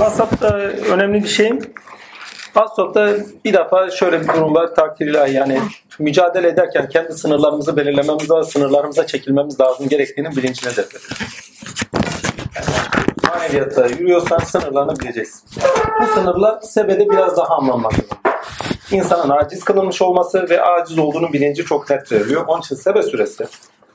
WhatsApp'ta 0.00 0.56
önemli 0.92 1.22
bir 1.22 1.28
şey. 1.28 1.52
WhatsApp'ta 2.44 3.16
bir 3.44 3.52
defa 3.52 3.90
şöyle 3.90 4.20
bir 4.20 4.28
durum 4.28 4.54
var 4.54 4.74
takdir 4.74 5.06
ilahi 5.06 5.34
yani 5.34 5.60
mücadele 5.98 6.48
ederken 6.48 6.88
kendi 6.88 7.12
sınırlarımızı 7.12 7.76
belirlememiz 7.76 8.30
ve 8.30 8.42
sınırlarımıza 8.42 9.06
çekilmemiz 9.06 9.60
lazım 9.60 9.88
gerektiğinin 9.88 10.36
bilincindedir. 10.36 10.86
Yani 12.56 12.66
maneviyatta 13.28 13.86
yürüyorsan 13.86 14.38
sınırlarını 14.38 15.00
bileceksin. 15.00 15.42
Bu 16.02 16.06
sınırlar 16.06 16.60
sebede 16.60 17.10
biraz 17.10 17.36
daha 17.36 17.56
anlanmaktadır. 17.56 18.18
İnsanın 18.90 19.30
aciz 19.30 19.64
kılınmış 19.64 20.02
olması 20.02 20.50
ve 20.50 20.62
aciz 20.62 20.98
olduğunu 20.98 21.32
bilinci 21.32 21.64
çok 21.64 21.90
net 21.90 22.12
veriliyor. 22.12 22.44
Onun 22.46 22.60
için 22.60 22.76
sebe 22.76 23.02
süresi 23.02 23.46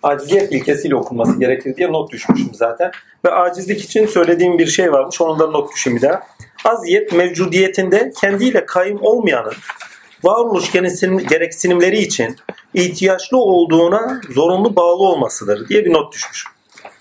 aciziyet 0.05 0.51
ilkesiyle 0.51 0.95
okunması 0.95 1.39
gerekir 1.39 1.75
diye 1.75 1.91
not 1.91 2.11
düşmüşüm 2.11 2.49
zaten. 2.53 2.91
Ve 3.25 3.31
acizlik 3.31 3.81
için 3.81 4.05
söylediğim 4.05 4.57
bir 4.59 4.67
şey 4.67 4.91
varmış. 4.91 5.21
Onun 5.21 5.39
da 5.39 5.47
not 5.47 5.73
düşün 5.75 5.95
bir 5.95 6.01
daha. 6.01 6.21
Aziyet 6.65 7.13
mevcudiyetinde 7.13 8.11
kendiyle 8.21 8.65
kayım 8.65 8.99
olmayanın 9.01 9.53
varoluş 10.23 10.71
gereksinimleri 11.29 11.97
için 11.97 12.35
ihtiyaçlı 12.73 13.37
olduğuna 13.37 14.21
zorunlu 14.29 14.75
bağlı 14.75 15.03
olmasıdır 15.03 15.69
diye 15.69 15.85
bir 15.85 15.93
not 15.93 16.13
düşmüş. 16.13 16.45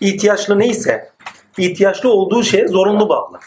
İhtiyaçlı 0.00 0.58
neyse 0.58 1.10
ihtiyaçlı 1.58 2.12
olduğu 2.12 2.42
şeye 2.42 2.68
zorunlu 2.68 3.08
bağlı. 3.08 3.38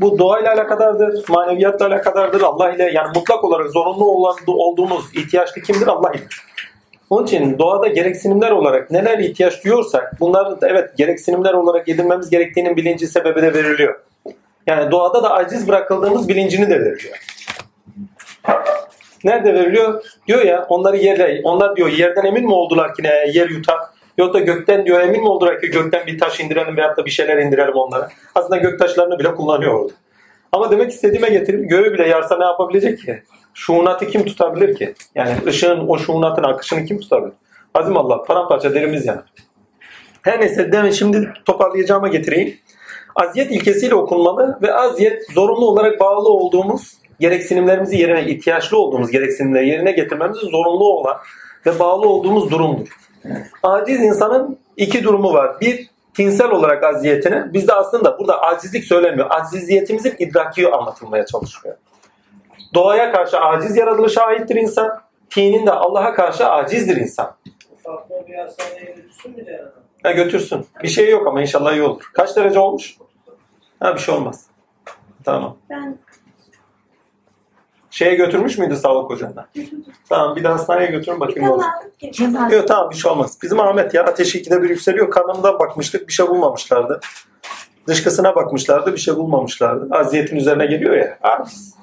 Bu 0.00 0.18
doğayla 0.18 0.52
alakadardır, 0.52 1.28
maneviyatla 1.28 1.86
alakadardır, 1.86 2.40
Allah 2.40 2.72
ile 2.72 2.90
yani 2.94 3.08
mutlak 3.14 3.44
olarak 3.44 3.70
zorunlu 3.70 4.04
olan 4.04 4.36
olduğumuz 4.46 5.04
ihtiyaçlı 5.14 5.62
kimdir? 5.62 5.86
Allah 5.86 6.12
ile. 6.12 6.26
Onun 7.10 7.26
için 7.26 7.58
doğada 7.58 7.86
gereksinimler 7.86 8.50
olarak 8.50 8.90
neler 8.90 9.18
ihtiyaç 9.18 9.64
duyuyorsak 9.64 10.20
bunların 10.20 10.60
da 10.60 10.68
evet 10.68 10.96
gereksinimler 10.96 11.54
olarak 11.54 11.88
edinmemiz 11.88 12.30
gerektiğinin 12.30 12.76
bilinci 12.76 13.06
sebebi 13.06 13.42
de 13.42 13.54
veriliyor. 13.54 14.00
Yani 14.66 14.90
doğada 14.90 15.22
da 15.22 15.30
aciz 15.30 15.68
bırakıldığımız 15.68 16.28
bilincini 16.28 16.70
de 16.70 16.80
veriliyor. 16.80 17.18
Nerede 19.24 19.54
veriliyor? 19.54 20.04
Diyor 20.26 20.42
ya 20.42 20.66
onları 20.68 20.96
yerle, 20.96 21.40
onlar 21.44 21.76
diyor 21.76 21.88
yerden 21.88 22.24
emin 22.24 22.44
mi 22.44 22.52
oldular 22.52 22.94
ki 22.94 23.02
ne 23.02 23.08
yer 23.08 23.48
yutar? 23.48 23.78
Yok 24.18 24.34
da 24.34 24.38
gökten 24.38 24.86
diyor 24.86 25.00
emin 25.00 25.20
mi 25.20 25.28
oldular 25.28 25.60
ki 25.60 25.66
gökten 25.66 26.06
bir 26.06 26.18
taş 26.18 26.40
indirelim 26.40 26.76
veyahut 26.76 26.96
da 26.96 27.04
bir 27.04 27.10
şeyler 27.10 27.36
indirelim 27.36 27.74
onlara. 27.74 28.08
Aslında 28.34 28.56
gök 28.56 28.78
taşlarını 28.78 29.18
bile 29.18 29.34
kullanıyor 29.34 29.74
orada. 29.74 29.92
Ama 30.52 30.70
demek 30.70 30.90
istediğime 30.90 31.28
getirip 31.28 31.70
göğü 31.70 31.92
bile 31.92 32.08
yarsa 32.08 32.38
ne 32.38 32.44
yapabilecek 32.44 32.98
ki? 32.98 33.22
Şuunatı 33.58 34.06
kim 34.06 34.24
tutabilir 34.24 34.76
ki? 34.76 34.94
Yani 35.14 35.30
ışığın 35.46 35.88
o 35.88 35.98
şuunatın 35.98 36.42
akışını 36.42 36.84
kim 36.84 37.00
tutabilir? 37.00 37.32
Azim 37.74 37.96
Allah 37.96 38.22
paramparça 38.22 38.74
derimiz 38.74 39.06
yanar. 39.06 39.24
Her 40.22 40.40
neyse 40.40 40.72
demin 40.72 40.90
şimdi 40.90 41.32
toparlayacağıma 41.44 42.08
getireyim. 42.08 42.56
Aziyet 43.16 43.50
ilkesiyle 43.50 43.94
okunmalı 43.94 44.58
ve 44.62 44.74
aziyet 44.74 45.32
zorunlu 45.32 45.66
olarak 45.66 46.00
bağlı 46.00 46.28
olduğumuz 46.28 46.92
gereksinimlerimizi 47.20 47.98
yerine, 47.98 48.26
ihtiyaçlı 48.26 48.78
olduğumuz 48.78 49.10
gereksinimleri 49.10 49.68
yerine 49.68 49.92
getirmemiz 49.92 50.38
zorunlu 50.38 50.92
olan 50.92 51.16
ve 51.66 51.78
bağlı 51.78 52.08
olduğumuz 52.08 52.50
durumdur. 52.50 52.88
Aciz 53.62 54.00
insanın 54.00 54.58
iki 54.76 55.04
durumu 55.04 55.32
var. 55.32 55.60
Bir, 55.60 55.90
tinsel 56.14 56.50
olarak 56.50 56.84
aziyetine. 56.84 57.52
Bizde 57.52 57.74
aslında 57.74 58.18
burada 58.18 58.40
acizlik 58.40 58.84
söylemiyor. 58.84 59.26
Aciziyetimizin 59.30 60.14
idraki 60.18 60.68
anlatılmaya 60.68 61.26
çalışıyor. 61.26 61.74
Doğaya 62.74 63.12
karşı 63.12 63.40
aciz 63.40 63.76
yaratılışa 63.76 64.22
aittir 64.22 64.56
insan. 64.56 65.00
Tinin 65.30 65.66
de 65.66 65.72
Allah'a 65.72 66.14
karşı 66.14 66.50
acizdir 66.50 66.96
insan. 66.96 67.36
Bir 68.28 68.34
hastaneye 68.34 68.94
götürsün 68.96 69.36
mü 69.36 69.46
de 69.46 69.64
Ha, 70.02 70.10
götürsün. 70.12 70.66
Bir 70.82 70.88
şey 70.88 71.10
yok 71.10 71.26
ama 71.26 71.40
inşallah 71.40 71.72
iyi 71.72 71.82
olur. 71.82 72.10
Kaç 72.14 72.36
derece 72.36 72.58
olmuş? 72.58 72.96
Ha 73.80 73.94
bir 73.94 74.00
şey 74.00 74.14
olmaz. 74.14 74.46
Tamam. 75.24 75.56
Ben 75.70 75.98
Şeye 77.90 78.14
götürmüş 78.14 78.58
müydü 78.58 78.76
sağlık 78.76 79.10
ocağına? 79.10 79.48
Tamam 80.08 80.36
bir 80.36 80.44
de 80.44 80.48
hastaneye 80.48 80.90
götürün 80.90 81.20
bakayım 81.20 81.48
ne 81.48 81.52
olacak. 81.52 82.52
Yok 82.52 82.68
tamam 82.68 82.90
bir 82.90 82.96
şey 82.96 83.10
olmaz. 83.10 83.38
Bizim 83.42 83.60
Ahmet 83.60 83.94
ya 83.94 84.04
ateşi 84.04 84.38
ikide 84.38 84.62
bir 84.62 84.70
yükseliyor. 84.70 85.10
Karnımdan 85.10 85.58
bakmıştık 85.58 86.08
bir 86.08 86.12
şey 86.12 86.26
bulmamışlardı. 86.28 87.00
Dışkısına 87.86 88.34
bakmışlardı 88.34 88.92
bir 88.92 88.98
şey 88.98 89.16
bulmamışlardı. 89.16 89.88
Aziyetin 89.94 90.36
üzerine 90.36 90.66
geliyor 90.66 90.96
ya. 90.96 91.18
Aciz. 91.22 91.77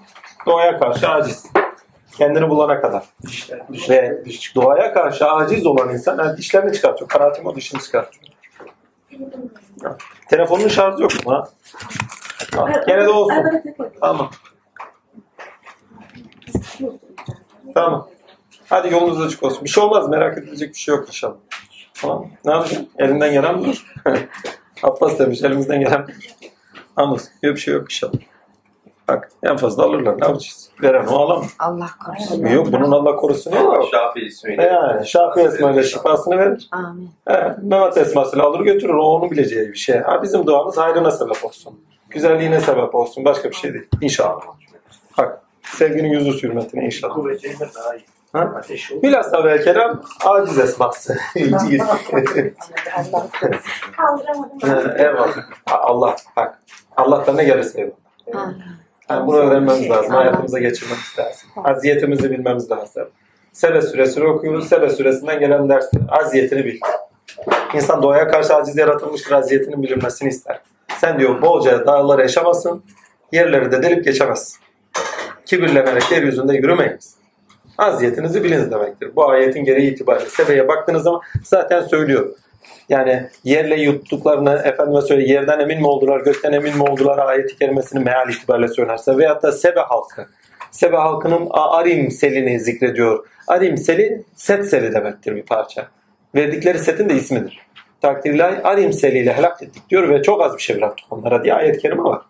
Doğaya 0.45 0.79
karşı 0.79 1.09
aciz. 1.09 1.45
Kendini 2.17 2.49
bulana 2.49 2.81
kadar. 2.81 3.03
dişler. 3.27 3.61
Ve 3.89 4.23
doğaya 4.55 4.93
karşı 4.93 5.25
aciz 5.27 5.65
olan 5.65 5.89
insan 5.89 6.17
yani 6.17 6.37
dişlerini 6.37 6.73
çıkartıyor. 6.73 7.09
Karatim 7.09 7.45
o 7.45 7.55
dişini 7.55 7.81
çıkartıyor. 7.81 8.25
Telefonun 10.29 10.67
şarjı 10.67 11.03
yok 11.03 11.25
mu 11.25 11.33
ha? 11.33 11.47
Ha, 12.55 12.83
Gene 12.87 13.05
de 13.05 13.09
olsun. 13.09 13.43
Tamam. 14.01 14.31
Tamam. 17.73 18.09
Hadi 18.69 18.93
yolunuz 18.93 19.21
açık 19.21 19.43
olsun. 19.43 19.63
Bir 19.63 19.69
şey 19.69 19.83
olmaz. 19.83 20.09
Merak 20.09 20.37
edilecek 20.37 20.69
bir 20.69 20.79
şey 20.79 20.95
yok 20.95 21.07
inşallah. 21.07 21.35
Tamam. 21.93 22.27
Ne 22.45 22.51
yapacaksın? 22.51 22.89
Elinden 22.97 23.33
gelen 23.33 23.59
budur. 23.59 23.93
Abbas 24.83 25.19
demiş 25.19 25.43
elimizden 25.43 25.79
gelen 25.79 26.03
budur. 26.03 26.29
Anlasın. 26.95 27.31
Yok 27.43 27.55
bir 27.55 27.61
şey 27.61 27.73
yok 27.73 27.83
inşallah. 27.83 28.13
Bak 29.07 29.29
en 29.43 29.57
fazla 29.57 29.83
alırlar. 29.83 30.21
Ne 30.21 30.25
yapacağız? 30.25 30.69
Veren 30.81 31.07
o 31.07 31.15
alamaz. 31.15 31.53
Allah 31.59 31.89
korusun. 32.05 32.45
Yok 32.45 32.67
bunun 32.71 32.91
Allah 32.91 33.15
korusun 33.15 33.51
yok. 33.51 33.87
Şafii 33.91 34.25
ismiyle. 34.25 34.63
Yani 34.63 35.07
Şafii 35.07 35.41
esmayla 35.41 35.83
şifasını 35.83 36.37
verir. 36.37 36.69
Amin. 36.71 37.09
He, 37.27 37.55
Mehmet 37.61 37.97
esmasıyla 37.97 38.45
alır 38.45 38.59
götürür. 38.59 38.93
O 38.93 39.03
onun 39.03 39.31
bileceği 39.31 39.67
bir 39.67 39.77
şey. 39.77 39.97
Ha, 39.97 40.23
bizim 40.23 40.47
duamız 40.47 40.77
hayrına 40.77 41.11
sebep 41.11 41.45
olsun. 41.45 41.79
Güzelliğine 42.09 42.59
sebep 42.59 42.95
olsun. 42.95 43.25
Başka 43.25 43.49
bir 43.49 43.55
şey 43.55 43.73
değil. 43.73 43.85
İnşallah. 44.01 44.41
Bak 45.17 45.41
sevginin 45.63 46.09
yüzü 46.09 46.43
hürmetine 46.43 46.85
inşallah. 46.85 47.13
Kuvvetleri 47.13 47.59
de 47.59 47.67
daha 47.75 47.95
iyi. 47.95 48.05
Ha? 48.33 48.61
Bilhassa 49.03 49.43
ve 49.43 49.61
kelam 49.63 50.01
aciz 50.25 50.59
esması. 50.59 51.17
Kaldıramadım. 53.97 54.91
Eyvallah. 54.97 55.35
Allah 55.67 56.15
bak. 56.37 56.59
Allah'tan 56.97 57.37
ne 57.37 57.43
gelirse 57.43 57.81
eyvallah. 57.81 58.53
Yani 59.09 59.27
bunu 59.27 59.37
öğrenmemiz 59.37 59.89
lazım. 59.89 60.11
Hayatımıza 60.11 60.59
geçirmemiz 60.59 61.15
lazım. 61.19 61.49
Aziyetimizi 61.63 62.31
bilmemiz 62.31 62.71
lazım. 62.71 63.07
Sebe 63.51 63.81
suresini 63.81 64.27
okuyoruz. 64.27 64.67
Sebe 64.67 64.89
suresinden 64.89 65.39
gelen 65.39 65.69
ders. 65.69 65.91
Aziyetini 66.09 66.65
bil. 66.65 66.79
İnsan 67.73 68.03
doğaya 68.03 68.27
karşı 68.27 68.55
aciz 68.55 68.77
yaratılmıştır. 68.77 69.31
Aziyetinin 69.31 69.83
bilinmesini 69.83 70.29
ister. 70.29 70.59
Sen 70.97 71.19
diyor 71.19 71.41
bolca 71.41 71.87
dağları 71.87 72.21
yaşamasın. 72.21 72.83
Yerleri 73.31 73.71
de 73.71 73.83
delip 73.83 74.03
geçemezsin. 74.03 74.59
Kibirlenerek 75.45 76.11
yeryüzünde 76.11 76.53
yürümeyiniz. 76.53 77.15
Aziyetinizi 77.77 78.43
biliniz 78.43 78.71
demektir. 78.71 79.15
Bu 79.15 79.29
ayetin 79.29 79.63
gereği 79.63 79.91
itibariyle. 79.91 80.29
Sebeye 80.29 80.67
baktığınız 80.67 81.03
zaman 81.03 81.21
zaten 81.43 81.81
söylüyor. 81.81 82.29
Yani 82.89 83.27
yerle 83.43 83.81
yuttuklarını 83.81 84.61
efendime 84.63 85.01
söyle 85.01 85.33
yerden 85.33 85.59
emin 85.59 85.79
mi 85.79 85.87
oldular, 85.87 86.19
gökten 86.19 86.53
emin 86.53 86.77
mi 86.77 86.83
oldular 86.83 87.17
ayeti 87.17 87.57
kerimesini 87.57 88.03
meal 88.03 88.29
itibariyle 88.29 88.67
söylerse 88.67 89.17
veyahut 89.17 89.43
da 89.43 89.51
Sebe 89.51 89.79
halkı. 89.79 90.27
Sebe 90.71 90.95
halkının 90.97 91.47
Arim 91.51 92.11
selini 92.11 92.59
zikrediyor. 92.59 93.27
Arim 93.47 93.77
seli 93.77 94.23
set 94.35 94.69
seli 94.69 94.93
demektir 94.93 95.35
bir 95.35 95.43
parça. 95.43 95.87
Verdikleri 96.35 96.79
setin 96.79 97.09
de 97.09 97.13
ismidir. 97.13 97.59
Takdirler 98.01 98.61
Arim 98.63 98.93
seliyle 98.93 99.33
helak 99.33 99.63
ettik 99.63 99.89
diyor 99.89 100.09
ve 100.09 100.23
çok 100.23 100.41
az 100.41 100.57
bir 100.57 100.61
şey 100.61 100.77
bıraktık 100.77 101.05
onlara 101.09 101.43
diye 101.43 101.53
ayet-i 101.53 101.79
kerime 101.79 102.03
var. 102.03 102.21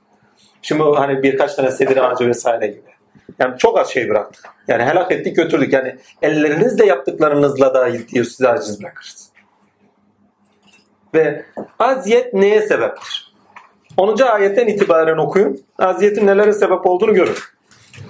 Şimdi 0.61 0.83
hani 0.83 1.23
birkaç 1.23 1.55
tane 1.55 1.71
sedir 1.71 1.97
ağacı 1.97 2.27
vesaire 2.27 2.67
gibi. 2.67 2.95
Yani 3.39 3.57
çok 3.57 3.79
az 3.79 3.89
şey 3.89 4.09
bıraktık. 4.09 4.45
Yani 4.67 4.83
helak 4.83 5.11
ettik 5.11 5.35
götürdük. 5.35 5.73
Yani 5.73 5.95
ellerinizle 6.21 6.85
yaptıklarınızla 6.85 7.73
da 7.73 8.07
diyor 8.07 8.25
size 8.25 8.49
aciz 8.49 8.81
bırakırız. 8.81 9.29
Ve 11.15 11.45
aziyet 11.79 12.33
neye 12.33 12.61
sebeptir? 12.61 13.35
10. 13.97 14.21
ayetten 14.21 14.67
itibaren 14.67 15.17
okuyun. 15.17 15.59
Aziyetin 15.77 16.27
nelere 16.27 16.53
sebep 16.53 16.85
olduğunu 16.85 17.13
görün. 17.13 17.35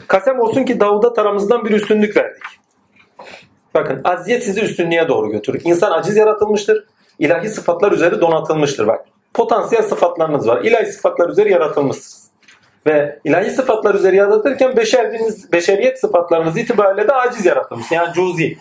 Kasem 0.07 0.39
olsun 0.39 0.63
ki 0.63 0.79
Davud'a 0.79 1.13
taramızdan 1.13 1.65
bir 1.65 1.71
üstünlük 1.71 2.17
verdik. 2.17 2.43
Bakın 3.73 4.01
aziyet 4.03 4.43
sizi 4.43 4.61
üstünlüğe 4.61 5.07
doğru 5.07 5.31
götürür. 5.31 5.61
İnsan 5.63 5.91
aciz 5.91 6.17
yaratılmıştır. 6.17 6.85
İlahi 7.19 7.49
sıfatlar 7.49 7.91
üzeri 7.91 8.21
donatılmıştır. 8.21 8.87
Bak 8.87 9.05
potansiyel 9.33 9.83
sıfatlarınız 9.83 10.47
var. 10.47 10.61
İlahi 10.63 10.85
sıfatlar 10.85 11.29
üzeri 11.29 11.51
yaratılmışsınız. 11.51 12.25
Ve 12.87 13.19
ilahi 13.23 13.49
sıfatlar 13.49 13.95
üzeri 13.95 14.15
yaratırken 14.15 14.77
beşeriniz, 14.77 15.51
beşeriyet 15.51 15.99
sıfatlarınız 15.99 16.57
itibariyle 16.57 17.07
de 17.07 17.13
aciz 17.13 17.45
yaratılmış. 17.45 17.91
Yani 17.91 18.13
cuzi. 18.13 18.57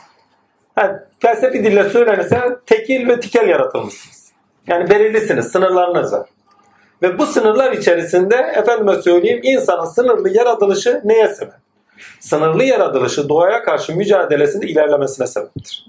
Yani 0.79 0.99
felsefi 1.19 1.65
dille 1.65 1.91
söylenirse 1.91 2.43
tekil 2.67 3.09
ve 3.09 3.21
tikel 3.21 3.49
yaratılmışsınız. 3.49 4.24
Yani 4.67 4.91
belirlisiniz, 4.91 5.47
sınırlarınız 5.47 6.13
var. 6.13 6.29
Ve 7.03 7.19
bu 7.19 7.27
sınırlar 7.27 7.73
içerisinde 7.73 8.35
efendime 8.35 9.03
söyleyeyim 9.03 9.41
insanın 9.43 9.85
sınırlı 9.85 10.37
yaratılışı 10.37 11.01
neye 11.05 11.29
sebep? 11.29 11.55
Sınırlı 12.21 12.65
yaratılışı 12.65 13.29
doğaya 13.29 13.63
karşı 13.63 13.97
mücadelesinde 13.97 14.67
ilerlemesine 14.67 15.27
sebeptir. 15.27 15.87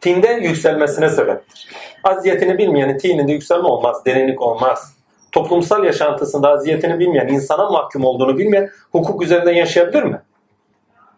Tinde 0.00 0.28
yükselmesine 0.28 1.08
sebeptir. 1.08 1.68
Aziyetini 2.04 2.58
bilmeyenin 2.58 2.98
tininde 2.98 3.32
yükselme 3.32 3.68
olmaz, 3.68 4.04
derinlik 4.06 4.42
olmaz. 4.42 4.94
toplumsal 5.32 5.84
yaşantısında 5.84 6.48
aziyetini 6.48 6.98
bilmeyen, 6.98 7.28
insana 7.28 7.70
mahkum 7.70 8.04
olduğunu 8.04 8.38
bilmeyen 8.38 8.70
hukuk 8.92 9.22
üzerinden 9.22 9.52
yaşayabilir 9.52 10.02
mi? 10.02 10.22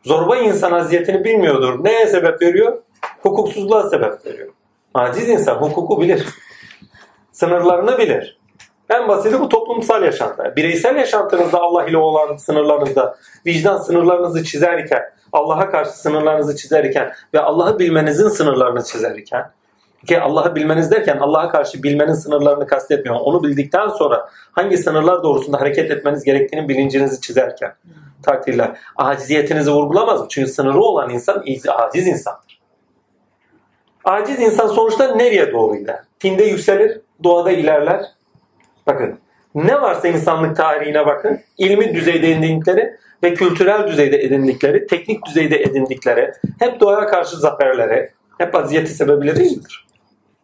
Zorba 0.04 0.36
insan 0.36 0.72
aziyetini 0.72 1.24
bilmiyordur. 1.24 1.84
Neye 1.84 2.06
sebep 2.06 2.42
veriyor? 2.42 2.82
Hukuksuzluğa 3.22 3.90
sebep 3.90 4.26
veriyor. 4.26 4.52
Aciz 4.96 5.28
insan 5.28 5.54
hukuku 5.54 6.00
bilir. 6.00 6.26
Sınırlarını 7.32 7.98
bilir. 7.98 8.38
En 8.90 9.08
basiti 9.08 9.40
bu 9.40 9.48
toplumsal 9.48 10.02
yaşantı. 10.02 10.52
Bireysel 10.56 10.96
yaşantınızda 10.96 11.60
Allah 11.60 11.86
ile 11.86 11.96
olan 11.96 12.36
sınırlarınızda, 12.36 13.16
vicdan 13.46 13.78
sınırlarınızı 13.78 14.44
çizerken, 14.44 15.02
Allah'a 15.32 15.70
karşı 15.70 15.90
sınırlarınızı 15.90 16.56
çizerken 16.56 17.12
ve 17.34 17.40
Allah'ı 17.40 17.78
bilmenizin 17.78 18.28
sınırlarını 18.28 18.84
çizerken, 18.84 19.50
ki 20.06 20.20
Allah'ı 20.20 20.54
bilmeniz 20.54 20.90
derken 20.90 21.18
Allah'a 21.18 21.48
karşı 21.48 21.82
bilmenin 21.82 22.14
sınırlarını 22.14 22.66
kastetmiyorum. 22.66 23.22
Onu 23.22 23.42
bildikten 23.42 23.88
sonra 23.88 24.28
hangi 24.52 24.78
sınırlar 24.78 25.22
doğrusunda 25.22 25.60
hareket 25.60 25.90
etmeniz 25.90 26.24
gerektiğinin 26.24 26.68
bilincinizi 26.68 27.20
çizerken 27.20 27.74
takdirler. 28.22 28.78
Aciziyetinizi 28.96 29.70
vurgulamaz 29.70 30.20
mı? 30.20 30.26
Çünkü 30.30 30.50
sınırı 30.50 30.80
olan 30.80 31.10
insan 31.10 31.44
aciz 31.68 32.06
insandır. 32.06 32.55
Aciz 34.06 34.40
insan 34.40 34.66
sonuçta 34.66 35.14
nereye 35.14 35.52
doğru 35.52 35.76
gider? 35.76 35.98
Tinde 36.18 36.44
yükselir, 36.44 37.00
doğada 37.24 37.52
ilerler. 37.52 38.04
Bakın 38.86 39.18
ne 39.54 39.80
varsa 39.80 40.08
insanlık 40.08 40.56
tarihine 40.56 41.06
bakın. 41.06 41.40
ilmi 41.58 41.94
düzeyde 41.94 42.32
edindikleri 42.32 42.96
ve 43.22 43.34
kültürel 43.34 43.88
düzeyde 43.88 44.16
edindikleri, 44.22 44.86
teknik 44.86 45.26
düzeyde 45.26 45.62
edindikleri, 45.62 46.32
hep 46.58 46.80
doğaya 46.80 47.06
karşı 47.06 47.36
zaferlere, 47.36 48.10
hep 48.38 48.54
aziyeti 48.54 48.90
sebebiyle 48.90 49.36
değil 49.36 49.56
midir? 49.56 49.86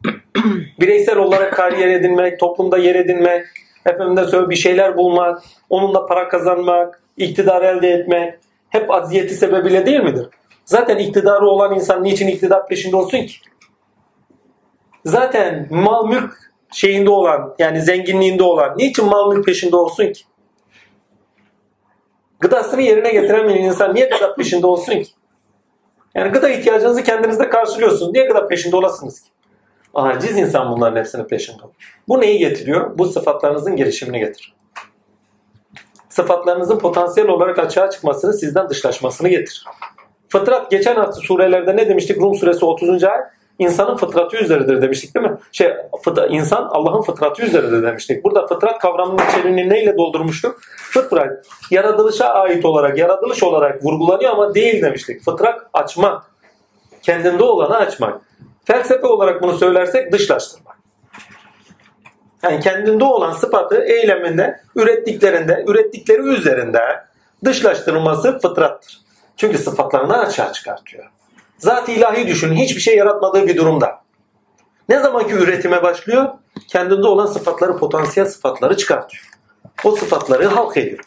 Bireysel 0.80 1.16
olarak 1.16 1.52
kariyer 1.52 1.88
edinmek, 1.88 2.40
toplumda 2.40 2.78
yer 2.78 2.94
edinmek, 2.94 3.46
efendim 3.86 4.24
söyle 4.28 4.50
bir 4.50 4.56
şeyler 4.56 4.96
bulmak, 4.96 5.42
onunla 5.70 6.06
para 6.06 6.28
kazanmak, 6.28 7.02
iktidar 7.16 7.62
elde 7.62 7.88
etmek 7.88 8.34
hep 8.68 8.90
aziyeti 8.90 9.34
sebebiyle 9.34 9.86
değil 9.86 10.00
midir? 10.00 10.26
Zaten 10.64 10.98
iktidarı 10.98 11.46
olan 11.46 11.74
insan 11.74 12.04
niçin 12.04 12.28
iktidar 12.28 12.66
peşinde 12.66 12.96
olsun 12.96 13.18
ki? 13.18 13.34
Zaten 15.04 15.68
mal 15.70 16.08
mülk 16.08 16.52
şeyinde 16.72 17.10
olan 17.10 17.54
yani 17.58 17.82
zenginliğinde 17.82 18.42
olan 18.42 18.74
niçin 18.78 19.04
mal 19.04 19.32
mülk 19.32 19.46
peşinde 19.46 19.76
olsun 19.76 20.12
ki? 20.12 20.22
Gıdasını 22.40 22.82
yerine 22.82 23.12
getiremeyen 23.12 23.64
insan 23.64 23.94
niye 23.94 24.06
gıda 24.06 24.34
peşinde 24.34 24.66
olsun 24.66 24.92
ki? 24.92 25.10
Yani 26.14 26.32
gıda 26.32 26.48
ihtiyacınızı 26.48 27.02
kendinizde 27.02 27.48
karşılıyorsunuz. 27.48 28.12
Niye 28.12 28.26
gıda 28.26 28.48
peşinde 28.48 28.76
olasınız 28.76 29.20
ki? 29.20 29.28
Aciz 29.94 30.38
insan 30.38 30.72
bunların 30.72 30.96
hepsinin 30.96 31.24
peşinde. 31.24 31.62
Bu 32.08 32.20
neyi 32.20 32.38
getiriyor? 32.38 32.98
Bu 32.98 33.06
sıfatlarınızın 33.06 33.76
gelişimini 33.76 34.18
getirir. 34.18 34.54
Sıfatlarınızın 36.08 36.78
potansiyel 36.78 37.28
olarak 37.28 37.58
açığa 37.58 37.90
çıkmasını, 37.90 38.32
sizden 38.32 38.68
dışlaşmasını 38.68 39.28
getirir. 39.28 39.64
Fıtrat 40.28 40.70
geçen 40.70 40.96
hafta 40.96 41.20
surelerde 41.20 41.76
ne 41.76 41.88
demiştik? 41.88 42.20
Rum 42.20 42.34
suresi 42.34 42.64
30. 42.64 43.04
ayet 43.04 43.24
insanın 43.58 43.96
fıtratı 43.96 44.36
üzeridir 44.36 44.82
demiştik 44.82 45.14
değil 45.14 45.26
mi? 45.26 45.36
Şey, 45.52 45.72
fıtra, 46.04 46.26
insan 46.26 46.62
Allah'ın 46.62 47.02
fıtratı 47.02 47.42
üzeridir 47.42 47.82
demiştik. 47.82 48.24
Burada 48.24 48.46
fıtrat 48.46 48.78
kavramının 48.78 49.22
içeriğini 49.28 49.68
neyle 49.68 49.96
doldurmuştuk? 49.98 50.60
Fıtrat 50.76 51.46
yaratılışa 51.70 52.26
ait 52.26 52.64
olarak, 52.64 52.98
yaratılış 52.98 53.42
olarak 53.42 53.84
vurgulanıyor 53.84 54.32
ama 54.32 54.54
değil 54.54 54.82
demiştik. 54.82 55.24
Fıtrat 55.24 55.60
açmak. 55.72 56.22
Kendinde 57.02 57.42
olanı 57.44 57.76
açmak. 57.76 58.20
Felsefe 58.64 59.06
olarak 59.06 59.42
bunu 59.42 59.56
söylersek 59.56 60.12
dışlaştırmak. 60.12 60.76
Yani 62.42 62.60
kendinde 62.60 63.04
olan 63.04 63.32
sıfatı 63.32 63.82
eyleminde, 63.82 64.60
ürettiklerinde, 64.76 65.64
ürettikleri 65.66 66.22
üzerinde 66.22 66.80
dışlaştırılması 67.44 68.38
fıtrattır. 68.38 69.00
Çünkü 69.36 69.58
sıfatlarını 69.58 70.18
açığa 70.18 70.52
çıkartıyor. 70.52 71.11
Zat 71.62 71.88
ilahi 71.88 72.26
düşünün 72.26 72.56
hiçbir 72.56 72.80
şey 72.80 72.96
yaratmadığı 72.96 73.46
bir 73.46 73.56
durumda. 73.56 74.02
Ne 74.88 75.00
zamanki 75.00 75.34
üretime 75.34 75.82
başlıyor? 75.82 76.28
Kendinde 76.68 77.06
olan 77.06 77.26
sıfatları, 77.26 77.76
potansiyel 77.76 78.28
sıfatları 78.28 78.76
çıkartıyor. 78.76 79.30
O 79.84 79.96
sıfatları 79.96 80.46
halk 80.46 80.76
ediyor. 80.76 81.04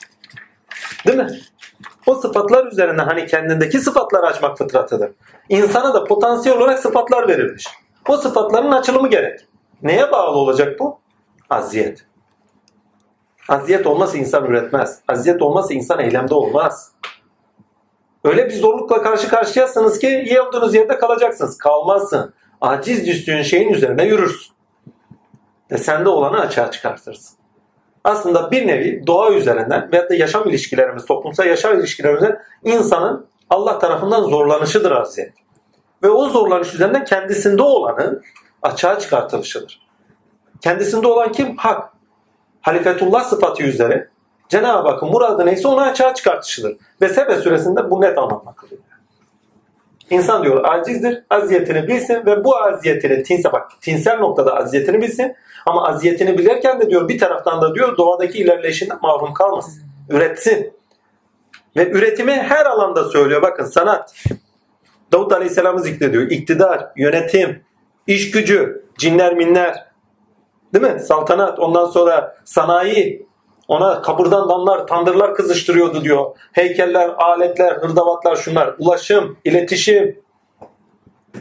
Değil 1.08 1.18
mi? 1.18 1.40
O 2.06 2.16
sıfatlar 2.16 2.66
üzerine 2.66 3.02
hani 3.02 3.28
kendindeki 3.28 3.80
sıfatları 3.80 4.26
açmak 4.26 4.58
fıtratıdır. 4.58 5.12
İnsana 5.50 5.94
da 5.94 6.04
potansiyel 6.04 6.58
olarak 6.58 6.80
sıfatlar 6.80 7.28
verilmiş. 7.28 7.68
O 8.08 8.18
sıfatların 8.18 8.72
açılımı 8.72 9.10
gerek. 9.10 9.40
Neye 9.82 10.12
bağlı 10.12 10.38
olacak 10.38 10.80
bu? 10.80 11.00
Aziyet. 11.50 12.06
Aziyet 13.50 13.88
olmazsa 13.88 14.18
insan 14.18 14.46
üretmez. 14.46 15.00
Aziyet 15.08 15.42
olmazsa 15.42 15.74
insan 15.74 16.00
eylemde 16.00 16.34
olmaz. 16.34 16.92
Öyle 18.26 18.50
bir 18.50 18.54
zorlukla 18.54 19.02
karşı 19.02 19.30
karşıyasınız 19.30 20.00
ki 20.00 20.24
iyi 20.26 20.42
olduğunuz 20.42 20.76
yerde 20.76 20.98
kalacaksınız. 20.98 21.58
Kalmazsın. 21.58 22.34
Aciz 22.62 23.08
düştüğün 23.08 23.42
şeyin 23.42 23.74
üzerine 23.74 24.06
yürürsün. 24.06 24.54
Ve 25.72 25.78
sende 25.78 26.10
olanı 26.10 26.40
açığa 26.40 26.72
çıkartırsın. 26.72 27.38
Aslında 28.04 28.52
bir 28.52 28.68
nevi 28.68 29.08
doğa 29.08 29.32
üzerinden 29.32 29.92
veyahut 29.92 30.10
da 30.10 30.16
yaşam 30.16 30.50
ilişkilerimiz, 30.50 31.06
toplumsal 31.06 31.48
yaşam 31.48 31.80
ilişkilerimizde 31.80 32.42
insanın 32.64 33.28
Allah 33.50 33.80
tarafından 33.80 34.24
zorlanışıdır 34.24 34.92
aziyet. 34.92 35.34
Ve 36.04 36.10
o 36.10 36.30
zorlanış 36.30 36.74
üzerinden 36.74 37.06
kendisinde 37.06 37.62
olanı 37.62 38.22
açığa 38.62 39.00
çıkartılışıdır. 39.00 39.88
Kendisinde 40.62 41.08
olan 41.08 41.32
kim? 41.32 41.58
Hak. 41.58 41.90
Halifetullah 42.62 43.24
sıfatı 43.24 43.64
üzere 43.64 44.10
Cenab-ı 44.50 44.90
Hakk'ın 44.90 45.10
muradı 45.10 45.46
neyse 45.46 45.68
onu 45.68 45.82
açığa 45.82 46.14
çıkartışıdır. 46.14 46.78
Ve 47.02 47.10
Sebe 47.10 47.36
suresinde 47.36 47.92
bu 47.92 48.02
net 48.02 48.18
anlamda 48.18 48.52
kılıyor. 48.52 48.82
İnsan 50.10 50.44
diyor 50.44 50.64
acizdir, 50.64 51.24
aziyetini 51.30 51.88
bilsin 51.88 52.26
ve 52.26 52.44
bu 52.44 52.58
aziyetini 52.58 53.24
tinse 53.24 53.52
bak 53.52 53.72
tinsel 53.82 54.20
noktada 54.20 54.56
aziyetini 54.56 55.02
bilsin 55.02 55.36
ama 55.66 55.88
aziyetini 55.88 56.38
bilirken 56.38 56.80
de 56.80 56.90
diyor 56.90 57.10
bir 57.10 57.20
taraftan 57.20 57.62
da 57.62 57.76
diyor 57.76 57.98
doğadaki 57.98 58.38
ilerleyişinden 58.38 58.98
mahrum 59.02 59.34
kalmasın. 59.34 59.84
Üretsin. 60.10 60.74
Ve 61.78 61.90
üretimi 61.90 62.32
her 62.32 62.66
alanda 62.66 63.04
söylüyor. 63.04 63.42
Bakın 63.42 63.66
sanat. 63.66 64.14
Davut 65.12 65.34
Aleyhisselam'ı 65.34 65.80
zikrediyor. 65.80 66.24
İktidar, 66.32 66.92
yönetim, 66.96 67.64
iş 68.08 68.32
gücü, 68.32 68.86
cinler 68.98 69.34
minler. 69.34 69.86
Değil 70.74 70.94
mi? 70.94 71.00
Saltanat. 71.00 71.60
Ondan 71.60 71.86
sonra 71.86 72.38
sanayi. 72.46 73.26
Ona 73.68 74.02
kapırdan 74.02 74.50
damlar, 74.50 74.88
tandırlar 74.88 75.36
kızıştırıyordu 75.36 76.04
diyor. 76.04 76.26
Heykeller, 76.52 77.10
aletler, 77.10 77.72
hırdavatlar 77.72 78.36
şunlar. 78.36 78.76
Ulaşım, 78.80 79.38
iletişim. 79.46 80.20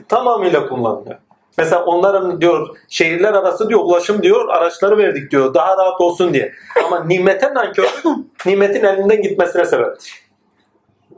Tamamıyla 0.08 0.68
kullanılıyor. 0.68 1.18
Mesela 1.58 1.84
onların 1.84 2.40
diyor 2.40 2.76
şehirler 2.88 3.32
arası 3.32 3.68
diyor 3.68 3.80
ulaşım 3.80 4.22
diyor 4.22 4.48
araçları 4.48 4.98
verdik 4.98 5.30
diyor 5.30 5.54
daha 5.54 5.76
rahat 5.76 6.00
olsun 6.00 6.34
diye. 6.34 6.52
Ama 6.84 7.04
nimete 7.04 7.54
nankörlük 7.54 8.04
nimetin 8.46 8.84
elinden 8.84 9.22
gitmesine 9.22 9.64
sebeptir. 9.64 10.24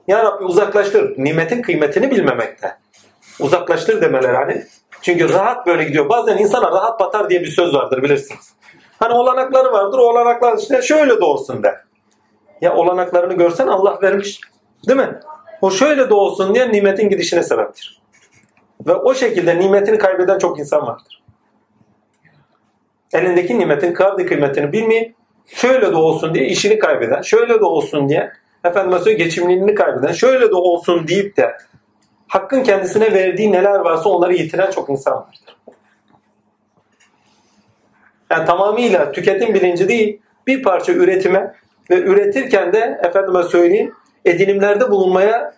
Ya 0.09 0.25
Rabbi 0.25 0.45
uzaklaştır. 0.45 1.15
Nimetin 1.19 1.63
kıymetini 1.63 2.11
bilmemekte. 2.11 2.77
Uzaklaştır 3.41 4.01
demeler 4.01 4.35
hani. 4.35 4.65
Çünkü 5.03 5.33
rahat 5.33 5.67
böyle 5.67 5.85
gidiyor. 5.85 6.09
Bazen 6.09 6.39
insana 6.39 6.71
rahat 6.71 7.01
batar 7.01 7.31
diye 7.31 7.41
bir 7.41 7.51
söz 7.51 7.75
vardır 7.75 8.03
bilirsiniz. 8.03 8.56
Hani 8.99 9.15
olanakları 9.15 9.73
vardır. 9.73 9.99
O 9.99 10.03
olanaklar 10.03 10.59
işte 10.59 10.83
şöyle 10.83 11.21
de 11.21 11.25
olsun 11.25 11.62
der. 11.62 11.81
Ya 12.61 12.75
olanaklarını 12.75 13.35
görsen 13.35 13.67
Allah 13.67 13.99
vermiş. 14.03 14.41
Değil 14.88 14.99
mi? 14.99 15.21
O 15.62 15.71
şöyle 15.71 16.11
de 16.11 16.15
olsun 16.15 16.55
diye 16.55 16.73
nimetin 16.73 17.09
gidişine 17.09 17.43
sebeptir. 17.43 18.00
Ve 18.87 18.95
o 18.95 19.15
şekilde 19.15 19.59
nimetini 19.59 19.99
kaybeden 19.99 20.38
çok 20.38 20.59
insan 20.59 20.87
vardır. 20.87 21.23
Elindeki 23.12 23.59
nimetin 23.59 23.95
kadri 23.95 24.26
kıymetini 24.26 24.73
bilmeyip 24.73 25.15
şöyle 25.47 25.93
de 25.93 25.97
olsun 25.97 26.35
diye 26.35 26.47
işini 26.47 26.79
kaybeden, 26.79 27.23
şöyle 27.23 27.61
de 27.61 27.65
olsun 27.65 28.09
diye 28.09 28.33
efendim 28.65 28.93
mesela 28.93 29.17
geçimliğini 29.17 29.75
kaybeden, 29.75 30.12
şöyle 30.12 30.50
de 30.50 30.55
olsun 30.55 31.09
deyip 31.09 31.37
de 31.37 31.57
hakkın 32.29 32.62
kendisine 32.62 33.15
verdiği 33.15 33.53
neler 33.53 33.79
varsa 33.79 34.09
onları 34.09 34.35
yitiren 34.35 34.71
çok 34.71 34.91
insan 34.91 35.15
vardır. 35.15 35.41
Yani 38.30 38.47
tamamıyla 38.47 39.12
tüketim 39.12 39.54
bilinci 39.54 39.88
değil, 39.88 40.21
bir 40.47 40.62
parça 40.62 40.92
üretime 40.92 41.54
ve 41.90 42.00
üretirken 42.00 42.73
de 42.73 43.00
efendime 43.04 43.42
söyleyeyim 43.42 43.95
edinimlerde 44.25 44.90
bulunmaya 44.90 45.56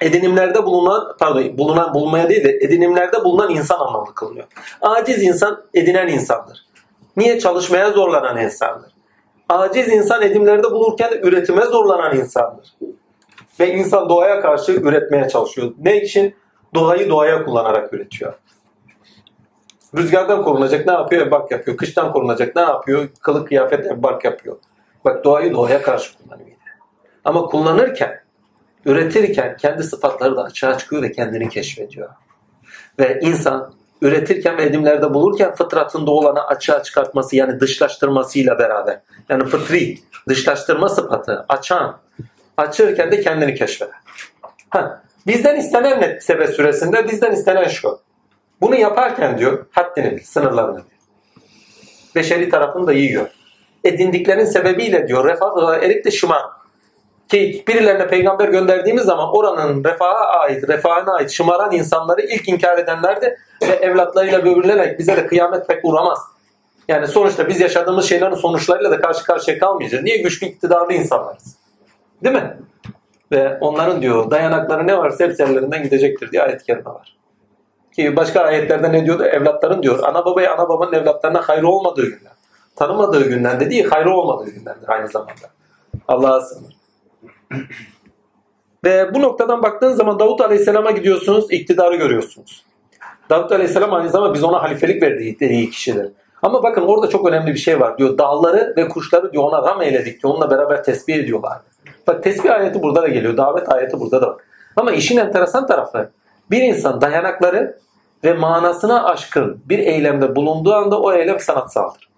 edinimlerde 0.00 0.64
bulunan 0.64 1.16
pardon 1.18 1.58
bulunan 1.58 1.94
bulunmaya 1.94 2.28
değil 2.28 2.44
de 2.44 2.50
edinimlerde 2.50 3.24
bulunan 3.24 3.50
insan 3.50 3.78
anlamlı 3.78 4.14
kılıyor. 4.14 4.44
Aciz 4.82 5.22
insan 5.22 5.64
edinen 5.74 6.08
insandır. 6.08 6.66
Niye 7.16 7.38
çalışmaya 7.38 7.90
zorlanan 7.90 8.40
insandır? 8.40 8.92
Aciz 9.48 9.88
insan 9.88 10.22
edimlerde 10.22 10.70
bulurken 10.70 11.12
üretime 11.22 11.62
zorlanan 11.62 12.16
insandır. 12.16 12.74
Ve 13.60 13.74
insan 13.74 14.08
doğaya 14.08 14.40
karşı 14.40 14.72
üretmeye 14.72 15.28
çalışıyor. 15.28 15.72
Ne 15.78 16.02
için? 16.02 16.34
Doğayı 16.74 17.08
doğaya 17.08 17.44
kullanarak 17.44 17.92
üretiyor. 17.92 18.32
Rüzgardan 19.96 20.42
korunacak 20.42 20.86
ne 20.86 20.92
yapıyor? 20.92 21.26
Ebbak 21.26 21.50
yapıyor. 21.50 21.76
Kıştan 21.76 22.12
korunacak 22.12 22.56
ne 22.56 22.62
yapıyor? 22.62 23.08
Kılık 23.20 23.48
kıyafet 23.48 23.86
ebbak 23.86 24.24
yapıyor. 24.24 24.56
Bak 25.04 25.24
doğayı 25.24 25.54
doğaya 25.54 25.82
karşı 25.82 26.18
kullanıyor. 26.18 26.56
Ama 27.24 27.46
kullanırken, 27.46 28.20
üretirken 28.84 29.56
kendi 29.56 29.82
sıfatları 29.82 30.36
da 30.36 30.42
açığa 30.42 30.78
çıkıyor 30.78 31.02
ve 31.02 31.12
kendini 31.12 31.48
keşfediyor. 31.48 32.08
Ve 32.98 33.20
insan 33.22 33.74
üretirken 34.02 34.58
ve 34.58 34.64
edimlerde 34.64 35.14
bulurken 35.14 35.54
fıtratında 35.54 36.10
olanı 36.10 36.46
açığa 36.46 36.82
çıkartması 36.82 37.36
yani 37.36 37.60
dışlaştırmasıyla 37.60 38.58
beraber. 38.58 39.00
Yani 39.28 39.44
fıtri 39.44 39.98
dışlaştırma 40.28 40.88
sıfatı 40.88 41.46
açan, 41.48 41.98
açırken 42.56 43.12
de 43.12 43.20
kendini 43.20 43.54
keşfeder. 43.54 43.94
Ha, 44.70 45.02
bizden 45.26 45.56
istenen 45.56 46.00
ne 46.00 46.20
sebe 46.20 46.46
süresinde? 46.46 47.08
Bizden 47.08 47.32
istenen 47.32 47.68
şu. 47.68 48.03
Bunu 48.60 48.76
yaparken 48.76 49.38
diyor 49.38 49.66
haddini 49.70 50.10
bil, 50.10 50.22
sınırlarını 50.22 50.76
bil. 50.76 50.94
Beşeri 52.14 52.48
tarafını 52.48 52.86
da 52.86 52.92
iyi 52.92 53.12
gör. 53.12 53.26
Edindiklerin 53.84 54.44
sebebiyle 54.44 55.08
diyor 55.08 55.24
refah 55.24 55.56
ve 55.56 55.86
erik 55.86 56.04
de 56.04 56.10
şıman. 56.10 56.42
Ki 57.28 57.64
birilerine 57.68 58.06
peygamber 58.06 58.48
gönderdiğimiz 58.48 59.04
zaman 59.04 59.36
oranın 59.36 59.84
refaha 59.84 60.24
ait, 60.38 60.68
refahına 60.68 61.14
ait 61.14 61.30
şımaran 61.30 61.72
insanları 61.72 62.22
ilk 62.22 62.48
inkar 62.48 62.78
edenlerdi 62.78 63.38
ve 63.62 63.72
evlatlarıyla 63.72 64.44
böbürlenerek 64.44 64.98
bize 64.98 65.16
de 65.16 65.26
kıyamet 65.26 65.68
pek 65.68 65.84
uğramaz. 65.84 66.18
Yani 66.88 67.06
sonuçta 67.06 67.48
biz 67.48 67.60
yaşadığımız 67.60 68.08
şeylerin 68.08 68.34
sonuçlarıyla 68.34 68.90
da 68.90 69.00
karşı 69.00 69.24
karşıya 69.24 69.58
kalmayacağız. 69.58 70.04
Niye 70.04 70.16
güçlü 70.16 70.46
iktidarlı 70.46 70.92
insanlarız? 70.92 71.56
Değil 72.24 72.34
mi? 72.34 72.56
Ve 73.32 73.58
onların 73.60 74.02
diyor 74.02 74.30
dayanakları 74.30 74.86
ne 74.86 74.98
varsa 74.98 75.24
hepsi 75.24 75.42
ellerinden 75.42 75.82
gidecektir 75.82 76.32
diye 76.32 76.42
ayet-i 76.42 76.64
kerime 76.64 76.90
var. 76.90 77.16
Ki 77.96 78.16
başka 78.16 78.40
ayetlerde 78.40 78.92
ne 78.92 79.04
diyordu? 79.04 79.24
Evlatların 79.24 79.82
diyor. 79.82 79.98
Ana 80.02 80.24
babaya 80.24 80.54
ana 80.54 80.68
babanın 80.68 80.92
evlatlarına 80.92 81.48
hayrı 81.48 81.68
olmadığı 81.68 82.02
günden. 82.02 82.32
Tanımadığı 82.76 83.28
günden 83.28 83.60
de 83.60 83.70
değil, 83.70 83.84
hayrı 83.84 84.10
olmadığı 84.10 84.50
gündendir 84.50 84.88
aynı 84.88 85.08
zamanda. 85.08 85.50
Allah'a 86.08 86.40
sığınır. 86.40 86.76
Ve 88.84 89.14
bu 89.14 89.22
noktadan 89.22 89.62
baktığın 89.62 89.92
zaman 89.92 90.18
Davut 90.18 90.40
Aleyhisselam'a 90.40 90.90
gidiyorsunuz, 90.90 91.52
iktidarı 91.52 91.96
görüyorsunuz. 91.96 92.64
Davut 93.30 93.52
Aleyhisselam 93.52 93.92
aynı 93.92 94.08
zamanda 94.08 94.34
biz 94.34 94.44
ona 94.44 94.62
halifelik 94.62 95.02
verdiği 95.02 95.40
dediği 95.40 95.70
kişidir. 95.70 96.12
Ama 96.42 96.62
bakın 96.62 96.82
orada 96.82 97.08
çok 97.08 97.28
önemli 97.28 97.54
bir 97.54 97.58
şey 97.58 97.80
var 97.80 97.98
diyor. 97.98 98.18
Dağları 98.18 98.74
ve 98.76 98.88
kuşları 98.88 99.32
diyor 99.32 99.44
ona 99.44 99.62
ram 99.62 99.82
eyledik 99.82 100.22
diyor. 100.22 100.34
Onunla 100.34 100.50
beraber 100.50 100.84
tesbih 100.84 101.14
ediyorlar. 101.14 101.58
Bak 102.06 102.22
tesbih 102.22 102.52
ayeti 102.54 102.82
burada 102.82 103.02
da 103.02 103.08
geliyor. 103.08 103.36
Davet 103.36 103.72
ayeti 103.72 104.00
burada 104.00 104.22
da 104.22 104.28
var. 104.28 104.36
Ama 104.76 104.92
işin 104.92 105.16
enteresan 105.16 105.66
tarafı 105.66 106.10
bir 106.50 106.62
insan 106.62 107.00
dayanakları 107.00 107.78
ve 108.24 108.32
manasına 108.32 109.04
aşkın 109.04 109.62
bir 109.64 109.78
eylemde 109.78 110.36
bulunduğu 110.36 110.74
anda 110.74 111.00
o 111.00 111.12
eylem 111.12 111.40
sanatsaldır. 111.40 112.08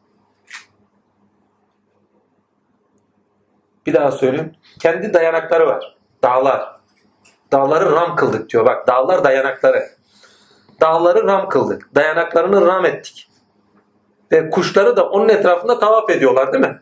Bir 3.87 3.95
daha 3.95 4.13
söyleyeyim. 4.13 4.53
Kendi 4.81 5.15
dayanakları 5.15 5.67
var. 5.67 5.97
Dağlar. 6.23 6.77
Dağları 7.53 7.93
ram 7.93 8.17
kıldık 8.17 8.51
diyor. 8.51 8.67
Bak 8.67 8.89
dağlar 8.89 9.25
dayanakları. 9.25 9.89
Dağları 10.81 11.27
ram 11.27 11.49
kıldık. 11.49 11.95
Dayanaklarını 11.95 12.67
ram 12.67 12.85
ettik. 12.85 13.29
Ve 14.33 14.51
kuşları 14.51 14.97
da 14.97 15.09
onun 15.09 15.29
etrafında 15.29 15.79
tavaf 15.79 16.11
ediyorlar 16.11 16.53
değil 16.53 16.65
mi? 16.65 16.81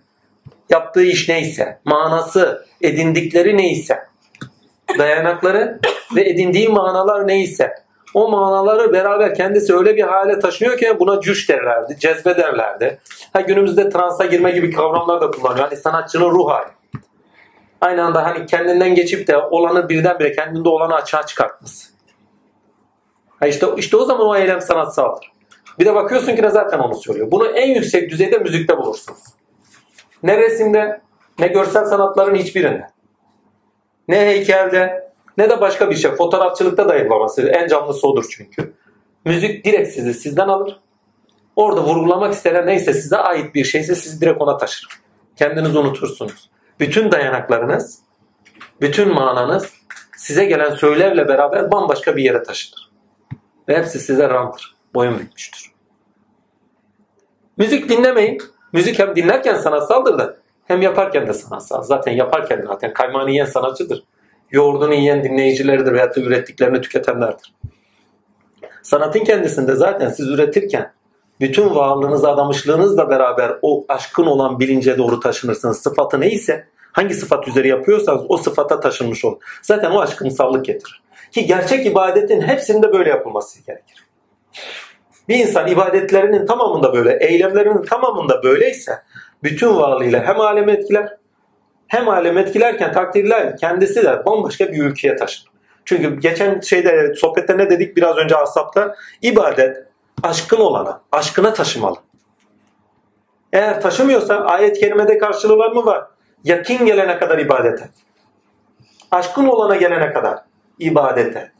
Yaptığı 0.71 1.03
iş 1.03 1.29
neyse, 1.29 1.81
manası, 1.85 2.67
edindikleri 2.81 3.57
neyse, 3.57 4.07
dayanakları 4.99 5.81
ve 6.17 6.29
edindiği 6.29 6.69
manalar 6.69 7.29
neyse, 7.29 7.84
o 8.15 8.29
manaları 8.29 8.93
beraber 8.93 9.35
kendisi 9.35 9.75
öyle 9.75 9.97
bir 9.97 10.03
hale 10.03 10.39
taşınıyor 10.39 10.79
ki 10.79 10.97
buna 11.01 11.21
cüş 11.21 11.49
derlerdi, 11.49 11.97
cezbe 11.99 12.37
derlerdi. 12.37 13.01
Ha 13.33 13.41
günümüzde 13.41 13.89
transa 13.89 14.27
girme 14.27 14.51
gibi 14.51 14.71
kavramlar 14.71 15.21
da 15.21 15.31
kullanıyor. 15.31 15.65
Hani 15.69 15.77
sanatçının 15.77 16.31
ruh 16.31 16.51
hali. 16.51 16.71
Aynı 17.81 18.05
anda 18.05 18.25
hani 18.25 18.47
kendinden 18.47 18.95
geçip 18.95 19.27
de 19.27 19.37
olanı 19.37 19.89
birdenbire 19.89 20.33
kendinde 20.33 20.69
olanı 20.69 20.95
açığa 20.95 21.27
çıkartması. 21.27 21.89
Ha 23.41 23.47
işte, 23.47 23.67
işte 23.77 23.97
o 23.97 24.05
zaman 24.05 24.27
o 24.27 24.37
eylem 24.37 24.61
sanatsaldır. 24.61 25.33
Bir 25.79 25.85
de 25.85 25.95
bakıyorsun 25.95 26.37
ki 26.37 26.43
de 26.43 26.51
zaten 26.51 26.79
onu 26.79 26.95
söylüyor. 26.95 27.31
Bunu 27.31 27.47
en 27.47 27.75
yüksek 27.75 28.11
düzeyde 28.11 28.39
müzikte 28.39 28.77
bulursunuz. 28.77 29.23
Ne 30.23 30.39
resimde, 30.39 31.01
ne 31.39 31.47
görsel 31.47 31.85
sanatların 31.85 32.35
hiçbirinde. 32.35 32.89
Ne 34.09 34.17
heykelde, 34.17 35.04
ne 35.39 35.51
de 35.51 35.61
başka 35.61 35.91
bir 35.91 35.97
şey. 35.97 36.11
Fotoğrafçılıkta 36.11 36.89
da 36.89 36.95
yapılamaz. 36.95 37.39
En 37.39 37.69
canlısı 37.69 38.09
odur 38.09 38.25
çünkü. 38.31 38.75
Müzik 39.25 39.65
direkt 39.65 39.89
sizi 39.89 40.15
sizden 40.15 40.49
alır. 40.49 40.81
Orada 41.57 41.85
vurgulamak 41.85 42.35
istenen 42.35 42.67
neyse 42.67 42.95
size 42.95 43.17
ait 43.17 43.55
bir 43.55 43.65
şeyse 43.65 43.95
sizi 43.95 44.21
direkt 44.21 44.43
ona 44.43 44.57
taşır. 44.57 44.89
Kendinizi 45.37 45.79
unutursunuz. 45.79 46.51
Bütün 46.81 47.13
dayanaklarınız, 47.13 47.99
bütün 48.81 49.15
mananız 49.15 49.73
size 50.17 50.45
gelen 50.45 50.75
söylevle 50.75 51.29
beraber 51.29 51.73
bambaşka 51.73 52.17
bir 52.17 52.23
yere 52.23 52.43
taşınır. 52.43 52.91
Ve 53.69 53.77
hepsi 53.77 54.01
size 54.01 54.29
ramdır. 54.29 54.77
Boyun 54.95 55.19
bükmüştür. 55.19 55.73
Müzik 57.57 57.89
dinlemeyin. 57.89 58.43
Müzik 58.73 58.99
hem 58.99 59.17
dinlerken 59.17 59.55
sanatsaldır 59.55 60.19
da 60.19 60.37
hem 60.65 60.83
yaparken 60.83 61.27
de 61.27 61.33
sanatsal. 61.33 61.83
Zaten 61.83 62.13
yaparken 62.13 62.63
de 62.63 62.67
zaten 62.67 62.93
kaymağını 62.93 63.31
yiyen 63.31 63.45
sanatçıdır. 63.45 64.05
Yoğurdunu 64.51 64.95
yiyen 64.95 65.25
dinleyicileridir 65.25 65.93
veyahut 65.93 66.17
da 66.17 66.21
ürettiklerini 66.21 66.81
tüketenlerdir. 66.81 67.55
Sanatın 68.83 69.21
kendisinde 69.21 69.75
zaten 69.75 70.09
siz 70.09 70.29
üretirken 70.29 70.93
bütün 71.41 71.75
varlığınız, 71.75 72.25
adamışlığınızla 72.25 73.11
beraber 73.11 73.53
o 73.63 73.85
aşkın 73.89 74.27
olan 74.27 74.61
bilince 74.61 74.99
doğru 74.99 75.21
taşınırsınız. 75.21 75.83
Sıfatı 75.83 76.21
neyse, 76.21 76.67
hangi 76.93 77.15
sıfat 77.15 77.49
üzeri 77.49 77.69
yapıyorsanız 77.69 78.23
o 78.29 78.37
sıfata 78.37 78.81
taşınmış 78.81 79.25
olur. 79.25 79.37
Zaten 79.63 79.91
o 79.91 80.01
aşkınsallık 80.01 80.65
getirir. 80.65 81.03
Ki 81.33 81.47
gerçek 81.47 81.87
ibadetin 81.87 82.41
hepsinde 82.41 82.93
böyle 82.93 83.11
yapılması 83.11 83.67
gerekir. 83.67 84.05
Bir 85.29 85.37
insan 85.39 85.69
ibadetlerinin 85.69 86.47
tamamında 86.47 86.95
böyle, 86.95 87.19
eylemlerinin 87.21 87.83
tamamında 87.83 88.43
böyleyse 88.43 89.03
bütün 89.43 89.77
varlığıyla 89.77 90.25
hem 90.25 90.41
alemi 90.41 90.73
etkiler 90.73 91.17
hem 91.95 92.09
alemi 92.09 92.41
etkilerken 92.41 92.93
takdirler 92.93 93.57
kendisi 93.57 94.05
de 94.05 94.27
bambaşka 94.27 94.73
bir 94.73 94.83
ülkeye 94.83 95.17
taşır. 95.17 95.45
Çünkü 95.85 96.21
geçen 96.21 96.61
şeyde 96.61 97.15
sohbette 97.15 97.59
ne 97.59 97.71
dedik 97.71 97.97
biraz 97.97 98.17
önce 98.17 98.37
asapta 98.37 98.95
ibadet 99.23 99.87
aşkın 100.23 100.61
olana, 100.61 101.01
aşkına 101.13 101.53
taşımalı. 101.53 101.97
Eğer 103.53 103.81
taşımıyorsa 103.81 104.37
ayet-i 104.37 104.81
kerimede 104.81 105.19
karşılığı 105.19 105.59
var 105.59 105.73
mı? 105.73 105.87
Var. 105.87 106.07
Yakin 106.45 106.87
gelene 106.87 107.19
kadar 107.19 107.39
ibadet 107.39 107.83
et. 107.83 107.91
Aşkın 109.11 109.47
olana 109.47 109.77
gelene 109.77 110.13
kadar 110.13 110.39
ibadet 110.79 111.37
et. 111.37 111.51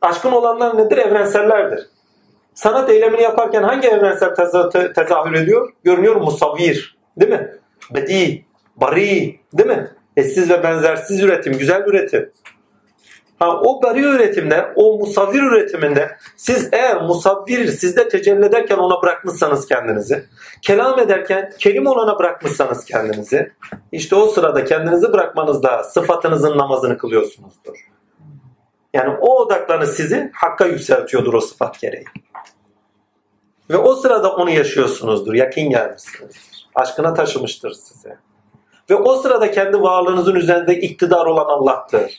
Aşkın 0.00 0.32
olanlar 0.32 0.78
nedir? 0.78 0.96
Evrensellerdir. 0.98 1.86
Sanat 2.54 2.90
eylemini 2.90 3.22
yaparken 3.22 3.62
hangi 3.62 3.88
evrensel 3.88 4.28
teza- 4.28 4.70
te- 4.70 4.92
tezahür 4.92 5.34
ediyor? 5.34 5.72
Görünüyor 5.84 6.16
musavvir. 6.16 6.98
Değil 7.20 7.32
mi? 7.32 7.52
Bedi, 7.94 8.44
bari. 8.80 9.40
Değil 9.52 9.68
mi? 9.68 9.90
Eşsiz 10.16 10.50
ve 10.50 10.62
benzersiz 10.62 11.22
üretim, 11.22 11.58
güzel 11.58 11.84
üretim. 11.86 12.32
Ha, 13.38 13.60
o 13.60 13.82
bari 13.82 14.00
üretimde, 14.00 14.72
o 14.76 14.98
musavvir 14.98 15.42
üretiminde 15.42 16.16
siz 16.36 16.68
eğer 16.72 17.02
musavvir 17.02 17.66
sizde 17.66 18.08
tecelli 18.08 18.44
ederken 18.44 18.76
ona 18.76 19.02
bırakmışsanız 19.02 19.66
kendinizi, 19.66 20.24
kelam 20.62 20.98
ederken 20.98 21.52
kelim 21.58 21.86
olana 21.86 22.18
bırakmışsanız 22.18 22.84
kendinizi, 22.84 23.52
işte 23.92 24.16
o 24.16 24.26
sırada 24.26 24.64
kendinizi 24.64 25.12
bırakmanızda 25.12 25.84
sıfatınızın 25.84 26.58
namazını 26.58 26.98
kılıyorsunuzdur. 26.98 27.90
Yani 28.94 29.16
o 29.20 29.42
odaklanı 29.42 29.86
sizi 29.86 30.30
hakka 30.34 30.66
yükseltiyordur 30.66 31.34
o 31.34 31.40
sıfat 31.40 31.80
gereği. 31.80 32.04
Ve 33.70 33.76
o 33.76 33.94
sırada 33.94 34.34
onu 34.34 34.50
yaşıyorsunuzdur. 34.50 35.34
Yakin 35.34 35.70
gelmişsinizdir. 35.70 36.68
Aşkına 36.74 37.14
taşımıştır 37.14 37.72
sizi. 37.72 38.16
Ve 38.90 38.94
o 38.94 39.16
sırada 39.16 39.50
kendi 39.50 39.82
varlığınızın 39.82 40.34
üzerinde 40.34 40.80
iktidar 40.80 41.26
olan 41.26 41.44
Allah'tır. 41.44 42.14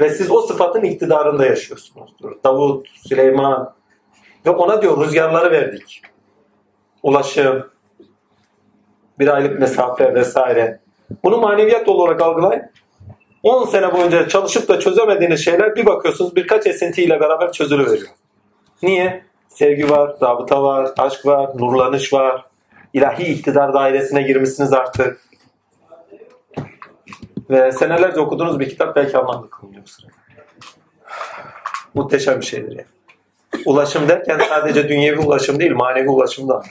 Ve 0.00 0.10
siz 0.10 0.30
o 0.30 0.40
sıfatın 0.40 0.82
iktidarında 0.82 1.46
yaşıyorsunuzdur. 1.46 2.32
Davut, 2.44 2.88
Süleyman 3.08 3.74
ve 4.46 4.50
ona 4.50 4.82
diyor 4.82 5.04
rüzgarları 5.04 5.50
verdik. 5.50 6.02
Ulaşım, 7.02 7.70
bir 9.18 9.28
aylık 9.28 9.60
mesafe 9.60 10.14
vesaire. 10.14 10.80
Bunu 11.24 11.38
maneviyat 11.38 11.88
olarak 11.88 12.22
algılayın. 12.22 12.62
10 13.42 13.64
sene 13.64 13.92
boyunca 13.92 14.28
çalışıp 14.28 14.68
da 14.68 14.80
çözemediğiniz 14.80 15.44
şeyler 15.44 15.76
bir 15.76 15.86
bakıyorsunuz 15.86 16.36
birkaç 16.36 16.66
esintiyle 16.66 17.20
beraber 17.20 17.52
çözülüveriyor. 17.52 18.08
Niye? 18.82 19.24
Sevgi 19.48 19.90
var, 19.90 20.16
rabıta 20.22 20.62
var, 20.62 20.90
aşk 20.98 21.26
var, 21.26 21.50
nurlanış 21.58 22.12
var. 22.12 22.49
İlahi 22.94 23.24
iktidar 23.24 23.74
dairesine 23.74 24.22
girmişsiniz 24.22 24.72
artık. 24.72 25.20
Ve 27.50 27.72
senelerce 27.72 28.20
okuduğunuz 28.20 28.60
bir 28.60 28.68
kitap 28.68 28.96
belki 28.96 29.18
anlamlı 29.18 29.50
kılınıyor 29.50 29.82
bu 29.82 29.88
sırada. 29.88 30.12
Muhteşem 31.94 32.40
bir 32.40 32.46
şeydir 32.46 32.70
yani. 32.70 32.86
Ulaşım 33.66 34.08
derken 34.08 34.40
sadece 34.48 34.88
dünyevi 34.88 35.18
ulaşım 35.18 35.60
değil, 35.60 35.72
manevi 35.72 36.08
ulaşım 36.08 36.48
da. 36.48 36.62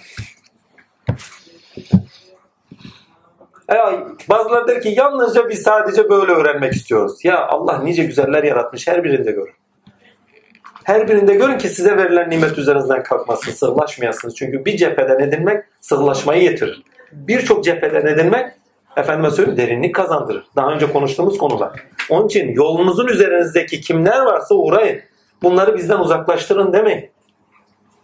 Ya, 3.69 4.03
bazıları 4.29 4.67
der 4.67 4.81
ki 4.81 4.93
yalnızca 4.97 5.49
biz 5.49 5.61
sadece 5.61 6.09
böyle 6.09 6.31
öğrenmek 6.31 6.73
istiyoruz. 6.73 7.25
Ya 7.25 7.47
Allah 7.47 7.77
nice 7.83 8.03
güzeller 8.03 8.43
yaratmış 8.43 8.87
her 8.87 9.03
birinde 9.03 9.31
görün. 9.31 9.58
Her 10.89 11.07
birinde 11.07 11.35
görün 11.35 11.57
ki 11.57 11.69
size 11.69 11.97
verilen 11.97 12.29
nimet 12.29 12.57
üzerinizden 12.57 13.03
kalkmasın, 13.03 13.51
sığlaşmayasınız. 13.51 14.35
Çünkü 14.35 14.65
bir 14.65 14.77
cepheden 14.77 15.19
edinmek 15.19 15.63
sığlaşmayı 15.81 16.41
getirir. 16.41 16.83
Birçok 17.11 17.63
cepheden 17.63 18.05
edinmek 18.05 18.51
efendime 18.97 19.31
söyleyeyim 19.31 19.57
derinlik 19.57 19.95
kazandırır. 19.95 20.43
Daha 20.55 20.71
önce 20.71 20.91
konuştuğumuz 20.91 21.37
konular. 21.37 21.71
Onun 22.09 22.25
için 22.25 22.51
yolunuzun 22.51 23.07
üzerinizdeki 23.07 23.81
kimler 23.81 24.21
varsa 24.21 24.55
uğrayın. 24.55 25.01
Bunları 25.41 25.77
bizden 25.77 25.99
uzaklaştırın 25.99 26.73
demeyin. 26.73 27.09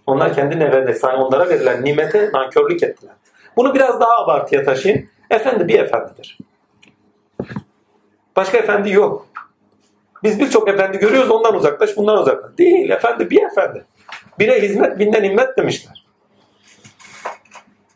Onlar 0.08 0.34
kendi 0.34 0.60
neverine, 0.60 1.14
onlara 1.18 1.50
verilen 1.50 1.86
nimete 1.86 2.30
nankörlük 2.34 2.84
ettiler. 2.84 3.16
Bunu 3.58 3.74
biraz 3.74 4.00
daha 4.00 4.24
abartıya 4.24 4.64
taşıyın. 4.64 5.06
Efendi 5.30 5.68
bir 5.68 5.80
efendidir. 5.80 6.38
Başka 8.36 8.58
efendi 8.58 8.92
yok. 8.92 9.28
Biz 10.24 10.40
birçok 10.40 10.70
efendi 10.70 10.98
görüyoruz 10.98 11.32
ondan 11.32 11.56
uzaklaş 11.56 11.98
bundan 11.98 12.18
uzaklaş. 12.18 12.58
Değil 12.58 12.90
efendi 12.90 13.30
bir 13.30 13.44
efendi. 13.44 13.86
Bire 14.40 14.62
hizmet 14.62 15.00
binden 15.00 15.24
himmet 15.24 15.58
demişler. 15.58 16.06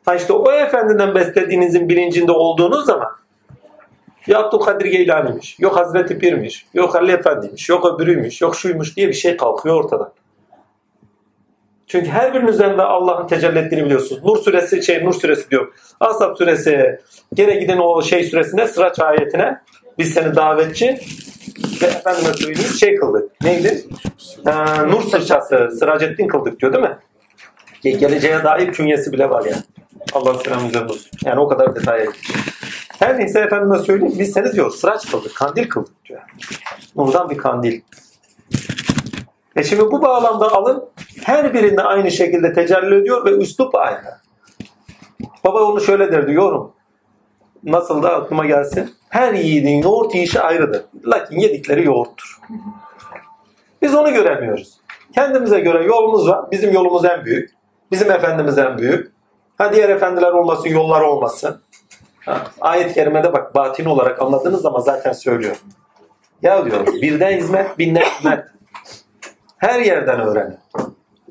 Ha 0.06 0.16
işte 0.16 0.34
o 0.34 0.52
efendiden 0.52 1.16
beslediğinizin 1.16 1.90
bilincinde 1.90 2.32
olduğunuz 2.32 2.86
zaman 2.86 3.10
ya 4.28 4.40
Abdülkadir 4.40 4.86
Geylani'miş, 4.86 5.60
yok 5.60 5.78
Hazreti 5.78 6.20
Pir'miş, 6.20 6.66
yok 6.74 6.96
Ali 6.96 7.12
Efendi'ymiş, 7.12 7.70
yok 7.70 7.86
öbürüymüş, 7.86 8.42
yok 8.42 8.56
şuymuş 8.56 8.98
diye 8.98 9.08
bir 9.08 9.14
şey 9.14 9.38
kalkıyor 9.38 9.76
ortadan. 9.76 10.12
Çünkü 11.88 12.10
her 12.10 12.34
birinin 12.34 12.48
üzerinde 12.48 12.82
Allah'ın 12.82 13.28
tecelli 13.28 13.60
ettiğini 13.60 13.86
biliyorsunuz. 13.86 14.24
Nur 14.24 14.38
suresi, 14.38 14.84
şey 14.84 15.06
Nur 15.06 15.14
suresi 15.14 15.52
diyor. 15.52 15.74
Ashab 16.00 16.38
suresi, 16.38 17.00
gene 17.34 17.56
giden 17.56 17.78
o 17.78 18.02
şey 18.02 18.24
suresine, 18.24 18.68
sıraç 18.68 19.00
ayetine 19.00 19.60
biz 19.98 20.14
seni 20.14 20.36
davetçi 20.36 20.86
ve 20.86 21.00
efendime 21.82 22.34
söyleyeyim 22.34 22.70
şey 22.80 22.96
kıldık. 22.96 23.42
Neydi? 23.42 23.86
Ee, 24.48 24.52
Nur 24.88 25.02
sırçası, 25.02 25.70
Sıracettin 25.80 26.28
kıldık 26.28 26.60
diyor 26.60 26.74
değil 26.74 26.84
mi? 26.84 26.98
Ge- 27.84 27.98
Geleceğe 27.98 28.44
dair 28.44 28.72
künyesi 28.74 29.12
bile 29.14 29.30
var 29.30 29.46
yani. 29.46 29.62
Allah 30.14 30.34
selam 30.34 30.68
üzerine 30.68 30.92
olsun. 30.92 31.12
Yani 31.26 31.40
o 31.40 31.48
kadar 31.48 31.76
detaya. 31.76 32.06
Her 33.00 33.20
neyse 33.20 33.40
efendime 33.40 33.80
söyleyeyim 33.80 34.16
biz 34.20 34.32
seni 34.32 34.52
diyor 34.52 34.72
sıraç 34.72 35.12
kıldık, 35.12 35.36
kandil 35.36 35.70
kıldık 35.70 36.06
diyor. 36.06 36.22
Nurdan 36.96 37.30
bir 37.30 37.38
kandil. 37.38 37.82
E 39.56 39.64
şimdi 39.64 39.82
bu 39.82 40.02
bağlamda 40.02 40.52
alın 40.52 40.86
her 41.24 41.54
birinde 41.54 41.82
aynı 41.84 42.12
şekilde 42.12 42.54
tecelli 42.54 42.96
ediyor 42.96 43.26
ve 43.26 43.32
üslup 43.32 43.76
aynı. 43.76 44.18
Baba 45.46 45.64
onu 45.64 45.82
şöyle 45.82 46.12
derdi 46.12 46.34
yorum. 46.34 46.72
Nasıl 47.64 48.04
da 48.04 48.16
aklıma 48.16 48.46
gelsin. 48.46 48.94
Her 49.10 49.34
yiğidin 49.34 49.82
yoğurt 49.82 50.16
yiyişi 50.16 50.42
ayrıdır. 50.42 50.84
Lakin 51.06 51.40
yedikleri 51.40 51.86
yoğurttur. 51.86 52.40
Biz 53.82 53.96
onu 53.96 54.14
göremiyoruz. 54.14 54.80
Kendimize 55.16 55.60
göre 55.60 55.84
yolumuz 55.84 56.30
var. 56.30 56.52
Bizim 56.52 56.74
yolumuz 56.74 57.06
en 57.06 57.26
büyük. 57.26 57.52
Bizim 57.92 58.12
efendimiz 58.12 58.58
en 58.58 58.78
büyük. 58.78 59.12
Ha 59.58 59.74
diğer 59.74 59.90
efendiler 59.90 60.32
olmasın, 60.32 60.70
yollar 60.70 61.02
olmasın. 61.02 61.62
Ha, 62.26 62.44
ayet-i 62.62 62.94
kerimede 62.94 63.34
bak 63.34 63.56
batin 63.56 63.86
olarak 63.86 64.22
anladığınız 64.22 64.62
zaman 64.62 64.80
zaten 64.80 65.12
söylüyor. 65.12 65.56
Ya 66.42 66.66
diyor 66.66 66.88
birden 66.88 67.38
hizmet, 67.38 67.78
binden 67.80 68.02
hizmet. 68.02 68.46
Her 69.58 69.80
yerden 69.80 70.20
öğrenin. 70.20 70.58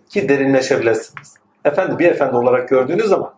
Ki 0.09 0.29
derinleşebilirsiniz. 0.29 1.35
Efendi 1.65 1.99
bir 1.99 2.09
efendi 2.09 2.37
olarak 2.37 2.69
gördüğünüz 2.69 3.07
zaman 3.07 3.35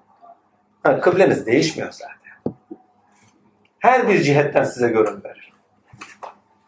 ha, 0.82 1.00
kıbleniz 1.00 1.46
değişmiyor 1.46 1.92
zaten. 1.92 2.19
Her 3.80 4.08
bir 4.08 4.22
cihetten 4.22 4.64
size 4.64 4.88
görün 4.88 5.24
verir. 5.24 5.52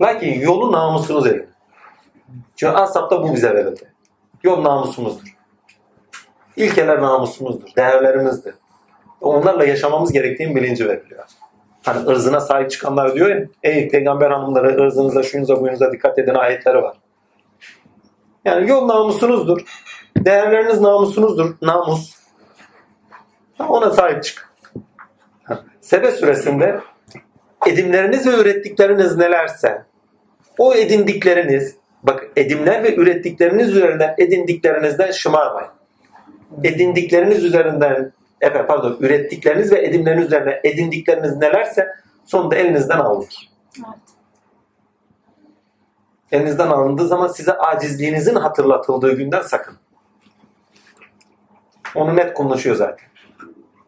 Lakin 0.00 0.40
yolu 0.40 0.72
namusunuz 0.72 1.26
edin. 1.26 1.48
Çünkü 2.56 2.72
Asap'ta 2.72 3.22
bu 3.22 3.34
bize 3.34 3.54
verildi. 3.54 3.92
Yol 4.42 4.64
namusumuzdur. 4.64 5.36
İlkeler 6.56 7.02
namusumuzdur. 7.02 7.68
Değerlerimizdir. 7.76 8.54
Onlarla 9.20 9.64
yaşamamız 9.64 10.12
gerektiğin 10.12 10.56
bilinci 10.56 10.88
veriliyor. 10.88 11.24
Hani 11.84 12.06
ırzına 12.06 12.40
sahip 12.40 12.70
çıkanlar 12.70 13.14
diyor 13.14 13.28
ya, 13.28 13.46
ey 13.62 13.88
peygamber 13.88 14.30
hanımları 14.30 14.82
ırzınıza, 14.82 15.22
şuyunuza, 15.22 15.60
buyunuza 15.60 15.92
dikkat 15.92 16.18
edin 16.18 16.34
ayetleri 16.34 16.82
var. 16.82 16.96
Yani 18.44 18.70
yol 18.70 18.88
namusunuzdur. 18.88 19.60
Değerleriniz 20.16 20.80
namusunuzdur. 20.80 21.54
Namus. 21.62 22.16
Ona 23.58 23.90
sahip 23.90 24.24
çıkın. 24.24 24.44
Sebe 25.80 26.10
suresinde 26.10 26.80
edimleriniz 27.66 28.26
ve 28.26 28.40
ürettikleriniz 28.40 29.16
nelerse 29.16 29.84
o 30.58 30.74
edindikleriniz 30.74 31.76
bak 32.02 32.26
edimler 32.36 32.82
ve 32.82 32.94
ürettikleriniz 32.94 33.76
üzerinden 33.76 34.14
edindiklerinizden 34.18 35.10
şımarmayın. 35.10 35.70
Edindikleriniz 36.64 37.44
üzerinden 37.44 38.12
evet, 38.40 38.68
pardon 38.68 38.96
ürettikleriniz 39.00 39.72
ve 39.72 39.84
edimleriniz 39.84 40.26
üzerine 40.26 40.60
edindikleriniz 40.64 41.36
nelerse 41.36 41.88
sonunda 42.24 42.56
elinizden 42.56 42.98
aldık. 42.98 43.30
Evet. 43.76 43.86
Elinizden 46.32 46.68
alındığı 46.68 47.06
zaman 47.06 47.28
size 47.28 47.52
acizliğinizin 47.52 48.34
hatırlatıldığı 48.34 49.16
günden 49.16 49.42
sakın. 49.42 49.76
Onu 51.94 52.16
net 52.16 52.34
konuşuyor 52.34 52.76
zaten. 52.76 53.11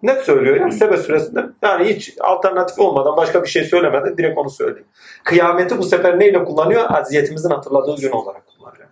Net 0.04 0.22
söylüyor 0.22 0.56
yani 0.56 0.72
Sebe 0.72 0.96
suresinde. 0.96 1.46
Yani 1.62 1.84
hiç 1.84 2.14
alternatif 2.20 2.78
olmadan 2.78 3.16
başka 3.16 3.42
bir 3.42 3.48
şey 3.48 3.64
söylemeden 3.64 4.18
direkt 4.18 4.38
onu 4.38 4.50
söylüyor. 4.50 4.86
Kıyameti 5.24 5.78
bu 5.78 5.82
sefer 5.82 6.18
neyle 6.18 6.44
kullanıyor? 6.44 6.84
Aziyetimizin 6.88 7.50
hatırladığı 7.50 7.96
gün 8.00 8.10
olarak 8.10 8.42
kullanıyor. 8.46 8.88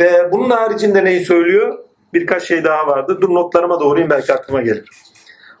Ve 0.00 0.32
bunun 0.32 0.50
haricinde 0.50 1.04
neyi 1.04 1.24
söylüyor? 1.24 1.78
Birkaç 2.14 2.42
şey 2.42 2.64
daha 2.64 2.86
vardı. 2.86 3.18
Dur 3.20 3.34
notlarıma 3.34 3.80
doğrayayım 3.80 4.10
belki 4.10 4.32
aklıma 4.32 4.62
gelir. 4.62 4.90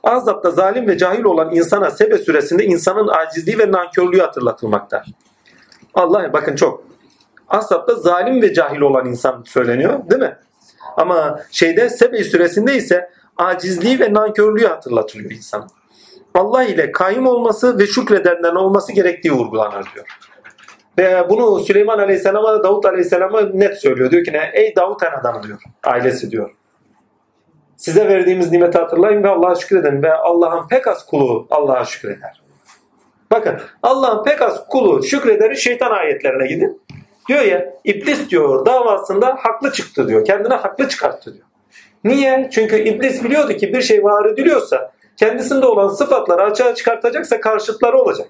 Azap'ta 0.04 0.50
zalim 0.50 0.88
ve 0.88 0.98
cahil 0.98 1.24
olan 1.24 1.54
insana 1.54 1.90
Sebe 1.90 2.18
suresinde 2.18 2.64
insanın 2.64 3.08
acizliği 3.08 3.58
ve 3.58 3.72
nankörlüğü 3.72 4.20
hatırlatılmakta. 4.20 5.04
Allah 5.94 6.32
bakın 6.32 6.56
çok. 6.56 6.84
Azap'ta 7.48 7.94
zalim 7.94 8.42
ve 8.42 8.54
cahil 8.54 8.80
olan 8.80 9.06
insan 9.06 9.42
söyleniyor 9.46 10.10
değil 10.10 10.22
mi? 10.22 10.36
Ama 10.96 11.40
şeyde 11.50 11.88
Sebe 11.88 12.24
suresinde 12.24 12.76
ise 12.76 13.10
acizliği 13.36 14.00
ve 14.00 14.14
nankörlüğü 14.14 14.66
hatırlatılıyor 14.66 15.30
insan. 15.30 15.68
Allah 16.34 16.64
ile 16.64 16.92
kaim 16.92 17.26
olması 17.26 17.78
ve 17.78 17.86
şükredenlerin 17.86 18.54
olması 18.54 18.92
gerektiği 18.92 19.32
vurgulanır 19.32 19.86
diyor. 19.94 20.06
Ve 20.98 21.26
bunu 21.30 21.60
Süleyman 21.60 21.98
Aleyhisselam'a 21.98 22.52
da 22.52 22.64
Davut 22.64 22.86
Aleyhisselam'a 22.86 23.40
net 23.40 23.78
söylüyor. 23.78 24.10
Diyor 24.10 24.24
ki 24.24 24.32
ne? 24.32 24.50
Ey 24.54 24.76
Davut 24.76 25.02
en 25.02 25.20
adam 25.20 25.42
diyor. 25.42 25.58
Ailesi 25.84 26.30
diyor. 26.30 26.50
Size 27.76 28.08
verdiğimiz 28.08 28.52
nimeti 28.52 28.78
hatırlayın 28.78 29.22
ve 29.22 29.28
Allah'a 29.28 29.54
şükredin. 29.54 30.02
Ve 30.02 30.14
Allah'ın 30.14 30.68
pek 30.68 30.86
az 30.86 31.06
kulu 31.06 31.46
Allah'a 31.50 31.84
şükreder. 31.84 32.42
Bakın 33.30 33.60
Allah'ın 33.82 34.24
pek 34.24 34.42
az 34.42 34.66
kulu 34.68 35.02
şükreder 35.02 35.54
şeytan 35.54 35.90
ayetlerine 35.90 36.46
gidin. 36.46 36.81
Diyor 37.28 37.42
ya 37.42 37.74
iblis 37.84 38.30
diyor 38.30 38.66
davasında 38.66 39.36
haklı 39.38 39.72
çıktı 39.72 40.08
diyor. 40.08 40.24
Kendine 40.24 40.54
haklı 40.54 40.88
çıkarttı 40.88 41.34
diyor. 41.34 41.46
Niye? 42.04 42.48
Çünkü 42.52 42.76
iblis 42.76 43.24
biliyordu 43.24 43.52
ki 43.52 43.72
bir 43.72 43.82
şey 43.82 44.04
var 44.04 44.26
ediliyorsa 44.26 44.92
kendisinde 45.16 45.66
olan 45.66 45.88
sıfatları 45.88 46.42
açığa 46.42 46.74
çıkartacaksa 46.74 47.40
karşıtları 47.40 47.98
olacak. 47.98 48.28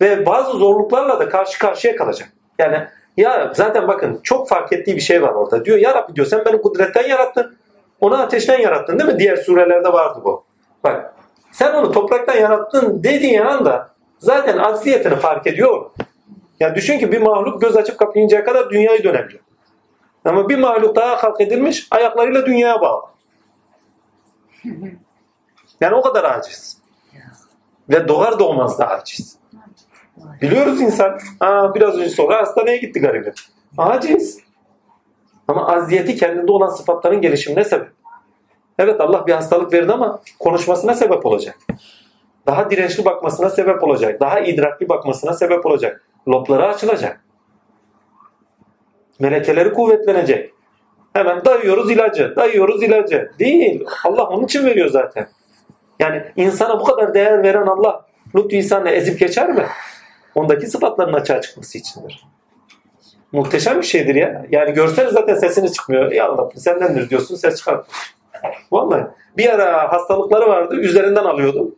Ve 0.00 0.26
bazı 0.26 0.58
zorluklarla 0.58 1.20
da 1.20 1.28
karşı 1.28 1.58
karşıya 1.58 1.96
kalacak. 1.96 2.28
Yani 2.58 2.86
ya 3.16 3.52
zaten 3.54 3.88
bakın 3.88 4.20
çok 4.22 4.48
fark 4.48 4.72
ettiği 4.72 4.96
bir 4.96 5.00
şey 5.00 5.22
var 5.22 5.32
orada. 5.32 5.64
Diyor 5.64 5.78
ya 5.78 5.94
Rabbi 5.94 6.16
diyor 6.16 6.26
sen 6.26 6.44
beni 6.44 6.62
kudretten 6.62 7.08
yarattın. 7.08 7.56
Onu 8.00 8.22
ateşten 8.22 8.60
yarattın 8.60 8.98
değil 8.98 9.12
mi? 9.12 9.18
Diğer 9.18 9.36
surelerde 9.36 9.92
vardı 9.92 10.20
bu. 10.24 10.44
Bak 10.84 11.14
sen 11.52 11.74
onu 11.74 11.92
topraktan 11.92 12.36
yarattın 12.36 13.04
dediğin 13.04 13.40
anda 13.40 13.90
zaten 14.18 14.58
acziyetini 14.58 15.16
fark 15.16 15.46
ediyor. 15.46 15.90
Yani 16.60 16.74
düşün 16.74 16.98
ki 16.98 17.12
bir 17.12 17.20
mahluk 17.20 17.60
göz 17.60 17.76
açıp 17.76 17.98
kapayıncaya 17.98 18.44
kadar 18.44 18.70
dünyayı 18.70 19.04
dönebiliyor. 19.04 19.42
Ama 20.24 20.48
bir 20.48 20.58
mahluk 20.58 20.96
daha 20.96 21.22
halk 21.22 21.40
edilmiş 21.40 21.88
ayaklarıyla 21.90 22.46
dünyaya 22.46 22.80
bağlı. 22.80 23.02
Yani 25.80 25.94
o 25.94 26.02
kadar 26.02 26.24
aciz. 26.24 26.78
Ve 27.90 28.08
doğar 28.08 28.38
doğmaz 28.38 28.78
da 28.78 28.88
aciz. 28.88 29.38
Biliyoruz 30.42 30.80
insan. 30.80 31.18
Aa, 31.40 31.74
biraz 31.74 31.98
önce 31.98 32.08
sonra 32.08 32.40
hastaneye 32.40 32.76
gitti 32.76 33.00
garibim. 33.00 33.32
Aciz. 33.78 34.40
Ama 35.48 35.68
aziyeti 35.68 36.16
kendinde 36.16 36.52
olan 36.52 36.68
sıfatların 36.68 37.20
gelişimine 37.20 37.64
sebep. 37.64 37.88
Evet 38.78 39.00
Allah 39.00 39.26
bir 39.26 39.32
hastalık 39.32 39.72
verdi 39.72 39.92
ama 39.92 40.20
konuşmasına 40.38 40.94
sebep 40.94 41.26
olacak. 41.26 41.58
Daha 42.46 42.70
dirençli 42.70 43.04
bakmasına 43.04 43.50
sebep 43.50 43.82
olacak. 43.84 44.20
Daha 44.20 44.40
idrakli 44.40 44.88
bakmasına 44.88 45.32
sebep 45.32 45.66
olacak. 45.66 46.07
Lobları 46.28 46.66
açılacak. 46.66 47.20
Melekeleri 49.20 49.72
kuvvetlenecek. 49.72 50.52
Hemen 51.12 51.44
dayıyoruz 51.44 51.90
ilacı, 51.90 52.36
dayıyoruz 52.36 52.82
ilacı. 52.82 53.30
Değil. 53.38 53.84
Allah 54.04 54.24
onun 54.24 54.44
için 54.44 54.66
veriyor 54.66 54.88
zaten. 54.88 55.28
Yani 56.00 56.22
insana 56.36 56.80
bu 56.80 56.84
kadar 56.84 57.14
değer 57.14 57.42
veren 57.42 57.66
Allah 57.66 58.06
lütfü 58.34 58.56
insanla 58.56 58.90
ezip 58.90 59.18
geçer 59.20 59.48
mi? 59.48 59.66
Ondaki 60.34 60.66
sıfatların 60.66 61.12
açığa 61.12 61.40
çıkması 61.40 61.78
içindir. 61.78 62.24
Muhteşem 63.32 63.78
bir 63.78 63.86
şeydir 63.86 64.14
ya. 64.14 64.46
Yani 64.50 64.72
görseniz 64.72 65.12
zaten 65.12 65.34
sesiniz 65.34 65.74
çıkmıyor. 65.74 66.12
Ya 66.12 66.28
Allah 66.28 66.50
sendendir 66.56 67.10
diyorsun 67.10 67.36
ses 67.36 67.56
çıkar. 67.56 67.80
Vallahi 68.72 69.06
bir 69.36 69.48
ara 69.48 69.92
hastalıkları 69.92 70.48
vardı 70.48 70.76
üzerinden 70.76 71.24
alıyordum. 71.24 71.74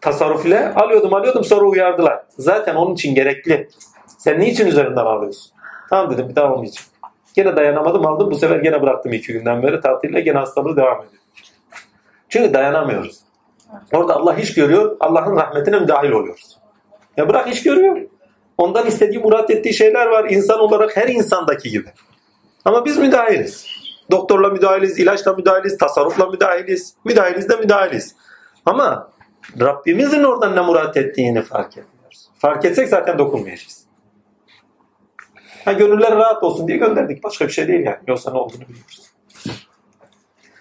Tasarruf 0.00 0.46
ile 0.46 0.74
alıyordum 0.74 1.14
alıyordum 1.14 1.44
sonra 1.44 1.64
uyardılar. 1.64 2.22
Zaten 2.28 2.74
onun 2.74 2.94
için 2.94 3.14
gerekli. 3.14 3.68
Sen 4.18 4.40
niçin 4.40 4.66
üzerinden 4.66 5.04
alıyorsun? 5.04 5.52
Tamam 5.90 6.12
dedim 6.12 6.28
bir 6.28 6.36
daha 6.36 6.54
olmayacak. 6.54 6.84
Gene 7.34 7.56
dayanamadım 7.56 8.06
aldım 8.06 8.30
bu 8.30 8.34
sefer 8.34 8.56
gene 8.56 8.82
bıraktım 8.82 9.12
iki 9.12 9.32
günden 9.32 9.62
beri 9.62 9.80
tatille 9.80 10.20
gene 10.20 10.38
hastalığı 10.38 10.76
devam 10.76 10.96
ediyor. 10.98 11.22
Çünkü 12.28 12.54
dayanamıyoruz. 12.54 13.20
Orada 13.92 14.16
Allah 14.16 14.34
iş 14.34 14.54
görüyor 14.54 14.96
Allah'ın 15.00 15.36
rahmetine 15.36 15.78
müdahil 15.80 16.10
oluyoruz. 16.10 16.58
Ya 17.16 17.28
bırak 17.28 17.52
iş 17.52 17.62
görüyor. 17.62 18.00
Ondan 18.58 18.86
istediği 18.86 19.18
murat 19.18 19.50
ettiği 19.50 19.74
şeyler 19.74 20.06
var 20.06 20.30
insan 20.30 20.60
olarak 20.60 20.96
her 20.96 21.08
insandaki 21.08 21.70
gibi. 21.70 21.88
Ama 22.64 22.84
biz 22.84 22.98
müdahiliz. 22.98 23.66
Doktorla 24.10 24.48
müdahiliz, 24.48 24.98
ilaçla 24.98 25.32
müdahiliz, 25.32 25.78
tasarrufla 25.78 26.26
müdahiliz. 26.26 26.94
Müdahiliz 27.04 27.48
de 27.48 27.56
müdahiliz. 27.56 28.16
Ama 28.66 29.10
Rabbimizin 29.60 30.22
oradan 30.24 30.56
ne 30.56 30.60
murat 30.60 30.96
ettiğini 30.96 31.42
fark 31.42 31.78
etmiyoruz. 31.78 32.28
Fark 32.38 32.64
etsek 32.64 32.88
zaten 32.88 33.18
dokunmayacağız. 33.18 33.84
Ha, 35.64 35.72
gönüller 35.72 36.16
rahat 36.16 36.42
olsun 36.42 36.68
diye 36.68 36.78
gönderdik. 36.78 37.24
Başka 37.24 37.46
bir 37.46 37.52
şey 37.52 37.68
değil 37.68 37.80
yani. 37.80 37.98
Yoksa 38.08 38.30
ne 38.32 38.38
olduğunu 38.38 38.60
biliyoruz. 38.60 39.10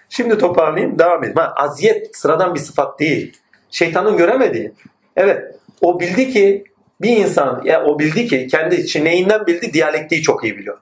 Şimdi 0.10 0.38
toparlayayım. 0.38 1.00
Devam 1.00 1.19
edeyim. 1.19 1.38
Ha, 1.38 1.54
aziyet 1.56 2.17
sıradan 2.17 2.56
bir 2.56 2.60
sıfat 2.60 3.00
değil. 3.00 3.38
Şeytanın 3.69 4.17
göremediği. 4.17 4.71
Evet. 5.15 5.56
O 5.82 6.00
bildi 6.00 6.30
ki 6.30 6.63
bir 7.02 7.17
insan 7.17 7.62
ya 7.65 7.84
o 7.84 8.00
bildi 8.00 8.28
ki 8.28 8.47
kendi 8.47 8.76
için 8.76 9.06
neyinden 9.06 9.47
bildi? 9.47 9.73
Diyalektiği 9.73 10.21
çok 10.21 10.43
iyi 10.43 10.58
biliyor. 10.58 10.78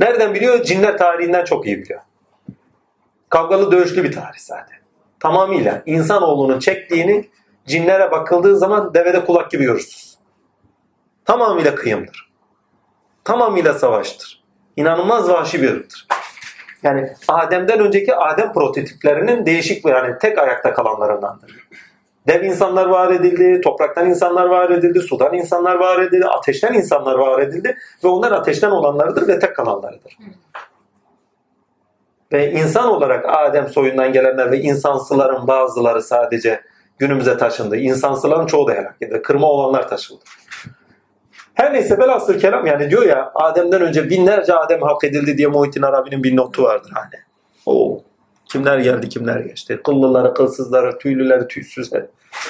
Nereden 0.00 0.34
biliyor? 0.34 0.62
Cinler 0.62 0.98
tarihinden 0.98 1.44
çok 1.44 1.66
iyi 1.66 1.78
biliyor. 1.78 2.00
Kavgalı 3.28 3.72
dövüşlü 3.72 4.04
bir 4.04 4.12
tarih 4.12 4.38
zaten. 4.38 4.78
Tamamıyla 5.20 5.82
insanoğlunun 5.86 6.58
çektiğini 6.58 7.28
cinlere 7.66 8.10
bakıldığı 8.10 8.56
zaman 8.56 8.94
devede 8.94 9.24
kulak 9.24 9.50
gibi 9.50 9.64
görürsünüz. 9.64 10.18
Tamamıyla 11.24 11.74
kıyımdır. 11.74 12.30
Tamamıyla 13.24 13.74
savaştır. 13.74 14.44
İnanılmaz 14.76 15.28
vahşi 15.28 15.62
bir 15.62 15.72
ırktır. 15.72 16.06
Yani 16.82 17.12
Adem'den 17.28 17.80
önceki 17.80 18.14
Adem 18.14 18.52
prototiplerinin 18.52 19.46
değişik 19.46 19.84
yani 19.84 20.18
tek 20.18 20.38
ayakta 20.38 20.74
kalanlarındandır. 20.74 21.68
Dev 22.26 22.42
insanlar 22.42 22.86
var 22.86 23.12
edildi, 23.12 23.60
topraktan 23.60 24.08
insanlar 24.08 24.46
var 24.46 24.70
edildi, 24.70 25.00
sudan 25.00 25.34
insanlar 25.34 25.74
var 25.74 25.98
edildi, 25.98 26.26
ateşten 26.26 26.72
insanlar 26.72 27.14
var 27.14 27.42
edildi 27.42 27.76
ve 28.04 28.08
onlar 28.08 28.32
ateşten 28.32 28.70
olanlarıdır 28.70 29.28
ve 29.28 29.38
tek 29.38 29.56
kalanlarıdır. 29.56 30.18
Ve 32.32 32.52
insan 32.52 32.88
olarak 32.88 33.24
Adem 33.28 33.68
soyundan 33.68 34.12
gelenler 34.12 34.50
ve 34.50 34.60
insansıların 34.60 35.46
bazıları 35.46 36.02
sadece 36.02 36.60
günümüze 36.98 37.36
taşındı. 37.36 37.76
İnsansıların 37.76 38.46
çoğu 38.46 38.68
da 38.68 38.72
helak 38.72 38.96
edildi. 39.00 39.22
Kırma 39.22 39.46
olanlar 39.46 39.88
taşıldı. 39.88 40.24
Her 41.54 41.72
neyse 41.72 41.98
velhasıl 41.98 42.38
kelam 42.38 42.66
yani 42.66 42.90
diyor 42.90 43.02
ya 43.02 43.32
Adem'den 43.34 43.82
önce 43.82 44.10
binlerce 44.10 44.54
Adem 44.54 44.82
hak 44.82 45.04
edildi 45.04 45.38
diye 45.38 45.48
Muhittin 45.48 45.82
Arabi'nin 45.82 46.24
bir 46.24 46.36
notu 46.36 46.62
vardır 46.62 46.92
hani. 46.94 47.22
O 47.66 48.02
kimler 48.44 48.78
geldi 48.78 49.08
kimler 49.08 49.40
geçti. 49.40 49.80
Kıllıları, 49.84 50.34
kılsızları, 50.34 50.98
tüylüleri, 50.98 51.48
tüysüzleri. 51.48 52.06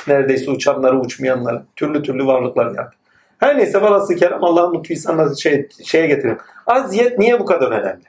Neredeyse 0.06 0.50
uçanları, 0.50 1.00
uçmayanları. 1.00 1.62
Türlü 1.76 2.02
türlü 2.02 2.26
varlıklar 2.26 2.66
geldi. 2.66 2.94
Her 3.38 3.58
neyse 3.58 3.82
velhasıl 3.82 4.14
kelam 4.14 4.44
Allah'ın 4.44 4.74
lütfu 4.74 4.92
insanları 4.92 5.36
şey, 5.36 5.68
şeye 5.84 6.06
getirin. 6.06 6.38
Aziyet 6.66 7.18
niye 7.18 7.40
bu 7.40 7.44
kadar 7.44 7.70
önemli? 7.70 8.04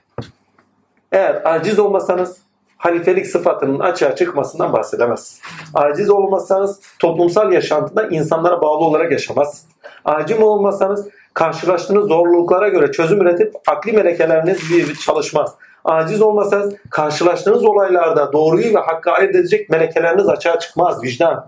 Eğer 1.12 1.42
aciz 1.46 1.80
olmasanız 1.80 2.38
halifelik 2.78 3.28
sıfatının 3.28 3.80
açığa 3.80 4.16
çıkmasından 4.16 4.74
bahsedemezsiniz. 4.74 5.42
Aciz 5.74 6.10
olmasanız 6.10 6.80
toplumsal 7.00 7.54
yaşantıda 7.54 8.08
insanlara 8.08 8.62
bağlı 8.62 8.86
olarak 8.86 9.12
yaşamazsınız. 9.12 9.76
Acım 10.06 10.44
olmasanız 10.44 11.08
karşılaştığınız 11.34 12.08
zorluklara 12.08 12.68
göre 12.68 12.92
çözüm 12.92 13.22
üretip 13.22 13.56
akli 13.68 13.92
melekeleriniz 13.92 14.60
bir 14.72 14.96
çalışmaz. 14.96 15.56
Aciz 15.86 16.22
olmasanız 16.22 16.76
karşılaştığınız 16.90 17.64
olaylarda 17.66 18.34
doğruyu 18.34 18.76
ve 18.76 18.80
hakkı 18.80 19.12
ayırt 19.12 19.36
edecek 19.36 19.70
melekeleriniz 19.70 20.30
açığa 20.30 20.60
çıkmaz 20.60 21.04
vicdan. 21.04 21.46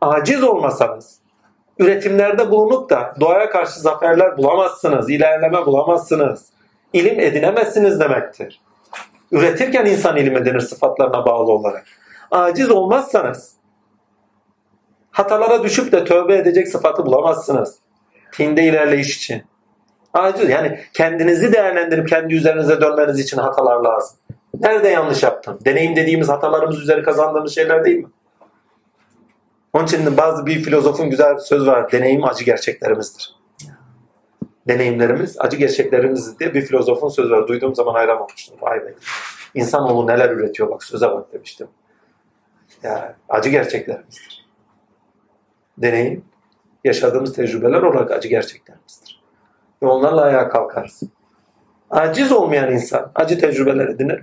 Aciz 0.00 0.42
olmasanız 0.42 1.18
üretimlerde 1.78 2.50
bulunup 2.50 2.90
da 2.90 3.14
doğaya 3.20 3.50
karşı 3.50 3.80
zaferler 3.80 4.36
bulamazsınız, 4.36 5.10
ilerleme 5.10 5.66
bulamazsınız. 5.66 6.46
İlim 6.92 7.20
edinemezsiniz 7.20 8.00
demektir. 8.00 8.60
Üretirken 9.32 9.86
insan 9.86 10.16
ilim 10.16 10.36
edinir 10.36 10.60
sıfatlarına 10.60 11.26
bağlı 11.26 11.52
olarak. 11.52 11.84
Aciz 12.30 12.70
olmazsanız 12.70 13.52
hatalara 15.10 15.62
düşüp 15.62 15.92
de 15.92 16.04
tövbe 16.04 16.36
edecek 16.36 16.68
sıfatı 16.68 17.06
bulamazsınız. 17.06 17.78
Tinde 18.32 18.64
ilerleyiş 18.64 19.16
için. 19.16 19.42
Aciz 20.14 20.48
yani 20.48 20.80
kendinizi 20.92 21.52
değerlendirip 21.52 22.08
kendi 22.08 22.34
üzerinize 22.34 22.80
dönmeniz 22.80 23.18
için 23.18 23.38
hatalar 23.38 23.80
lazım. 23.80 24.18
Nerede 24.60 24.88
yanlış 24.88 25.22
yaptım? 25.22 25.58
Deneyim 25.64 25.96
dediğimiz 25.96 26.28
hatalarımız 26.28 26.80
üzeri 26.80 27.02
kazandığımız 27.02 27.54
şeyler 27.54 27.84
değil 27.84 27.98
mi? 27.98 28.08
Onun 29.72 29.84
için 29.84 30.16
bazı 30.16 30.46
bir 30.46 30.62
filozofun 30.62 31.10
güzel 31.10 31.34
bir 31.34 31.40
söz 31.40 31.66
var. 31.66 31.92
Deneyim 31.92 32.24
acı 32.24 32.44
gerçeklerimizdir. 32.44 33.41
Deneyimlerimiz 34.68 35.36
acı 35.40 35.56
gerçeklerimiz 35.56 36.38
diye 36.38 36.54
bir 36.54 36.62
filozofun 36.62 37.08
sözü 37.08 37.30
var. 37.30 37.48
Duyduğum 37.48 37.74
zaman 37.74 37.92
hayran 37.92 38.20
olmuştum. 38.20 38.56
Vay 38.60 38.80
be. 38.80 38.94
İnsanoğlu 39.54 40.06
neler 40.06 40.30
üretiyor 40.30 40.70
bak 40.70 40.84
söze 40.84 41.10
bak 41.10 41.32
demiştim. 41.32 41.68
Ya 42.82 43.16
acı 43.28 43.50
gerçeklerimizdir. 43.50 44.46
Deneyim 45.78 46.24
yaşadığımız 46.84 47.32
tecrübeler 47.32 47.82
olarak 47.82 48.10
acı 48.10 48.28
gerçeklerimizdir. 48.28 49.22
Ve 49.82 49.86
onlarla 49.86 50.22
ayağa 50.22 50.48
kalkarız. 50.48 51.02
Aciz 51.90 52.32
olmayan 52.32 52.72
insan 52.72 53.12
acı 53.14 53.38
tecrübeler 53.38 53.88
edinir? 53.88 54.22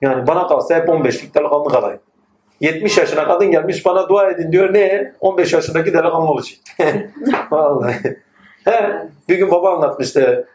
Yani 0.00 0.26
bana 0.26 0.46
kalsa 0.46 0.74
hep 0.74 0.88
15'lik 0.88 1.34
delikanlı 1.34 1.68
kalayım. 1.68 2.00
70 2.62 2.98
yaşına 2.98 3.24
kadın 3.24 3.50
gelmiş 3.50 3.86
bana 3.86 4.08
dua 4.08 4.30
edin 4.30 4.52
diyor. 4.52 4.74
Ne? 4.74 5.12
15 5.20 5.52
yaşındaki 5.52 5.92
delikanlı 5.92 6.30
olacak. 6.30 6.58
Vallahi. 7.50 8.16
He, 8.64 9.08
bir 9.28 9.38
gün 9.38 9.50
baba 9.50 9.74
anlatmıştı. 9.76 10.48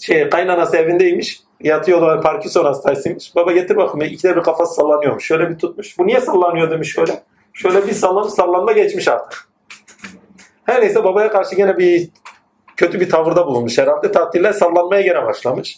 Şey, 0.00 0.30
kaynanası 0.30 0.76
evindeymiş. 0.76 1.40
Yatıyorlar 1.60 2.22
Parkinson 2.22 2.64
hastasıymış. 2.64 3.36
Baba 3.36 3.52
getir 3.52 3.76
bakayım. 3.76 4.14
İkide 4.14 4.36
bir 4.36 4.42
kafası 4.42 4.74
sallanıyormuş. 4.74 5.24
Şöyle 5.26 5.50
bir 5.50 5.58
tutmuş. 5.58 5.98
Bu 5.98 6.06
niye 6.06 6.20
sallanıyor 6.20 6.70
demiş 6.70 6.92
şöyle. 6.92 7.22
Şöyle 7.52 7.86
bir 7.86 7.92
sallanıp 7.92 8.30
sallanma 8.30 8.72
geçmiş 8.72 9.08
artık. 9.08 9.48
Her 10.64 10.80
neyse 10.80 11.04
babaya 11.04 11.30
karşı 11.30 11.56
gene 11.56 11.78
bir 11.78 12.08
kötü 12.76 13.00
bir 13.00 13.10
tavırda 13.10 13.46
bulunmuş 13.46 13.78
herhalde. 13.78 14.12
Tatiller 14.12 14.52
sallanmaya 14.52 15.02
gene 15.02 15.24
başlamış. 15.24 15.76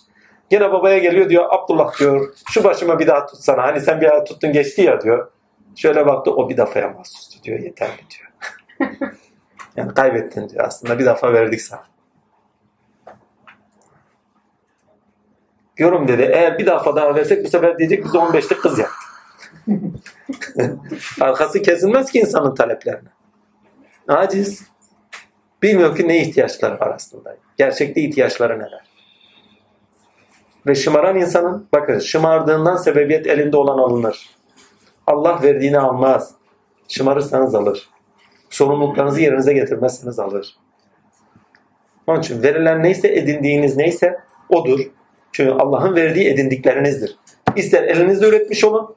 Gene 0.51 0.73
babaya 0.73 0.99
geliyor 0.99 1.29
diyor 1.29 1.45
Abdullah 1.51 2.01
diyor 2.01 2.35
şu 2.51 2.65
başıma 2.65 2.99
bir 2.99 3.07
daha 3.07 3.27
tutsana. 3.27 3.63
Hani 3.63 3.81
sen 3.81 4.01
bir 4.01 4.07
daha 4.07 4.25
tuttun 4.25 4.53
geçti 4.53 4.83
ya 4.83 5.01
diyor. 5.01 5.31
Şöyle 5.77 6.07
baktı 6.07 6.31
o 6.31 6.49
bir 6.49 6.57
defaya 6.57 6.89
mahsustu 6.89 7.43
diyor 7.43 7.59
yeterli 7.59 8.01
diyor. 8.11 8.33
yani 9.77 9.95
kaybettin 9.95 10.49
diyor 10.49 10.65
aslında 10.65 10.99
bir 10.99 11.07
defa 11.07 11.33
verdik 11.33 11.63
sana. 11.63 11.85
Diyorum 15.77 16.09
dedi 16.09 16.31
eğer 16.33 16.59
bir 16.59 16.67
defa 16.67 16.97
daha 16.97 17.15
versek 17.15 17.45
bu 17.45 17.49
sefer 17.49 17.79
diyecek 17.79 18.05
bize 18.05 18.19
15'lik 18.19 18.63
kız 18.63 18.79
yap. 18.79 18.91
Arkası 21.21 21.63
kesilmez 21.63 22.11
ki 22.11 22.19
insanın 22.19 22.55
taleplerine. 22.55 23.09
Aciz. 24.09 24.63
Bilmiyor 25.63 25.97
ki 25.97 26.09
ne 26.09 26.23
ihtiyaçları 26.23 26.81
var 26.81 26.95
aslında. 26.95 27.37
Gerçekte 27.57 28.01
ihtiyaçları 28.01 28.59
neler. 28.59 28.85
Ve 30.67 30.75
şımaran 30.75 31.17
insanın 31.17 31.69
bakın 31.73 31.99
şımardığından 31.99 32.77
sebebiyet 32.77 33.27
elinde 33.27 33.57
olan 33.57 33.79
alınır. 33.79 34.36
Allah 35.07 35.43
verdiğini 35.43 35.79
almaz. 35.79 36.35
Şımarırsanız 36.89 37.55
alır. 37.55 37.89
Sorumluluklarınızı 38.51 39.21
yerinize 39.21 39.53
getirmezseniz 39.53 40.19
alır. 40.19 40.57
Onun 42.07 42.21
için 42.21 42.43
verilen 42.43 42.83
neyse 42.83 43.09
edindiğiniz 43.09 43.77
neyse 43.77 44.19
odur. 44.49 44.81
Çünkü 45.33 45.53
Allah'ın 45.53 45.97
verdiği 45.97 46.29
edindiklerinizdir. 46.29 47.17
İster 47.57 47.83
elinizle 47.83 48.29
üretmiş 48.29 48.65
olun, 48.65 48.97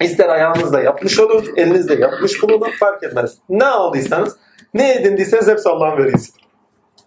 ister 0.00 0.28
ayağınızla 0.28 0.80
yapmış 0.80 1.20
olun, 1.20 1.44
elinizle 1.56 1.94
yapmış 1.94 2.42
bulunun 2.42 2.70
fark 2.80 3.02
etmez. 3.02 3.38
Ne 3.48 3.64
aldıysanız, 3.64 4.36
ne 4.74 4.94
edindiyseniz 4.94 5.48
hepsi 5.48 5.68
Allah'ın 5.68 5.98
vergisidir. 5.98 6.46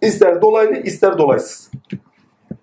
İster 0.00 0.42
dolaylı 0.42 0.76
ister 0.76 1.18
dolaysız. 1.18 1.70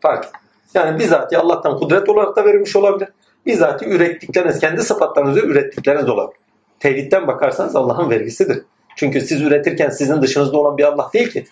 Fark. 0.01 0.29
Yani 0.73 0.99
bizatihi 0.99 1.39
Allah'tan 1.39 1.77
kudret 1.77 2.09
olarak 2.09 2.35
da 2.35 2.45
verilmiş 2.45 2.75
olabilir. 2.75 3.09
Bizatihi 3.47 3.89
ürettikleriniz, 3.89 4.59
kendi 4.59 4.81
sıfatlarınızı 4.81 5.39
ürettikleriniz 5.39 6.09
olabilir. 6.09 6.39
Tevhidden 6.79 7.27
bakarsanız 7.27 7.75
Allah'ın 7.75 8.09
vergisidir. 8.09 8.61
Çünkü 8.95 9.21
siz 9.21 9.41
üretirken 9.41 9.89
sizin 9.89 10.21
dışınızda 10.21 10.57
olan 10.57 10.77
bir 10.77 10.83
Allah 10.83 11.09
değil 11.13 11.31
ki. 11.31 11.45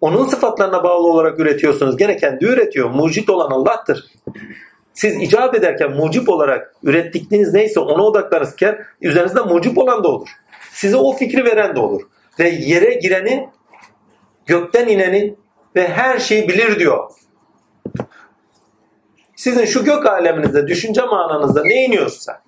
Onun 0.00 0.24
sıfatlarına 0.24 0.84
bağlı 0.84 1.06
olarak 1.06 1.40
üretiyorsunuz. 1.40 1.96
Gene 1.96 2.16
kendi 2.16 2.44
üretiyor. 2.44 2.90
Mucit 2.90 3.30
olan 3.30 3.50
Allah'tır. 3.50 4.04
Siz 4.94 5.22
icap 5.22 5.54
ederken 5.54 5.90
mucip 5.90 6.28
olarak 6.28 6.74
ürettikleriniz 6.82 7.54
neyse 7.54 7.80
ona 7.80 8.02
odaklanırken 8.02 8.78
üzerinizde 9.00 9.40
mucip 9.40 9.78
olan 9.78 10.04
da 10.04 10.08
olur. 10.08 10.28
Size 10.72 10.96
o 10.96 11.12
fikri 11.12 11.44
veren 11.44 11.76
de 11.76 11.80
olur. 11.80 12.02
Ve 12.38 12.48
yere 12.48 12.94
gireni, 12.94 13.48
gökten 14.46 14.88
ineni 14.88 15.34
ve 15.76 15.88
her 15.88 16.18
şeyi 16.18 16.48
bilir 16.48 16.78
diyor. 16.78 17.10
Sizin 19.38 19.64
şu 19.64 19.84
gök 19.84 20.06
aleminizde, 20.06 20.66
düşünce 20.66 21.02
mananızda 21.02 21.62
ne 21.64 21.84
iniyorsa, 21.84 22.42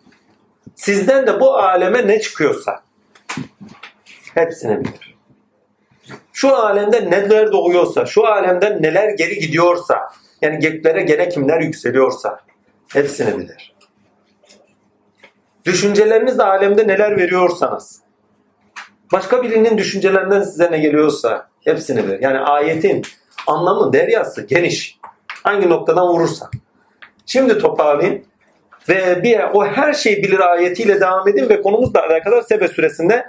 sizden 0.74 1.26
de 1.26 1.40
bu 1.40 1.54
aleme 1.54 2.06
ne 2.06 2.20
çıkıyorsa 2.20 2.82
hepsini 4.34 4.80
bilir. 4.80 5.16
Şu 6.32 6.56
alemde 6.56 7.10
neler 7.10 7.52
doğuyorsa, 7.52 8.06
şu 8.06 8.26
alemden 8.26 8.82
neler 8.82 9.08
geri 9.08 9.38
gidiyorsa, 9.38 10.08
yani 10.42 10.58
göklere 10.58 11.02
gene 11.02 11.28
kimler 11.28 11.60
yükseliyorsa 11.60 12.40
hepsini 12.88 13.38
bilir. 13.38 13.74
Düşüncelerinizle 15.64 16.42
alemde 16.42 16.88
neler 16.88 17.16
veriyorsanız, 17.16 18.00
başka 19.12 19.42
birinin 19.42 19.78
düşüncelerinden 19.78 20.42
size 20.42 20.72
ne 20.72 20.78
geliyorsa 20.78 21.48
hepsini 21.64 22.04
bilir. 22.04 22.20
Yani 22.20 22.38
ayetin 22.38 23.02
anlamı 23.46 23.92
deryası 23.92 24.42
geniş. 24.42 24.98
Hangi 25.42 25.70
noktadan 25.70 26.08
vurursa. 26.08 26.50
Şimdi 27.32 27.58
toparlayayım. 27.58 28.22
Ve 28.88 29.22
bir 29.22 29.40
o 29.54 29.66
her 29.66 29.92
şeyi 29.92 30.22
bilir 30.22 30.40
ayetiyle 30.40 31.00
devam 31.00 31.28
edin 31.28 31.48
ve 31.48 31.62
konumuzla 31.62 32.02
alakalı 32.02 32.42
Sebe 32.42 32.68
suresinde 32.68 33.26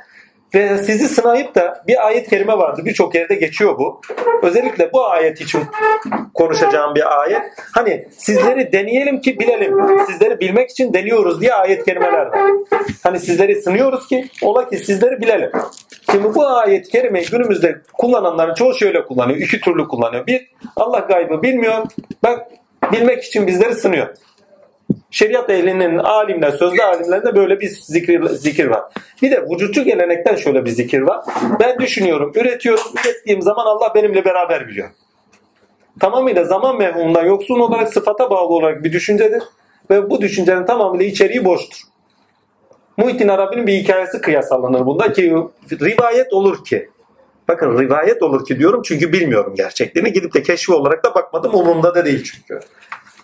ve 0.56 0.78
sizi 0.78 1.08
sınayıp 1.08 1.56
da 1.56 1.84
bir 1.88 2.08
ayet 2.08 2.30
kelime 2.30 2.58
vardı. 2.58 2.82
Birçok 2.86 3.16
yerde 3.16 3.36
geçiyor 3.36 3.80
bu. 3.80 4.02
Özellikle 4.44 4.94
bu 4.94 5.10
ayet 5.10 5.42
için 5.42 5.62
konuşacağım 6.34 6.96
bir 6.96 7.22
ayet. 7.22 7.42
Hani 7.72 8.08
sizleri 8.18 8.72
deneyelim 8.72 9.22
ki 9.22 9.40
bilelim. 9.40 9.76
Sizleri 10.08 10.40
bilmek 10.40 10.70
için 10.70 10.94
deniyoruz 10.94 11.42
diye 11.42 11.54
ayet 11.54 11.86
kelimeler 11.86 12.26
var. 12.26 12.40
Hani 13.04 13.20
sizleri 13.20 13.62
sınıyoruz 13.62 14.08
ki 14.08 14.30
ola 14.42 14.70
ki 14.70 14.78
sizleri 14.78 15.22
bilelim. 15.22 15.52
Şimdi 16.12 16.36
bu 16.36 16.48
ayet 16.48 16.90
kelimeyi 16.90 17.26
günümüzde 17.32 17.82
kullananların 17.94 18.54
çoğu 18.54 18.74
şöyle 18.74 19.06
kullanıyor. 19.06 19.40
İki 19.40 19.62
türlü 19.62 19.88
kullanıyor. 19.88 20.28
Bir, 20.28 20.48
Allah 20.76 21.00
gaybı 21.00 21.42
bilmiyor. 21.42 21.78
Bak 22.24 22.48
bilmek 22.91 23.24
için 23.24 23.48
bizleri 23.48 23.76
sınıyor. 23.76 24.08
Şeriat 25.12 25.50
ehlinin 25.50 25.98
alimler, 25.98 26.52
sözlü 26.52 26.84
alimlerinde 26.84 27.36
böyle 27.36 27.60
bir 27.60 27.67
zikir, 27.67 28.26
zikir 28.30 28.65
var. 28.65 28.84
Bir 29.22 29.32
de 29.32 29.46
vücutçu 29.50 29.84
gelenekten 29.84 30.36
şöyle 30.36 30.65
bir 30.65 30.70
zikir 30.70 31.02
var. 31.02 31.26
Ben 31.60 31.80
düşünüyorum, 31.80 32.32
üretiyorum, 32.36 32.84
ürettiğim 33.06 33.41
zaman 33.41 33.65
Allah 33.65 33.96
benimle 33.96 34.26
beraber 34.26 34.67
biliyor. 34.67 34.89
Tamamıyla 36.00 36.44
zaman 36.44 36.78
mevhumundan 36.78 37.26
yoksun 37.26 37.60
olarak 37.60 37.94
sıfata 37.94 38.30
bağlı 38.30 38.48
olarak 38.54 38.84
bir 38.84 38.94
düşüncedir. 38.94 39.44
Ve 39.89 40.10
bu 40.10 40.22
düşüncenin 40.22 40.65
tamamıyla 40.65 41.06
içeriği 41.06 41.46
boştur. 41.46 41.78
Muhittin 42.98 43.28
Arabi'nin 43.28 43.67
bir 43.67 43.74
hikayesi 43.74 44.22
kıyas 44.22 44.52
alınır 44.52 44.86
bunda 44.86 45.13
ki 45.13 45.34
rivayet 45.72 46.34
olur 46.34 46.65
ki. 46.65 46.89
Bakın 47.47 47.80
rivayet 47.80 48.23
olur 48.23 48.45
ki 48.45 48.60
diyorum 48.60 48.82
çünkü 48.86 49.13
bilmiyorum 49.13 49.54
gerçekliğini. 49.56 50.13
Gidip 50.13 50.34
de 50.34 50.43
keşfi 50.43 50.73
olarak 50.73 51.06
da 51.06 51.15
bakmadım 51.15 51.56
umurumda 51.56 51.95
da 51.95 52.06
değil 52.06 52.23
çünkü. 52.23 52.60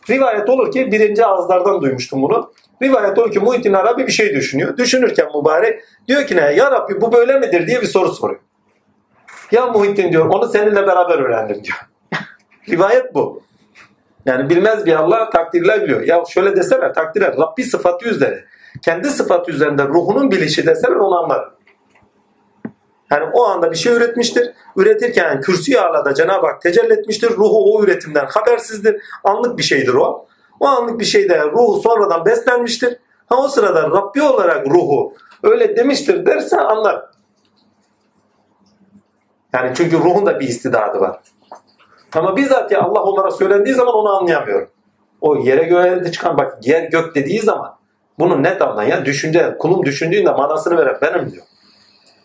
Rivayet 0.09 0.49
olur 0.49 0.71
ki 0.71 0.91
birinci 0.91 1.25
ağızlardan 1.25 1.81
duymuştum 1.81 2.21
bunu. 2.21 2.51
Rivayet 2.83 3.19
olur 3.19 3.31
ki 3.31 3.39
Muhittin 3.39 3.73
Arabi 3.73 4.07
bir 4.07 4.11
şey 4.11 4.35
düşünüyor. 4.35 4.77
Düşünürken 4.77 5.27
mübarek 5.35 5.81
diyor 6.07 6.27
ki 6.27 6.35
ne 6.35 6.41
ya 6.41 6.71
Rabbi 6.71 7.01
bu 7.01 7.13
böyle 7.13 7.39
midir 7.39 7.67
diye 7.67 7.81
bir 7.81 7.87
soru 7.87 8.11
soruyor. 8.11 8.39
Ya 9.51 9.65
Muhittin 9.65 10.11
diyor 10.11 10.25
onu 10.25 10.47
seninle 10.47 10.87
beraber 10.87 11.19
öğrendim 11.19 11.63
diyor. 11.63 11.77
Rivayet 12.69 13.13
bu. 13.13 13.43
Yani 14.25 14.49
bilmez 14.49 14.85
bir 14.85 14.93
Allah 14.93 15.29
takdirler 15.29 15.83
biliyor. 15.83 16.01
Ya 16.01 16.23
şöyle 16.29 16.55
desene 16.55 16.93
takdirler 16.93 17.37
Rabbi 17.37 17.63
sıfatı 17.63 18.09
üzere. 18.09 18.45
Kendi 18.81 19.09
sıfatı 19.09 19.51
üzerinde 19.51 19.83
ruhunun 19.83 20.31
bilişi 20.31 20.65
deseler 20.65 20.95
onu 20.95 21.23
anlar. 21.23 21.49
Yani 23.11 23.25
o 23.33 23.45
anda 23.45 23.71
bir 23.71 23.75
şey 23.75 23.93
üretmiştir. 23.93 24.53
Üretirken 24.75 25.41
kürsü 25.41 25.77
alada 25.77 26.13
Cenab-ı 26.13 26.47
Hak 26.47 26.61
tecelli 26.61 26.93
etmiştir. 26.93 27.29
Ruhu 27.29 27.73
o 27.73 27.83
üretimden 27.83 28.25
habersizdir. 28.25 29.01
Anlık 29.23 29.57
bir 29.57 29.63
şeydir 29.63 29.93
o. 29.93 30.25
O 30.59 30.67
anlık 30.67 30.99
bir 30.99 31.05
şeyde 31.05 31.43
ruhu 31.43 31.81
sonradan 31.81 32.25
beslenmiştir. 32.25 32.97
Ha 33.29 33.35
o 33.35 33.47
sırada 33.47 33.83
Rabbi 33.83 34.21
olarak 34.21 34.67
ruhu 34.67 35.13
öyle 35.43 35.77
demiştir 35.77 36.25
derse 36.25 36.59
anlar. 36.59 37.05
Yani 39.53 39.71
çünkü 39.75 39.97
ruhun 39.97 40.25
da 40.25 40.39
bir 40.39 40.47
istidadı 40.47 40.99
var. 40.99 41.19
Ama 42.15 42.37
bizzat 42.37 42.71
ya 42.71 42.81
Allah 42.81 43.03
onlara 43.03 43.31
söylendiği 43.31 43.75
zaman 43.75 43.95
onu 43.95 44.17
anlayamıyorum. 44.17 44.69
O 45.21 45.35
yere 45.35 45.63
göğe 45.63 46.03
de 46.03 46.11
çıkan 46.11 46.37
bak 46.37 46.67
yer 46.67 46.83
gök 46.83 47.15
dediği 47.15 47.41
zaman 47.41 47.75
bunu 48.19 48.43
net 48.43 48.61
anla 48.61 48.83
ya 48.83 49.05
düşünce 49.05 49.57
kulum 49.59 49.85
düşündüğünde 49.85 50.31
manasını 50.31 50.77
veren 50.77 50.97
benim 51.01 51.31
diyor. 51.31 51.45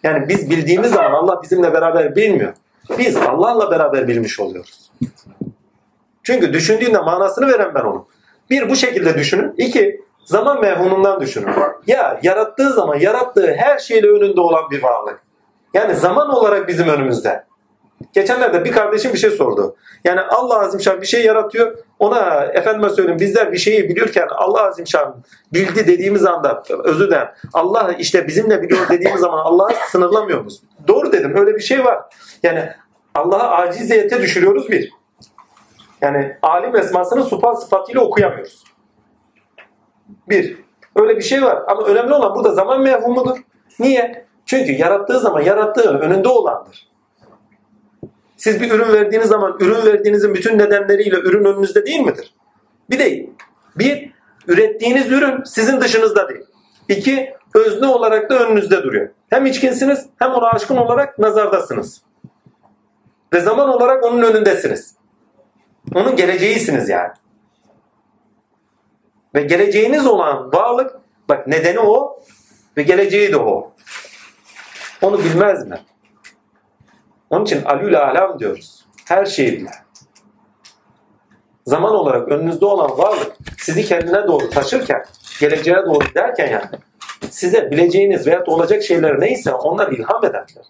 Yani 0.02 0.28
biz 0.28 0.50
bildiğimiz 0.50 0.90
zaman 0.90 1.12
Allah 1.12 1.42
bizimle 1.42 1.74
beraber 1.74 2.16
bilmiyor. 2.16 2.52
Biz 2.98 3.16
Allah'la 3.16 3.70
beraber 3.70 4.08
bilmiş 4.08 4.40
oluyoruz. 4.40 4.90
Çünkü 6.22 6.52
düşündüğünde 6.52 6.98
manasını 6.98 7.48
veren 7.48 7.74
ben 7.74 7.80
onu. 7.80 8.06
Bir 8.50 8.68
bu 8.68 8.76
şekilde 8.76 9.14
düşünün. 9.14 9.54
İki 9.56 10.00
zaman 10.24 10.60
mevhumundan 10.60 11.20
düşünün. 11.20 11.48
Ya 11.86 12.20
yarattığı 12.22 12.72
zaman 12.72 12.98
yarattığı 12.98 13.54
her 13.54 13.78
şeyle 13.78 14.08
önünde 14.08 14.40
olan 14.40 14.70
bir 14.70 14.82
varlık. 14.82 15.22
Yani 15.74 15.94
zaman 15.94 16.30
olarak 16.30 16.68
bizim 16.68 16.88
önümüzde. 16.88 17.44
Geçenlerde 18.12 18.64
bir 18.64 18.72
kardeşim 18.72 19.12
bir 19.12 19.18
şey 19.18 19.30
sordu. 19.30 19.76
Yani 20.04 20.20
Allah 20.20 20.60
Azimşan 20.60 21.00
bir 21.00 21.06
şey 21.06 21.24
yaratıyor. 21.24 21.78
Ona 22.02 22.44
efendime 22.44 22.90
söyleyeyim 22.90 23.20
bizler 23.20 23.52
bir 23.52 23.58
şeyi 23.58 23.88
biliyorken 23.88 24.28
Allah 24.30 24.62
Azimşan 24.66 25.24
bildi 25.52 25.86
dediğimiz 25.86 26.24
anda 26.24 26.62
dilerim. 26.84 27.28
Allah 27.52 27.92
işte 27.98 28.26
bizimle 28.26 28.62
biliyor 28.62 28.88
dediğimiz 28.88 29.20
zaman 29.20 29.38
Allah'ı 29.38 29.74
sınırlamıyor 29.90 30.38
muyuz? 30.38 30.62
Doğru 30.88 31.12
dedim 31.12 31.36
öyle 31.36 31.54
bir 31.54 31.60
şey 31.60 31.84
var. 31.84 32.00
Yani 32.42 32.68
Allah'a 33.14 33.56
aciziyete 33.56 34.22
düşürüyoruz 34.22 34.70
bir. 34.70 34.92
Yani 36.00 36.36
alim 36.42 36.76
esmasını 36.76 37.24
supan 37.24 37.54
sıfatıyla 37.54 38.00
okuyamıyoruz. 38.00 38.64
Bir. 40.28 40.56
Öyle 40.96 41.16
bir 41.16 41.22
şey 41.22 41.42
var. 41.42 41.62
Ama 41.68 41.82
önemli 41.82 42.14
olan 42.14 42.34
burada 42.34 42.52
zaman 42.52 42.80
mevhumudur. 42.80 43.38
Niye? 43.78 44.26
Çünkü 44.46 44.72
yarattığı 44.72 45.20
zaman 45.20 45.40
yarattığı 45.40 45.98
önünde 45.98 46.28
olandır. 46.28 46.91
Siz 48.42 48.60
bir 48.60 48.70
ürün 48.70 48.92
verdiğiniz 48.92 49.28
zaman 49.28 49.56
ürün 49.60 49.86
verdiğinizin 49.86 50.34
bütün 50.34 50.58
nedenleriyle 50.58 51.16
ürün 51.16 51.44
önünüzde 51.44 51.86
değil 51.86 52.00
midir? 52.00 52.34
Bir 52.90 52.98
değil. 52.98 53.30
Bir, 53.76 54.12
ürettiğiniz 54.48 55.12
ürün 55.12 55.44
sizin 55.44 55.80
dışınızda 55.80 56.28
değil. 56.28 56.44
İki, 56.88 57.34
özne 57.54 57.86
olarak 57.86 58.30
da 58.30 58.38
önünüzde 58.38 58.82
duruyor. 58.82 59.08
Hem 59.30 59.46
içkinsiniz 59.46 60.06
hem 60.18 60.30
ona 60.30 60.48
aşkın 60.50 60.76
olarak 60.76 61.18
nazardasınız. 61.18 62.02
Ve 63.32 63.40
zaman 63.40 63.68
olarak 63.68 64.04
onun 64.04 64.22
önündesiniz. 64.22 64.96
Onun 65.94 66.16
geleceğisiniz 66.16 66.88
yani. 66.88 67.12
Ve 69.34 69.42
geleceğiniz 69.42 70.06
olan 70.06 70.52
varlık, 70.52 70.96
bak 71.28 71.46
nedeni 71.46 71.80
o 71.80 72.20
ve 72.76 72.82
geleceği 72.82 73.32
de 73.32 73.36
o. 73.36 73.72
Onu 75.02 75.18
bilmez 75.18 75.68
mi? 75.68 75.78
Onun 77.32 77.44
için 77.44 77.64
alül 77.64 78.00
alam 78.00 78.38
diyoruz. 78.38 78.84
Her 79.08 79.26
şeyi 79.26 79.52
bilen. 79.52 79.72
Zaman 81.66 81.94
olarak 81.94 82.28
önünüzde 82.28 82.64
olan 82.64 82.98
varlık 82.98 83.32
sizi 83.58 83.84
kendine 83.84 84.26
doğru 84.26 84.50
taşırken, 84.50 85.04
geleceğe 85.40 85.76
doğru 85.76 86.04
giderken 86.04 86.50
yani 86.50 86.64
size 87.30 87.70
bileceğiniz 87.70 88.26
veyahut 88.26 88.48
olacak 88.48 88.82
şeyler 88.82 89.20
neyse 89.20 89.52
onlar 89.54 89.92
ilham 89.92 90.24
ederler. 90.24 90.64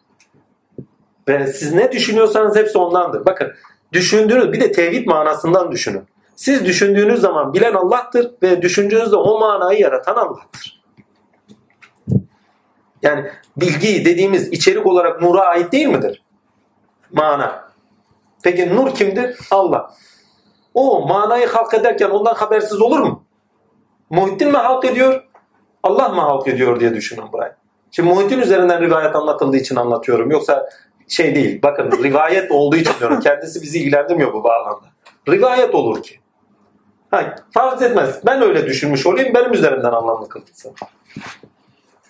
Ve 1.28 1.46
siz 1.46 1.72
ne 1.72 1.92
düşünüyorsanız 1.92 2.56
hepsi 2.56 2.78
ondandır. 2.78 3.26
Bakın 3.26 3.52
düşündüğünüz 3.92 4.52
bir 4.52 4.60
de 4.60 4.72
tevhid 4.72 5.06
manasından 5.06 5.72
düşünün. 5.72 6.02
Siz 6.36 6.64
düşündüğünüz 6.64 7.20
zaman 7.20 7.54
bilen 7.54 7.74
Allah'tır 7.74 8.30
ve 8.42 8.62
düşündüğünüzde 8.62 9.16
o 9.16 9.40
manayı 9.40 9.80
yaratan 9.80 10.16
Allah'tır. 10.16 10.82
Yani 13.02 13.30
bilgi 13.56 14.04
dediğimiz 14.04 14.48
içerik 14.48 14.86
olarak 14.86 15.22
nura 15.22 15.40
ait 15.40 15.72
değil 15.72 15.86
midir? 15.86 16.22
Mana. 17.12 17.72
Peki 18.42 18.76
nur 18.76 18.94
kimdir? 18.94 19.38
Allah. 19.50 19.94
O 20.74 21.06
manayı 21.06 21.46
halk 21.46 21.74
ederken 21.74 22.10
ondan 22.10 22.34
habersiz 22.34 22.80
olur 22.80 22.98
mu? 22.98 23.24
Muhittin 24.10 24.50
mi 24.50 24.56
halk 24.56 24.84
ediyor? 24.84 25.24
Allah 25.82 26.08
mı 26.08 26.20
halk 26.20 26.48
ediyor 26.48 26.80
diye 26.80 26.94
düşünün 26.94 27.32
burayı. 27.32 27.52
Şimdi 27.90 28.08
Muhittin 28.08 28.38
üzerinden 28.38 28.80
rivayet 28.80 29.16
anlatıldığı 29.16 29.56
için 29.56 29.76
anlatıyorum. 29.76 30.30
Yoksa 30.30 30.68
şey 31.08 31.34
değil. 31.34 31.62
Bakın 31.62 32.02
rivayet 32.04 32.50
olduğu 32.50 32.76
için 32.76 32.92
diyorum. 33.00 33.20
Kendisi 33.20 33.62
bizi 33.62 33.78
ilgilendirmiyor 33.78 34.32
bu 34.32 34.44
bağlamda. 34.44 34.86
Rivayet 35.28 35.74
olur 35.74 36.02
ki. 36.02 36.20
Ha, 37.10 37.36
farz 37.50 37.82
etmez. 37.82 38.20
Ben 38.26 38.42
öyle 38.42 38.66
düşünmüş 38.66 39.06
olayım. 39.06 39.34
Benim 39.34 39.52
üzerimden 39.52 39.92
anlamlı 39.92 40.28
kılsın. 40.28 40.74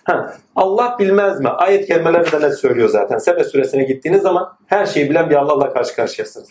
Ha, 0.03 0.33
Allah 0.55 0.95
bilmez 0.99 1.39
mi? 1.39 1.49
Ayet 1.49 1.87
kelimeleri 1.87 2.31
de 2.31 2.41
net 2.41 2.59
söylüyor 2.59 2.89
zaten. 2.89 3.17
Sebe 3.17 3.43
suresine 3.43 3.83
gittiğiniz 3.83 4.21
zaman 4.21 4.57
her 4.65 4.85
şeyi 4.85 5.09
bilen 5.09 5.29
bir 5.29 5.35
Allah'la 5.35 5.73
karşı 5.73 5.95
karşıyasınız. 5.95 6.49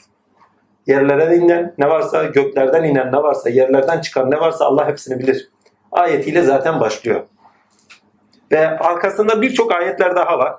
Yerlere 0.87 1.37
inen 1.37 1.75
ne 1.79 1.88
varsa, 1.88 2.25
göklerden 2.25 2.85
inen 2.85 3.12
ne 3.12 3.17
varsa, 3.17 3.51
yerlerden 3.51 4.01
çıkan 4.01 4.31
ne 4.31 4.41
varsa 4.41 4.65
Allah 4.65 4.88
hepsini 4.88 5.19
bilir. 5.19 5.51
Ayetiyle 5.93 6.43
zaten 6.43 6.81
başlıyor. 6.81 7.21
Ve 8.53 8.69
arkasında 8.79 9.43
birçok 9.43 9.73
ayetler 9.73 10.17
daha 10.17 10.38
var. 10.38 10.55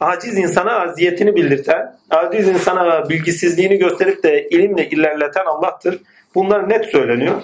Aciz 0.00 0.38
insana 0.38 0.80
aziyetini 0.80 1.36
bildirten, 1.36 1.96
aciz 2.10 2.48
insana 2.48 3.08
bilgisizliğini 3.08 3.76
gösterip 3.76 4.22
de 4.22 4.48
ilimle 4.48 4.88
ilerleten 4.88 5.44
Allah'tır. 5.46 6.00
Bunlar 6.34 6.68
net 6.68 6.84
söyleniyor. 6.84 7.42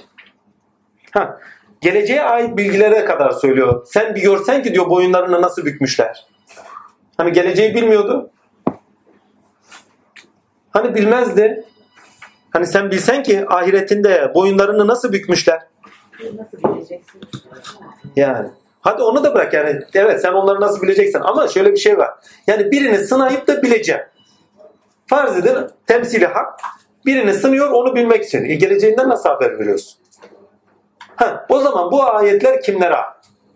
Ha, 1.10 1.38
geleceğe 1.80 2.22
ait 2.22 2.56
bilgilere 2.56 3.04
kadar 3.04 3.30
söylüyor. 3.30 3.86
Sen 3.86 4.14
bir 4.14 4.22
görsen 4.22 4.62
ki 4.62 4.74
diyor 4.74 4.90
boyunlarını 4.90 5.42
nasıl 5.42 5.64
bükmüşler. 5.64 6.26
Hani 7.16 7.32
geleceği 7.32 7.74
bilmiyordu. 7.74 8.30
Hani 10.70 10.94
bilmezdi. 10.94 11.64
Hani 12.50 12.66
sen 12.66 12.90
bilsen 12.90 13.22
ki 13.22 13.44
ahiretinde 13.48 14.32
boyunlarını 14.34 14.86
nasıl 14.86 15.12
bükmüşler. 15.12 15.62
Nasıl 16.34 16.74
bileceksin? 16.74 17.20
Yani. 18.16 18.48
Hadi 18.80 19.02
onu 19.02 19.24
da 19.24 19.34
bırak 19.34 19.54
yani. 19.54 19.80
Evet 19.94 20.22
sen 20.22 20.32
onları 20.32 20.60
nasıl 20.60 20.82
bileceksin 20.82 21.20
ama 21.20 21.48
şöyle 21.48 21.72
bir 21.72 21.76
şey 21.76 21.98
var. 21.98 22.10
Yani 22.46 22.70
birini 22.70 22.98
sınayıp 22.98 23.46
da 23.46 23.62
bileceğim. 23.62 24.02
Farz 25.06 25.36
edin 25.36 25.56
temsili 25.86 26.26
hak. 26.26 26.60
Birini 27.06 27.34
sınıyor 27.34 27.70
onu 27.70 27.94
bilmek 27.94 28.24
için. 28.24 28.44
E, 28.44 28.54
geleceğinden 28.54 29.08
nasıl 29.08 29.28
haber 29.28 29.58
veriyorsun? 29.58 30.00
Ha, 31.20 31.46
o 31.48 31.60
zaman 31.60 31.90
bu 31.90 32.04
ayetler 32.04 32.62
kimlere? 32.62 32.96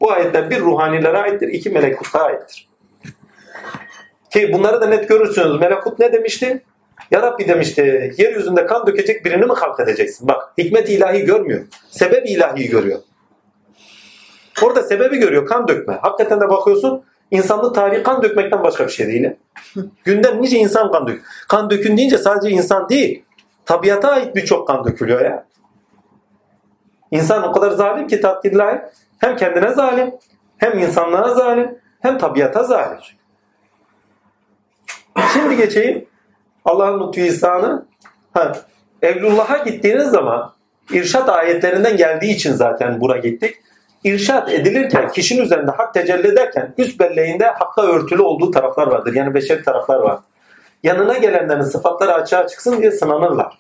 Bu 0.01 0.13
ayetler 0.13 0.51
bir 0.51 0.61
ruhanilere 0.61 1.19
aittir, 1.19 1.49
iki 1.49 1.71
melekuta 1.71 2.21
aittir. 2.25 2.69
Ki 4.33 4.53
bunları 4.53 4.81
da 4.81 4.87
net 4.87 5.09
görürsünüz. 5.09 5.61
Melekut 5.61 5.99
ne 5.99 6.13
demişti? 6.13 6.63
Ya 7.11 7.23
Rabbi 7.23 7.49
demişti, 7.49 8.15
yeryüzünde 8.19 8.67
kan 8.67 8.87
dökecek 8.87 9.25
birini 9.25 9.47
mi 9.47 9.53
halk 9.53 9.81
edeceksin? 9.81 10.29
Bak, 10.29 10.53
hikmet 10.59 10.89
ilahi 10.89 11.25
görmüyor. 11.25 11.65
Sebep 11.91 12.29
ilahi 12.31 12.69
görüyor. 12.69 12.99
Orada 14.63 14.83
sebebi 14.83 15.17
görüyor, 15.17 15.47
kan 15.47 15.69
dökme. 15.69 15.99
Hakikaten 16.03 16.41
de 16.41 16.49
bakıyorsun, 16.49 17.03
insanlık 17.31 17.75
tarihi 17.75 18.03
kan 18.03 18.23
dökmekten 18.23 18.63
başka 18.63 18.87
bir 18.87 18.93
şey 18.93 19.07
değil. 19.07 19.31
Günden 20.05 20.43
nice 20.43 20.57
insan 20.57 20.93
kan 20.93 21.07
dök. 21.07 21.23
Kan 21.49 21.71
dökün 21.71 21.97
deyince 21.97 22.19
sadece 22.19 22.51
insan 22.51 22.89
değil, 22.89 23.25
tabiata 23.67 24.11
ait 24.11 24.37
birçok 24.37 24.67
kan 24.69 24.85
dökülüyor 24.85 25.21
ya. 25.21 25.47
İnsan 27.15 27.43
o 27.43 27.53
kadar 27.53 27.71
zalim 27.71 28.07
ki 28.07 28.21
takdirlahi 28.21 28.81
hem 29.19 29.37
kendine 29.37 29.73
zalim, 29.73 30.15
hem 30.59 30.79
insanlığa 30.79 31.35
zalim, 31.35 31.79
hem 32.03 32.19
tabiata 32.19 32.65
zalim. 32.65 32.99
Şimdi 35.33 35.57
geçeyim 35.57 36.07
Allah'ın 36.65 37.09
lütfu 37.09 37.21
ihsanı. 37.21 37.87
Ha, 38.33 38.53
Evlullah'a 39.03 39.59
gittiğiniz 39.59 40.09
zaman 40.09 40.53
irşat 40.91 41.29
ayetlerinden 41.29 41.97
geldiği 41.97 42.35
için 42.35 42.53
zaten 42.53 43.01
bura 43.01 43.17
gittik. 43.17 43.57
İrşat 44.05 44.53
edilirken, 44.53 45.09
kişinin 45.09 45.43
üzerinde 45.43 45.71
hak 45.71 45.95
tecelli 45.95 46.29
ederken 46.29 46.75
üst 46.79 47.01
belleğinde 47.01 47.47
hakka 47.47 47.83
örtülü 47.83 48.23
olduğu 48.23 48.51
taraflar 48.51 48.87
vardır. 48.87 49.15
Yani 49.15 49.35
beşeri 49.35 49.63
taraflar 49.63 49.97
var. 49.97 50.19
Yanına 50.83 51.19
gelenlerin 51.19 51.63
sıfatları 51.63 52.15
açığa 52.15 52.47
çıksın 52.47 52.81
diye 52.81 52.91
sınanırlar. 52.91 53.59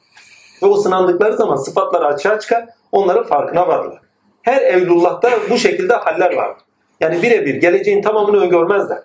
Ve 0.63 0.67
o 0.67 0.77
sınandıkları 0.77 1.37
zaman 1.37 1.57
sıfatları 1.57 2.07
açığa 2.07 2.41
çıkar, 2.41 2.65
onların 2.95 3.25
farkına 3.25 3.69
varırlar. 3.69 4.01
Her 4.43 4.63
evlullah'ta 4.63 5.31
bu 5.51 5.59
şekilde 5.59 5.95
haller 5.95 6.35
var. 6.35 6.57
Yani 7.01 7.23
birebir 7.23 7.55
geleceğin 7.55 8.03
tamamını 8.03 8.41
öngörmezler. 8.41 8.99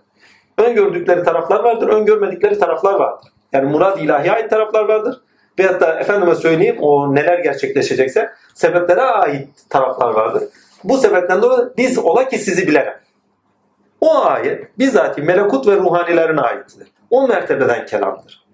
Öngördükleri 0.57 1.23
taraflar 1.23 1.63
vardır, 1.63 1.87
öngörmedikleri 1.87 2.59
taraflar 2.59 2.93
vardır. 2.93 3.29
Yani 3.53 3.71
murad 3.71 3.99
ilahiye 3.99 4.33
ait 4.33 4.49
taraflar 4.49 4.85
vardır. 4.85 5.21
Veyahut 5.59 5.81
da 5.81 5.99
efendime 5.99 6.35
söyleyeyim 6.35 6.77
o 6.81 7.15
neler 7.15 7.39
gerçekleşecekse 7.39 8.29
sebeplere 8.53 9.01
ait 9.01 9.49
taraflar 9.69 10.13
vardır. 10.13 10.43
Bu 10.83 10.97
sebepten 10.97 11.41
dolayı 11.41 11.69
biz 11.77 11.97
ola 11.97 12.27
ki 12.27 12.37
sizi 12.37 12.67
bilelim. 12.67 12.93
O 14.01 14.25
ayet 14.25 14.79
bizzati 14.79 15.21
melekut 15.21 15.67
ve 15.67 15.75
ruhanilerine 15.75 16.41
aittir. 16.41 16.87
O 17.09 17.27
mertebeden 17.27 17.85
kelamdır. 17.85 18.48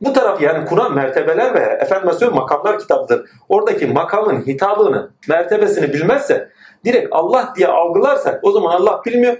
Bu 0.00 0.12
taraf 0.12 0.42
yani 0.42 0.64
Kur'an 0.68 0.94
mertebeler 0.94 1.54
ve 1.54 1.78
efendime 1.80 2.12
söyleyeyim 2.12 2.34
makamlar 2.34 2.78
kitabıdır. 2.78 3.30
Oradaki 3.48 3.86
makamın 3.86 4.46
hitabını, 4.46 5.10
mertebesini 5.28 5.92
bilmezse 5.92 6.48
direkt 6.84 7.08
Allah 7.10 7.52
diye 7.56 7.68
algılarsak 7.68 8.40
o 8.42 8.52
zaman 8.52 8.70
Allah 8.70 9.00
bilmiyor. 9.06 9.36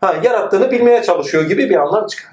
Ha, 0.00 0.14
yarattığını 0.22 0.70
bilmeye 0.70 1.02
çalışıyor 1.02 1.44
gibi 1.44 1.70
bir 1.70 1.76
anlam 1.76 2.06
çıkar. 2.06 2.32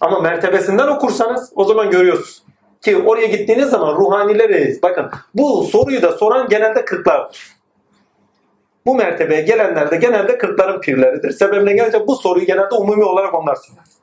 Ama 0.00 0.20
mertebesinden 0.20 0.88
okursanız 0.88 1.52
o 1.54 1.64
zaman 1.64 1.90
görüyorsunuz. 1.90 2.42
Ki 2.82 2.96
oraya 2.96 3.26
gittiğiniz 3.26 3.70
zaman 3.70 3.96
ruhanileri 3.96 4.78
bakın 4.82 5.10
bu 5.34 5.64
soruyu 5.64 6.02
da 6.02 6.12
soran 6.12 6.48
genelde 6.48 6.84
kırklardır. 6.84 7.56
Bu 8.86 8.94
mertebeye 8.94 9.40
gelenler 9.40 9.90
de 9.90 9.96
genelde 9.96 10.38
kırkların 10.38 10.80
pirleridir. 10.80 11.30
Sebebine 11.30 11.72
gelince 11.72 12.06
bu 12.06 12.16
soruyu 12.16 12.46
genelde 12.46 12.74
umumi 12.74 13.04
olarak 13.04 13.34
onlar 13.34 13.54
sorar. 13.54 13.95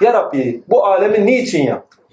Ya 0.00 0.12
Rabbi 0.12 0.62
bu 0.68 0.86
alemi 0.86 1.26
niçin 1.26 1.66
yaptın? 1.66 2.04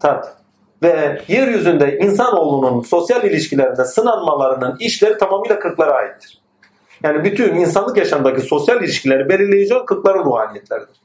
Tat. 0.00 0.36
Ve 0.82 1.22
yeryüzünde 1.28 1.98
insanoğlunun 1.98 2.80
sosyal 2.80 3.24
ilişkilerinde 3.24 3.84
sınanmalarının 3.84 4.76
işleri 4.80 5.18
tamamıyla 5.18 5.58
kırklara 5.58 5.92
aittir. 5.92 6.40
Yani 7.02 7.24
bütün 7.24 7.54
insanlık 7.54 7.96
yaşamındaki 7.96 8.40
sosyal 8.40 8.82
ilişkileri 8.82 9.28
belirleyici 9.28 9.74
olan 9.74 9.86
kırkların 9.86 10.24
ruhaniyetleridir. 10.24 10.96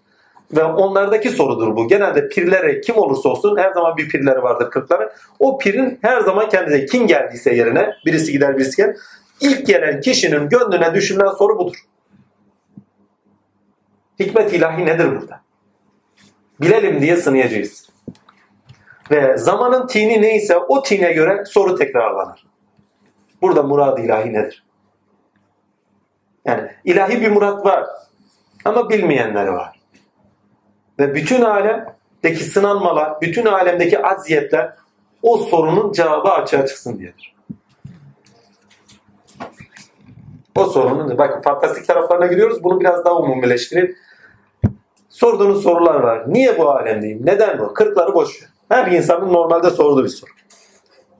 Ve 0.55 0.63
onlardaki 0.63 1.29
sorudur 1.29 1.75
bu. 1.75 1.87
Genelde 1.87 2.29
pirlere 2.29 2.81
kim 2.81 2.97
olursa 2.97 3.29
olsun 3.29 3.57
her 3.57 3.71
zaman 3.71 3.97
bir 3.97 4.09
pirleri 4.09 4.43
vardır 4.43 4.69
kırkların. 4.71 5.09
O 5.39 5.57
pirin 5.57 5.99
her 6.01 6.21
zaman 6.21 6.49
kendine 6.49 6.85
kim 6.85 7.07
geldiyse 7.07 7.55
yerine 7.55 7.89
birisi 8.05 8.31
gider 8.31 8.57
birisi 8.57 8.77
gelir. 8.77 8.97
İlk 9.41 9.67
gelen 9.67 10.01
kişinin 10.01 10.49
gönlüne 10.49 10.93
düşünülen 10.93 11.31
soru 11.31 11.57
budur. 11.57 11.75
Hikmet 14.19 14.53
ilahi 14.53 14.85
nedir 14.85 15.11
burada? 15.11 15.41
Bilelim 16.61 17.01
diye 17.01 17.17
sınayacağız. 17.17 17.89
Ve 19.11 19.37
zamanın 19.37 19.87
tini 19.87 20.21
neyse 20.21 20.57
o 20.57 20.83
tine 20.83 21.13
göre 21.13 21.45
soru 21.45 21.75
tekrarlanır. 21.75 22.45
Burada 23.41 23.63
murad 23.63 23.97
ilahi 23.97 24.33
nedir? 24.33 24.63
Yani 26.45 26.71
ilahi 26.85 27.21
bir 27.21 27.31
murat 27.31 27.65
var 27.65 27.85
ama 28.65 28.89
bilmeyenleri 28.89 29.51
var. 29.51 29.79
Ve 30.99 31.15
bütün 31.15 31.41
alemdeki 31.41 32.43
sınanmalar, 32.43 33.21
bütün 33.21 33.45
alemdeki 33.45 34.05
aziyetler 34.05 34.73
o 35.21 35.37
sorunun 35.37 35.91
cevabı 35.91 36.29
açığa 36.29 36.65
çıksın 36.65 36.99
diyedir. 36.99 37.35
O 40.55 40.65
sorunun, 40.65 41.17
bakın 41.17 41.41
fantastik 41.41 41.87
taraflarına 41.87 42.27
giriyoruz. 42.27 42.63
Bunu 42.63 42.79
biraz 42.79 43.05
daha 43.05 43.15
umumileştirip 43.15 43.97
sorduğunuz 45.13 45.63
sorular 45.63 45.95
var. 45.95 46.33
Niye 46.33 46.57
bu 46.57 46.69
alemdeyim? 46.69 47.25
Neden 47.25 47.59
bu? 47.59 47.73
Kırkları 47.73 48.13
boş 48.13 48.41
ver. 48.41 48.49
Her 48.69 48.91
insanın 48.91 49.33
normalde 49.33 49.69
sorduğu 49.69 50.03
bir 50.03 50.09
soru. 50.09 50.31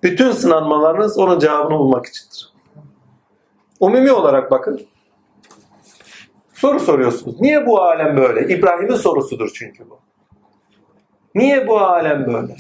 Bütün 0.04 0.32
sınanmalarınız 0.32 1.18
onun 1.18 1.40
cevabını 1.40 1.80
bulmak 1.80 2.06
içindir. 2.06 2.54
Umumi 3.80 4.12
olarak 4.12 4.52
bakın. 4.52 4.82
Soru 6.54 6.80
soruyorsunuz. 6.80 7.42
Niye 7.42 7.66
bu 7.66 7.82
alem 7.82 8.18
böyle? 8.18 8.54
İbrahim'in 8.54 8.96
sorusudur 8.96 9.52
çünkü 9.54 9.90
bu. 9.90 10.00
Niye 11.36 11.68
bu 11.68 11.80
alem 11.80 12.34
böyle? 12.34 12.56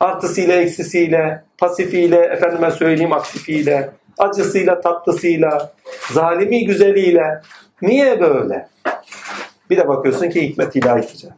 Artısıyla, 0.00 0.54
eksisiyle, 0.54 1.44
pasifiyle, 1.58 2.16
efendime 2.16 2.70
söyleyeyim 2.70 3.12
aktifiyle, 3.12 3.90
acısıyla, 4.18 4.80
tatlısıyla, 4.80 5.72
zalimi 6.12 6.66
güzeliyle. 6.66 7.42
Niye 7.82 8.20
böyle? 8.20 8.68
Bir 9.70 9.76
de 9.76 9.88
bakıyorsun 9.88 10.30
ki 10.30 10.42
hikmet 10.42 10.76
ilahi 10.76 11.06
icap 11.14 11.32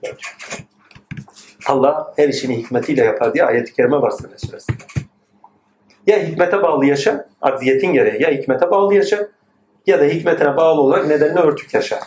Allah 1.66 2.12
her 2.16 2.28
işini 2.28 2.57
hikmetiyle 2.57 3.05
yapar 3.05 3.35
diye 3.35 3.45
ayet-i 3.45 3.74
kerime 3.74 3.97
var 3.97 4.11
sana 4.11 4.39
suresinde. 4.39 4.83
Ya 6.07 6.18
hikmete 6.18 6.62
bağlı 6.62 6.87
yaşa, 6.87 7.28
aziyetin 7.41 7.93
gereği 7.93 8.22
ya 8.22 8.31
hikmete 8.31 8.70
bağlı 8.70 8.95
yaşa 8.95 9.28
ya 9.87 10.01
da 10.01 10.05
hikmetine 10.05 10.57
bağlı 10.57 10.81
olarak 10.81 11.07
nedenine 11.07 11.41
örtük 11.41 11.74
yaşa. 11.74 11.99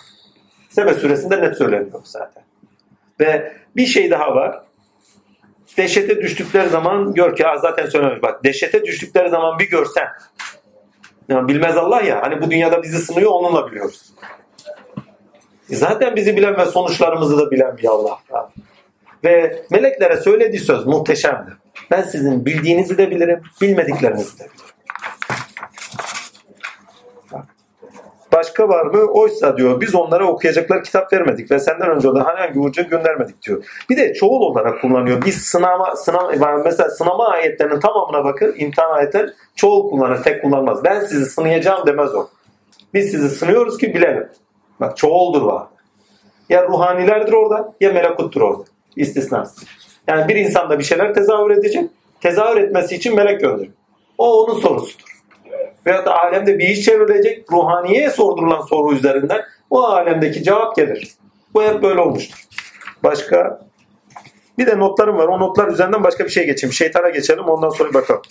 Sebe 0.69 0.93
suresinde 0.93 1.41
net 1.41 1.57
söyleniyor 1.57 2.01
zaten. 2.03 2.43
Ve 3.19 3.53
bir 3.75 3.85
şey 3.85 4.11
daha 4.11 4.35
var. 4.35 4.63
Dehşete 5.77 6.21
düştükleri 6.21 6.69
zaman 6.69 7.13
gör 7.13 7.35
ki 7.35 7.43
zaten 7.61 7.85
söylemiş 7.85 8.21
bak 8.21 8.43
dehşete 8.43 8.83
düştükleri 8.83 9.29
zaman 9.29 9.59
bir 9.59 9.69
görsen 9.69 10.07
yani 11.29 11.47
bilmez 11.47 11.77
Allah 11.77 12.01
ya 12.01 12.21
hani 12.21 12.41
bu 12.41 12.51
dünyada 12.51 12.83
bizi 12.83 12.99
sınıyor 12.99 13.31
onunla 13.31 13.71
biliyoruz. 13.71 14.13
Zaten 15.69 16.15
bizi 16.15 16.37
bilen 16.37 16.57
ve 16.57 16.65
sonuçlarımızı 16.65 17.37
da 17.37 17.51
bilen 17.51 17.77
bir 17.77 17.87
Allah. 17.87 18.19
Ve 19.23 19.65
meleklere 19.71 20.17
söylediği 20.17 20.61
söz 20.61 20.85
muhteşemdir. 20.85 21.53
Ben 21.91 22.01
sizin 22.01 22.45
bildiğinizi 22.45 22.97
de 22.97 23.11
bilirim, 23.11 23.41
bilmediklerinizi 23.61 24.39
de 24.39 24.43
bilirim. 24.43 24.73
Başka 28.33 28.69
var 28.69 28.85
mı? 28.85 29.01
Oysa 29.01 29.57
diyor 29.57 29.81
biz 29.81 29.95
onlara 29.95 30.27
okuyacaklar 30.27 30.83
kitap 30.83 31.13
vermedik 31.13 31.51
ve 31.51 31.59
senden 31.59 31.89
önce 31.89 32.15
de 32.15 32.19
herhangi 32.19 32.59
ucu 32.59 32.89
göndermedik 32.89 33.41
diyor. 33.41 33.65
Bir 33.89 33.97
de 33.97 34.13
çoğul 34.13 34.41
olarak 34.41 34.81
kullanıyor. 34.81 35.25
Biz 35.25 35.41
sınama, 35.41 35.95
sınama 35.95 36.57
mesela 36.65 36.89
sınama 36.89 37.27
ayetlerinin 37.27 37.79
tamamına 37.79 38.23
bakın 38.25 38.55
imtihan 38.57 38.91
ayetler 38.91 39.29
çoğul 39.55 39.89
kullanır, 39.89 40.23
tek 40.23 40.41
kullanmaz. 40.41 40.83
Ben 40.83 40.99
sizi 40.99 41.25
sınayacağım 41.25 41.87
demez 41.87 42.15
o. 42.15 42.27
Biz 42.93 43.11
sizi 43.11 43.29
sınıyoruz 43.29 43.77
ki 43.77 43.93
bilelim. 43.93 44.29
Bak 44.83 44.97
çoğuldur 44.97 45.41
var. 45.41 45.67
Ya 46.49 46.67
ruhanilerdir 46.67 47.33
orada 47.33 47.73
ya 47.81 47.93
melekuttur 47.93 48.41
orada. 48.41 48.63
İstisnasız. 48.95 49.63
Yani 50.07 50.27
bir 50.27 50.35
insanda 50.35 50.79
bir 50.79 50.83
şeyler 50.83 51.13
tezahür 51.13 51.51
edecek. 51.51 51.89
Tezahür 52.21 52.57
etmesi 52.57 52.95
için 52.95 53.15
melek 53.15 53.41
gönderir. 53.41 53.71
O 54.17 54.43
onun 54.43 54.59
sorusudur. 54.59 55.05
Veyahut 55.85 56.05
da 56.05 56.19
alemde 56.19 56.59
bir 56.59 56.67
iş 56.67 56.85
çevrilecek. 56.85 57.51
Ruhaniye 57.51 58.09
sordurulan 58.09 58.61
soru 58.61 58.95
üzerinden 58.95 59.41
o 59.69 59.83
alemdeki 59.83 60.43
cevap 60.43 60.75
gelir. 60.75 61.13
Bu 61.53 61.63
hep 61.63 61.83
böyle 61.83 62.01
olmuştur. 62.01 62.45
Başka? 63.03 63.61
Bir 64.57 64.67
de 64.67 64.79
notlarım 64.79 65.17
var. 65.17 65.27
O 65.27 65.39
notlar 65.39 65.67
üzerinden 65.67 66.03
başka 66.03 66.25
bir 66.25 66.29
şey 66.29 66.45
geçeyim. 66.45 66.73
Şeytana 66.73 67.09
geçelim 67.09 67.43
ondan 67.43 67.69
sonra 67.69 67.93
bakalım. 67.93 68.21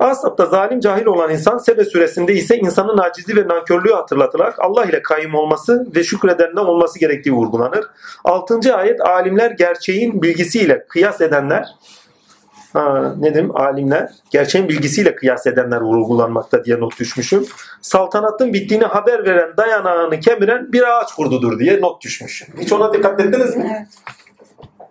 Asap'ta 0.00 0.46
zalim 0.46 0.80
cahil 0.80 1.06
olan 1.06 1.30
insan 1.30 1.58
Sebe 1.58 1.84
suresinde 1.84 2.32
ise 2.34 2.58
insanın 2.58 2.98
acizliği 2.98 3.44
ve 3.44 3.48
nankörlüğü 3.48 3.92
hatırlatılarak 3.92 4.58
Allah 4.58 4.84
ile 4.84 5.02
kayyum 5.02 5.34
olması 5.34 5.86
ve 5.96 6.04
şükredenden 6.04 6.64
olması 6.64 6.98
gerektiği 6.98 7.32
vurgulanır. 7.32 7.84
6. 8.24 8.76
ayet 8.76 9.00
alimler 9.00 9.50
gerçeğin 9.50 10.22
bilgisiyle 10.22 10.86
kıyas 10.88 11.20
edenler 11.20 11.66
ha, 12.72 13.14
ne 13.18 13.34
dedim 13.34 13.56
alimler 13.56 14.10
gerçeğin 14.30 14.68
bilgisiyle 14.68 15.14
kıyas 15.16 15.46
edenler 15.46 15.80
vurgulanmakta 15.80 16.64
diye 16.64 16.80
not 16.80 17.00
düşmüşüm. 17.00 17.46
Saltanatın 17.80 18.52
bittiğini 18.52 18.84
haber 18.84 19.26
veren 19.26 19.56
dayanağını 19.56 20.20
kemiren 20.20 20.72
bir 20.72 20.98
ağaç 20.98 21.12
kurdudur 21.12 21.58
diye 21.58 21.80
not 21.80 22.02
düşmüşüm. 22.02 22.48
Hiç 22.60 22.72
ona 22.72 22.92
dikkat 22.92 23.20
ettiniz 23.20 23.56
mi? 23.56 23.88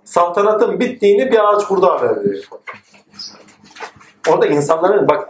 Saltanatın 0.04 0.80
bittiğini 0.80 1.32
bir 1.32 1.50
ağaç 1.50 1.64
kurdu 1.64 1.88
haber 1.88 2.18
veriyor. 2.18 2.44
Orada 4.30 4.46
insanların 4.46 5.08
bak 5.08 5.30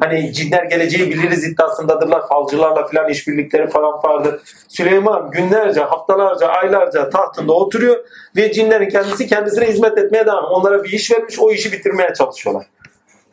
hani 0.00 0.32
cinler 0.32 0.64
geleceği 0.64 1.10
biliriz 1.10 1.44
iddiasındadırlar. 1.44 2.28
Falcılarla 2.28 2.86
filan 2.86 3.08
işbirlikleri 3.08 3.70
falan 3.70 4.02
vardır. 4.04 4.40
Süleyman 4.68 5.30
günlerce, 5.30 5.80
haftalarca, 5.80 6.46
aylarca 6.46 7.10
tahtında 7.10 7.52
oturuyor 7.52 7.96
ve 8.36 8.52
cinlerin 8.52 8.88
kendisi 8.88 9.26
kendisine 9.26 9.66
hizmet 9.66 9.98
etmeye 9.98 10.26
devam. 10.26 10.44
Onlara 10.44 10.84
bir 10.84 10.92
iş 10.92 11.10
vermiş, 11.12 11.38
o 11.38 11.50
işi 11.50 11.72
bitirmeye 11.72 12.14
çalışıyorlar. 12.14 12.66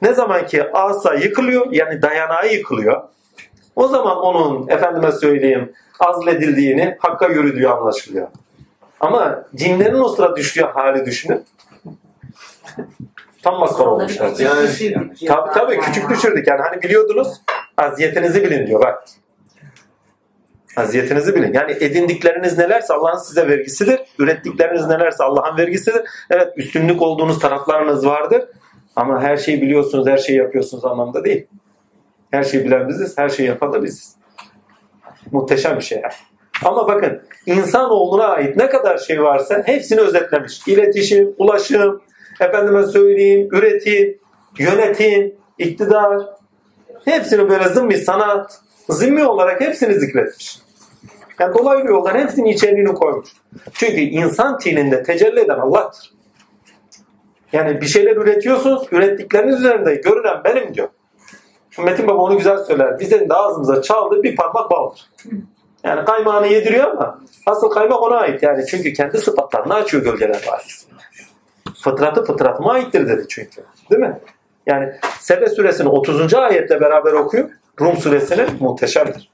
Ne 0.01 0.13
zaman 0.13 0.45
ki 0.45 0.71
asa 0.73 1.13
yıkılıyor, 1.13 1.67
yani 1.71 2.01
dayanağı 2.01 2.53
yıkılıyor. 2.53 3.01
O 3.75 3.87
zaman 3.87 4.17
onun 4.17 4.67
efendime 4.67 5.11
söyleyeyim 5.11 5.73
azledildiğini, 5.99 6.97
hakka 6.99 7.27
yürüdüğü 7.27 7.67
anlaşılıyor. 7.67 8.27
Ama 8.99 9.43
cinlerin 9.55 9.99
o 9.99 10.09
sıra 10.09 10.35
düştüğü 10.35 10.61
hali 10.61 11.05
düşünün. 11.05 11.45
Tam 13.47 13.59
maskara 13.59 13.89
olmuşlar. 13.89 14.25
Onları 14.25 14.43
Yani, 14.43 14.67
küçük 14.67 14.79
düşürdük 14.79 15.19
diyor 15.19 15.35
tabii 15.35 15.53
tabii 15.53 15.79
küçük 15.79 16.09
düşürdük. 16.09 16.47
Yani 16.47 16.61
hani 16.61 16.81
biliyordunuz 16.83 17.41
aziyetinizi 17.77 18.43
bilin 18.43 18.67
diyor 18.67 18.81
bak. 18.81 19.03
Aziyetinizi 20.77 21.35
bilin. 21.35 21.53
Yani 21.53 21.71
edindikleriniz 21.71 22.57
nelerse 22.57 22.93
Allah'ın 22.93 23.17
size 23.17 23.47
vergisidir. 23.47 23.99
Ürettikleriniz 24.19 24.87
nelerse 24.87 25.23
Allah'ın 25.23 25.57
vergisidir. 25.57 26.01
Evet 26.29 26.53
üstünlük 26.57 27.01
olduğunuz 27.01 27.39
taraflarınız 27.39 28.05
vardır. 28.05 28.43
Ama 28.95 29.21
her 29.21 29.37
şeyi 29.37 29.61
biliyorsunuz, 29.61 30.07
her 30.07 30.17
şeyi 30.17 30.37
yapıyorsunuz 30.37 30.85
anlamda 30.85 31.23
değil. 31.23 31.47
Her 32.31 32.43
şeyi 32.43 32.65
bilen 32.65 32.89
biziz, 32.89 33.17
her 33.17 33.29
şeyi 33.29 33.49
yapan 33.49 33.73
da 33.73 33.83
biziz. 33.83 34.15
Muhteşem 35.31 35.75
bir 35.75 35.83
şey. 35.83 36.01
yani. 36.01 36.13
Ama 36.65 36.87
bakın 36.87 37.21
insanoğluna 37.45 38.27
ait 38.27 38.57
ne 38.57 38.69
kadar 38.69 38.97
şey 38.97 39.23
varsa 39.23 39.63
hepsini 39.65 39.99
özetlemiş. 39.99 40.67
İletişim, 40.67 41.35
ulaşım, 41.37 42.01
efendime 42.39 42.83
söyleyeyim, 42.83 43.49
üretim, 43.51 44.17
yönetim, 44.59 45.35
iktidar. 45.57 46.21
Hepsini 47.05 47.49
böyle 47.49 47.67
zımmi 47.69 47.97
sanat, 47.97 48.61
zimmi 48.89 49.23
olarak 49.23 49.61
hepsini 49.61 49.93
zikretmiş. 49.93 50.59
Yani 51.39 51.57
dolaylı 51.57 51.87
yoldan 51.87 52.15
hepsinin 52.15 52.49
içeriğini 52.49 52.93
koymuş. 52.93 53.29
Çünkü 53.73 54.01
insan 54.01 54.57
tininde 54.57 55.03
tecelli 55.03 55.39
eden 55.39 55.59
Allah'tır. 55.59 56.13
Yani 57.53 57.81
bir 57.81 57.85
şeyler 57.85 58.15
üretiyorsunuz, 58.15 58.87
ürettikleriniz 58.91 59.59
üzerinde 59.59 59.95
görünen 59.95 60.43
benim 60.43 60.73
diyor. 60.73 60.87
Metin 61.83 62.07
Baba 62.07 62.21
onu 62.21 62.37
güzel 62.37 62.57
söyler. 62.57 62.99
Bizim 62.99 63.29
de 63.29 63.33
ağzımıza 63.33 63.81
çaldığı 63.81 64.23
bir 64.23 64.35
parmak 64.35 64.71
baldır. 64.71 65.09
Yani 65.83 66.05
kaymağını 66.05 66.47
yediriyor 66.47 66.91
ama 66.91 67.19
asıl 67.45 67.69
kaymak 67.69 68.01
ona 68.01 68.17
ait 68.17 68.43
yani. 68.43 68.65
Çünkü 68.65 68.93
kendi 68.93 69.17
sıfatlarını 69.17 69.73
açıyor 69.73 70.03
gölgeler 70.03 70.45
bahis. 70.51 70.87
Fıtratı 71.89 72.25
fıtratıma 72.25 72.71
aittir 72.71 73.07
dedi 73.07 73.25
çünkü. 73.29 73.63
Değil 73.91 74.01
mi? 74.01 74.19
Yani 74.65 74.93
Sebe 75.19 75.49
suresini 75.49 75.89
30. 75.89 76.33
ayetle 76.33 76.81
beraber 76.81 77.13
okuyup 77.13 77.51
Rum 77.81 77.97
suresini 77.97 78.45
muhteşemdir. 78.59 79.31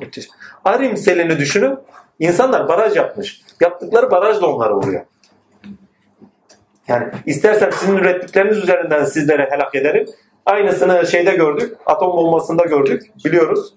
Müthiş. 0.00 0.28
Arim 0.64 0.96
selini 0.96 1.38
düşünün. 1.38 1.78
İnsanlar 2.18 2.68
baraj 2.68 2.96
yapmış. 2.96 3.42
Yaptıkları 3.60 4.10
baraj 4.10 4.40
da 4.40 4.46
onlara 4.46 4.74
vuruyor. 4.74 5.04
Yani 6.88 7.08
istersen 7.26 7.70
sizin 7.70 7.96
ürettikleriniz 7.96 8.58
üzerinden 8.58 9.04
sizlere 9.04 9.48
helak 9.50 9.74
ederim. 9.74 10.06
Aynısını 10.46 11.06
şeyde 11.06 11.36
gördük. 11.36 11.76
Atom 11.86 12.16
bombasında 12.16 12.64
gördük. 12.64 13.02
Biliyoruz. 13.24 13.74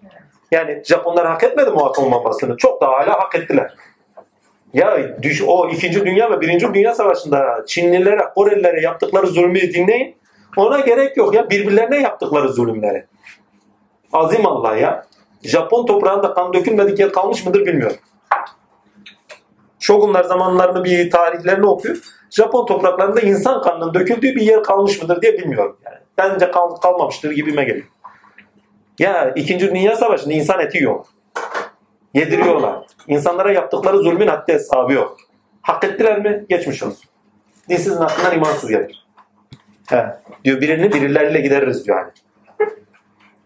Yani 0.52 0.84
Japonlar 0.86 1.28
hak 1.28 1.44
etmedi 1.44 1.72
mi 1.72 1.82
atom 1.82 2.12
bombasını? 2.12 2.58
Çok 2.58 2.82
daha 2.82 2.92
hala 2.92 3.20
hak 3.20 3.36
ettiler. 3.36 3.74
Ya 4.74 5.18
düş, 5.22 5.42
o 5.48 5.70
2. 5.70 6.06
Dünya 6.06 6.32
ve 6.32 6.42
1. 6.42 6.74
Dünya 6.74 6.94
Savaşı'nda 6.94 7.66
Çinlilere, 7.68 8.22
Korelilere 8.36 8.82
yaptıkları 8.82 9.28
zulmü 9.28 9.62
dinleyin. 9.62 10.16
Ona 10.58 10.80
gerek 10.80 11.18
yok 11.18 11.36
ya. 11.36 11.50
Birbirlerine 11.50 12.02
yaptıkları 12.02 12.50
zulümleri. 12.50 13.06
Azim 14.14 14.46
Allah 14.46 14.76
ya. 14.76 15.06
Japon 15.44 15.86
toprağında 15.86 16.34
kan 16.34 16.54
dökülmedik 16.54 17.00
yer 17.00 17.12
kalmış 17.12 17.46
mıdır 17.46 17.66
bilmiyorum. 17.66 17.98
Shogunlar 19.80 20.24
zamanlarını 20.24 20.84
bir 20.84 21.12
tarihlerini 21.12 21.66
okuyup 21.66 22.04
Japon 22.30 22.66
topraklarında 22.66 23.22
insan 23.22 23.62
kanının 23.62 23.94
döküldüğü 23.94 24.36
bir 24.36 24.42
yer 24.42 24.64
kalmış 24.64 25.02
mıdır 25.02 25.22
diye 25.22 25.34
bilmiyorum. 25.34 25.78
Yani. 25.86 25.98
Bence 26.18 26.52
kal, 26.52 26.76
kalmamıştır 26.76 27.32
gibime 27.32 27.64
geliyor. 27.64 27.88
Ya 29.00 29.34
2. 29.36 29.60
Dünya 29.60 29.96
Savaşı'nda 29.96 30.34
insan 30.34 30.60
eti 30.60 30.84
yok. 30.84 31.08
Yediriyorlar. 32.14 32.86
İnsanlara 33.08 33.52
yaptıkları 33.52 33.98
zulmün 33.98 34.28
haddi 34.28 34.54
hesabı 34.54 34.94
yok. 34.94 35.18
Hak 35.62 35.84
ettiler 35.84 36.20
mi? 36.20 36.46
Geçmiş 36.50 36.84
olsun. 36.84 37.06
Dinsizin 37.70 38.02
aklından 38.02 38.36
imansız 38.36 38.70
gelir. 38.70 39.08
He. 39.90 40.06
Diyor 40.44 40.62
birini 40.62 40.94
birileriyle 40.94 41.42
gideriz 41.42 41.86
diyor 41.86 41.98
yani. 41.98 42.12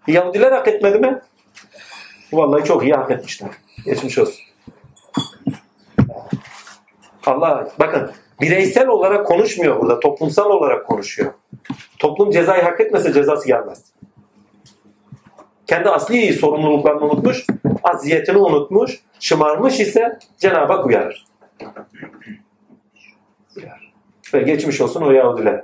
Yahudiler 0.07 0.51
hak 0.51 0.67
etmedi 0.67 0.99
mi? 0.99 1.21
Vallahi 2.33 2.63
çok 2.63 2.83
iyi 2.83 2.93
hak 2.93 3.11
etmişler. 3.11 3.49
Geçmiş 3.85 4.17
olsun. 4.17 4.41
Allah 7.25 7.67
bakın 7.79 8.11
bireysel 8.41 8.87
olarak 8.87 9.27
konuşmuyor 9.27 9.81
burada. 9.81 9.99
Toplumsal 9.99 10.49
olarak 10.49 10.87
konuşuyor. 10.87 11.33
Toplum 11.99 12.31
cezayı 12.31 12.63
hak 12.63 12.79
etmese 12.79 13.13
cezası 13.13 13.47
gelmez. 13.47 13.85
Kendi 15.67 15.89
asli 15.89 16.33
sorumluluklarını 16.33 17.05
unutmuş, 17.05 17.45
aziyetini 17.83 18.37
unutmuş, 18.37 18.99
şımarmış 19.19 19.79
ise 19.79 20.19
Cenab-ı 20.37 20.73
Hak 20.73 20.85
uyarır. 20.85 21.25
Uyarır. 23.57 23.93
Ve 24.33 24.39
geçmiş 24.41 24.81
olsun 24.81 25.01
o 25.01 25.11
Yahudiler. 25.11 25.63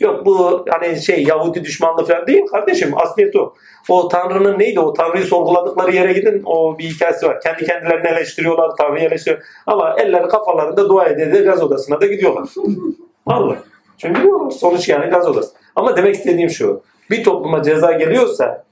Yok 0.00 0.26
bu 0.26 0.64
hani 0.70 1.02
şey 1.02 1.24
Yahudi 1.24 1.64
düşmanlığı 1.64 2.04
falan 2.04 2.26
değil 2.26 2.46
kardeşim. 2.46 2.94
Asliyet 2.96 3.36
o. 3.36 3.54
O 3.88 4.08
Tanrı'nın 4.08 4.58
neydi? 4.58 4.80
O 4.80 4.92
Tanrı'yı 4.92 5.24
sorguladıkları 5.24 5.94
yere 5.94 6.12
gidin. 6.12 6.42
O 6.44 6.78
bir 6.78 6.84
hikayesi 6.84 7.26
var. 7.26 7.40
Kendi 7.40 7.64
kendilerini 7.64 8.08
eleştiriyorlar. 8.08 8.76
Tanrı'yı 8.76 9.08
eleştiriyor. 9.08 9.42
Ama 9.66 9.96
elleri 9.98 10.28
kafalarında 10.28 10.88
dua 10.88 11.06
ede 11.06 11.32
de 11.32 11.38
gaz 11.38 11.62
odasına 11.62 12.00
da 12.00 12.06
gidiyorlar. 12.06 12.48
Vallahi. 13.26 13.58
Çünkü 13.98 14.20
biliyorlar. 14.20 14.50
Sonuç 14.50 14.88
yani 14.88 15.06
gaz 15.06 15.28
odası. 15.28 15.54
Ama 15.76 15.96
demek 15.96 16.14
istediğim 16.14 16.50
şu. 16.50 16.82
Bir 17.10 17.24
topluma 17.24 17.62
ceza 17.62 17.92
geliyorsa 17.92 18.65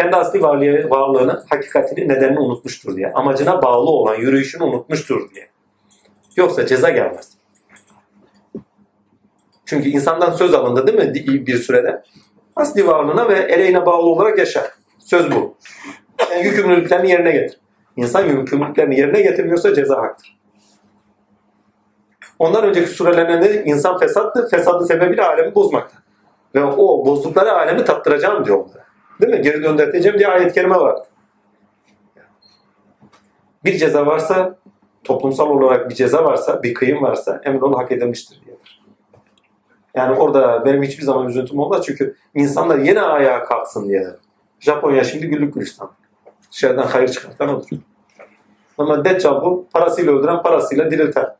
kendi 0.00 0.16
asli 0.16 0.42
varlığı, 0.42 0.90
varlığını, 0.90 1.44
hakikatini, 1.50 2.08
nedenini 2.08 2.38
unutmuştur 2.38 2.96
diye. 2.96 3.12
Amacına 3.12 3.62
bağlı 3.62 3.90
olan 3.90 4.14
yürüyüşünü 4.14 4.62
unutmuştur 4.62 5.30
diye. 5.34 5.48
Yoksa 6.36 6.66
ceza 6.66 6.90
gelmez. 6.90 7.32
Çünkü 9.66 9.88
insandan 9.88 10.32
söz 10.32 10.54
alındı 10.54 10.86
değil 10.86 10.98
mi 10.98 11.46
bir 11.46 11.56
sürede? 11.56 12.02
Asli 12.56 12.86
varlığına 12.86 13.28
ve 13.28 13.34
ereğine 13.34 13.86
bağlı 13.86 14.06
olarak 14.06 14.38
yaşar. 14.38 14.70
Söz 14.98 15.30
bu. 15.30 15.56
Yani 16.30 16.44
yükümlülüklerini 16.44 17.10
yerine 17.10 17.32
getir. 17.32 17.60
İnsan 17.96 18.26
yükümlülüklerini 18.26 19.00
yerine 19.00 19.22
getirmiyorsa 19.22 19.74
ceza 19.74 19.96
haktır. 19.96 20.38
Ondan 22.38 22.64
önceki 22.64 22.90
surelerde 22.90 23.64
insan 23.64 23.98
fesattı. 23.98 24.48
Fesadı 24.50 24.86
sebebiyle 24.86 25.22
alemi 25.22 25.54
bozmakta. 25.54 25.98
Ve 26.54 26.64
o 26.64 27.06
bozdukları 27.06 27.52
alemi 27.52 27.84
tattıracağım 27.84 28.44
diyor 28.44 28.58
onlara. 28.58 28.89
Değil 29.20 29.32
mi? 29.32 29.42
Geri 29.42 29.62
döndürteceğim 29.62 30.18
diye 30.18 30.28
ayet-i 30.28 30.54
kerime 30.54 30.76
vardı. 30.76 31.04
Bir 33.64 33.78
ceza 33.78 34.06
varsa, 34.06 34.58
toplumsal 35.04 35.50
olarak 35.50 35.90
bir 35.90 35.94
ceza 35.94 36.24
varsa, 36.24 36.62
bir 36.62 36.74
kıyım 36.74 37.02
varsa 37.02 37.40
emin 37.44 37.60
ol 37.60 37.74
hak 37.74 37.92
edilmiştir 37.92 38.40
diyorlar. 38.44 38.80
Yani 39.94 40.18
orada 40.18 40.64
benim 40.64 40.82
hiçbir 40.82 41.04
zaman 41.04 41.28
üzüntüm 41.28 41.58
olmaz 41.58 41.86
çünkü 41.86 42.16
insanlar 42.34 42.78
yine 42.78 43.02
ayağa 43.02 43.44
kalksın 43.44 43.88
diye. 43.88 44.06
Japonya 44.60 45.04
şimdi 45.04 45.26
güllük 45.26 45.54
gülistan. 45.54 45.90
Dışarıdan 46.52 46.86
hayır 46.86 47.08
çıkartan 47.08 47.48
olur. 47.48 47.66
Ama 48.78 49.04
Deccal 49.04 49.42
bu 49.42 49.66
parasıyla 49.72 50.12
öldüren 50.12 50.42
parasıyla 50.42 50.90
dirilten. 50.90 51.36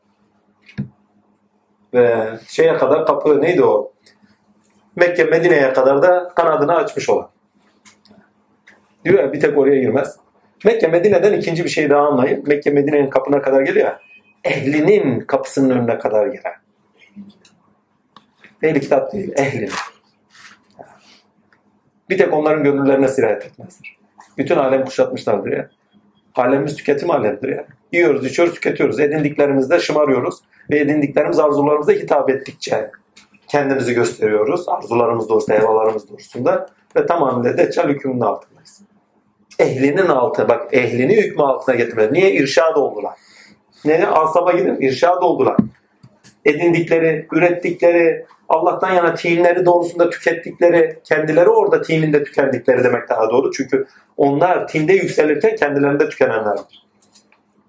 Ve 1.93 2.27
şeye 2.47 2.77
kadar 2.77 3.05
kapı 3.05 3.41
neydi 3.41 3.63
o? 3.63 3.91
Mekke 4.95 5.23
Medine'ye 5.23 5.73
kadar 5.73 6.01
da 6.01 6.31
kanadını 6.35 6.75
açmış 6.75 7.09
olan. 7.09 7.30
Diyor 9.05 9.19
ya 9.19 9.33
bir 9.33 9.39
tek 9.39 9.57
oraya 9.57 9.81
girmez. 9.81 10.15
Mekke 10.65 10.87
Medine'den 10.87 11.33
ikinci 11.33 11.63
bir 11.63 11.69
şey 11.69 11.89
daha 11.89 12.01
anlayın. 12.01 12.43
Mekke 12.47 12.69
Medine'nin 12.69 13.09
kapına 13.09 13.41
kadar 13.41 13.61
geliyor 13.61 13.85
ya. 13.85 13.99
Ehlinin 14.43 15.19
kapısının 15.19 15.69
önüne 15.69 15.97
kadar 15.97 16.27
girer. 16.27 16.55
Ehli 18.63 18.79
kitap 18.79 19.13
değil, 19.13 19.33
ehlinin. 19.37 19.71
Bir 22.09 22.17
tek 22.17 22.33
onların 22.33 22.63
gönüllerine 22.63 23.07
sirayet 23.07 23.45
etmezdir. 23.45 23.97
Bütün 24.37 24.55
alem 24.55 24.85
kuşatmışlardır 24.85 25.51
ya. 25.51 25.69
Alemimiz 26.35 26.75
tüketim 26.75 27.11
alemidir 27.11 27.49
ya. 27.49 27.65
Yiyoruz, 27.91 28.25
içiyoruz, 28.25 28.53
tüketiyoruz. 28.53 28.99
Edindiklerimizde 28.99 29.79
şımarıyoruz. 29.79 30.35
Ve 30.69 30.79
edindiklerimiz 30.79 31.39
arzularımıza 31.39 31.91
hitap 31.91 32.29
ettikçe 32.29 32.91
kendimizi 33.47 33.93
gösteriyoruz. 33.93 34.69
Arzularımız 34.69 35.29
doğrusunda, 35.29 35.59
hevalarımız 35.59 36.09
doğrusunda. 36.09 36.67
Ve 36.95 37.05
tamamıyla 37.05 37.57
deccal 37.57 37.89
hükmünün 37.89 38.21
altındayız. 38.21 38.50
Ehlinin 39.61 40.07
altı, 40.07 40.49
bak 40.49 40.73
ehlini 40.73 41.17
hükmü 41.17 41.43
altına 41.43 41.75
getirmedi. 41.75 42.13
Niye? 42.13 42.31
İrşad 42.31 42.75
oldular. 42.75 43.13
Ne? 43.85 44.07
Asaba 44.07 44.51
gidin, 44.51 44.81
irşad 44.81 45.21
oldular. 45.21 45.57
Edindikleri, 46.45 47.27
ürettikleri, 47.31 48.25
Allah'tan 48.49 48.93
yana 48.93 49.13
tinleri 49.13 49.65
doğrusunda 49.65 50.09
tükettikleri, 50.09 50.99
kendileri 51.03 51.49
orada 51.49 51.81
tininde 51.81 52.23
tükendikleri 52.23 52.83
demek 52.83 53.09
daha 53.09 53.29
doğru. 53.29 53.51
Çünkü 53.51 53.87
onlar 54.17 54.67
tinde 54.67 54.93
yükselirken 54.93 55.55
kendilerinde 55.55 56.09
tükenenlerdir. 56.09 56.85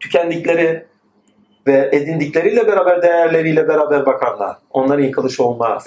Tükendikleri 0.01 0.87
ve 1.67 1.89
edindikleriyle 1.93 2.67
beraber 2.67 3.03
değerleriyle 3.03 3.69
beraber 3.69 4.07
bakanlar. 4.07 4.57
Onların 4.71 5.05
yıkılışı 5.05 5.45
olmaz. 5.45 5.87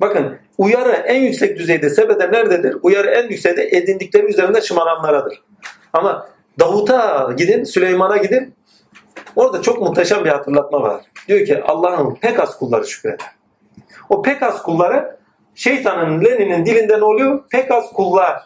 Bakın 0.00 0.38
uyarı 0.58 0.92
en 0.92 1.20
yüksek 1.22 1.58
düzeyde 1.58 1.90
sebede 1.90 2.32
nerededir? 2.32 2.76
Uyarı 2.82 3.10
en 3.10 3.28
yüksekte 3.28 3.76
edindikleri 3.76 4.26
üzerinde 4.26 4.60
şımaranlaradır. 4.60 5.42
Ama 5.92 6.28
Davut'a 6.60 7.32
gidin, 7.36 7.64
Süleyman'a 7.64 8.16
gidin. 8.16 8.54
Orada 9.36 9.62
çok 9.62 9.82
muhteşem 9.82 10.24
bir 10.24 10.30
hatırlatma 10.30 10.82
var. 10.82 11.04
Diyor 11.28 11.46
ki 11.46 11.62
Allah'ın 11.62 12.14
pek 12.14 12.40
az 12.40 12.58
kulları 12.58 12.86
şükreder. 12.86 13.26
O 14.08 14.22
pek 14.22 14.42
az 14.42 14.62
kulları 14.62 15.16
şeytanın 15.54 16.24
Lenin'in 16.24 16.66
dilinden 16.66 17.00
oluyor? 17.00 17.44
Pek 17.50 17.70
az 17.70 17.92
kullar. 17.92 18.42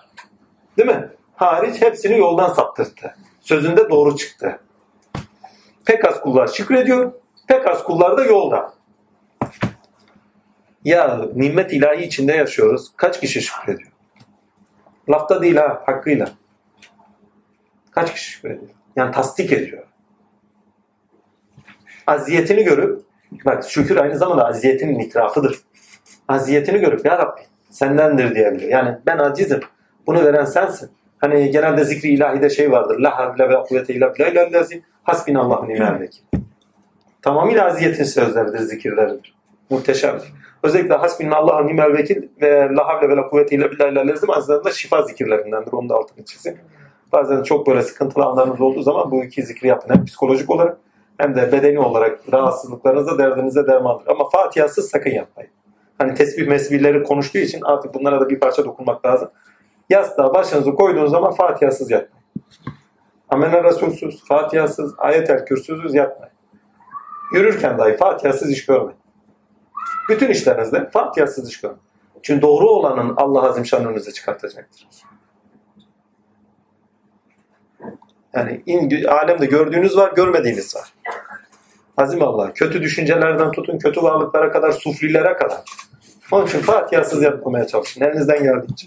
Değil 0.79 0.89
mi? 0.89 1.09
Hariç 1.35 1.83
hepsini 1.83 2.19
yoldan 2.19 2.53
saptırdı. 2.53 3.15
Sözünde 3.41 3.91
doğru 3.91 4.17
çıktı. 4.17 4.59
Pek 5.85 6.05
az 6.05 6.21
kullar 6.21 6.47
şükrediyor. 6.47 7.13
Pek 7.49 7.67
az 7.67 7.85
kullar 7.85 8.17
da 8.17 8.25
yolda. 8.25 8.74
Ya 10.85 11.27
nimet 11.35 11.73
ilahi 11.73 12.05
içinde 12.05 12.33
yaşıyoruz. 12.33 12.93
Kaç 12.97 13.21
kişi 13.21 13.43
şükrediyor? 13.43 13.91
Lafta 15.09 15.43
değil 15.43 15.57
ha, 15.57 15.83
hakkıyla. 15.87 16.29
Kaç 17.91 18.13
kişi 18.13 18.31
şükrediyor? 18.31 18.71
Yani 18.97 19.13
tasdik 19.13 19.53
ediyor. 19.53 19.83
Aziyetini 22.07 22.65
görüp, 22.65 23.03
bak 23.45 23.65
şükür 23.65 23.97
aynı 23.97 24.19
zamanda 24.19 24.47
aziyetinin 24.47 24.99
itirafıdır. 24.99 25.59
Aziyetini 26.29 26.79
görüp 26.81 27.07
ya 27.07 27.19
Rabbi 27.19 27.41
sendendir 27.71 28.35
diyebiliyor. 28.35 28.71
Yani 28.71 28.99
ben 29.07 29.19
acizim. 29.19 29.61
Bunu 30.07 30.25
veren 30.25 30.45
sensin. 30.45 30.91
Hani 31.19 31.51
genelde 31.51 31.85
zikri 31.85 32.09
ilahide 32.09 32.51
şey 32.51 32.73
vardır. 32.73 32.99
La 32.99 33.19
havle 33.19 33.49
ve 33.49 33.63
kuvvete 33.63 33.95
illa 33.95 34.15
billahi 34.15 34.83
hasbinallahu 35.03 35.69
ni'mel 35.69 36.01
vekil. 36.01 36.23
Tamamıyla 37.23 37.65
aziyetin 37.65 38.05
sözleridir, 38.05 38.59
zikirleridir. 38.59 39.35
Muhteşemdir. 39.71 40.44
Özellikle 40.65 40.95
hasbinallahu 40.95 41.67
nimel 41.67 41.93
vekil 41.93 42.29
ve 42.41 42.69
la 42.77 42.89
havle 42.89 43.09
ve 43.09 43.17
la 43.17 43.29
kuvvete 43.29 43.57
illa 43.57 43.71
billahi 43.71 44.09
lazım 44.09 44.31
aslında 44.31 44.71
şifa 44.71 45.03
zikirlerindendir. 45.03 45.73
Onu 45.73 45.89
da 45.89 45.95
altını 45.95 46.25
çizeyim. 46.25 46.59
Bazen 47.13 47.43
çok 47.43 47.67
böyle 47.67 47.83
sıkıntılı 47.83 48.25
anlarınız 48.25 48.61
olduğu 48.61 48.83
zaman 48.83 49.11
bu 49.11 49.25
iki 49.25 49.43
zikri 49.43 49.69
yapın. 49.69 49.95
Hem 49.95 50.05
psikolojik 50.05 50.51
olarak 50.51 50.79
hem 51.19 51.35
de 51.35 51.53
bedeni 51.53 51.79
olarak 51.79 52.19
rahatsızlıklarınıza, 52.33 53.19
derdinize 53.19 53.67
dermandır. 53.67 54.07
Ama 54.07 54.29
Fatiha'sız 54.29 54.91
sakın 54.91 55.11
yapmayın. 55.11 55.51
Hani 55.99 56.15
tesbih 56.15 56.49
mesbihleri 56.49 57.03
konuştuğu 57.03 57.39
için 57.39 57.61
artık 57.63 57.95
bunlara 57.95 58.21
da 58.21 58.29
bir 58.29 58.41
parça 58.41 58.65
dokunmak 58.65 59.07
lazım. 59.07 59.31
Yastığa 59.91 60.35
başınızı 60.35 60.75
koyduğunuz 60.75 61.11
zaman 61.11 61.33
Fatiha'sız 61.33 61.91
yatmayın. 61.91 62.25
Amene 63.29 63.65
Resulsüz, 63.65 64.25
Fatiha'sız, 64.25 64.95
ayet-el 64.99 65.45
kürsüsüz 65.45 65.95
yatmayın. 65.95 66.35
Yürürken 67.33 67.79
dahi 67.79 67.97
Fatiha'sız 67.97 68.51
iş 68.51 68.67
görmeyin. 68.67 69.04
Bütün 70.09 70.29
işlerinizde 70.29 70.91
Fatiha'sız 70.91 71.51
iş 71.51 71.61
görmeyin. 71.61 71.83
Çünkü 72.23 72.43
doğru 72.43 72.71
olanın 72.71 73.15
Allah 73.17 73.43
azim 73.43 73.67
şan 73.67 73.87
önünüze 73.87 74.13
çıkartacaktır. 74.13 74.87
Yani 78.35 78.63
in, 78.67 79.05
alemde 79.05 79.47
gördüğünüz 79.47 79.97
var, 79.97 80.13
görmediğiniz 80.13 80.77
var. 80.77 80.93
Azim 81.97 82.23
Allah. 82.23 82.53
Kötü 82.53 82.83
düşüncelerden 82.83 83.51
tutun, 83.51 83.79
kötü 83.79 84.03
varlıklara 84.03 84.53
kadar, 84.53 84.73
sufrilere 84.73 85.37
kadar. 85.37 85.63
Onun 86.33 86.47
için 86.47 86.59
Fatiha'sız 86.59 87.23
yapmamaya 87.23 87.67
çalışın. 87.67 88.05
Elinizden 88.05 88.43
geldiğince. 88.43 88.87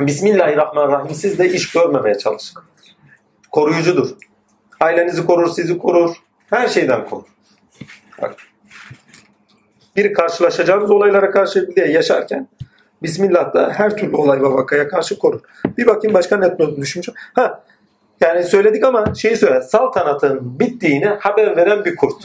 Bismillahirrahmanirrahim. 0.00 1.14
Siz 1.14 1.38
de 1.38 1.50
iş 1.50 1.72
görmemeye 1.72 2.18
çalışın. 2.18 2.62
Koruyucudur. 3.50 4.10
Ailenizi 4.80 5.26
korur, 5.26 5.50
sizi 5.50 5.78
korur. 5.78 6.16
Her 6.50 6.68
şeyden 6.68 7.08
korur. 7.08 7.26
Bak. 8.22 8.36
Bir 9.98 10.12
karşılaşacağınız 10.12 10.90
olaylara 10.90 11.30
karşı 11.30 11.68
bir 11.68 11.76
de 11.76 11.80
yaşarken 11.80 12.48
Bismillah 13.02 13.54
da 13.54 13.72
her 13.72 13.96
türlü 13.96 14.16
olay 14.16 14.42
ve 14.42 14.46
vakaya 14.46 14.88
karşı 14.88 15.18
korur. 15.18 15.40
Bir 15.78 15.86
bakayım 15.86 16.14
başka 16.14 16.36
net 16.36 16.58
not 16.58 16.78
düşünmüşüm. 16.78 17.14
Ha, 17.34 17.62
yani 18.20 18.44
söyledik 18.44 18.84
ama 18.84 19.14
şeyi 19.14 19.36
söyle. 19.36 19.62
Saltanatın 19.62 20.60
bittiğini 20.60 21.06
haber 21.06 21.56
veren 21.56 21.84
bir 21.84 21.96
kurt. 21.96 22.24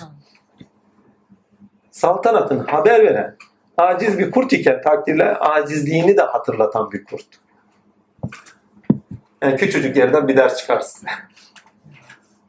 Saltanatın 1.92 2.60
haber 2.60 3.06
veren 3.06 3.36
aciz 3.78 4.20
bir 4.20 4.32
kurt 4.32 4.54
iken 4.54 4.82
takdirle 4.82 5.36
acizliğini 5.36 6.18
de 6.18 6.22
hatırlatan 6.22 6.92
bir 6.92 7.04
kurt. 7.04 7.26
Yani 9.42 9.58
küçücük 9.58 9.98
yerden 9.98 10.28
bir 10.28 10.38
ders 10.38 10.58
çıkarsın. 10.58 11.08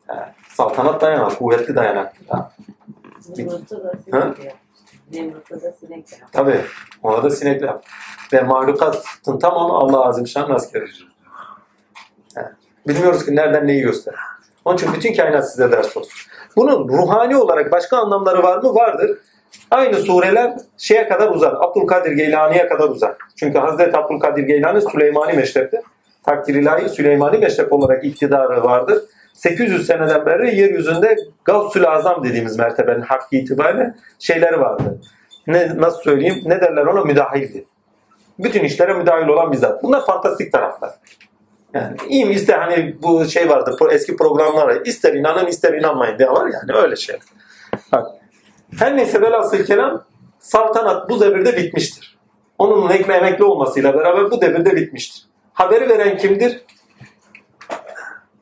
Saltanat 0.49 1.01
dayanak, 1.01 1.39
kuvvetli 1.39 1.75
dayanak. 1.75 2.29
Da 2.29 2.53
Ha? 4.11 4.35
Nemrut'ta 5.15 5.63
da 5.63 5.73
sinek 5.73 6.13
yapmış. 6.13 6.31
Tabii. 6.33 6.61
Ona 7.03 7.23
da 7.23 7.31
sinekle 7.31 7.67
yap. 7.67 7.85
Ve 8.33 8.43
mahlukatın 8.43 9.39
tamamı 9.39 9.75
Allah 9.75 10.05
Azimşan'ın 10.09 10.55
askeridir. 10.55 11.09
Yani 12.37 12.49
bilmiyoruz 12.89 13.25
ki 13.25 13.37
nereden 13.37 13.67
neyi 13.67 13.83
gösterir. 13.83 14.19
Onun 14.65 14.77
için 14.77 14.93
bütün 14.95 15.15
kainat 15.15 15.51
size 15.51 15.73
ders 15.73 15.97
olsun. 15.97 16.13
Bunun 16.57 16.89
ruhani 16.89 17.37
olarak 17.37 17.73
başka 17.73 17.97
anlamları 17.97 18.43
var 18.43 18.63
mı? 18.63 18.75
Vardır. 18.75 19.19
Aynı 19.71 19.97
sureler 19.97 20.53
şeye 20.79 21.09
kadar 21.09 21.31
uzar. 21.31 21.53
Abdülkadir 21.53 22.13
Geylani'ye 22.13 22.69
kadar 22.69 22.89
uzar. 22.89 23.17
Çünkü 23.37 23.59
Hazreti 23.59 23.97
Abdülkadir 23.97 24.43
Geylani 24.43 24.81
Süleymani 24.81 25.33
meşrepte. 25.33 25.83
Takdir 26.23 26.55
ilahi 26.55 26.89
Süleymani 26.89 27.39
meşrep 27.39 27.73
olarak 27.73 28.05
iktidarı 28.05 28.65
vardır. 28.65 29.03
800 29.35 29.87
seneden 29.87 30.27
beri 30.27 30.57
yeryüzünde 30.57 31.17
Gavsül 31.45 31.87
Azam 31.87 32.25
dediğimiz 32.25 32.59
mertebenin 32.59 33.01
hakkı 33.01 33.37
itibariyle 33.37 33.95
şeyleri 34.19 34.61
vardı. 34.61 35.01
Ne, 35.47 35.77
nasıl 35.77 36.03
söyleyeyim? 36.03 36.43
Ne 36.47 36.61
derler 36.61 36.87
ona? 36.87 37.05
Müdahildi. 37.05 37.65
Bütün 38.39 38.65
işlere 38.65 38.95
müdahil 38.95 39.29
olan 39.29 39.53
bir 39.53 39.57
zat. 39.57 39.83
Bunlar 39.83 40.07
fantastik 40.07 40.53
taraflar. 40.53 40.91
Yani 41.75 41.97
iyi 42.09 42.25
mi 42.25 42.35
hani 42.53 42.97
bu 43.03 43.25
şey 43.25 43.51
vardı 43.51 43.77
eski 43.93 44.17
programlar 44.17 44.87
ister 44.87 45.15
inanın 45.15 45.47
ister 45.47 45.73
inanmayın 45.73 46.19
diye 46.19 46.29
var 46.29 46.47
yani 46.47 46.79
öyle 46.79 46.97
şey. 46.97 47.17
Bak. 47.93 48.07
Her 48.79 48.97
neyse 48.97 49.21
velhasıl 49.21 49.65
kelam 49.65 50.05
saltanat 50.39 51.11
bu 51.11 51.21
devirde 51.21 51.57
bitmiştir. 51.57 52.19
Onun 52.59 52.83
emekli 53.15 53.45
olmasıyla 53.45 53.95
beraber 53.95 54.31
bu 54.31 54.41
devirde 54.41 54.77
bitmiştir. 54.77 55.27
Haberi 55.53 55.89
veren 55.89 56.17
kimdir? 56.17 56.65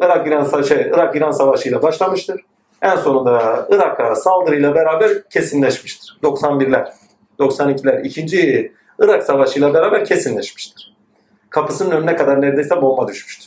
Irak 0.03 0.27
İran 0.27 0.63
şey, 0.63 0.91
Irak 0.95 1.17
İran 1.17 1.31
Savaşı 1.31 1.69
ile 1.69 1.83
başlamıştır. 1.83 2.41
En 2.83 2.97
sonunda 2.97 3.67
Irak'a 3.71 4.15
saldırıyla 4.15 4.75
beraber 4.75 5.29
kesinleşmiştir. 5.29 6.19
91'ler, 6.23 6.93
92'ler, 7.39 8.03
ikinci 8.03 8.73
Irak 8.99 9.23
Savaşı 9.23 9.59
ile 9.59 9.75
beraber 9.75 10.05
kesinleşmiştir. 10.05 10.97
Kapısının 11.51 11.91
önüne 11.91 12.17
kadar 12.17 12.41
neredeyse 12.41 12.83
bomba 12.83 13.09
düşmüştü. 13.09 13.47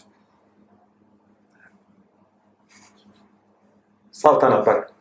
Saltanat 4.12 4.68
bak. 4.68 4.91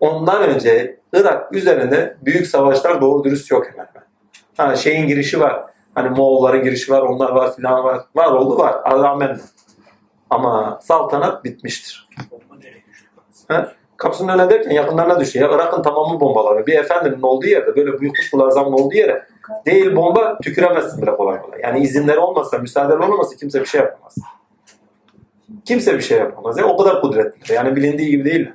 Ondan 0.00 0.42
önce 0.42 1.00
Irak 1.12 1.52
üzerinde 1.52 2.16
büyük 2.22 2.46
savaşlar 2.46 3.00
doğru 3.00 3.24
dürüst 3.24 3.50
yok 3.50 3.66
hemen 3.72 3.86
hemen. 3.94 4.08
Ha, 4.56 4.76
şeyin 4.76 5.06
girişi 5.06 5.40
var. 5.40 5.64
Hani 5.94 6.08
Moğolların 6.10 6.62
girişi 6.64 6.92
var, 6.92 7.02
onlar 7.02 7.30
var 7.30 7.56
filan 7.56 7.84
var. 7.84 8.00
Var 8.14 8.32
oldu 8.32 8.58
var. 8.58 8.74
Rağmen. 8.84 9.40
Ama 10.30 10.78
saltanat 10.82 11.44
bitmiştir. 11.44 12.08
Ha? 13.48 13.72
Kapısının 13.96 14.32
önüne 14.32 14.50
derken 14.50 14.70
yakınlarına 14.70 15.20
düşüyor. 15.20 15.50
Ya 15.50 15.56
Irak'ın 15.56 15.82
tamamı 15.82 16.20
bombaları. 16.20 16.66
Bir 16.66 16.78
efendinin 16.78 17.22
olduğu 17.22 17.46
yerde 17.46 17.76
böyle 17.76 18.00
büyük 18.00 18.16
kutbular 18.16 18.50
zaman 18.50 18.72
olduğu 18.72 18.94
yere 18.94 19.26
değil 19.66 19.96
bomba 19.96 20.38
tüküremezsin 20.38 21.02
bile 21.02 21.16
kolay 21.16 21.42
kolay. 21.42 21.60
Yani 21.62 21.80
izinleri 21.80 22.18
olmasa, 22.18 22.58
müsaadeleri 22.58 23.12
olmasa 23.12 23.36
kimse 23.36 23.60
bir 23.60 23.66
şey 23.66 23.80
yapamaz. 23.80 24.14
Kimse 25.64 25.94
bir 25.94 26.00
şey 26.00 26.18
yapamaz. 26.18 26.58
Ya, 26.58 26.66
o 26.66 26.76
kadar 26.76 27.00
kudretli. 27.00 27.54
Yani 27.54 27.76
bilindiği 27.76 28.10
gibi 28.10 28.24
değil. 28.24 28.50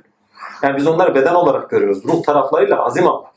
Yani 0.62 0.76
biz 0.76 0.86
onları 0.86 1.14
beden 1.14 1.34
olarak 1.34 1.70
görüyoruz. 1.70 2.04
Ruh 2.04 2.22
taraflarıyla 2.22 2.84
azim 2.84 3.06
Allah. 3.06 3.32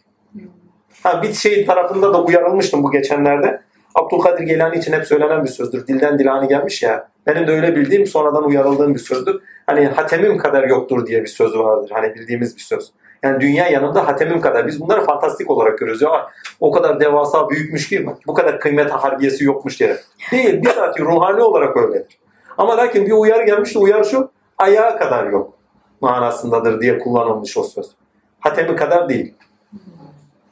Ha 1.03 1.23
bir 1.23 1.33
şey 1.33 1.65
tarafında 1.65 2.13
da 2.13 2.23
uyarılmıştım 2.23 2.83
bu 2.83 2.91
geçenlerde. 2.91 3.61
Abdülkadir 3.97 4.43
Geylani 4.43 4.77
için 4.77 4.93
hep 4.93 5.05
söylenen 5.05 5.43
bir 5.43 5.49
sözdür. 5.49 5.87
Dilden 5.87 6.19
dilani 6.19 6.47
gelmiş 6.47 6.83
ya. 6.83 7.09
Benim 7.27 7.47
de 7.47 7.51
öyle 7.51 7.75
bildiğim 7.75 8.07
sonradan 8.07 8.43
uyarıldığım 8.43 8.93
bir 8.93 8.99
sözdür. 8.99 9.41
Hani 9.65 9.85
hatemim 9.87 10.37
kadar 10.37 10.63
yoktur 10.63 11.05
diye 11.05 11.21
bir 11.21 11.27
söz 11.27 11.57
vardır. 11.57 11.89
Hani 11.93 12.15
bildiğimiz 12.15 12.55
bir 12.55 12.61
söz. 12.61 12.91
Yani 13.23 13.41
dünya 13.41 13.67
yanında 13.67 14.07
hatemim 14.07 14.41
kadar. 14.41 14.67
Biz 14.67 14.81
bunları 14.81 15.05
fantastik 15.05 15.51
olarak 15.51 15.77
görüyoruz. 15.77 16.01
Ya 16.01 16.27
o 16.59 16.71
kadar 16.71 16.99
devasa 16.99 17.49
büyükmüş 17.49 17.89
ki 17.89 18.05
bu 18.27 18.33
kadar 18.33 18.59
kıymet 18.59 18.91
harbiyesi 18.91 19.43
yokmuş 19.43 19.79
diye. 19.79 19.97
Değil. 20.31 20.61
Bizzat 20.61 20.99
ruhani 20.99 21.41
olarak 21.41 21.77
öyledir. 21.77 22.19
Ama 22.57 22.77
lakin 22.77 23.05
bir 23.05 23.11
uyarı 23.11 23.45
gelmişti. 23.45 23.79
Uyarı 23.79 24.05
şu. 24.05 24.31
Ayağa 24.57 24.97
kadar 24.97 25.27
yok 25.27 25.53
manasındadır 26.01 26.81
diye 26.81 26.99
kullanılmış 26.99 27.57
o 27.57 27.63
söz. 27.63 27.91
Hatemi 28.39 28.75
kadar 28.75 29.09
değil. 29.09 29.33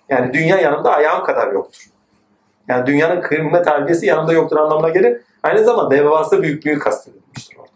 Yani 0.09 0.33
dünya 0.33 0.57
yanında 0.57 0.93
ayağım 0.93 1.23
kadar 1.23 1.51
yoktur. 1.51 1.94
Yani 2.68 2.86
dünyanın 2.86 3.22
kıymet 3.22 3.68
harbiyesi 3.68 4.05
yanında 4.05 4.34
yoktur 4.34 4.57
anlamına 4.57 4.89
gelir. 4.89 5.22
Aynı 5.43 5.63
zamanda 5.63 5.95
devasa 5.95 6.43
büyüklüğü 6.43 6.80
kastedilmiştir 6.80 7.57
orada. 7.57 7.72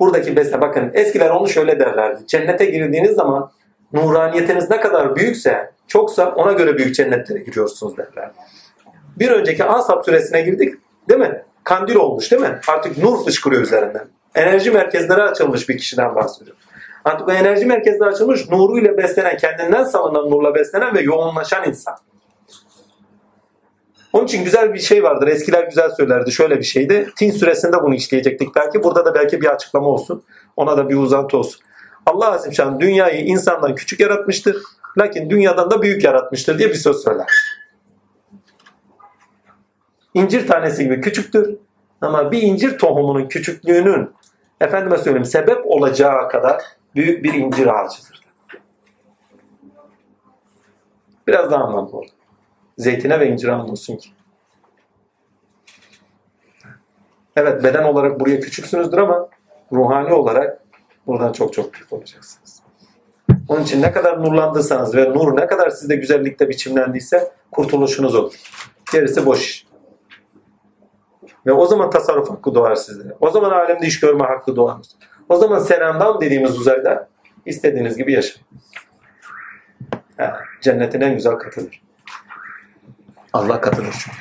Buradaki 0.00 0.36
beste 0.36 0.60
bakın 0.60 0.90
eskiler 0.94 1.30
onu 1.30 1.48
şöyle 1.48 1.80
derlerdi. 1.80 2.26
Cennete 2.26 2.64
girdiğiniz 2.64 3.16
zaman 3.16 3.50
nuraniyetiniz 3.92 4.70
ne 4.70 4.80
kadar 4.80 5.16
büyükse, 5.16 5.70
çoksa 5.86 6.30
ona 6.30 6.52
göre 6.52 6.78
büyük 6.78 6.94
cennetlere 6.94 7.38
giriyorsunuz 7.38 7.96
derlerdi. 7.96 8.34
Bir 9.18 9.30
önceki 9.30 9.64
Ashab 9.64 10.04
süresine 10.04 10.40
girdik 10.42 10.74
değil 11.08 11.20
mi? 11.20 11.42
Kandil 11.64 11.94
olmuş 11.94 12.30
değil 12.30 12.42
mi? 12.42 12.58
Artık 12.68 12.98
nur 12.98 13.24
fışkırıyor 13.24 13.62
üzerinden. 13.62 14.06
Enerji 14.34 14.70
merkezleri 14.70 15.22
açılmış 15.22 15.68
bir 15.68 15.78
kişiden 15.78 16.14
bahsediyor. 16.14 16.56
Artık 17.04 17.28
o 17.28 17.32
enerji 17.32 17.66
merkezleri 17.66 18.08
açılmış, 18.08 18.50
nuruyla 18.50 18.96
beslenen, 18.96 19.36
kendinden 19.36 19.84
salınan 19.84 20.30
nurla 20.30 20.54
beslenen 20.54 20.94
ve 20.94 21.00
yoğunlaşan 21.00 21.68
insan. 21.68 21.94
Onun 24.14 24.24
için 24.24 24.44
güzel 24.44 24.74
bir 24.74 24.78
şey 24.78 25.02
vardır. 25.02 25.28
Eskiler 25.28 25.64
güzel 25.64 25.90
söylerdi. 25.90 26.32
Şöyle 26.32 26.58
bir 26.58 26.64
şeydi. 26.64 27.10
Tin 27.16 27.30
süresinde 27.30 27.82
bunu 27.82 27.94
işleyecektik 27.94 28.56
belki. 28.56 28.82
Burada 28.82 29.04
da 29.04 29.14
belki 29.14 29.40
bir 29.40 29.46
açıklama 29.46 29.86
olsun. 29.86 30.22
Ona 30.56 30.76
da 30.76 30.88
bir 30.88 30.96
uzantı 30.96 31.38
olsun. 31.38 31.60
Allah 32.06 32.32
Azimşan 32.32 32.80
dünyayı 32.80 33.24
insandan 33.24 33.74
küçük 33.74 34.00
yaratmıştır. 34.00 34.56
Lakin 34.98 35.30
dünyadan 35.30 35.70
da 35.70 35.82
büyük 35.82 36.04
yaratmıştır 36.04 36.58
diye 36.58 36.68
bir 36.68 36.74
söz 36.74 36.96
söyler. 36.96 37.26
İncir 40.14 40.46
tanesi 40.46 40.84
gibi 40.84 41.00
küçüktür. 41.00 41.56
Ama 42.00 42.32
bir 42.32 42.42
incir 42.42 42.78
tohumunun 42.78 43.28
küçüklüğünün 43.28 44.10
efendime 44.60 44.98
söyleyeyim 44.98 45.24
sebep 45.24 45.66
olacağı 45.66 46.28
kadar 46.28 46.62
büyük 46.94 47.24
bir 47.24 47.34
incir 47.34 47.66
ağacıdır. 47.66 48.20
Biraz 51.26 51.50
daha 51.50 51.64
anlamlı 51.64 51.96
oldu. 51.96 52.10
Zeytine 52.78 53.20
ve 53.20 53.28
incire 53.28 53.54
olsun 53.54 53.96
ki. 53.96 54.10
Evet 57.36 57.64
beden 57.64 57.84
olarak 57.84 58.20
buraya 58.20 58.40
küçüksünüzdür 58.40 58.98
ama 58.98 59.28
ruhani 59.72 60.12
olarak 60.12 60.60
buradan 61.06 61.32
çok 61.32 61.52
çok 61.52 61.74
büyük 61.74 61.92
olacaksınız. 61.92 62.62
Onun 63.48 63.62
için 63.62 63.82
ne 63.82 63.92
kadar 63.92 64.22
nurlandıysanız 64.22 64.94
ve 64.96 65.10
nur 65.10 65.36
ne 65.36 65.46
kadar 65.46 65.70
sizde 65.70 65.96
güzellikte 65.96 66.48
biçimlendiyse 66.48 67.32
kurtuluşunuz 67.50 68.14
olur. 68.14 68.34
Gerisi 68.92 69.26
boş. 69.26 69.64
Ve 71.46 71.52
o 71.52 71.66
zaman 71.66 71.90
tasarruf 71.90 72.30
hakkı 72.30 72.54
doğar 72.54 72.74
sizde. 72.74 73.16
O 73.20 73.30
zaman 73.30 73.50
alemde 73.50 73.86
iş 73.86 74.00
görme 74.00 74.24
hakkı 74.24 74.56
doğar. 74.56 74.76
O 75.28 75.36
zaman 75.36 75.58
serendam 75.58 76.20
dediğimiz 76.20 76.58
uzayda 76.58 77.08
istediğiniz 77.46 77.96
gibi 77.96 78.12
yaşayın. 78.12 78.46
Ha, 80.16 80.40
cennetin 80.60 81.00
en 81.00 81.14
güzel 81.14 81.34
katıdır. 81.34 81.83
Allah 83.34 83.60
katıdır 83.60 83.92
çünkü. 83.92 84.16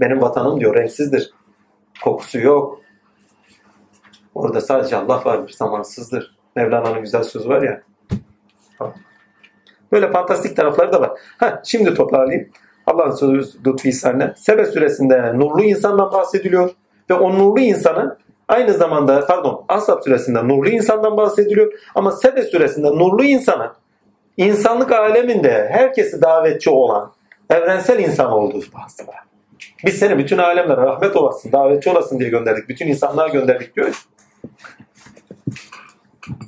Benim 0.00 0.22
vatanım 0.22 0.60
diyor 0.60 0.74
renksizdir. 0.74 1.32
Kokusu 2.04 2.38
yok. 2.38 2.80
Orada 4.34 4.60
sadece 4.60 4.96
Allah 4.96 5.24
vardır. 5.24 5.54
Zamansızdır. 5.58 6.36
Mevlana'nın 6.56 7.00
güzel 7.00 7.22
sözü 7.22 7.48
var 7.48 7.62
ya. 7.62 7.82
Böyle 9.92 10.10
fantastik 10.10 10.56
tarafları 10.56 10.92
da 10.92 11.00
var. 11.00 11.10
Ha, 11.38 11.62
şimdi 11.64 11.94
toparlayayım. 11.94 12.50
Allah'ın 12.86 13.10
sözü 13.10 13.58
lütfu 13.66 13.88
ihsanına. 13.88 14.34
Sebe 14.36 14.66
suresinde 14.66 15.38
nurlu 15.38 15.62
insandan 15.62 16.12
bahsediliyor. 16.12 16.70
Ve 17.10 17.14
o 17.14 17.38
nurlu 17.38 17.60
insanın 17.60 18.18
aynı 18.48 18.72
zamanda 18.72 19.26
pardon 19.26 19.64
Ashab 19.68 20.02
suresinde 20.02 20.48
nurlu 20.48 20.68
insandan 20.68 21.16
bahsediliyor. 21.16 21.72
Ama 21.94 22.10
Sebe 22.10 22.42
suresinde 22.42 22.86
nurlu 22.86 23.24
insanın 23.24 23.72
insanlık 24.36 24.92
aleminde 24.92 25.68
herkesi 25.72 26.22
davetçi 26.22 26.70
olan 26.70 27.13
evrensel 27.50 27.98
insan 27.98 28.32
olduğu 28.32 28.62
bahsi 28.74 29.06
var. 29.08 29.24
Biz 29.84 29.98
seni 29.98 30.18
bütün 30.18 30.38
alemlere 30.38 30.80
rahmet 30.80 31.16
olasın, 31.16 31.52
davetçi 31.52 31.90
olasın 31.90 32.18
diye 32.18 32.30
gönderdik. 32.30 32.68
Bütün 32.68 32.86
insanlığa 32.86 33.28
gönderdik 33.28 33.76
diyor. 33.76 34.06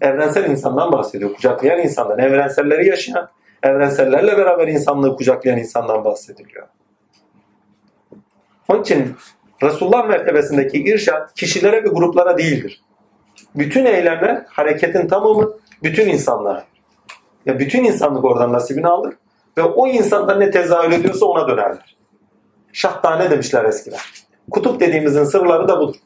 Evrensel 0.01 0.51
insandan 0.51 0.93
bahsediyor. 0.93 1.35
Kucaklayan 1.35 1.81
insandan, 1.81 2.19
evrenselleri 2.19 2.89
yaşayan, 2.89 3.29
evrensellerle 3.63 4.37
beraber 4.37 4.69
insanlığı 4.69 5.17
kucaklayan 5.17 5.59
insandan 5.59 6.05
bahsediliyor. 6.05 6.67
Onun 8.69 8.83
için 8.83 9.17
Resulullah 9.63 10.09
mertebesindeki 10.09 10.79
irşat 10.79 11.35
kişilere 11.35 11.85
ve 11.85 11.89
gruplara 11.89 12.39
değildir. 12.39 12.83
Bütün 13.55 13.85
eylemler 13.85 14.45
hareketin 14.49 15.09
tamamı 15.09 15.53
bütün 15.83 16.09
insanlara. 16.09 16.65
Ya 17.47 17.59
bütün 17.59 17.85
insanlık 17.85 18.25
oradan 18.25 18.53
nasibini 18.53 18.87
alır 18.89 19.15
ve 19.59 19.63
o 19.63 19.87
insanda 19.87 20.35
ne 20.35 20.51
tezahür 20.51 20.93
ediyorsa 20.93 21.27
ona 21.27 21.49
dönerler. 21.49 21.97
Şahtane 22.73 23.31
demişler 23.31 23.65
eskiler. 23.65 24.01
Kutup 24.51 24.81
dediğimizin 24.81 25.25
sırları 25.25 25.69
da 25.69 25.81
budur. 25.81 25.97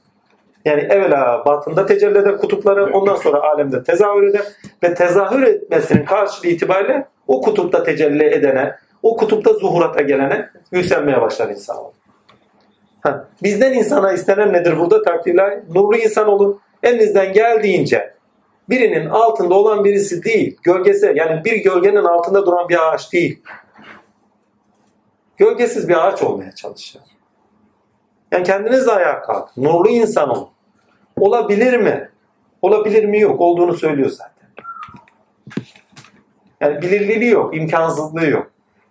Yani 0.64 0.80
evvela 0.80 1.42
batında 1.46 1.86
tecelli 1.86 2.18
eder 2.18 2.38
kutupları 2.38 2.92
ondan 2.92 3.14
sonra 3.14 3.42
alemde 3.42 3.82
tezahür 3.82 4.22
eder 4.22 4.42
ve 4.82 4.94
tezahür 4.94 5.42
etmesinin 5.42 6.04
karşılığı 6.04 6.48
itibariyle 6.48 7.06
o 7.26 7.40
kutupta 7.40 7.82
tecelli 7.82 8.24
edene, 8.24 8.76
o 9.02 9.16
kutupta 9.16 9.52
zuhurata 9.52 10.02
gelene 10.02 10.48
yükselmeye 10.72 11.20
başlar 11.20 11.48
insan 11.48 11.76
olur. 11.78 11.92
Ha, 13.00 13.28
bizden 13.42 13.72
insana 13.72 14.12
istenen 14.12 14.52
nedir 14.52 14.78
burada 14.78 15.02
takdirler? 15.02 15.60
Nurlu 15.74 15.96
insan 15.96 16.28
olun. 16.28 16.60
Elinizden 16.82 17.32
geldiğince 17.32 18.14
birinin 18.70 19.06
altında 19.06 19.54
olan 19.54 19.84
birisi 19.84 20.22
değil. 20.24 20.56
Gölgesi 20.62 21.12
yani 21.14 21.44
bir 21.44 21.56
gölgenin 21.56 22.04
altında 22.04 22.46
duran 22.46 22.68
bir 22.68 22.88
ağaç 22.88 23.12
değil. 23.12 23.42
Gölgesiz 25.36 25.88
bir 25.88 26.06
ağaç 26.06 26.22
olmaya 26.22 26.52
çalışın. 26.52 27.00
Yani 28.32 28.44
kendiniz 28.44 28.86
de 28.86 28.92
ayağa 28.92 29.22
kalk. 29.22 29.56
Nurlu 29.56 29.88
insan 29.88 30.28
olun. 30.30 30.48
Olabilir 31.16 31.76
mi? 31.76 32.10
Olabilir 32.62 33.04
mi 33.04 33.20
yok. 33.20 33.40
Olduğunu 33.40 33.74
söylüyor 33.74 34.10
zaten. 34.10 34.48
Yani 36.60 36.82
bilirliliği 36.82 37.30
yok. 37.30 37.56
imkansızlığı 37.56 38.26
yok. 38.26 38.50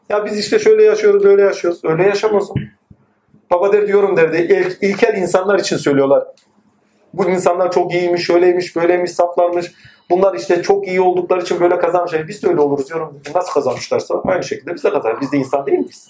Ya 0.10 0.26
biz 0.26 0.40
işte 0.40 0.60
şöyle 0.60 0.84
yaşıyoruz, 0.84 1.24
böyle 1.24 1.42
yaşıyoruz. 1.42 1.80
Öyle 1.84 2.04
yaşamaz. 2.04 2.50
Baba 3.52 3.74
der 3.74 3.88
diyorum 3.88 4.18
derdi. 4.18 4.38
İlk, 4.38 4.84
ilkel 4.84 5.18
insanlar 5.18 5.60
için 5.60 5.78
söylüyorlar. 5.78 6.24
Bu 7.14 7.30
insanlar 7.30 7.72
çok 7.72 7.93
iyiymiş, 7.93 8.26
şöyleymiş, 8.26 8.76
böyleymiş, 8.76 9.12
saflarmış. 9.12 9.72
Bunlar 10.10 10.36
işte 10.36 10.62
çok 10.62 10.88
iyi 10.88 11.01
oldukları 11.01 11.41
için 11.41 11.60
böyle 11.60 11.80
kazanmış. 11.80 12.14
Yani 12.14 12.28
biz 12.28 12.43
de 12.43 12.47
öyle 12.47 12.62
oluruz 12.62 12.89
diyorum. 12.89 13.22
Nasıl 13.36 13.53
kazanmışlarsa 13.53 14.22
aynı 14.26 14.43
şekilde 14.43 14.76
biz 14.76 14.84
de 14.84 14.89
kazanırız. 14.89 15.22
Biz 15.22 15.32
de 15.32 15.38
insan 15.38 15.66
değil 15.66 15.78
miyiz? 15.78 16.10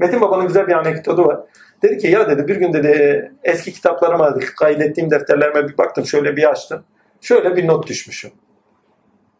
Metin 0.00 0.20
Baba'nın 0.20 0.46
güzel 0.46 0.66
bir 0.66 0.72
anekdotu 0.72 1.24
var. 1.24 1.40
Dedi 1.82 1.98
ki 1.98 2.06
ya 2.06 2.28
dedi 2.28 2.48
bir 2.48 2.56
gün 2.56 2.72
dedi 2.72 3.32
eski 3.44 3.72
kitaplarıma 3.72 4.34
kaydettiğim 4.56 5.10
defterlerime 5.10 5.68
bir 5.68 5.78
baktım 5.78 6.06
şöyle 6.06 6.36
bir 6.36 6.50
açtım. 6.50 6.84
Şöyle 7.20 7.56
bir 7.56 7.66
not 7.66 7.86
düşmüşüm. 7.86 8.30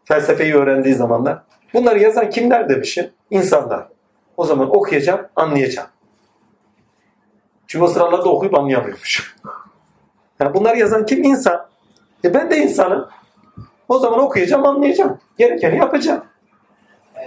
Felsefeyi 0.05 0.55
öğrendiği 0.55 0.95
zamanlar. 0.95 1.41
Bunları 1.73 1.99
yazan 1.99 2.29
kimler 2.29 2.69
demişim? 2.69 3.09
İnsanlar. 3.29 3.87
O 4.37 4.45
zaman 4.45 4.75
okuyacağım, 4.75 5.27
anlayacağım. 5.35 5.87
Çünkü 7.67 7.85
o 7.85 7.87
sıralarda 7.87 8.29
okuyup 8.29 8.55
anlayamıyormuş. 8.55 9.35
Yani 10.41 10.53
bunları 10.53 10.79
yazan 10.79 11.05
kim? 11.05 11.23
İnsan. 11.23 11.67
E 12.23 12.33
ben 12.33 12.51
de 12.51 12.57
insanım. 12.57 13.07
O 13.89 13.99
zaman 13.99 14.19
okuyacağım, 14.19 14.65
anlayacağım. 14.65 15.19
Gerekeni 15.37 15.77
yapacağım. 15.77 16.23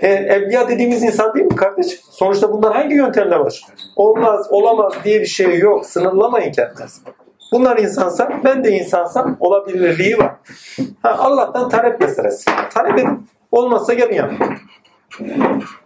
E, 0.01 0.09
evliya 0.09 0.69
dediğimiz 0.69 1.03
insan 1.03 1.35
değil 1.35 1.47
mi 1.47 1.57
kardeş? 1.57 2.01
Sonuçta 2.11 2.53
bunlar 2.53 2.75
hangi 2.75 2.95
yöntemle 2.95 3.39
var? 3.39 3.61
Olmaz, 3.97 4.47
olamaz 4.51 4.93
diye 5.05 5.21
bir 5.21 5.27
şey 5.27 5.59
yok. 5.59 5.87
Sınırlamayın 5.87 6.53
kendinizi. 6.53 7.01
Bunlar 7.53 7.79
insansa, 7.79 8.41
ben 8.45 8.65
de 8.65 8.71
insansam 8.71 9.37
olabilirliği 9.41 10.19
var. 10.19 10.33
Ha, 11.03 11.17
Allah'tan 11.19 11.69
talep 11.69 12.01
meselesi. 12.01 12.51
Talep 12.75 12.99
edin. 12.99 13.29
Olmazsa 13.53 13.95
gelin 13.95 14.15
yapın. 14.15 14.39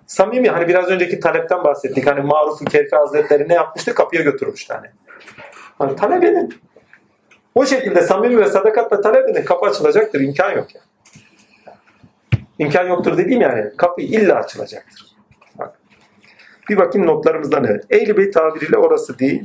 Samimi 0.07 0.49
hani 0.49 0.69
biraz 0.69 0.89
önceki 0.89 1.21
talepten 1.21 1.65
bahsettik. 1.65 2.07
Hani 2.07 2.21
Maruf-u 2.21 2.65
Kerfi 2.65 2.97
Hazretleri 2.97 3.49
ne 3.49 3.55
yapmıştı? 3.55 3.95
Kapıya 3.95 4.23
götürmüştü 4.23 4.75
hani. 4.75 4.87
Hani 5.79 5.97
talep 5.97 6.25
edin. 6.25 6.55
O 7.59 7.67
şekilde 7.67 8.03
samimi 8.03 8.41
ve 8.41 8.47
sadakatla 8.47 9.01
talep. 9.01 9.47
Kapı 9.47 9.67
açılacaktır. 9.67 10.21
İmkan 10.21 10.51
yok 10.51 10.67
yani. 10.75 10.85
İmkan 12.59 12.87
yoktur 12.87 13.19
dediğim 13.19 13.41
yani. 13.41 13.71
Kapı 13.77 14.01
illa 14.03 14.35
açılacaktır. 14.35 15.07
Bak. 15.59 15.79
Bir 16.71 16.77
bakayım 16.77 17.07
notlarımızda 17.07 17.61
ne? 17.61 17.81
Ehl-i 17.91 18.17
Beyt 18.17 18.35
tabiriyle 18.35 18.77
orası 18.77 19.19
değil. 19.19 19.45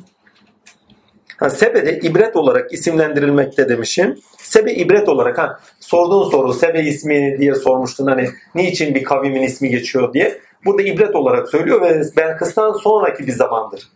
Ha, 1.38 1.50
Sebe 1.50 1.86
de 1.86 2.00
ibret 2.00 2.36
olarak 2.36 2.74
isimlendirilmekte 2.74 3.70
demişim. 3.70 4.20
Sebe 4.38 4.74
ibret 4.74 5.10
olarak 5.10 5.38
ha 5.38 5.60
sorduğun 5.80 6.30
soru 6.30 6.54
Sebe 6.54 6.82
ismi 6.82 7.38
diye 7.40 7.56
sormuştun 7.56 8.08
hani 8.08 8.30
niçin 8.56 8.96
bir 8.96 9.04
kavimin 9.04 9.42
ismi 9.42 9.70
geçiyor 9.70 10.14
diye. 10.14 10.40
Burada 10.66 10.82
ibret 10.82 11.16
olarak 11.16 11.50
söylüyor 11.50 11.82
ve 11.82 12.02
Belkıs'tan 12.18 12.74
sonraki 12.74 13.28
bir 13.28 13.32
zamandır. 13.32 13.92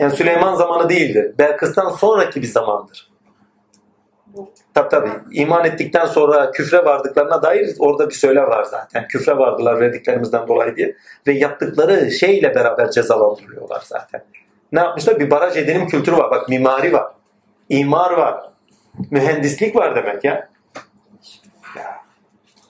Yani 0.00 0.16
Süleyman 0.16 0.54
zamanı 0.54 0.88
değildir. 0.88 1.34
Belkıs'tan 1.38 1.90
sonraki 1.90 2.42
bir 2.42 2.46
zamandır. 2.46 3.12
Tabi 4.74 4.88
tabi. 4.88 5.10
İman 5.32 5.64
ettikten 5.64 6.06
sonra 6.06 6.50
küfre 6.50 6.84
vardıklarına 6.84 7.42
dair 7.42 7.76
orada 7.78 8.08
bir 8.08 8.14
söyle 8.14 8.42
var 8.42 8.64
zaten. 8.64 9.08
Küfre 9.08 9.38
vardılar 9.38 9.80
verdiklerimizden 9.80 10.48
dolayı 10.48 10.76
diye. 10.76 10.96
Ve 11.26 11.32
yaptıkları 11.32 12.10
şeyle 12.10 12.54
beraber 12.54 12.90
cezalandırılıyorlar 12.90 13.82
zaten. 13.84 14.24
Ne 14.72 14.80
yapmışlar? 14.80 15.20
Bir 15.20 15.30
baraj 15.30 15.56
edinim 15.56 15.86
kültürü 15.86 16.16
var. 16.16 16.30
Bak 16.30 16.48
mimari 16.48 16.92
var. 16.92 17.12
imar 17.68 18.12
var. 18.12 18.50
Mühendislik 19.10 19.76
var 19.76 19.96
demek. 19.96 20.24
Ya, 20.24 20.48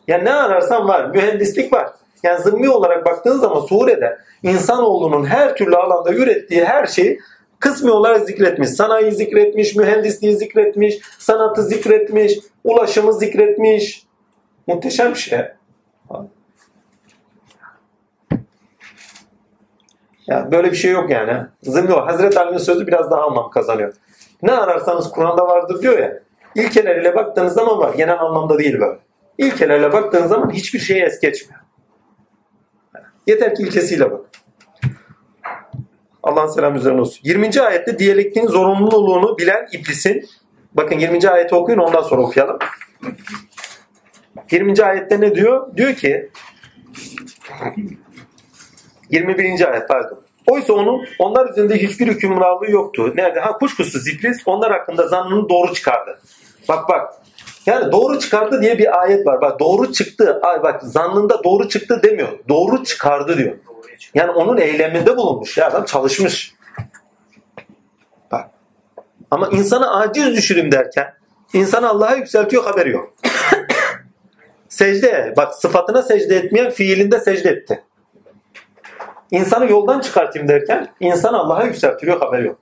ya 0.08 0.18
ne 0.18 0.32
ararsan 0.32 0.88
var. 0.88 1.06
Mühendislik 1.06 1.72
var. 1.72 1.90
Yani 2.22 2.42
zımmi 2.42 2.70
olarak 2.70 3.06
baktığın 3.06 3.38
zaman 3.38 3.60
Suriye'de 3.60 4.18
insanoğlunun 4.42 5.24
her 5.24 5.56
türlü 5.56 5.76
alanda 5.76 6.12
ürettiği 6.12 6.64
her 6.64 6.86
şeyi 6.86 7.20
kısmi 7.58 7.90
olarak 7.90 8.26
zikretmiş. 8.26 8.68
Sanayi 8.68 9.12
zikretmiş, 9.12 9.76
mühendisliği 9.76 10.36
zikretmiş, 10.36 10.98
sanatı 11.18 11.62
zikretmiş, 11.62 12.38
ulaşımı 12.64 13.12
zikretmiş. 13.12 14.06
Muhteşem 14.66 15.10
bir 15.10 15.18
şey. 15.18 15.38
Ya 20.26 20.48
böyle 20.52 20.70
bir 20.70 20.76
şey 20.76 20.92
yok 20.92 21.10
yani. 21.10 21.46
Zımmi 21.62 21.94
o. 21.94 22.06
Hazreti 22.06 22.38
Ali'nin 22.38 22.58
sözü 22.58 22.86
biraz 22.86 23.10
daha 23.10 23.22
anlam 23.22 23.50
kazanıyor. 23.50 23.94
Ne 24.42 24.52
ararsanız 24.52 25.10
Kur'an'da 25.10 25.46
vardır 25.46 25.82
diyor 25.82 25.98
ya. 25.98 26.20
İlkeleriyle 26.54 27.14
baktığınız 27.14 27.52
zaman 27.52 27.78
var. 27.78 27.94
Genel 27.94 28.20
anlamda 28.20 28.58
değil 28.58 28.80
böyle. 28.80 28.98
İlkelerle 29.38 29.92
baktığınız 29.92 30.28
zaman 30.28 30.50
hiçbir 30.50 30.78
şeyi 30.78 31.02
es 31.02 31.20
geçmiyor. 31.20 31.60
Yeter 33.26 33.54
ki 33.54 33.62
ilkesiyle 33.62 34.10
bak. 34.10 34.20
Allah'ın 36.22 36.46
selamı 36.46 36.76
üzerine 36.76 37.00
olsun. 37.00 37.20
20. 37.24 37.60
ayette 37.60 37.98
diyalektiğin 37.98 38.46
zorunluluğunu 38.46 39.38
bilen 39.38 39.68
iblisin 39.72 40.28
bakın 40.74 40.98
20. 40.98 41.28
ayeti 41.28 41.54
okuyun 41.54 41.78
ondan 41.78 42.02
sonra 42.02 42.22
okuyalım. 42.22 42.58
20. 44.50 44.84
ayette 44.84 45.20
ne 45.20 45.34
diyor? 45.34 45.76
Diyor 45.76 45.94
ki 45.94 46.30
21. 49.10 49.70
ayet 49.72 49.88
pardon. 49.88 50.22
Oysa 50.46 50.72
onun 50.72 51.06
onlar 51.18 51.50
üzerinde 51.50 51.78
hiçbir 51.78 52.06
hükümranlığı 52.06 52.70
yoktu. 52.70 53.12
Nerede? 53.16 53.40
Ha 53.40 53.58
kuşkusuz 53.58 54.08
iblis 54.08 54.42
onlar 54.46 54.72
hakkında 54.72 55.08
zannını 55.08 55.48
doğru 55.48 55.74
çıkardı. 55.74 56.20
Bak 56.68 56.88
bak. 56.88 57.14
Yani 57.66 57.92
doğru 57.92 58.18
çıkardı 58.18 58.62
diye 58.62 58.78
bir 58.78 59.00
ayet 59.00 59.26
var. 59.26 59.40
Bak 59.40 59.60
doğru 59.60 59.92
çıktı. 59.92 60.40
Ay 60.42 60.62
bak 60.62 60.82
zannında 60.82 61.44
doğru 61.44 61.68
çıktı 61.68 62.00
demiyor. 62.02 62.28
Doğru 62.48 62.84
çıkardı 62.84 63.38
diyor. 63.38 63.56
Yani 64.14 64.30
onun 64.30 64.56
eyleminde 64.56 65.16
bulunmuş. 65.16 65.58
Ya 65.58 65.66
adam 65.66 65.84
çalışmış. 65.84 66.54
Bak. 68.32 68.50
Ama 69.30 69.48
insana 69.48 70.00
aciz 70.00 70.36
düşürüm 70.36 70.72
derken 70.72 71.14
insanı 71.52 71.88
Allah'a 71.88 72.14
yükseltiyor 72.14 72.64
haberi 72.64 72.90
yok. 72.90 73.14
secde. 74.68 75.34
Bak 75.36 75.54
sıfatına 75.54 76.02
secde 76.02 76.36
etmeyen 76.36 76.70
fiilinde 76.70 77.20
secde 77.20 77.48
etti. 77.48 77.82
İnsanı 79.30 79.70
yoldan 79.70 80.00
çıkartayım 80.00 80.48
derken 80.48 80.88
insan 81.00 81.34
Allah'a 81.34 81.64
yükseltiliyor 81.64 82.20
haberi 82.20 82.46
yok. 82.46 82.58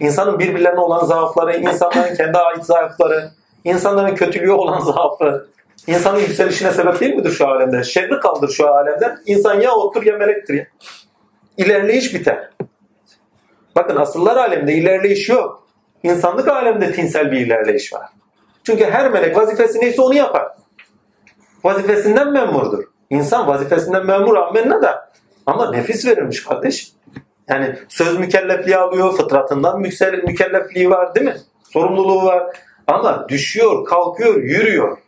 İnsanın 0.00 0.38
birbirlerine 0.38 0.80
olan 0.80 1.04
zaafları, 1.04 1.56
insanların 1.56 2.14
kendi 2.14 2.38
ait 2.38 2.64
zaafları, 2.64 3.30
insanların 3.64 4.14
kötülüğü 4.14 4.52
olan 4.52 4.80
zaafı, 4.84 5.48
insanın 5.86 6.18
yükselişine 6.18 6.70
sebep 6.70 7.00
değil 7.00 7.14
midir 7.14 7.30
şu 7.30 7.48
alemde? 7.48 7.84
Şerri 7.84 8.20
kaldır 8.20 8.48
şu 8.48 8.68
alemden. 8.68 9.18
İnsan 9.26 9.60
ya 9.60 9.72
otur 9.72 10.02
ya 10.02 10.16
melektir 10.16 10.54
ya. 10.54 10.66
İlerleyiş 11.56 12.14
biter. 12.14 12.50
Bakın 13.76 13.96
asıllar 13.96 14.36
alemde 14.36 14.72
ilerleyiş 14.72 15.28
yok. 15.28 15.66
İnsanlık 16.02 16.48
alemde 16.48 16.92
tinsel 16.92 17.32
bir 17.32 17.40
ilerleyiş 17.40 17.92
var. 17.92 18.06
Çünkü 18.64 18.84
her 18.84 19.10
melek 19.10 19.36
vazifesi 19.36 19.80
neyse 19.80 20.02
onu 20.02 20.14
yapar. 20.14 20.48
Vazifesinden 21.64 22.32
memurdur. 22.32 22.84
İnsan 23.10 23.46
vazifesinden 23.46 24.06
memur 24.06 24.36
ammenna 24.36 24.82
da 24.82 25.10
ama 25.46 25.70
nefis 25.70 26.06
verilmiş 26.06 26.44
kardeş. 26.44 26.92
Yani 27.48 27.76
söz 27.88 28.18
mükellefliği 28.18 28.76
alıyor, 28.76 29.16
fıtratından 29.16 29.80
mükellefliği 29.80 30.90
var 30.90 31.14
değil 31.14 31.26
mi? 31.26 31.36
Sorumluluğu 31.62 32.24
var. 32.24 32.56
Ama 32.90 33.28
düşüyor, 33.28 33.84
kalkıyor, 33.84 34.36
yürüyor. 34.36 34.98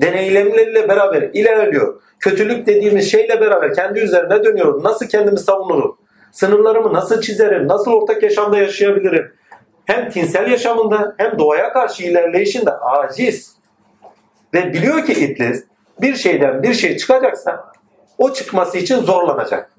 Deneylemleriyle 0.00 0.88
beraber 0.88 1.22
ilerliyor. 1.22 2.00
Kötülük 2.20 2.66
dediğimiz 2.66 3.10
şeyle 3.10 3.40
beraber 3.40 3.74
kendi 3.74 4.00
üzerine 4.00 4.44
dönüyor. 4.44 4.84
Nasıl 4.84 5.06
kendimi 5.06 5.38
savunurum? 5.38 5.98
Sınırlarımı 6.32 6.92
nasıl 6.92 7.20
çizerim? 7.20 7.68
Nasıl 7.68 7.92
ortak 7.92 8.22
yaşamda 8.22 8.58
yaşayabilirim? 8.58 9.32
Hem 9.84 10.10
tinsel 10.10 10.50
yaşamında 10.50 11.14
hem 11.18 11.38
doğaya 11.38 11.72
karşı 11.72 12.02
ilerleyişinde 12.02 12.70
aciz. 12.70 13.56
Ve 14.54 14.72
biliyor 14.72 15.04
ki 15.04 15.12
iblis 15.12 15.64
bir 16.00 16.14
şeyden 16.14 16.62
bir 16.62 16.74
şey 16.74 16.96
çıkacaksa 16.96 17.72
o 18.18 18.32
çıkması 18.32 18.78
için 18.78 18.96
zorlanacak. 18.96 19.70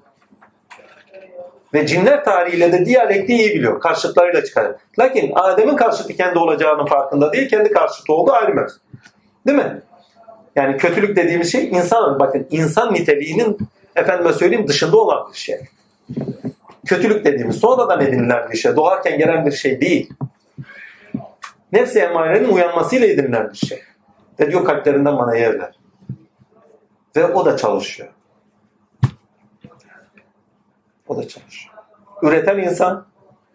Ve 1.74 1.86
cinler 1.86 2.24
tarihiyle 2.24 2.72
de 2.72 2.86
diyalektiği 2.86 3.38
iyi 3.38 3.54
biliyor. 3.54 3.80
Karşıtlarıyla 3.80 4.44
çıkar. 4.44 4.72
Lakin 4.98 5.32
Adem'in 5.34 5.76
karşıtı 5.76 6.12
kendi 6.12 6.38
olacağının 6.38 6.86
farkında 6.86 7.32
değil. 7.32 7.48
Kendi 7.48 7.72
karşıtı 7.72 8.12
olduğu 8.12 8.32
ayrı 8.32 8.54
mevzu. 8.54 8.76
Değil 9.46 9.58
mi? 9.58 9.82
Yani 10.56 10.76
kötülük 10.76 11.16
dediğimiz 11.16 11.52
şey 11.52 11.68
insan, 11.68 12.18
bakın 12.18 12.46
insan 12.50 12.94
niteliğinin 12.94 13.58
efendime 13.96 14.32
söyleyeyim 14.32 14.68
dışında 14.68 14.96
olan 14.96 15.32
bir 15.32 15.38
şey. 15.38 15.60
Kötülük 16.86 17.24
dediğimiz 17.24 17.56
sonradan 17.56 18.00
edinilen 18.00 18.50
bir 18.50 18.56
şey. 18.56 18.76
Doğarken 18.76 19.18
gelen 19.18 19.46
bir 19.46 19.52
şey 19.52 19.80
değil. 19.80 20.10
Nefsi 21.72 21.98
emarenin 21.98 22.48
uyanmasıyla 22.48 23.06
edinilen 23.06 23.50
bir 23.52 23.66
şey. 23.66 23.82
Ve 24.40 24.50
diyor 24.50 24.64
kalplerinden 24.64 25.18
bana 25.18 25.36
yerler. 25.36 25.78
Ve 27.16 27.26
o 27.26 27.44
da 27.44 27.56
çalışıyor. 27.56 28.08
O 31.08 31.16
da 31.16 31.28
çalışıyor. 31.28 31.74
Üreten 32.22 32.58
insan 32.58 33.06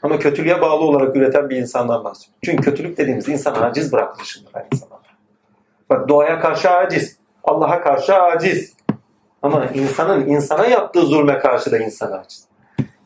ama 0.01 0.19
kötülüğe 0.19 0.61
bağlı 0.61 0.83
olarak 0.85 1.15
üreten 1.15 1.49
bir 1.49 1.57
insandan 1.57 2.03
bahsediyor. 2.03 2.37
Çünkü 2.45 2.63
kötülük 2.63 2.97
dediğimiz 2.97 3.29
insan 3.29 3.53
aciz 3.53 3.91
bırakılışıdır 3.91 4.51
aynı 4.53 4.67
zamanda. 4.73 5.07
Bak 5.89 6.09
doğaya 6.09 6.39
karşı 6.39 6.69
aciz, 6.69 7.17
Allah'a 7.43 7.81
karşı 7.81 8.15
aciz. 8.15 8.73
Ama 9.41 9.65
insanın 9.65 10.25
insana 10.27 10.65
yaptığı 10.65 11.01
zulme 11.01 11.39
karşı 11.39 11.71
da 11.71 11.77
insan 11.77 12.11
aciz. 12.11 12.47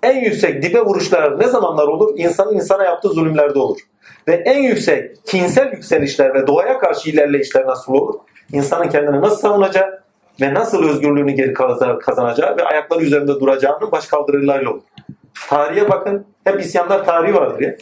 En 0.03 0.21
yüksek 0.21 0.63
dibe 0.63 0.81
vuruşlar 0.81 1.39
ne 1.39 1.47
zamanlar 1.47 1.87
olur? 1.87 2.13
İnsanın 2.17 2.53
insana 2.53 2.83
yaptığı 2.83 3.09
zulümlerde 3.09 3.59
olur. 3.59 3.79
Ve 4.27 4.33
en 4.33 4.63
yüksek 4.63 5.25
kinsel 5.25 5.71
yükselişler 5.71 6.33
ve 6.33 6.47
doğaya 6.47 6.79
karşı 6.79 7.09
ilerleyişler 7.09 7.65
nasıl 7.65 7.93
olur? 7.93 8.19
İnsanın 8.51 8.89
kendini 8.89 9.21
nasıl 9.21 9.37
savunacağı 9.37 10.03
ve 10.41 10.53
nasıl 10.53 10.89
özgürlüğünü 10.89 11.31
geri 11.31 11.53
kazanacağı 11.99 12.57
ve 12.57 12.63
ayakları 12.63 13.03
üzerinde 13.03 13.39
duracağının 13.39 13.91
baş 13.91 14.07
kaldırılarıyla 14.07 14.71
olur. 14.71 14.81
Tarihe 15.49 15.89
bakın. 15.89 16.25
Hep 16.43 16.61
isyanlar 16.61 17.05
tarihi 17.05 17.35
vardır 17.35 17.61
ya. 17.61 17.75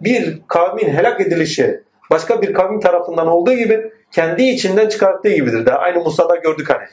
Bir 0.00 0.42
kavmin 0.48 0.88
helak 0.88 1.20
edilişi 1.20 1.82
başka 2.10 2.42
bir 2.42 2.54
kavmin 2.54 2.80
tarafından 2.80 3.26
olduğu 3.26 3.52
gibi 3.52 3.92
kendi 4.10 4.42
içinden 4.42 4.88
çıkarttığı 4.88 5.34
gibidir. 5.34 5.66
Daha 5.66 5.78
aynı 5.78 6.02
Musa'da 6.02 6.36
gördük 6.36 6.70
hani. 6.70 6.84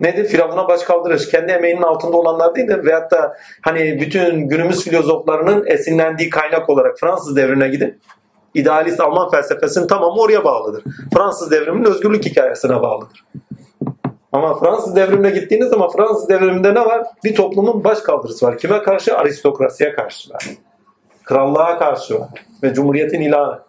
Nedir? 0.00 0.24
Firavun'a 0.24 0.68
baş 0.68 0.82
kaldırış. 0.82 1.28
Kendi 1.28 1.52
emeğinin 1.52 1.82
altında 1.82 2.16
olanlar 2.16 2.54
değil 2.54 2.68
de 2.68 2.84
veyahut 2.84 3.10
da 3.10 3.36
hani 3.62 4.00
bütün 4.00 4.48
günümüz 4.48 4.84
filozoflarının 4.84 5.66
esinlendiği 5.66 6.30
kaynak 6.30 6.70
olarak 6.70 6.98
Fransız 6.98 7.36
devrine 7.36 7.68
gidin. 7.68 8.00
İdealist 8.54 9.00
Alman 9.00 9.30
felsefesinin 9.30 9.86
tamamı 9.86 10.20
oraya 10.20 10.44
bağlıdır. 10.44 10.84
Fransız 11.14 11.50
devriminin 11.50 11.84
özgürlük 11.84 12.24
hikayesine 12.24 12.82
bağlıdır. 12.82 13.24
Ama 14.32 14.58
Fransız 14.58 14.96
devrimine 14.96 15.30
gittiğiniz 15.30 15.68
zaman 15.68 15.90
Fransız 15.90 16.28
devriminde 16.28 16.74
ne 16.74 16.80
var? 16.80 17.06
Bir 17.24 17.34
toplumun 17.34 17.84
baş 17.84 17.98
kaldırısı 18.00 18.46
var. 18.46 18.58
Kime 18.58 18.82
karşı? 18.82 19.18
Aristokrasiye 19.18 19.92
karşı 19.92 20.30
var. 20.34 20.46
Krallığa 21.24 21.78
karşı 21.78 22.20
var. 22.20 22.28
Ve 22.62 22.74
cumhuriyetin 22.74 23.20
ilanı. 23.20 23.60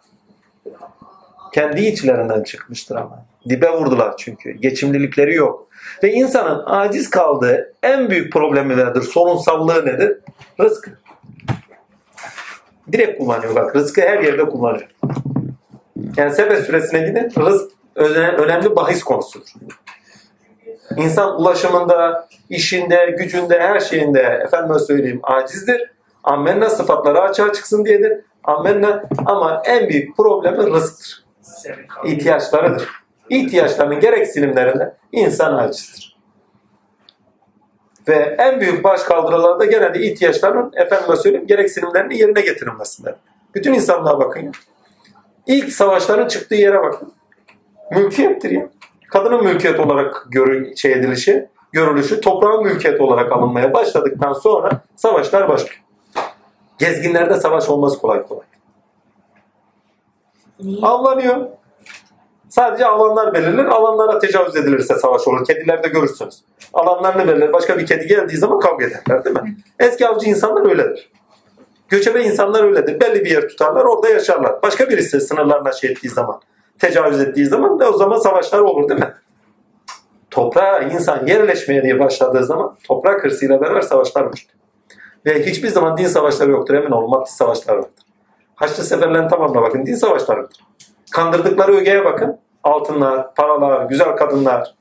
Kendi 1.53 1.81
içlerinden 1.85 2.43
çıkmıştır 2.43 2.95
ama. 2.95 3.25
Dibe 3.49 3.71
vurdular 3.71 4.13
çünkü. 4.17 4.51
Geçimlilikleri 4.51 5.35
yok. 5.35 5.67
Ve 6.03 6.11
insanın 6.11 6.63
aciz 6.65 7.09
kaldığı 7.09 7.73
en 7.83 8.09
büyük 8.09 8.33
problemi 8.33 8.77
nedir? 8.77 9.01
Sorunsallığı 9.01 9.85
nedir? 9.85 10.17
Rızkı. 10.59 10.91
Direkt 12.91 13.19
kullanıyor 13.19 13.55
bak. 13.55 13.75
Rızkı 13.75 14.01
her 14.01 14.19
yerde 14.19 14.45
kullanıyor. 14.45 14.87
Yani 16.17 16.33
Sebe 16.33 16.61
süresine 16.61 16.99
gidin. 16.99 17.31
Rızk 17.45 17.71
öne- 17.95 18.31
önemli 18.31 18.75
bahis 18.75 19.03
konusudur. 19.03 19.47
İnsan 20.97 21.41
ulaşımında, 21.41 22.27
işinde, 22.49 23.15
gücünde, 23.17 23.59
her 23.59 23.79
şeyinde 23.79 24.21
efendime 24.21 24.79
söyleyeyim 24.79 25.19
acizdir. 25.23 25.91
Ammenna 26.23 26.69
sıfatları 26.69 27.21
açığa 27.21 27.53
çıksın 27.53 27.85
diyedir. 27.85 28.21
Ammenna 28.43 29.03
ama 29.25 29.61
en 29.65 29.89
büyük 29.89 30.17
problemi 30.17 30.57
rızktır. 30.57 31.25
İhtiyaçlarıdır. 32.05 32.89
İhtiyaçlarının 33.29 33.99
gereksinimlerinde 33.99 34.95
insan 35.11 35.57
acizdir. 35.57 36.17
Ve 38.07 38.35
en 38.39 38.61
büyük 38.61 38.83
baş 38.83 39.03
kaldırılar 39.03 39.59
da 39.59 39.65
genelde 39.65 40.01
ihtiyaçlarının 40.01 40.71
efendime 40.75 41.15
söyleyeyim 41.15 41.47
gereksinimlerinin 41.47 42.15
yerine 42.15 42.41
getirilmesinden. 42.41 43.15
Bütün 43.55 43.73
insanlığa 43.73 44.19
bakın 44.19 44.39
ya. 44.39 44.51
İlk 45.47 45.73
savaşların 45.73 46.27
çıktığı 46.27 46.55
yere 46.55 46.83
bakın. 46.83 47.13
Mülkiyettir 47.91 48.51
ya. 48.51 48.69
Kadının 49.11 49.43
mülkiyet 49.43 49.79
olarak 49.79 50.25
görü, 50.29 50.77
şey 50.77 50.91
edilişi, 50.91 51.49
görülüşü 51.71 52.21
toprağın 52.21 52.63
mülkiyet 52.63 53.01
olarak 53.01 53.31
alınmaya 53.31 53.73
başladıktan 53.73 54.33
sonra 54.33 54.81
savaşlar 54.95 55.49
başlıyor. 55.49 55.83
Gezginlerde 56.77 57.39
savaş 57.39 57.69
olmaz 57.69 57.97
kolay 57.97 58.23
kolay. 58.23 58.45
Niye? 60.59 60.85
Avlanıyor. 60.85 61.47
Sadece 62.49 62.85
alanlar 62.85 63.33
belirlenir. 63.33 63.65
Alanlara 63.65 64.19
tecavüz 64.19 64.55
edilirse 64.55 64.95
savaş 64.95 65.27
olur. 65.27 65.45
Kedilerde 65.45 65.87
görürsünüz. 65.87 66.41
Alanlarını 66.73 67.27
belirler. 67.27 67.53
Başka 67.53 67.77
bir 67.77 67.85
kedi 67.85 68.07
geldiği 68.07 68.37
zaman 68.37 68.59
kavga 68.59 68.85
ederler 68.85 69.25
değil 69.25 69.35
mi? 69.35 69.57
Eski 69.79 70.07
avcı 70.07 70.29
insanlar 70.29 70.69
öyledir. 70.69 71.11
Göçebe 71.89 72.23
insanlar 72.23 72.63
öyledir. 72.63 73.01
Belli 73.01 73.25
bir 73.25 73.31
yer 73.31 73.47
tutarlar. 73.47 73.85
Orada 73.85 74.09
yaşarlar. 74.09 74.61
Başka 74.63 74.89
birisi 74.89 75.21
sınırlarına 75.21 75.71
şey 75.71 75.91
ettiği 75.91 76.09
zaman, 76.09 76.41
tecavüz 76.81 77.21
ettiği 77.21 77.45
zaman 77.45 77.79
da 77.79 77.89
o 77.89 77.97
zaman 77.97 78.19
savaşlar 78.19 78.59
olur 78.59 78.89
değil 78.89 78.99
mi? 78.99 79.13
Toprağa 80.31 80.79
insan 80.79 81.27
yerleşmeye 81.27 81.83
diye 81.83 81.99
başladığı 81.99 82.45
zaman 82.45 82.77
toprak 82.87 83.23
hırsıyla 83.23 83.61
beraber 83.61 83.81
savaşlar 83.81 84.31
başlıyor. 84.31 84.55
Ve 85.25 85.45
hiçbir 85.45 85.67
zaman 85.67 85.97
din 85.97 86.07
savaşları 86.07 86.51
yoktur. 86.51 86.73
Emin 86.73 86.91
olun 86.91 87.09
maddi 87.09 87.29
savaşlar 87.29 87.75
vardır. 87.75 88.03
Haçlı 88.55 88.83
seferlerin 88.83 89.27
tamamına 89.27 89.61
bakın. 89.61 89.85
Din 89.85 89.95
savaşlarıdır. 89.95 90.57
Kandırdıkları 91.11 91.71
ögeye 91.71 92.05
bakın. 92.05 92.39
Altınlar, 92.63 93.35
paralar, 93.35 93.85
güzel 93.85 94.15
kadınlar. 94.15 94.75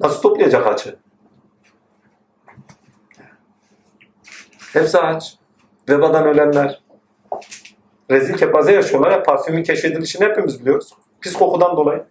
Nasıl 0.00 0.22
toplayacak 0.22 0.66
açı? 0.66 0.96
Hepsi 4.72 4.98
aç. 4.98 5.34
Vebadan 5.88 6.26
ölenler. 6.26 6.87
Rezil 8.10 8.34
kepaze 8.34 8.72
yaşıyorlar. 8.72 9.10
Ya, 9.10 9.22
parfümün 9.22 9.62
keşfedilişini 9.62 10.24
hepimiz 10.24 10.60
biliyoruz. 10.60 10.92
Pis 11.20 11.32
kokudan 11.32 11.76
dolayı. 11.76 12.04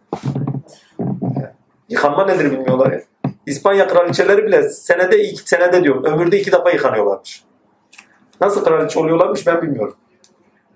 Yıkanma 1.90 2.26
nedir 2.26 2.52
bilmiyorlar 2.52 2.92
ya. 2.92 3.02
İspanya 3.46 3.88
kraliçeleri 3.88 4.46
bile 4.46 4.70
senede 4.70 5.24
iki 5.24 5.50
senede 5.50 5.84
diyorum 5.84 6.04
ömürde 6.04 6.40
iki 6.40 6.52
defa 6.52 6.72
yıkanıyorlarmış. 6.72 7.44
Nasıl 8.42 8.64
kraliçe 8.64 9.00
oluyorlarmış 9.00 9.48
ben 9.48 9.62
bilmiyorum. 9.62 9.96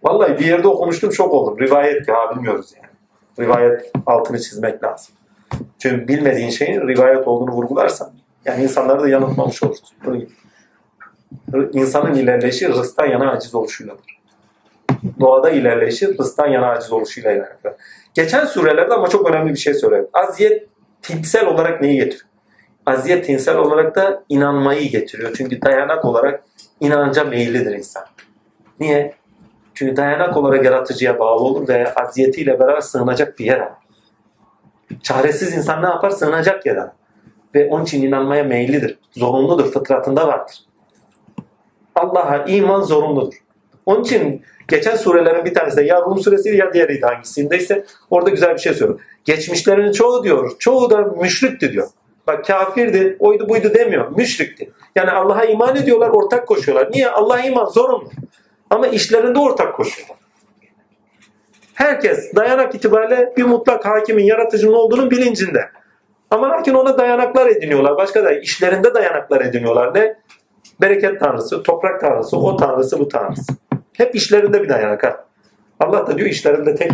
Vallahi 0.03 0.39
bir 0.39 0.45
yerde 0.45 0.67
okumuştum 0.67 1.13
şok 1.13 1.33
oldum. 1.33 1.59
Rivayet 1.59 2.07
ya 2.07 2.15
bilmiyoruz 2.35 2.73
yani. 2.75 2.91
Rivayet 3.39 3.91
altını 4.05 4.39
çizmek 4.39 4.83
lazım. 4.83 5.15
Çünkü 5.79 6.07
bilmediğin 6.07 6.49
şeyin 6.49 6.87
rivayet 6.87 7.27
olduğunu 7.27 7.51
vurgularsan 7.51 8.11
yani 8.45 8.63
insanları 8.63 9.01
da 9.01 9.09
yanıltmamış 9.09 9.63
olursun. 9.63 10.27
İnsanın 11.73 12.13
ilerleyişi 12.13 12.69
rızktan 12.69 13.05
yana 13.05 13.31
aciz 13.31 13.55
oluşuyladır. 13.55 14.20
Doğada 15.19 15.49
ilerleyişi 15.49 16.17
rızktan 16.17 16.47
yana 16.47 16.67
aciz 16.67 16.91
oluşuyla 16.91 17.31
ilerler. 17.31 17.73
Geçen 18.13 18.45
surelerde 18.45 18.93
ama 18.93 19.07
çok 19.07 19.29
önemli 19.29 19.53
bir 19.53 19.59
şey 19.59 19.73
söyleyeyim. 19.73 20.07
Aziyet 20.13 20.67
tinsel 21.01 21.45
olarak 21.45 21.81
neyi 21.81 21.95
getiriyor? 21.95 22.25
Aziyet 22.85 23.25
tinsel 23.25 23.57
olarak 23.57 23.95
da 23.95 24.23
inanmayı 24.29 24.89
getiriyor. 24.89 25.33
Çünkü 25.37 25.61
dayanak 25.61 26.05
olarak 26.05 26.43
inanca 26.79 27.23
meyillidir 27.23 27.75
insan. 27.75 28.03
Niye? 28.79 29.13
Çünkü 29.73 29.95
dayanak 29.95 30.37
olarak 30.37 30.65
yaratıcıya 30.65 31.19
bağlı 31.19 31.43
olur 31.43 31.67
ve 31.67 31.93
aziyetiyle 31.93 32.59
beraber 32.59 32.81
sığınacak 32.81 33.39
bir 33.39 33.45
yer 33.45 33.57
arar. 33.57 33.73
Çaresiz 35.03 35.53
insan 35.57 35.83
ne 35.83 35.87
yapar? 35.87 36.09
Sığınacak 36.09 36.65
yer 36.65 36.75
arar. 36.75 36.91
Ve 37.55 37.69
onun 37.69 37.83
için 37.83 38.01
inanmaya 38.01 38.43
meyillidir. 38.43 38.99
Zorunludur, 39.11 39.71
fıtratında 39.71 40.27
vardır. 40.27 40.59
Allah'a 41.95 42.45
iman 42.45 42.81
zorunludur. 42.81 43.43
Onun 43.91 44.03
için 44.03 44.41
geçen 44.67 44.95
surelerin 44.95 45.45
bir 45.45 45.53
tanesi 45.53 45.77
de 45.77 45.83
ya 45.83 46.01
Rum 46.01 46.19
suresi 46.19 46.49
ya 46.55 46.73
diğeriydi 46.73 47.05
hangisindeyse 47.05 47.85
orada 48.09 48.29
güzel 48.29 48.53
bir 48.53 48.59
şey 48.59 48.73
söylüyor. 48.73 48.99
Geçmişlerin 49.25 49.91
çoğu 49.91 50.23
diyor, 50.23 50.51
çoğu 50.59 50.89
da 50.89 50.97
müşrikti 50.97 51.71
diyor. 51.71 51.87
Bak 52.27 52.45
kafirdi, 52.45 53.17
oydu 53.19 53.49
buydu 53.49 53.73
demiyor, 53.73 54.11
müşrikti. 54.17 54.71
Yani 54.95 55.11
Allah'a 55.11 55.45
iman 55.45 55.75
ediyorlar, 55.75 56.09
ortak 56.09 56.47
koşuyorlar. 56.47 56.91
Niye? 56.91 57.09
Allah'a 57.09 57.39
iman 57.39 57.65
zorunlu. 57.65 58.09
Ama 58.69 58.87
işlerinde 58.87 59.39
ortak 59.39 59.75
koşuyorlar. 59.75 60.17
Herkes 61.73 62.35
dayanak 62.35 62.75
itibariyle 62.75 63.33
bir 63.37 63.43
mutlak 63.43 63.85
hakimin, 63.85 64.23
yaratıcının 64.23 64.73
olduğunun 64.73 65.11
bilincinde. 65.11 65.69
Ama 66.31 66.49
lakin 66.49 66.73
ona 66.73 66.97
dayanaklar 66.97 67.47
ediniyorlar. 67.47 67.97
Başka 67.97 68.23
da 68.23 68.31
işlerinde 68.31 68.93
dayanaklar 68.93 69.41
ediniyorlar. 69.41 69.95
Ne? 69.95 70.15
Bereket 70.81 71.19
tanrısı, 71.19 71.63
toprak 71.63 72.01
tanrısı, 72.01 72.37
o 72.37 72.57
tanrısı, 72.57 72.99
bu 72.99 73.07
tanrısı. 73.07 73.60
Hep 74.01 74.15
işlerinde 74.15 74.63
bir. 74.63 74.69
Ha. 74.69 75.25
Allah 75.79 76.07
da 76.07 76.17
diyor 76.17 76.29
işlerinde 76.29 76.75
tek. 76.75 76.91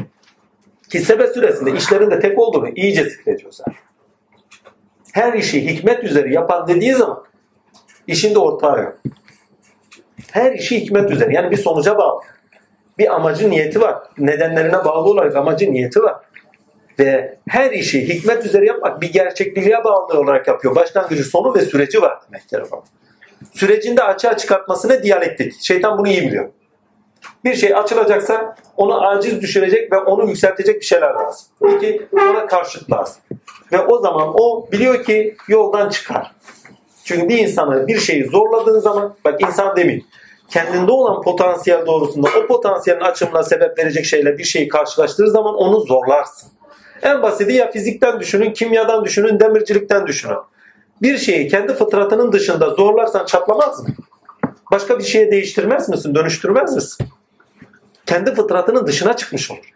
Ki 0.89 0.99
Sebe 0.99 1.27
süresinde 1.27 1.71
işlerinde 1.71 2.19
tek 2.19 2.39
olduğunu 2.39 2.69
iyice 2.69 3.03
zikrediyor 3.03 3.51
zaten. 3.51 3.73
Her 5.13 5.33
işi 5.33 5.65
hikmet 5.67 6.03
üzere 6.03 6.33
yapan 6.33 6.67
dediği 6.67 6.93
zaman 6.93 7.23
işinde 8.07 8.39
ortağı 8.39 8.83
yok. 8.83 8.97
Her 10.31 10.51
işi 10.51 10.81
hikmet 10.81 11.11
üzere. 11.11 11.33
Yani 11.33 11.51
bir 11.51 11.57
sonuca 11.57 11.97
bağlı. 11.97 12.21
Bir 12.97 13.15
amacı 13.15 13.49
niyeti 13.49 13.81
var. 13.81 13.95
Nedenlerine 14.17 14.85
bağlı 14.85 15.09
olarak 15.09 15.35
amacı 15.35 15.73
niyeti 15.73 16.03
var. 16.03 16.15
Ve 16.99 17.37
her 17.49 17.71
işi 17.71 18.07
hikmet 18.07 18.45
üzere 18.45 18.65
yapmak 18.65 19.01
bir 19.01 19.13
gerçekliğe 19.13 19.83
bağlı 19.83 20.19
olarak 20.19 20.47
yapıyor. 20.47 20.75
Başlangıcı, 20.75 21.23
sonu 21.23 21.55
ve 21.55 21.61
süreci 21.61 22.01
var 22.01 22.19
demektir. 22.27 22.63
Sürecinde 23.53 24.03
açığa 24.03 24.37
çıkartmasına 24.37 25.03
diyalektik. 25.03 25.61
Şeytan 25.61 25.97
bunu 25.97 26.07
iyi 26.07 26.21
biliyor. 26.21 26.49
Bir 27.47 27.55
şey 27.55 27.75
açılacaksa 27.75 28.55
onu 28.77 29.07
aciz 29.07 29.41
düşürecek 29.41 29.91
ve 29.91 29.97
onu 29.97 30.29
yükseltecek 30.29 30.81
bir 30.81 30.85
şeyler 30.85 31.13
lazım. 31.13 31.47
İki, 31.77 32.07
ona 32.13 32.47
karşıt 32.47 32.91
lazım. 32.91 33.21
Ve 33.71 33.79
o 33.79 34.01
zaman 34.01 34.33
o 34.33 34.67
biliyor 34.71 35.03
ki 35.03 35.35
yoldan 35.47 35.89
çıkar. 35.89 36.31
Çünkü 37.03 37.29
bir 37.29 37.37
insanı 37.37 37.87
bir 37.87 37.97
şeyi 37.97 38.25
zorladığın 38.25 38.79
zaman, 38.79 39.15
bak 39.25 39.41
insan 39.41 39.75
demeyin, 39.75 40.05
kendinde 40.49 40.91
olan 40.91 41.21
potansiyel 41.21 41.85
doğrusunda 41.85 42.29
o 42.43 42.47
potansiyelin 42.47 43.01
açımına 43.01 43.43
sebep 43.43 43.77
verecek 43.79 44.05
şeyle 44.05 44.37
bir 44.37 44.43
şeyi 44.43 44.67
karşılaştığı 44.67 45.31
zaman 45.31 45.55
onu 45.55 45.79
zorlarsın. 45.79 46.49
En 47.01 47.23
basiti 47.23 47.53
ya 47.53 47.71
fizikten 47.71 48.19
düşünün, 48.19 48.53
kimyadan 48.53 49.05
düşünün, 49.05 49.39
demircilikten 49.39 50.07
düşünün. 50.07 50.37
Bir 51.01 51.17
şeyi 51.17 51.47
kendi 51.47 51.73
fıtratının 51.73 52.31
dışında 52.31 52.69
zorlarsan 52.69 53.25
çatlamaz 53.25 53.83
mı? 53.83 53.89
Başka 54.71 54.99
bir 54.99 55.03
şeye 55.03 55.31
değiştirmez 55.31 55.89
misin, 55.89 56.15
dönüştürmez 56.15 56.75
misin? 56.75 57.07
Kendi 58.07 58.35
fıtratının 58.35 58.87
dışına 58.87 59.15
çıkmış 59.15 59.51
olur. 59.51 59.73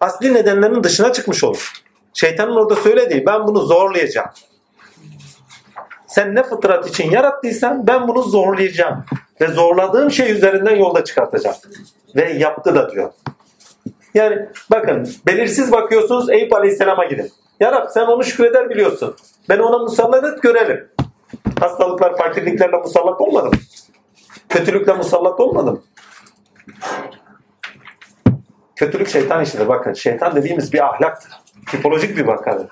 Asli 0.00 0.34
nedenlerinin 0.34 0.82
dışına 0.84 1.12
çıkmış 1.12 1.44
olur. 1.44 1.72
Şeytanın 2.14 2.56
orada 2.56 2.76
söylediği 2.76 3.26
ben 3.26 3.46
bunu 3.46 3.60
zorlayacağım. 3.60 4.28
Sen 6.06 6.34
ne 6.34 6.42
fıtrat 6.42 6.88
için 6.88 7.10
yarattıysan 7.10 7.86
ben 7.86 8.08
bunu 8.08 8.22
zorlayacağım. 8.22 9.04
Ve 9.40 9.46
zorladığım 9.46 10.10
şey 10.10 10.32
üzerinden 10.32 10.76
yolda 10.76 11.04
çıkartacağım. 11.04 11.56
Ve 12.16 12.32
yaptı 12.32 12.74
da 12.74 12.90
diyor. 12.90 13.12
Yani 14.14 14.48
bakın 14.70 15.08
belirsiz 15.26 15.72
bakıyorsunuz 15.72 16.30
Eyüp 16.30 16.54
Aleyhisselam'a 16.54 17.04
gidin. 17.04 17.32
Ya 17.60 17.72
Rab 17.72 17.88
sen 17.90 18.06
onu 18.06 18.24
şükreder 18.24 18.70
biliyorsun. 18.70 19.16
Ben 19.48 19.58
ona 19.58 19.78
musallat 19.78 20.24
et 20.24 20.42
görelim. 20.42 20.88
Hastalıklar, 21.60 22.16
fakirliklerle 22.16 22.76
musallat 22.76 23.20
olmadım. 23.20 23.52
Kötülükle 24.48 24.92
musallat 24.92 25.40
olmadım. 25.40 25.82
Kötülük 28.76 29.08
şeytan 29.08 29.42
işidir. 29.42 29.68
Bakın 29.68 29.92
şeytan 29.92 30.36
dediğimiz 30.36 30.72
bir 30.72 30.86
ahlaktır. 30.86 31.32
Tipolojik 31.70 32.16
bir 32.16 32.26
vakadır. 32.26 32.66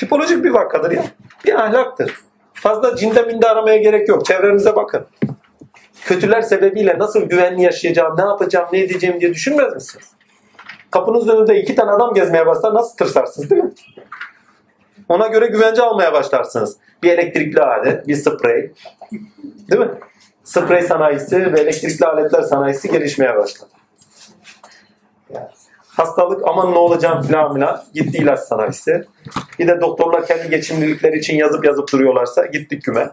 Tipolojik 0.00 0.44
bir 0.44 0.50
vakadır 0.50 0.90
ya. 0.90 1.04
Bir 1.44 1.54
ahlaktır. 1.54 2.20
Fazla 2.54 2.96
cinde 2.96 3.22
minde 3.22 3.48
aramaya 3.48 3.76
gerek 3.76 4.08
yok. 4.08 4.26
Çevrenize 4.26 4.76
bakın. 4.76 5.06
Kötüler 6.04 6.42
sebebiyle 6.42 6.98
nasıl 6.98 7.20
güvenli 7.22 7.62
yaşayacağım, 7.62 8.16
ne 8.16 8.22
yapacağım, 8.22 8.68
ne 8.72 8.80
edeceğim 8.80 9.20
diye 9.20 9.34
düşünmez 9.34 9.74
misiniz? 9.74 10.10
Kapınızın 10.90 11.36
önünde 11.36 11.60
iki 11.60 11.74
tane 11.74 11.90
adam 11.90 12.14
gezmeye 12.14 12.46
başlar 12.46 12.74
nasıl 12.74 12.96
tırsarsınız 12.96 13.50
değil 13.50 13.64
mi? 13.64 13.70
Ona 15.08 15.26
göre 15.26 15.46
güvence 15.46 15.82
almaya 15.82 16.12
başlarsınız. 16.12 16.76
Bir 17.02 17.10
elektrikli 17.10 17.60
alet, 17.60 18.08
bir 18.08 18.14
sprey. 18.14 18.72
Değil 19.70 19.80
mi? 19.80 19.90
Sprey 20.50 20.82
sanayisi 20.82 21.52
ve 21.52 21.60
elektrikli 21.60 22.06
aletler 22.06 22.42
sanayisi 22.42 22.90
gelişmeye 22.90 23.36
başladı. 23.36 23.70
Hastalık 25.88 26.48
aman 26.48 26.72
ne 26.72 26.78
olacağım 26.78 27.22
filan 27.22 27.54
filan 27.54 27.82
gitti 27.94 28.18
ilaç 28.18 28.40
sanayisi. 28.40 29.04
Bir 29.58 29.68
de 29.68 29.80
doktorlar 29.80 30.26
kendi 30.26 30.50
geçimlilikleri 30.50 31.18
için 31.18 31.36
yazıp 31.36 31.64
yazıp 31.64 31.92
duruyorlarsa 31.92 32.46
gittik 32.46 32.84
küme. 32.84 33.10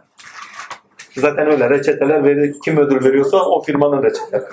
Zaten 1.17 1.51
öyle 1.51 1.69
reçeteler 1.69 2.23
verir, 2.23 2.55
kim 2.65 2.77
ödül 2.77 3.05
veriyorsa 3.05 3.37
o 3.37 3.61
firmanın 3.61 4.03
reçeteleri. 4.03 4.43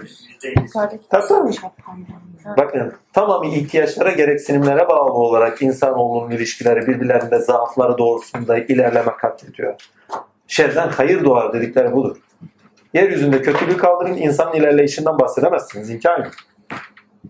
Tabii. 1.11 2.57
Bakın 2.59 2.93
tamamı 3.13 3.47
ihtiyaçlara 3.47 4.11
gereksinimlere 4.11 4.89
bağlı 4.89 5.13
olarak 5.13 5.63
insanoğlunun 5.63 6.31
ilişkileri 6.31 6.87
birbirlerinde 6.87 7.39
zaafları 7.39 7.99
doğrusunda 7.99 8.59
ilerleme 8.59 9.13
kat 9.21 9.45
ediyor. 9.45 9.75
Şerden 10.49 10.89
hayır 10.89 11.25
doğar 11.25 11.53
dedikleri 11.53 11.93
budur. 11.93 12.17
Yeryüzünde 12.95 13.43
kötülüğü 13.43 13.77
kaldırın 13.77 14.17
insanın 14.17 14.53
ilerleyişinden 14.53 15.19
bahsedemezsiniz. 15.19 15.91
İmkan 15.91 16.19
yok. 16.19 16.33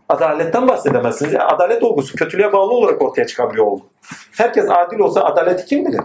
Adaletten 0.08 0.68
bahsedemezsiniz. 0.68 1.34
Adalet 1.34 1.82
olgusu 1.82 2.16
kötülüğe 2.16 2.52
bağlı 2.52 2.72
olarak 2.72 3.02
ortaya 3.02 3.26
çıkan 3.26 3.52
bir 3.52 3.58
olgu. 3.58 3.86
Herkes 4.32 4.70
adil 4.70 4.98
olsa 4.98 5.24
adaleti 5.24 5.64
kim 5.66 5.86
bilir? 5.86 6.00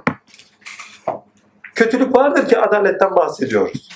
Kötülük 1.75 2.15
vardır 2.15 2.47
ki 2.47 2.57
adaletten 2.59 3.15
bahsediyoruz. 3.15 3.89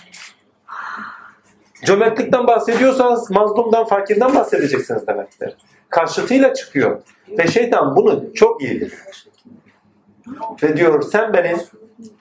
Cömertlikten 1.86 2.48
bahsediyorsanız 2.48 3.32
mazlumdan, 3.32 3.86
fakirden 3.86 4.36
bahsedeceksiniz 4.36 5.08
demektir. 5.08 5.58
Karşıtıyla 5.90 6.54
çıkıyor. 6.54 7.02
Ve 7.30 7.48
şeytan 7.48 7.96
bunu 7.96 8.34
çok 8.34 8.62
iyi 8.62 8.76
biliyor. 8.76 8.92
Ve 10.64 10.78
diyor 10.78 11.02
sen 11.02 11.34
beni, 11.34 11.58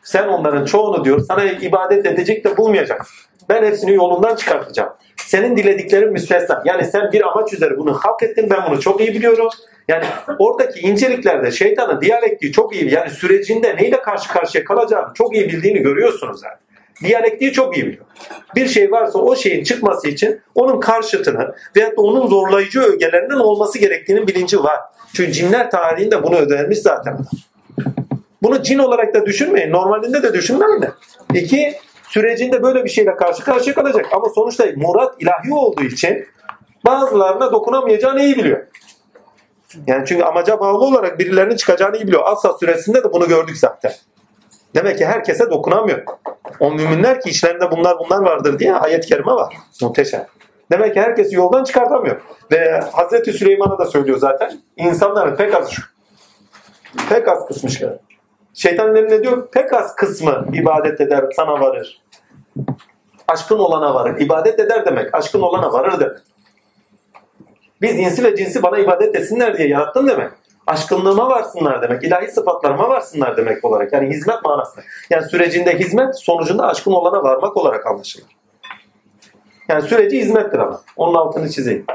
sen 0.03 0.29
onların 0.29 0.65
çoğunu 0.65 1.05
diyor 1.05 1.21
sana 1.21 1.45
ibadet 1.45 2.07
edecek 2.07 2.45
de 2.45 2.57
bulmayacaksın. 2.57 3.32
Ben 3.53 3.65
hepsini 3.65 3.95
yolundan 3.95 4.37
çıkartacağım. 4.37 4.93
Senin 5.17 5.57
dilediklerin 5.57 6.13
müstesna. 6.13 6.63
Yani 6.65 6.85
sen 6.85 7.13
bir 7.13 7.29
amaç 7.29 7.53
üzere 7.53 7.79
bunu 7.79 7.95
hak 7.95 8.23
ettin 8.23 8.51
ben 8.51 8.71
bunu 8.71 8.81
çok 8.81 9.01
iyi 9.01 9.15
biliyorum. 9.15 9.49
Yani 9.89 10.05
oradaki 10.39 10.81
inceliklerde 10.81 11.51
şeytanın 11.51 12.01
diyalektiği 12.01 12.53
çok 12.53 12.75
iyi. 12.75 12.95
Yani 12.95 13.11
sürecinde 13.11 13.77
neyle 13.77 14.03
karşı 14.03 14.29
karşıya 14.29 14.65
kalacağını 14.65 15.15
çok 15.15 15.37
iyi 15.37 15.49
bildiğini 15.49 15.79
görüyorsunuz 15.79 16.41
yani. 16.45 16.57
Diyalektiği 17.09 17.53
çok 17.53 17.77
iyi 17.77 17.87
biliyor. 17.87 18.05
Bir 18.57 18.69
şey 18.69 18.91
varsa 18.91 19.19
o 19.19 19.37
şeyin 19.37 19.65
çıkması 19.65 20.09
için 20.09 20.41
onun 20.55 20.81
karşıtını 20.81 21.55
veyahut 21.77 21.99
da 21.99 22.03
onun 22.03 22.27
zorlayıcı 22.27 22.81
ögelerinin 22.81 23.39
olması 23.39 23.79
gerektiğinin 23.79 24.27
bilinci 24.27 24.63
var. 24.63 24.81
Çünkü 25.15 25.33
cinler 25.33 25.71
tarihinde 25.71 26.23
bunu 26.23 26.37
ödenmiş 26.37 26.79
zaten. 26.79 27.19
Bunu 28.43 28.63
cin 28.63 28.79
olarak 28.79 29.15
da 29.15 29.27
düşünmeyin. 29.27 29.73
Normalinde 29.73 30.23
de 30.23 30.35
düşünmeyin 30.35 30.83
de. 30.83 30.91
İki, 31.35 31.75
sürecinde 32.13 32.63
böyle 32.63 32.85
bir 32.85 32.91
şeyle 32.91 33.17
karşı 33.17 33.45
karşıya 33.45 33.75
kalacak. 33.75 34.07
Ama 34.13 34.29
sonuçta 34.29 34.67
murat 34.77 35.23
ilahi 35.23 35.55
olduğu 35.55 35.85
için 35.85 36.27
bazılarına 36.87 37.53
dokunamayacağını 37.53 38.23
iyi 38.23 38.37
biliyor. 38.37 38.67
Yani 39.87 40.05
çünkü 40.07 40.23
amaca 40.25 40.61
bağlı 40.61 40.85
olarak 40.85 41.19
birilerinin 41.19 41.57
çıkacağını 41.57 41.97
iyi 41.97 42.07
biliyor. 42.07 42.23
Asla 42.25 42.53
süresinde 42.59 43.05
de 43.05 43.13
bunu 43.13 43.29
gördük 43.29 43.57
zaten. 43.57 43.93
Demek 44.75 44.99
ki 44.99 45.07
herkese 45.07 45.51
dokunamıyor. 45.51 46.03
O 46.61 46.71
müminler 46.71 47.21
ki 47.21 47.31
içlerinde 47.31 47.71
bunlar 47.71 47.99
bunlar 47.99 48.23
vardır 48.23 48.59
diye 48.59 48.75
ayet-i 48.75 49.09
kerime 49.09 49.33
var. 49.33 49.57
Muhteşem. 49.83 50.27
Demek 50.71 50.95
ki 50.95 51.01
herkesi 51.01 51.37
yoldan 51.37 51.65
çıkartamıyor. 51.65 52.21
Ve 52.53 52.81
Hazreti 52.93 53.33
Süleyman'a 53.33 53.79
da 53.79 53.87
söylüyor 53.87 54.19
zaten. 54.19 54.53
İnsanların 54.77 55.37
pek 55.37 55.55
az 55.55 55.73
pek 57.09 57.29
az 57.29 57.47
kısmı 57.47 57.71
şey. 57.71 57.89
Şeytanın 58.55 58.95
eline 58.95 59.23
diyor 59.23 59.49
pek 59.51 59.73
az 59.73 59.97
kısmı 59.97 60.47
ibadet 60.53 61.01
eder 61.01 61.25
sana 61.37 61.61
varır. 61.61 62.02
Aşkın 63.29 63.59
olana 63.59 63.95
varır. 63.95 64.21
İbadet 64.21 64.61
eder 64.61 64.87
demek. 64.87 65.15
Aşkın 65.15 65.41
olana 65.41 65.73
varır 65.73 66.01
demek. 66.01 66.19
Biz 67.83 67.99
insi 67.99 68.25
ve 68.25 68.37
cinsi 68.37 68.63
bana 68.63 68.79
ibadet 68.79 69.17
etsinler 69.17 69.59
diye 69.59 69.69
yarattın 69.69 70.09
demek. 70.09 70.31
Aşkınlığıma 70.67 71.29
varsınlar 71.29 71.83
demek. 71.83 72.05
ilahi 72.05 72.31
sıfatlarıma 72.31 72.89
varsınlar 72.89 73.37
demek 73.37 73.65
olarak. 73.65 73.93
Yani 73.93 74.09
hizmet 74.09 74.45
manasında. 74.45 74.85
Yani 75.11 75.29
sürecinde 75.29 75.79
hizmet 75.79 76.19
sonucunda 76.19 76.67
aşkın 76.67 76.93
olana 76.93 77.23
varmak 77.23 77.57
olarak 77.57 77.87
anlaşılır. 77.87 78.27
Yani 79.69 79.83
süreci 79.83 80.19
hizmettir 80.19 80.59
ama. 80.59 80.81
Onun 80.97 81.15
altını 81.15 81.51
çizeyim. 81.51 81.87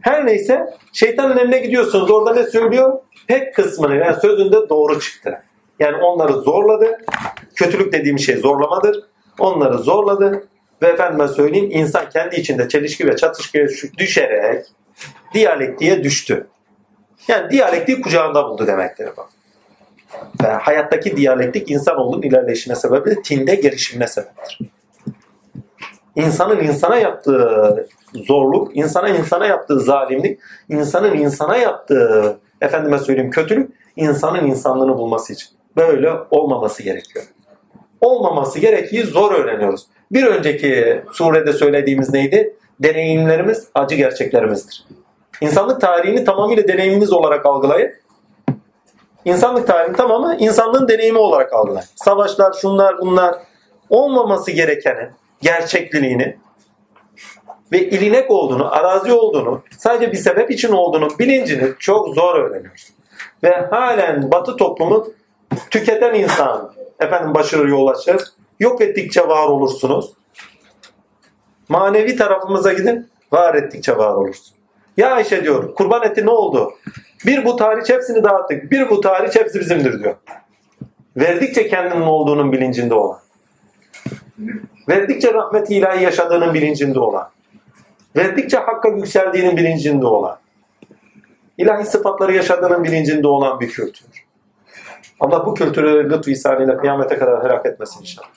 Her 0.00 0.26
neyse 0.26 0.74
şeytanın 0.92 1.36
eline 1.36 1.58
gidiyorsunuz. 1.58 2.10
Orada 2.10 2.34
ne 2.34 2.44
söylüyor? 2.44 2.98
Pek 3.26 3.54
kısmını 3.54 3.96
yani 3.96 4.16
sözünde 4.20 4.68
doğru 4.68 5.00
çıktı. 5.00 5.42
Yani 5.78 5.96
onları 5.96 6.32
zorladı. 6.32 6.98
Kötülük 7.54 7.92
dediğim 7.92 8.18
şey 8.18 8.36
zorlamadır. 8.36 9.09
Onları 9.40 9.78
zorladı. 9.78 10.44
Ve 10.82 10.86
efendime 10.86 11.28
söyleyeyim 11.28 11.68
insan 11.72 12.08
kendi 12.10 12.36
içinde 12.36 12.68
çelişki 12.68 13.06
ve 13.06 13.16
çatışkıya 13.16 13.68
düşerek 13.98 14.66
diyalektiğe 15.34 16.04
düştü. 16.04 16.46
Yani 17.28 17.50
diyalektiği 17.50 18.00
kucağında 18.00 18.48
buldu 18.48 18.66
demektir 18.66 19.08
bu. 19.16 19.26
Ve 20.44 20.48
hayattaki 20.48 21.16
diyalektik 21.16 21.70
insanoğlunun 21.70 22.22
ilerleyişine 22.22 22.74
sebebi 22.74 23.22
tinde 23.22 23.54
gelişimine 23.54 24.06
sebeptir. 24.06 24.58
İnsanın 26.16 26.60
insana 26.60 26.96
yaptığı 26.96 27.88
zorluk, 28.14 28.76
insana 28.76 29.08
insana 29.08 29.46
yaptığı 29.46 29.80
zalimlik, 29.80 30.40
insanın 30.68 31.16
insana 31.16 31.56
yaptığı 31.56 32.40
efendime 32.60 32.98
söyleyeyim 32.98 33.30
kötülük, 33.30 33.70
insanın 33.96 34.46
insanlığını 34.46 34.98
bulması 34.98 35.32
için. 35.32 35.48
Böyle 35.76 36.12
olmaması 36.30 36.82
gerekiyor. 36.82 37.24
Olmaması 38.00 38.58
gerektiği 38.58 39.02
zor 39.02 39.32
öğreniyoruz. 39.32 39.86
Bir 40.12 40.26
önceki 40.26 41.02
surede 41.12 41.52
söylediğimiz 41.52 42.12
neydi? 42.12 42.56
Deneyimlerimiz 42.80 43.68
acı 43.74 43.94
gerçeklerimizdir. 43.94 44.84
İnsanlık 45.40 45.80
tarihini 45.80 46.24
tamamıyla 46.24 46.68
deneyiminiz 46.68 47.12
olarak 47.12 47.46
algılayın. 47.46 47.92
İnsanlık 49.24 49.66
tarihinin 49.66 49.96
tamamı 49.96 50.36
insanlığın 50.38 50.88
deneyimi 50.88 51.18
olarak 51.18 51.52
algılayın. 51.52 51.88
Savaşlar, 51.96 52.52
şunlar, 52.52 52.98
bunlar 52.98 53.34
olmaması 53.90 54.50
gerekenin 54.50 55.08
gerçekliğini 55.42 56.36
ve 57.72 57.78
ilinek 57.78 58.30
olduğunu, 58.30 58.74
arazi 58.74 59.12
olduğunu, 59.12 59.62
sadece 59.78 60.12
bir 60.12 60.16
sebep 60.16 60.50
için 60.50 60.72
olduğunu 60.72 61.08
bilincini 61.18 61.68
çok 61.78 62.14
zor 62.14 62.34
öğreniyoruz. 62.34 62.88
Ve 63.42 63.56
halen 63.70 64.30
Batı 64.30 64.56
toplumu 64.56 65.06
tüketen 65.70 66.14
insan 66.14 66.72
efendim 67.00 67.34
başarıya 67.34 67.74
ulaşır. 67.74 68.22
Yok 68.60 68.80
ettikçe 68.80 69.28
var 69.28 69.48
olursunuz. 69.48 70.12
Manevi 71.68 72.16
tarafımıza 72.16 72.72
gidin, 72.72 73.08
var 73.32 73.54
ettikçe 73.54 73.96
var 73.96 74.14
olursun. 74.14 74.56
Ya 74.96 75.14
Ayşe 75.14 75.44
diyor, 75.44 75.74
kurban 75.74 76.02
eti 76.02 76.26
ne 76.26 76.30
oldu? 76.30 76.72
Bir 77.26 77.44
bu 77.44 77.56
tarih 77.56 77.88
hepsini 77.88 78.24
dağıttık, 78.24 78.70
bir 78.70 78.90
bu 78.90 79.00
tarih 79.00 79.34
hepsi 79.34 79.60
bizimdir 79.60 80.02
diyor. 80.02 80.14
Verdikçe 81.16 81.68
kendinin 81.68 82.00
olduğunun 82.00 82.52
bilincinde 82.52 82.94
olan. 82.94 83.18
Verdikçe 84.88 85.34
rahmet 85.34 85.70
ilahi 85.70 86.04
yaşadığının 86.04 86.54
bilincinde 86.54 87.00
olan. 87.00 87.30
Verdikçe 88.16 88.56
hakka 88.56 88.88
yükseldiğinin 88.88 89.56
bilincinde 89.56 90.06
olan. 90.06 90.38
İlahi 91.58 91.84
sıfatları 91.84 92.34
yaşadığının 92.34 92.84
bilincinde 92.84 93.28
olan 93.28 93.60
bir 93.60 93.68
kültür. 93.68 94.06
Allah 95.20 95.46
bu 95.46 95.54
kültürü 95.54 96.10
lütfu 96.10 96.30
ihsanıyla 96.30 96.76
kıyamete 96.76 97.18
kadar 97.18 97.44
helak 97.44 97.66
etmesin 97.66 98.00
inşallah. 98.00 98.28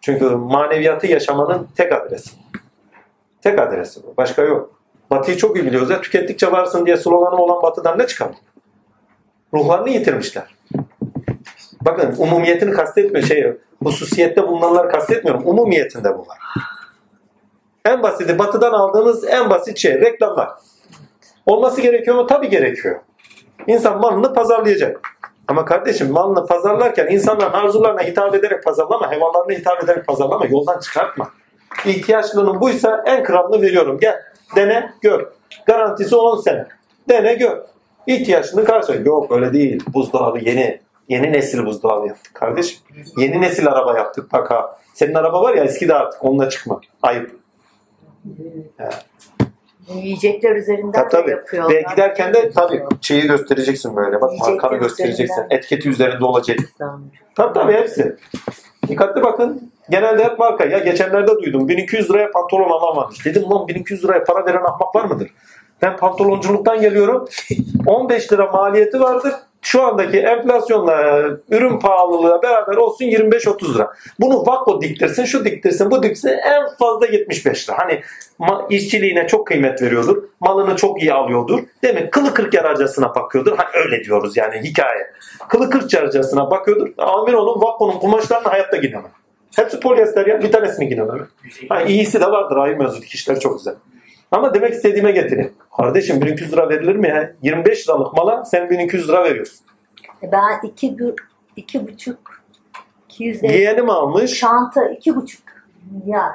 Çünkü 0.00 0.24
maneviyatı 0.24 1.06
yaşamanın 1.06 1.68
tek 1.76 1.92
adresi. 1.92 2.30
Tek 3.42 3.58
adresi 3.58 4.02
bu. 4.02 4.14
Başka 4.16 4.42
yok. 4.42 4.80
Batı'yı 5.10 5.36
çok 5.36 5.56
iyi 5.56 5.66
biliyoruz. 5.66 5.90
Ya, 5.90 6.00
tükettikçe 6.00 6.52
varsın 6.52 6.86
diye 6.86 6.96
sloganı 6.96 7.36
olan 7.36 7.62
Batı'dan 7.62 7.98
ne 7.98 8.06
çıkardı? 8.06 8.36
Ruhlarını 9.54 9.90
yitirmişler. 9.90 10.54
Bakın 11.80 12.14
umumiyetini 12.18 12.72
kastetmiyor 12.72 13.26
şey, 13.26 13.56
hususiyette 13.82 14.48
bulunanlar 14.48 14.90
kastetmiyorum. 14.90 15.46
Umumiyetinde 15.46 16.18
bu 16.18 16.18
var. 16.18 16.38
En 17.84 18.02
basiti 18.02 18.38
batıdan 18.38 18.72
aldığımız 18.72 19.24
en 19.24 19.50
basit 19.50 19.78
şey 19.78 20.00
reklamlar. 20.00 20.48
Olması 21.46 21.80
gerekiyor 21.80 22.16
mu? 22.16 22.26
Tabii 22.26 22.48
gerekiyor. 22.48 23.00
İnsan 23.66 24.00
malını 24.00 24.34
pazarlayacak. 24.34 25.00
Ama 25.48 25.64
kardeşim 25.64 26.10
malını 26.10 26.46
pazarlarken 26.46 27.06
insanların 27.06 27.52
arzularına 27.52 28.02
hitap 28.02 28.34
ederek 28.34 28.64
pazarlama, 28.64 29.12
hevalarına 29.12 29.52
hitap 29.52 29.84
ederek 29.84 30.06
pazarlama, 30.06 30.46
yoldan 30.46 30.80
çıkartma. 30.80 31.30
İhtiyaçlının 31.84 32.60
buysa 32.60 33.04
en 33.06 33.24
kralını 33.24 33.62
veriyorum. 33.62 33.98
Gel, 34.00 34.22
dene, 34.56 34.92
gör. 35.00 35.26
Garantisi 35.66 36.16
10 36.16 36.40
sene. 36.40 36.66
Dene, 37.08 37.34
gör. 37.34 37.58
İhtiyaçını 38.06 38.64
karşıla. 38.64 38.94
Yok 38.94 39.32
öyle 39.32 39.52
değil. 39.52 39.84
Buzdolabı 39.94 40.38
yeni. 40.38 40.80
Yeni 41.08 41.32
nesil 41.32 41.66
buzdolabı 41.66 42.08
yaptık 42.08 42.34
kardeşim. 42.34 42.78
Yeni 43.16 43.40
nesil 43.40 43.68
araba 43.68 43.98
yaptık 43.98 44.32
bak 44.32 44.50
ha. 44.50 44.78
Senin 44.94 45.14
araba 45.14 45.42
var 45.42 45.54
ya 45.54 45.64
eski 45.64 45.88
de 45.88 45.94
artık 45.94 46.24
onunla 46.24 46.48
çıkma. 46.48 46.80
Ayıp. 47.02 47.40
Yiyecekler 49.98 50.56
üzerinden 50.56 50.92
Tabii 50.92 51.10
tabii. 51.10 51.30
yapıyorlar. 51.30 51.74
Ve 51.74 51.84
giderken 51.90 52.34
de 52.34 52.50
tabii 52.50 52.82
şeyi 53.00 53.22
göstereceksin 53.22 53.96
böyle. 53.96 54.20
Bak 54.20 54.30
Yiyecekler 54.32 54.54
markanı 54.62 54.78
göstereceksin. 54.78 55.24
üzerinden. 55.24 55.56
Etiketi 55.56 55.88
üzerinde 55.88 56.24
olacak. 56.24 56.58
Tabii 57.34 57.52
tabii 57.54 57.72
hepsi. 57.72 58.16
Dikkatli 58.88 59.22
bakın. 59.22 59.72
Genelde 59.90 60.24
hep 60.24 60.38
marka. 60.38 60.64
Ya 60.64 60.78
geçenlerde 60.78 61.32
duydum. 61.42 61.68
1200 61.68 62.10
liraya 62.10 62.30
pantolon 62.30 62.70
alamamış. 62.70 63.26
Dedim 63.26 63.50
lan 63.50 63.68
1200 63.68 64.04
liraya 64.04 64.24
para 64.24 64.46
veren 64.46 64.62
ahmak 64.64 64.94
var 64.94 65.04
mıdır? 65.04 65.30
Ben 65.82 65.96
pantolonculuktan 65.96 66.80
geliyorum. 66.80 67.28
15 67.86 68.32
lira 68.32 68.46
maliyeti 68.46 69.00
vardır. 69.00 69.32
Şu 69.62 69.82
andaki 69.82 70.18
enflasyonla, 70.18 71.22
ürün 71.50 71.78
pahalılığıyla 71.78 72.42
beraber 72.42 72.76
olsun 72.76 73.04
25-30 73.04 73.74
lira. 73.74 73.92
Bunu 74.20 74.46
Vakko 74.46 74.82
diktirsin, 74.82 75.24
şu 75.24 75.44
diktirsin, 75.44 75.90
bu 75.90 76.02
diktirsin 76.02 76.28
en 76.28 76.62
fazla 76.78 77.06
75 77.06 77.68
lira. 77.68 77.78
Hani 77.78 78.02
işçiliğine 78.70 79.26
çok 79.26 79.46
kıymet 79.46 79.82
veriyordur. 79.82 80.22
Malını 80.40 80.76
çok 80.76 81.02
iyi 81.02 81.12
alıyordur. 81.12 81.60
Değil 81.82 81.94
mi? 81.94 82.10
Kılı 82.10 82.34
kırk 82.34 82.54
yararcasına 82.54 83.14
bakıyordur. 83.14 83.56
Hani 83.56 83.84
öyle 83.84 84.04
diyoruz 84.04 84.36
yani 84.36 84.54
hikaye. 84.58 85.10
Kılı 85.48 85.70
kırk 85.70 85.94
yararcasına 85.94 86.50
bakıyordur. 86.50 86.88
Amir 86.98 87.32
onun 87.32 87.60
Vakko'nun 87.60 87.98
kumaşlarını 87.98 88.48
hayatta 88.48 88.76
giyemem. 88.76 89.10
Hepsi 89.56 89.80
polyester 89.80 90.26
ya. 90.26 90.42
Bir 90.42 90.52
tanesini 90.52 90.88
giyemem. 90.88 91.26
Ha, 91.68 91.82
iyisi 91.82 92.20
de 92.20 92.26
vardır. 92.26 92.76
Mevzu 92.76 93.02
dikişler 93.02 93.40
çok 93.40 93.58
güzel. 93.58 93.74
Ama 94.30 94.54
demek 94.54 94.72
istediğime 94.74 95.12
getireyim. 95.12 95.52
Kardeşim 95.76 96.20
1200 96.20 96.52
lira 96.52 96.68
verilir 96.68 96.96
mi 96.96 97.08
ya? 97.08 97.32
25 97.42 97.88
liralık 97.88 98.14
mala 98.16 98.44
sen 98.44 98.70
1200 98.70 99.08
lira 99.08 99.24
veriyorsun. 99.24 99.66
Ben 100.22 100.68
iki, 100.68 100.96
iki 101.56 101.88
buçuk, 101.88 102.18
iki 103.08 103.24
yüz 103.24 103.44
elli 103.44 103.52
Yeğenim 103.52 103.90
almış. 103.90 104.40
çanta 104.40 104.88
iki 104.88 105.16
buçuk 105.16 105.42
milyar. 105.90 106.32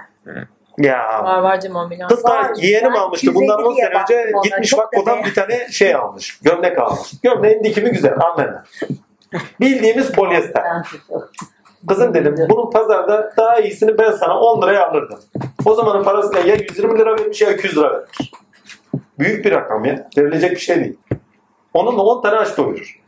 Ya. 0.77 1.23
Var 1.23 1.41
var 1.41 1.88
Milan. 1.89 2.07
Kız 2.07 2.23
da 2.23 2.29
Var. 2.29 2.51
yeğenim 2.55 2.93
Ben 2.93 2.99
almıştı. 2.99 3.35
Bundan 3.35 3.63
10 3.63 3.71
250 3.71 3.91
sene 3.91 4.01
önce 4.01 4.31
gitmiş 4.43 4.77
Vakko'dan 4.77 5.23
bir 5.23 5.33
tane 5.33 5.67
şey 5.71 5.95
almış. 5.95 6.39
Gömlek 6.39 6.77
almış. 6.77 7.21
Gömleğin 7.23 7.63
dikimi 7.63 7.89
güzel. 7.91 8.13
Anlayın. 8.21 8.55
Bildiğimiz 9.59 10.11
polyester. 10.11 10.63
Kızım 11.88 12.13
dedim 12.13 12.35
bunun 12.49 12.71
pazarda 12.71 13.33
daha 13.38 13.59
iyisini 13.59 13.97
ben 13.97 14.11
sana 14.11 14.39
10 14.39 14.61
liraya 14.61 14.89
alırdım. 14.89 15.19
O 15.65 15.73
zamanın 15.73 16.03
parasıyla 16.03 16.39
ya 16.39 16.55
120 16.55 16.99
lira 16.99 17.17
vermiş 17.19 17.41
ya 17.41 17.51
200 17.51 17.77
lira 17.77 17.93
vermiş. 17.93 18.31
Büyük 19.20 19.45
bir 19.45 19.51
rakam 19.51 19.86
ya. 19.86 20.09
Verilecek 20.18 20.51
bir 20.51 20.59
şey 20.59 20.76
değil. 20.76 20.97
Onunla 21.74 22.01
10 22.01 22.22
tane 22.22 22.36
aç 22.38 22.57
doyurur. 22.57 22.99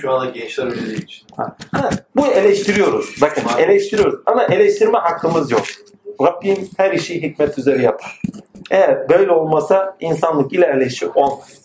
Şu 0.00 0.12
anda 0.12 0.30
gençler 0.30 0.66
öyle 0.66 0.86
değil 0.86 1.04
işte. 1.08 1.26
Ha, 1.72 1.90
bu 2.16 2.26
eleştiriyoruz. 2.26 3.20
Bakın 3.22 3.42
eleştiriyoruz 3.58 4.20
ama 4.26 4.44
eleştirme 4.44 4.98
hakkımız 4.98 5.50
yok. 5.50 5.62
Rabbim 6.22 6.68
her 6.76 6.92
işi 6.92 7.22
hikmet 7.22 7.58
üzere 7.58 7.82
yapar. 7.82 8.20
Eğer 8.70 9.08
böyle 9.08 9.30
olmasa 9.32 9.96
insanlık 10.00 10.52
ilerleyişi 10.52 11.08
olmaz. 11.08 11.64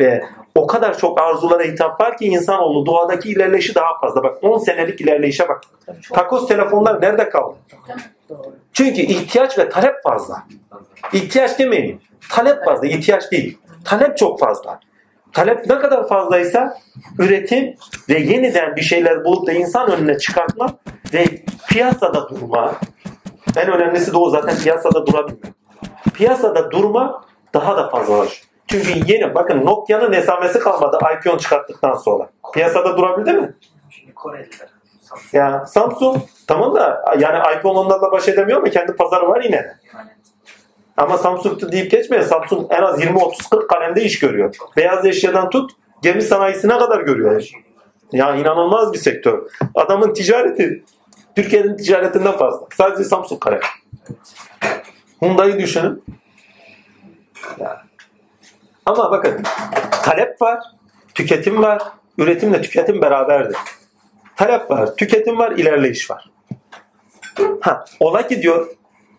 Ve 0.00 0.24
o 0.54 0.66
kadar 0.66 0.98
çok 0.98 1.20
arzulara 1.20 1.62
hitap 1.62 2.00
var 2.00 2.16
ki 2.16 2.24
insanoğlu 2.24 2.86
doğadaki 2.86 3.28
ilerleyişi 3.28 3.74
daha 3.74 4.00
fazla. 4.00 4.22
Bak 4.22 4.44
10 4.44 4.58
senelik 4.58 5.00
ilerleyişe 5.00 5.48
bak. 5.48 5.62
Takos 6.12 6.48
telefonlar 6.48 7.00
nerede 7.00 7.28
kaldı? 7.28 7.56
Çünkü 8.72 9.02
ihtiyaç 9.02 9.58
ve 9.58 9.68
talep 9.68 10.02
fazla. 10.02 10.42
İhtiyaç 11.12 11.58
demeyin. 11.58 12.00
Talep 12.30 12.64
fazla, 12.64 12.86
ihtiyaç 12.86 13.32
değil. 13.32 13.58
Talep 13.84 14.18
çok 14.18 14.40
fazla. 14.40 14.80
Talep 15.32 15.66
ne 15.66 15.78
kadar 15.78 16.08
fazlaysa 16.08 16.78
üretim 17.18 17.76
ve 18.08 18.18
yeniden 18.18 18.76
bir 18.76 18.82
şeyler 18.82 19.24
bulup 19.24 19.46
da 19.46 19.52
insan 19.52 19.92
önüne 19.92 20.18
çıkartma 20.18 20.68
ve 21.14 21.24
piyasada 21.68 22.28
durma. 22.28 22.74
En 23.56 23.72
önemlisi 23.72 24.12
de 24.12 24.16
o 24.16 24.30
zaten 24.30 24.56
piyasada 24.56 25.06
durabilmek. 25.06 25.52
Piyasada 26.14 26.70
durma 26.70 27.24
daha 27.54 27.76
da 27.76 27.88
fazlalaşıyor. 27.88 28.46
Çünkü 28.66 29.12
yeni 29.12 29.34
bakın 29.34 29.66
Nokia'nın 29.66 30.12
esamesi 30.12 30.58
kalmadı 30.58 30.98
iPhone 31.18 31.38
çıkarttıktan 31.38 31.94
sonra. 31.94 32.30
Piyasada 32.54 32.96
durabildi 32.98 33.32
mi? 33.32 33.54
Şimdi 33.90 34.14
Koreliler. 34.14 34.68
Ya 35.32 35.66
Samsung 35.66 36.16
tamam 36.46 36.74
da 36.74 37.04
yani 37.18 37.56
iPhone 37.56 37.78
onlarla 37.78 38.12
baş 38.12 38.28
edemiyor 38.28 38.58
ama 38.58 38.70
kendi 38.70 38.92
pazarı 38.92 39.28
var 39.28 39.40
yine 39.44 39.56
de. 39.56 39.76
Ama 40.96 41.18
Samsung 41.18 41.72
deyip 41.72 41.90
geçmeyin. 41.90 42.24
Samsung 42.24 42.66
en 42.70 42.82
az 42.82 43.00
20-30-40 43.00 43.66
kalemde 43.66 44.02
iş 44.02 44.18
görüyor. 44.18 44.54
Beyaz 44.76 45.06
eşyadan 45.06 45.50
tut 45.50 45.70
gemi 46.02 46.22
sanayisine 46.22 46.78
kadar 46.78 47.00
görüyor. 47.00 47.50
Ya 48.12 48.36
inanılmaz 48.36 48.92
bir 48.92 48.98
sektör. 48.98 49.50
Adamın 49.74 50.14
ticareti 50.14 50.84
Türkiye'nin 51.36 51.76
ticaretinden 51.76 52.32
fazla. 52.32 52.66
Sadece 52.76 53.04
Samsung 53.04 53.40
kalem. 53.40 53.60
Hyundai'yi 55.22 55.58
düşünün. 55.58 56.04
Ama 58.86 59.10
bakın 59.10 59.42
talep 60.02 60.42
var, 60.42 60.58
tüketim 61.14 61.62
var, 61.62 61.82
üretimle 62.18 62.62
tüketim 62.62 63.02
beraberdir. 63.02 63.56
Talep 64.36 64.70
var, 64.70 64.96
tüketim 64.96 65.38
var, 65.38 65.50
ilerleyiş 65.50 66.10
var. 66.10 66.30
Ha, 67.60 67.84
ola 68.00 68.28
ki 68.28 68.42
diyor 68.42 68.66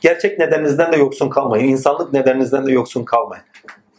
gerçek 0.02 0.40
nedeninizden 0.40 0.91
de 0.91 0.98
yoksun 0.98 1.30
kalmayın. 1.30 1.68
insanlık 1.68 2.14
nedeninizden 2.14 2.68
de 2.68 2.72
yoksun 2.72 3.03
kalmayın. 3.03 3.44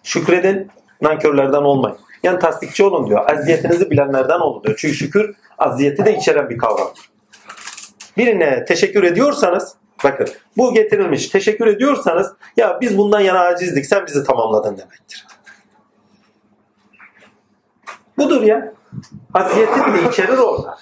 Şükredin, 0.02 0.70
nankörlerden 1.00 1.62
olmayın. 1.62 1.98
Yani 2.22 2.38
tasdikçi 2.38 2.84
olun 2.84 3.06
diyor. 3.06 3.30
Aziyetinizi 3.30 3.90
bilenlerden 3.90 4.40
olun 4.40 4.64
diyor. 4.64 4.76
Çünkü 4.78 4.94
şükür 4.94 5.34
aziyeti 5.58 6.04
de 6.04 6.16
içeren 6.16 6.50
bir 6.50 6.58
kavramdır. 6.58 7.10
Birine 8.16 8.64
teşekkür 8.64 9.02
ediyorsanız 9.02 9.74
bakın 10.04 10.28
bu 10.56 10.74
getirilmiş 10.74 11.28
teşekkür 11.28 11.66
ediyorsanız 11.66 12.32
ya 12.56 12.78
biz 12.80 12.98
bundan 12.98 13.20
yana 13.20 13.40
acizdik 13.40 13.86
sen 13.86 14.06
bizi 14.06 14.24
tamamladın 14.24 14.78
demektir. 14.78 15.26
Budur 18.18 18.42
ya. 18.42 18.72
Aziyetin 19.34 19.94
de 19.94 20.08
içerir 20.10 20.38
orada. 20.38 20.78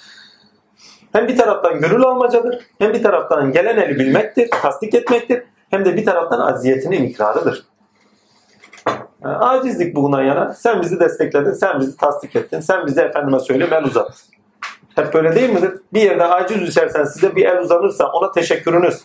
Hem 1.16 1.28
bir 1.28 1.36
taraftan 1.36 1.80
gönül 1.80 2.02
almacadır, 2.02 2.66
hem 2.78 2.92
bir 2.92 3.02
taraftan 3.02 3.52
gelen 3.52 3.76
eli 3.76 3.98
bilmektir, 3.98 4.50
tasdik 4.50 4.94
etmektir, 4.94 5.42
hem 5.70 5.84
de 5.84 5.96
bir 5.96 6.04
taraftan 6.04 6.40
aziyetinin 6.40 7.04
ikrarıdır. 7.04 7.64
Yani 9.24 9.36
acizlik 9.36 9.96
bundan 9.96 10.22
yana. 10.22 10.54
Sen 10.54 10.82
bizi 10.82 11.00
destekledin, 11.00 11.52
sen 11.52 11.80
bizi 11.80 11.96
tasdik 11.96 12.36
ettin, 12.36 12.60
sen 12.60 12.86
bize 12.86 13.02
efendime 13.02 13.40
söyle 13.40 13.68
el 13.72 13.84
uzat. 13.84 14.24
Hep 14.94 15.14
böyle 15.14 15.34
değil 15.34 15.50
midir? 15.50 15.70
Bir 15.92 16.00
yerde 16.00 16.24
aciz 16.24 16.60
düşersen 16.60 17.04
size 17.04 17.36
bir 17.36 17.44
el 17.44 17.58
uzanırsa 17.58 18.06
ona 18.12 18.32
teşekkürünüz. 18.32 19.00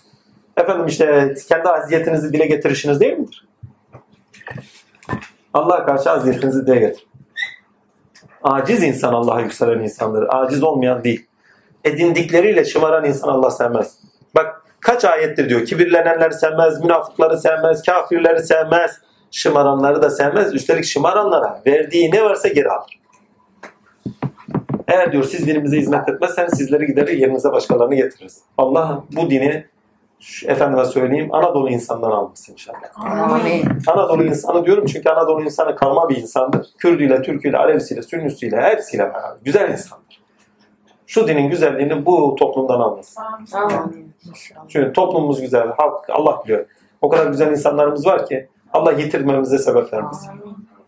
Efendim 0.57 0.85
işte 0.85 1.35
kendi 1.49 1.69
aziyetinizi 1.69 2.33
dile 2.33 2.45
getirişiniz 2.45 2.99
değil 2.99 3.17
midir? 3.17 3.47
Allah'a 5.53 5.85
karşı 5.85 6.11
aziyetinizi 6.11 6.67
dile 6.67 6.79
getir. 6.79 7.07
Aciz 8.43 8.83
insan 8.83 9.13
Allah'a 9.13 9.41
yükselen 9.41 9.79
insandır. 9.79 10.25
Aciz 10.29 10.63
olmayan 10.63 11.03
değil. 11.03 11.30
Edindikleriyle 11.85 12.65
şımaran 12.65 13.05
insan 13.05 13.27
Allah 13.29 13.51
sevmez. 13.51 13.97
Bak 14.35 14.61
kaç 14.79 15.05
ayettir 15.05 15.49
diyor. 15.49 15.65
Kibirlenenleri 15.65 16.33
sevmez, 16.33 16.83
münafıkları 16.83 17.37
sevmez, 17.37 17.83
kafirleri 17.83 18.43
sevmez, 18.43 18.91
şımaranları 19.31 20.01
da 20.01 20.09
sevmez. 20.09 20.53
Üstelik 20.53 20.85
şımaranlara 20.85 21.61
verdiği 21.67 22.11
ne 22.11 22.23
varsa 22.23 22.47
geri 22.47 22.69
alır. 22.69 22.99
Eğer 24.87 25.11
diyor 25.11 25.23
siz 25.23 25.47
dinimize 25.47 25.77
hizmet 25.77 26.09
etmezseniz 26.09 26.53
sizleri 26.57 26.85
giderir 26.85 27.17
yerinize 27.17 27.51
başkalarını 27.51 27.95
getiririz. 27.95 28.41
Allah 28.57 29.03
bu 29.15 29.29
dini 29.29 29.65
şu- 30.19 30.47
efendime 30.47 30.85
söyleyeyim 30.85 31.33
Anadolu 31.33 31.69
insandan 31.69 32.11
almasın 32.11 32.53
inşallah. 32.53 32.77
Amin. 32.95 33.63
Anadolu 33.87 34.23
insanı 34.23 34.65
diyorum 34.65 34.85
çünkü 34.85 35.09
Anadolu 35.09 35.43
insanı 35.43 35.75
karma 35.75 36.09
bir 36.09 36.15
insandır. 36.17 36.67
Kürdüyle, 36.77 37.21
Türküyle, 37.21 37.57
Alevisiyle, 37.57 38.01
Sünnüsüyle 38.01 38.61
hepsiyle 38.61 39.03
beraber. 39.03 39.37
Güzel 39.43 39.71
insandır. 39.71 40.00
Şu 41.11 41.27
dinin 41.27 41.49
güzelliğini 41.49 42.05
bu 42.05 42.35
toplumdan. 42.35 42.79
Amin. 42.79 43.03
İnşallah. 43.41 43.87
Çünkü 44.67 44.93
toplumumuz 44.93 45.41
güzel, 45.41 45.67
halk 45.67 46.09
Allah 46.09 46.43
biliyor. 46.43 46.65
O 47.01 47.09
kadar 47.09 47.27
güzel 47.27 47.51
insanlarımız 47.51 48.05
var 48.05 48.25
ki 48.25 48.47
Allah 48.73 48.91
yitirmemize 48.91 49.57
sebep 49.57 49.93
vermesin. 49.93 50.31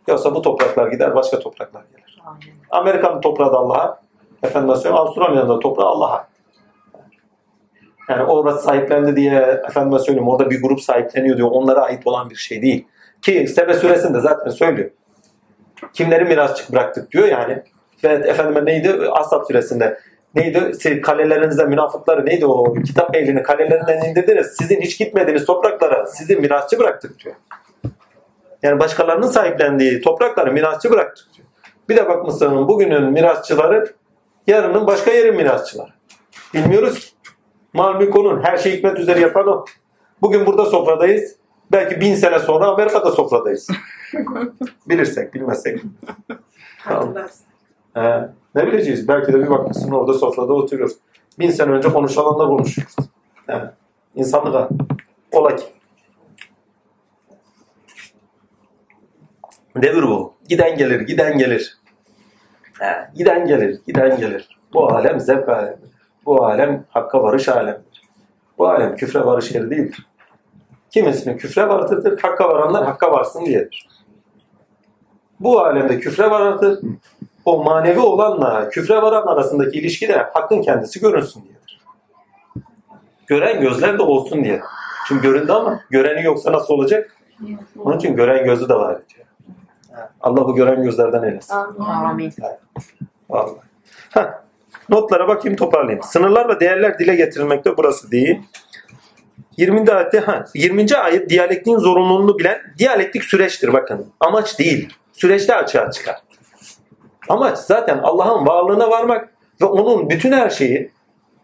Yoksa 0.08 0.36
bu 0.36 0.42
topraklar 0.42 0.88
gider, 0.88 1.16
başka 1.16 1.40
topraklar 1.40 1.84
gelir. 1.92 2.22
Amin. 2.26 2.42
Amerika'nın 2.70 3.22
toprağı 3.22 3.54
da 3.54 3.58
Allah'a, 3.58 4.02
Efendim 4.44 4.76
söyleyeyim 4.76 4.98
Avustralya'nın 4.98 5.50
da 5.50 5.60
toprağı 5.60 5.88
Allah'a. 5.88 6.28
Yani 8.10 8.24
orası 8.24 8.64
sahiplendi 8.64 9.16
diye 9.16 9.62
efendime 9.70 10.00
söyleyeyim 10.00 10.28
orada 10.28 10.50
bir 10.50 10.62
grup 10.62 10.82
sahipleniyor 10.82 11.38
diyor. 11.38 11.50
Onlara 11.52 11.82
ait 11.82 12.08
olan 12.08 12.30
bir 12.30 12.36
şey 12.36 12.62
değil. 12.62 12.88
Ki 13.22 13.48
Sebe 13.48 13.74
suresinde 13.74 14.20
zaten 14.20 14.50
söylüyor. 14.52 14.90
Kimleri 15.94 16.26
mirasçık 16.26 16.72
bıraktık 16.72 17.12
diyor 17.12 17.28
yani. 17.28 17.64
Ve 18.04 18.08
efendime 18.08 18.66
neydi? 18.66 19.10
Ashab 19.12 19.48
suresinde. 19.48 20.00
Neydi? 20.36 20.72
Siz 20.80 21.02
kalelerinizde 21.02 21.66
münafıkları 21.66 22.26
neydi 22.26 22.46
o 22.46 22.74
kitap 22.74 23.16
ehlini 23.16 23.44
kalelerinden 23.44 24.10
indirdiniz. 24.10 24.48
Sizin 24.58 24.82
hiç 24.82 24.98
gitmediğiniz 25.00 25.46
topraklara 25.46 26.06
sizi 26.08 26.36
mirasçı 26.36 26.80
bıraktık 26.80 27.20
diyor. 27.20 27.36
Yani 28.64 28.80
başkalarının 28.80 29.28
sahiplendiği 29.28 30.02
toprakları 30.02 30.52
mirasçı 30.54 30.92
bıraktık 30.92 31.34
diyor. 31.34 31.48
Bir 31.90 31.98
de 31.98 32.10
bakmışsın 32.10 32.68
bugünün 32.68 33.04
mirasçıları 33.04 33.94
yarının 34.48 34.88
başka 34.88 35.12
yerin 35.12 35.36
mirasçıları. 35.36 35.92
Bilmiyoruz 36.54 37.00
ki. 37.00 37.06
Mal 37.74 37.96
mülk 37.96 38.16
onun. 38.16 38.44
Her 38.44 38.58
şey 38.58 38.78
hikmet 38.78 39.00
üzere 39.00 39.20
yapan 39.20 39.48
o. 39.48 39.66
Bugün 40.22 40.46
burada 40.46 40.66
sofradayız. 40.66 41.36
Belki 41.72 42.02
bin 42.02 42.16
sene 42.16 42.40
sonra 42.40 42.66
Amerika'da 42.66 43.12
sofradayız. 43.12 43.68
Bilirsek, 44.90 45.34
bilmezsek. 45.34 45.82
Tamam. 46.84 47.16
He, 47.94 48.30
ne 48.56 48.68
bileceğiz? 48.68 49.08
Belki 49.08 49.34
de 49.34 49.40
bir 49.40 49.50
bakmışsın 49.50 49.92
orada 49.92 50.14
sofrada 50.14 50.54
oturuyoruz. 50.54 50.98
Bin 51.40 51.50
sene 51.50 51.72
önce 51.72 51.90
konuşulanla 51.90 52.48
konuşuyoruz. 52.48 52.96
He. 53.48 53.62
İnsanlığa. 54.16 54.70
Ola 55.32 55.56
ki. 55.56 55.66
Devir 59.76 60.04
bu. 60.04 60.34
Giden 60.50 60.78
gelir, 60.78 61.00
giden 61.00 61.38
gelir. 61.38 61.78
He, 62.80 63.10
giden 63.16 63.48
gelir, 63.48 63.82
giden 63.88 64.18
gelir. 64.18 64.60
Bu 64.74 64.94
alem 64.94 65.20
zevk 65.20 65.50
alemidir. 65.50 65.92
Bu 66.26 66.46
alem 66.46 66.86
hakka 66.90 67.24
varış 67.24 67.50
alemidir. 67.50 68.02
Bu 68.58 68.70
alem 68.70 68.96
küfre 68.96 69.26
varış 69.26 69.52
yeri 69.52 69.70
değildir. 69.70 70.08
Kimisinin 70.90 71.38
küfre 71.38 71.70
vardır, 71.70 72.20
hakka 72.22 72.50
varanlar 72.50 72.86
hakka 72.86 73.12
varsın 73.12 73.46
diyedir. 73.46 73.88
Bu 75.40 75.60
alemde 75.60 76.00
küfre 76.00 76.32
vardır, 76.32 76.80
o 77.46 77.64
manevi 77.64 78.00
olanla 78.00 78.70
küfre 78.70 79.02
varan 79.02 79.28
arasındaki 79.28 79.80
ilişki 79.80 80.08
de 80.08 80.18
hakkın 80.34 80.62
kendisi 80.62 81.00
görünsün 81.00 81.44
diyedir. 81.44 81.82
Gören 83.28 83.62
gözler 83.62 84.00
de 84.00 84.04
olsun 84.04 84.44
diye. 84.44 84.62
Şimdi 85.08 85.22
göründü 85.22 85.52
ama 85.52 85.80
göreni 85.90 86.24
yoksa 86.24 86.52
nasıl 86.52 86.74
olacak? 86.74 87.18
Onun 87.80 87.98
için 87.98 88.16
gören 88.16 88.46
gözü 88.46 88.70
de 88.70 88.74
var 88.74 88.98
diyor. 89.10 89.26
Allah 90.22 90.48
bu 90.48 90.56
gören 90.56 90.84
gözlerden 90.84 91.24
eylesin. 91.24 91.56
Amin. 91.80 92.34
Vallahi. 93.30 93.58
Heh. 94.10 94.26
Notlara 94.90 95.28
bakayım 95.28 95.56
toparlayayım. 95.58 96.04
Sınırlar 96.04 96.50
ve 96.50 96.60
değerler 96.60 97.00
dile 97.00 97.16
getirilmekte 97.16 97.78
burası 97.78 98.12
değil. 98.12 98.42
20. 99.58 99.92
ayette 99.92 100.20
ha, 100.20 100.46
20. 100.56 100.96
ayet 100.96 101.30
diyalektiğin 101.30 101.78
zorunluluğunu 101.78 102.40
bilen 102.40 102.58
diyalektik 102.78 103.24
süreçtir 103.24 103.74
bakın. 103.74 104.08
Amaç 104.20 104.60
değil. 104.60 104.94
Süreçte 105.14 105.56
açığa 105.56 105.92
çıkar. 105.92 106.16
Amaç 107.30 107.58
zaten 107.58 107.98
Allah'ın 108.04 108.48
varlığına 108.48 108.90
varmak 108.90 109.30
ve 109.62 109.66
onun 109.66 110.10
bütün 110.10 110.32
her 110.32 110.50
şeyi 110.50 110.92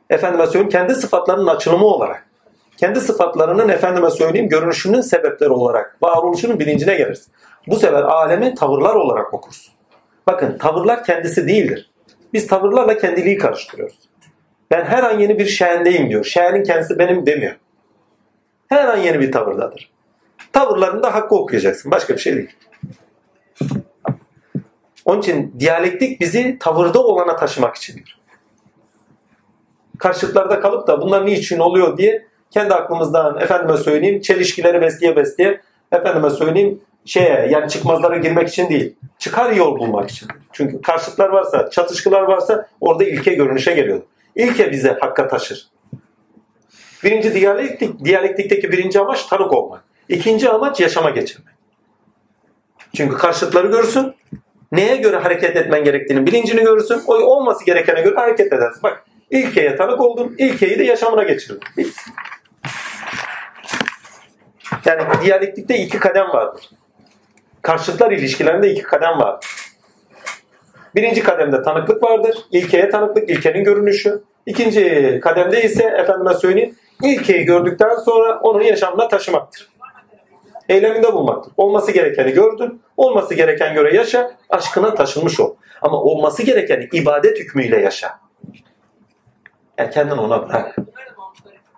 efendime 0.09 0.45
söyleyeyim 0.45 0.69
kendi 0.69 0.95
sıfatlarının 0.95 1.47
açılımı 1.47 1.85
olarak 1.85 2.29
kendi 2.77 3.01
sıfatlarının 3.01 3.69
efendime 3.69 4.09
söyleyeyim 4.09 4.49
görünüşünün 4.49 5.01
sebepleri 5.01 5.49
olarak 5.49 5.97
varoluşunun 6.01 6.59
bilincine 6.59 6.95
gelirsin. 6.95 7.33
Bu 7.67 7.75
sefer 7.75 8.03
alemi 8.03 8.55
tavırlar 8.55 8.95
olarak 8.95 9.33
okursun. 9.33 9.73
Bakın 10.27 10.57
tavırlar 10.57 11.03
kendisi 11.03 11.47
değildir. 11.47 11.91
Biz 12.33 12.47
tavırlarla 12.47 12.97
kendiliği 12.97 13.37
karıştırıyoruz. 13.37 14.09
Ben 14.71 14.85
her 14.85 15.03
an 15.03 15.19
yeni 15.19 15.39
bir 15.39 15.45
şehendeyim 15.45 16.09
diyor. 16.09 16.25
Şehenin 16.25 16.63
kendisi 16.63 16.99
benim 16.99 17.25
demiyor. 17.25 17.55
Her 18.69 18.87
an 18.87 18.97
yeni 18.97 19.19
bir 19.19 19.31
tavırdadır. 19.31 19.91
Tavırlarında 20.53 21.15
hakkı 21.15 21.35
okuyacaksın. 21.35 21.91
Başka 21.91 22.13
bir 22.13 22.19
şey 22.19 22.35
değil. 22.35 22.49
Onun 25.09 25.19
için 25.21 25.55
diyalektik 25.59 26.21
bizi 26.21 26.57
tavırda 26.59 27.03
olana 27.03 27.35
taşımak 27.35 27.75
içindir. 27.75 28.19
Karşıtlarda 29.97 30.59
kalıp 30.59 30.87
da 30.87 31.01
bunlar 31.01 31.25
niçin 31.25 31.59
oluyor 31.59 31.97
diye 31.97 32.27
kendi 32.51 32.73
aklımızdan 32.73 33.41
efendime 33.41 33.77
söyleyeyim 33.77 34.21
çelişkileri 34.21 34.81
besleye 34.81 35.15
besleye 35.15 35.61
efendime 35.91 36.29
söyleyeyim 36.29 36.81
şeye 37.05 37.47
yani 37.51 37.69
çıkmazlara 37.69 38.17
girmek 38.17 38.49
için 38.49 38.69
değil. 38.69 38.95
Çıkar 39.19 39.51
yol 39.51 39.79
bulmak 39.79 40.11
için. 40.11 40.27
Çünkü 40.51 40.81
karşıtlar 40.81 41.29
varsa, 41.29 41.69
çatışkılar 41.69 42.21
varsa 42.21 42.67
orada 42.81 43.03
ilke 43.03 43.33
görünüşe 43.33 43.73
geliyor. 43.73 44.01
İlke 44.35 44.71
bize 44.71 44.97
hakka 45.01 45.27
taşır. 45.27 45.67
Birinci 47.03 47.33
diyalektik, 47.33 48.05
diyalektikteki 48.05 48.71
birinci 48.71 48.99
amaç 48.99 49.25
tanık 49.25 49.53
olmak. 49.53 49.83
İkinci 50.09 50.49
amaç 50.49 50.79
yaşama 50.79 51.09
geçirmek. 51.09 51.55
Çünkü 52.95 53.17
karşıtları 53.17 53.67
görsün, 53.67 54.15
neye 54.71 54.95
göre 54.95 55.17
hareket 55.17 55.55
etmen 55.55 55.83
gerektiğini 55.83 56.27
bilincini 56.27 56.61
görürsün, 56.61 57.01
o 57.07 57.13
olması 57.13 57.65
gerekene 57.65 58.01
göre 58.01 58.15
hareket 58.15 58.53
edersin. 58.53 58.83
Bak 58.83 59.03
ilkeye 59.29 59.75
tanık 59.75 60.01
oldun, 60.01 60.35
ilkeyi 60.37 60.79
de 60.79 60.83
yaşamına 60.83 61.23
geçirdin. 61.23 61.91
Yani 64.85 65.01
diyalektikte 65.23 65.77
iki 65.77 65.99
kadem 65.99 66.27
vardır. 66.27 66.69
Karşıtlar 67.61 68.11
ilişkilerinde 68.11 68.71
iki 68.71 68.81
kadem 68.81 69.19
vardır. 69.19 69.47
Birinci 70.95 71.23
kademde 71.23 71.61
tanıklık 71.61 72.03
vardır. 72.03 72.37
İlkeye 72.51 72.89
tanıklık, 72.89 73.29
ilkenin 73.29 73.63
görünüşü. 73.63 74.21
İkinci 74.45 75.19
kademde 75.23 75.63
ise 75.63 75.83
efendime 75.83 76.33
söyleyeyim, 76.33 76.75
ilkeyi 77.03 77.45
gördükten 77.45 77.95
sonra 77.95 78.39
onun 78.39 78.61
yaşamına 78.61 79.07
taşımaktır. 79.07 79.69
Eyleminde 80.69 81.13
bulmaktır. 81.13 81.53
Olması 81.57 81.91
gerekeni 81.91 82.31
gördün, 82.31 82.81
olması 82.97 83.33
gereken 83.33 83.73
göre 83.73 83.95
yaşa, 83.95 84.31
aşkına 84.49 84.95
taşınmış 84.95 85.39
ol. 85.39 85.55
Ama 85.81 85.97
olması 85.97 86.43
gerekeni 86.43 86.89
ibadet 86.93 87.39
hükmüyle 87.39 87.81
yaşa. 87.81 88.19
Yani 89.77 89.89
kendini 89.89 90.21
ona 90.21 90.49
bırak. 90.49 90.75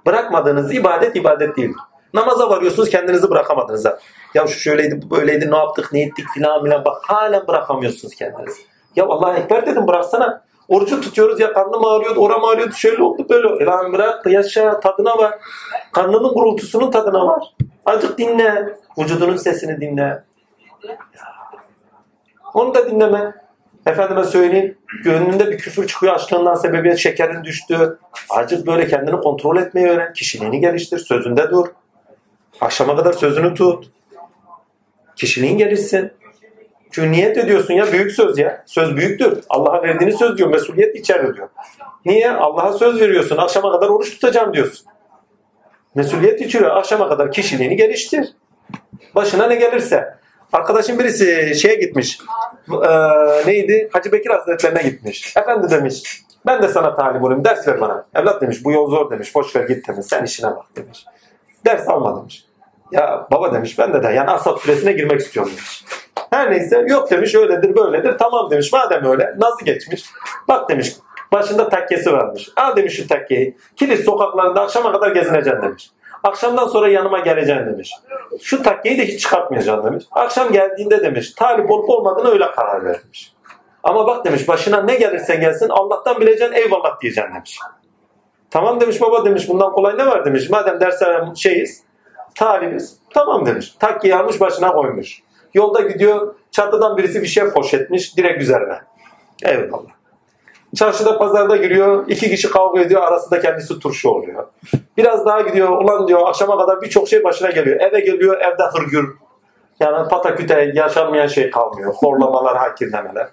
Bırakmadığınız 0.05 0.73
ibadet 0.73 1.15
ibadet 1.15 1.57
değildir. 1.57 1.75
Namaza 2.13 2.49
varıyorsunuz 2.49 2.89
kendinizi 2.89 3.29
bırakamadınız 3.29 3.85
ha. 3.85 3.99
Ya 4.33 4.47
şu 4.47 4.59
şöyleydi 4.59 5.01
bu 5.01 5.15
böyleydi 5.15 5.51
ne 5.51 5.57
yaptık 5.57 5.93
ne 5.93 6.01
ettik 6.01 6.25
filan 6.33 6.63
filan 6.63 6.85
bak 6.85 7.01
halen 7.03 7.47
bırakamıyorsunuz 7.47 8.15
kendinizi. 8.15 8.61
Ya 8.95 9.05
Allah 9.05 9.37
ekber 9.37 9.65
dedim 9.65 9.87
bıraksana. 9.87 10.43
Orucu 10.67 11.01
tutuyoruz 11.01 11.39
ya 11.39 11.53
karnım 11.53 11.85
ağrıyordu 11.85 12.19
oram 12.19 12.45
ağrıyordu 12.45 12.73
şöyle 12.73 13.03
oldu 13.03 13.25
böyle 13.29 13.65
lan 13.65 13.93
bırak 13.93 14.25
yaşa 14.25 14.79
tadına 14.79 15.17
var. 15.17 15.39
Karnının 15.91 16.33
gurultusunun 16.33 16.91
tadına 16.91 17.27
var. 17.27 17.43
Azıcık 17.91 18.17
dinle. 18.17 18.75
Vücudunun 18.97 19.37
sesini 19.37 19.81
dinle. 19.81 20.23
Onu 22.53 22.73
da 22.73 22.91
dinleme. 22.91 23.35
Efendime 23.85 24.23
söyleyeyim. 24.23 24.77
Gönlünde 25.03 25.51
bir 25.51 25.57
küfür 25.57 25.87
çıkıyor 25.87 26.13
açlığından 26.13 26.55
sebebiyet 26.55 26.97
şekerin 26.97 27.43
düştü. 27.43 27.99
Azıcık 28.29 28.67
böyle 28.67 28.87
kendini 28.87 29.21
kontrol 29.21 29.57
etmeyi 29.57 29.87
öğren. 29.87 30.13
Kişiliğini 30.13 30.59
geliştir. 30.59 30.97
Sözünde 30.97 31.49
dur. 31.49 31.67
Akşama 32.61 32.95
kadar 32.95 33.13
sözünü 33.13 33.53
tut. 33.53 33.91
Kişiliğin 35.15 35.57
gelişsin. 35.57 36.11
Çünkü 36.91 37.11
niyet 37.11 37.37
ediyorsun 37.37 37.73
ya 37.73 37.91
büyük 37.91 38.11
söz 38.11 38.37
ya. 38.37 38.63
Söz 38.65 38.95
büyüktür. 38.95 39.43
Allah'a 39.49 39.83
verdiğini 39.83 40.13
söz 40.13 40.37
diyor. 40.37 40.49
Mesuliyet 40.49 40.95
içerir 40.95 41.35
diyor. 41.35 41.49
Niye? 42.05 42.31
Allah'a 42.31 42.73
söz 42.73 43.01
veriyorsun. 43.01 43.37
Akşama 43.37 43.71
kadar 43.71 43.89
oruç 43.89 44.11
tutacağım 44.11 44.53
diyorsun. 44.53 44.90
Mesuliyet 45.95 46.41
içeriyor. 46.41 46.75
Akşama 46.75 47.09
kadar 47.09 47.31
kişiliğini 47.31 47.75
geliştir. 47.75 48.33
Başına 49.15 49.47
ne 49.47 49.55
gelirse. 49.55 50.15
Arkadaşım 50.53 50.99
birisi 50.99 51.55
şeye 51.55 51.75
gitmiş. 51.75 52.19
Ee, 52.69 53.47
neydi? 53.47 53.89
Hacı 53.93 54.11
Bekir 54.11 54.29
Hazretlerine 54.29 54.83
gitmiş. 54.83 55.37
Efendi 55.37 55.69
demiş. 55.69 56.21
Ben 56.45 56.63
de 56.63 56.67
sana 56.67 56.95
talip 56.95 57.23
olayım. 57.23 57.45
Ders 57.45 57.67
ver 57.67 57.81
bana. 57.81 58.05
Evlat 58.15 58.41
demiş 58.41 58.65
bu 58.65 58.71
yol 58.71 58.89
zor 58.89 59.11
demiş. 59.11 59.35
Boş 59.35 59.55
ver 59.55 59.63
git 59.63 59.87
demiş. 59.87 60.05
Sen 60.05 60.23
işine 60.23 60.49
bak 60.49 60.65
demiş. 60.75 61.05
Ders 61.65 61.87
alma 61.87 62.21
demiş. 62.21 62.45
Ya 62.91 63.27
baba 63.31 63.53
demiş 63.53 63.79
ben 63.79 63.93
de 63.93 64.03
de 64.03 64.07
yani 64.07 64.29
Asap 64.29 64.59
süresine 64.59 64.91
girmek 64.91 65.21
istiyorum 65.21 65.51
demiş. 65.51 65.85
Her 66.31 66.51
neyse 66.51 66.85
yok 66.87 67.11
demiş 67.11 67.35
öyledir 67.35 67.75
böyledir 67.75 68.17
tamam 68.17 68.51
demiş 68.51 68.73
madem 68.73 69.05
öyle 69.05 69.35
nasıl 69.37 69.65
geçmiş 69.65 70.03
bak 70.47 70.69
demiş 70.69 70.93
başında 71.33 71.69
takkesi 71.69 72.13
varmış. 72.13 72.49
Al 72.55 72.75
demiş 72.75 72.95
şu 72.95 73.07
takkeyi. 73.07 73.57
Kilit 73.75 74.05
sokaklarında 74.05 74.61
akşama 74.61 74.91
kadar 74.91 75.11
gezineceksin 75.11 75.61
demiş. 75.61 75.91
Akşamdan 76.23 76.67
sonra 76.67 76.87
yanıma 76.87 77.19
geleceksin 77.19 77.65
demiş. 77.65 77.91
Şu 78.41 78.63
takkeyi 78.63 78.97
de 78.97 79.05
hiç 79.05 79.21
çıkartmayacaksın 79.21 79.91
demiş. 79.91 80.05
Akşam 80.11 80.51
geldiğinde 80.51 81.03
demiş 81.03 81.31
talip 81.31 81.71
olup 81.71 81.89
olmadığını 81.89 82.31
öyle 82.31 82.51
karar 82.51 82.85
vermiş. 82.85 83.33
Ama 83.83 84.07
bak 84.07 84.25
demiş 84.25 84.47
başına 84.47 84.81
ne 84.81 84.95
gelirse 84.95 85.35
gelsin 85.35 85.69
Allah'tan 85.69 86.21
bileceksin 86.21 86.53
eyvallah 86.53 87.01
diyeceksin 87.01 87.35
demiş. 87.35 87.59
Tamam 88.51 88.79
demiş 88.79 89.01
baba 89.01 89.25
demiş 89.25 89.49
bundan 89.49 89.71
kolay 89.71 89.97
ne 89.97 90.05
var 90.07 90.25
demiş. 90.25 90.49
Madem 90.49 90.79
derslere 90.79 91.35
şeyiz 91.35 91.83
talibiz 92.35 92.97
tamam 93.13 93.45
demiş. 93.45 93.75
Takkeyi 93.79 94.15
almış 94.15 94.41
başına 94.41 94.71
koymuş. 94.71 95.21
Yolda 95.53 95.81
gidiyor 95.81 96.35
çatıdan 96.51 96.97
birisi 96.97 97.21
bir 97.21 97.27
şey 97.27 97.49
poşetmiş 97.49 98.17
direkt 98.17 98.41
üzerine. 98.41 98.81
Eyvallah. 99.43 100.00
Çarşıda 100.75 101.17
pazarda 101.17 101.55
giriyor. 101.55 102.05
iki 102.07 102.29
kişi 102.29 102.49
kavga 102.49 102.81
ediyor. 102.81 103.01
Arasında 103.01 103.39
kendisi 103.39 103.79
turşu 103.79 104.09
oluyor. 104.09 104.47
Biraz 104.97 105.25
daha 105.25 105.41
gidiyor. 105.41 105.69
Ulan 105.69 106.07
diyor 106.07 106.27
akşama 106.27 106.57
kadar 106.57 106.81
birçok 106.81 107.07
şey 107.07 107.23
başına 107.23 107.49
geliyor. 107.49 107.79
Eve 107.81 107.99
geliyor. 107.99 108.37
Evde 108.41 108.63
hırgür. 108.73 109.15
Yani 109.79 110.09
pataküte 110.09 110.71
yaşanmayan 110.75 111.27
şey 111.27 111.49
kalmıyor. 111.49 111.93
Horlamalar, 111.93 112.57
hakirlemeler. 112.57 113.27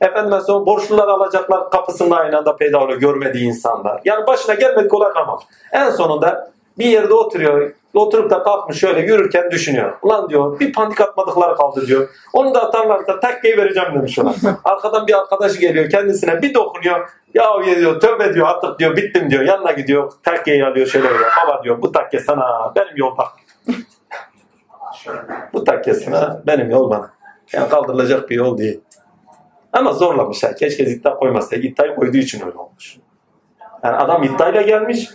Efendim 0.00 0.40
sonra 0.46 0.66
borçlular 0.66 1.08
alacaklar 1.08 1.70
kapısında 1.70 2.16
aynı 2.16 2.38
anda 2.38 2.56
peyda 2.56 2.80
oluyor 2.80 3.00
görmediği 3.00 3.44
insanlar. 3.44 4.00
Yani 4.04 4.26
başına 4.26 4.54
gelmedik 4.54 4.94
olay 4.94 5.12
kalmaz. 5.12 5.40
En 5.72 5.90
sonunda 5.90 6.50
bir 6.78 6.86
yerde 6.86 7.14
oturuyor. 7.14 7.72
Oturup 7.94 8.30
da 8.30 8.42
kalkmış 8.42 8.78
şöyle 8.78 9.00
yürürken 9.00 9.50
düşünüyor. 9.50 9.98
Ulan 10.02 10.28
diyor 10.28 10.60
bir 10.60 10.72
pandik 10.72 11.00
atmadıkları 11.00 11.56
kaldı 11.56 11.86
diyor. 11.86 12.08
Onu 12.32 12.54
da 12.54 12.62
atarlarsa 12.62 13.20
takkeyi 13.20 13.56
vereceğim 13.56 13.88
demiş 13.94 14.18
ona. 14.18 14.34
Arkadan 14.64 15.06
bir 15.06 15.18
arkadaşı 15.18 15.60
geliyor 15.60 15.90
kendisine 15.90 16.42
bir 16.42 16.54
dokunuyor. 16.54 17.10
Ya 17.34 17.44
diyor 17.64 18.00
tövbe 18.00 18.34
diyor 18.34 18.46
artık 18.46 18.78
diyor 18.78 18.96
bittim 18.96 19.30
diyor. 19.30 19.42
Yanına 19.42 19.72
gidiyor 19.72 20.12
takkeyi 20.22 20.64
alıyor 20.66 20.86
şöyle 20.86 21.08
diyor. 21.08 21.30
Baba 21.44 21.64
diyor 21.64 21.82
bu 21.82 21.92
takke 21.92 22.20
sana 22.20 22.72
benim 22.76 22.96
yol 22.96 23.16
bak. 23.18 23.28
bu 25.52 25.64
takke 25.64 25.94
sana 25.94 26.42
benim 26.46 26.70
yol 26.70 26.90
bana. 26.90 27.10
Yani 27.52 27.68
kaldırılacak 27.68 28.30
bir 28.30 28.36
yol 28.36 28.58
değil. 28.58 28.80
Ama 29.72 29.92
zorlamış 29.92 30.44
ha. 30.44 30.54
Keşke 30.54 30.84
iddia 30.84 31.16
koymasa. 31.16 31.56
İddiayı 31.56 31.94
koyduğu 31.94 32.16
için 32.16 32.46
öyle 32.46 32.58
olmuş. 32.58 32.96
Yani 33.84 33.96
adam 33.96 34.22
iddiayla 34.22 34.62
gelmiş, 34.62 35.08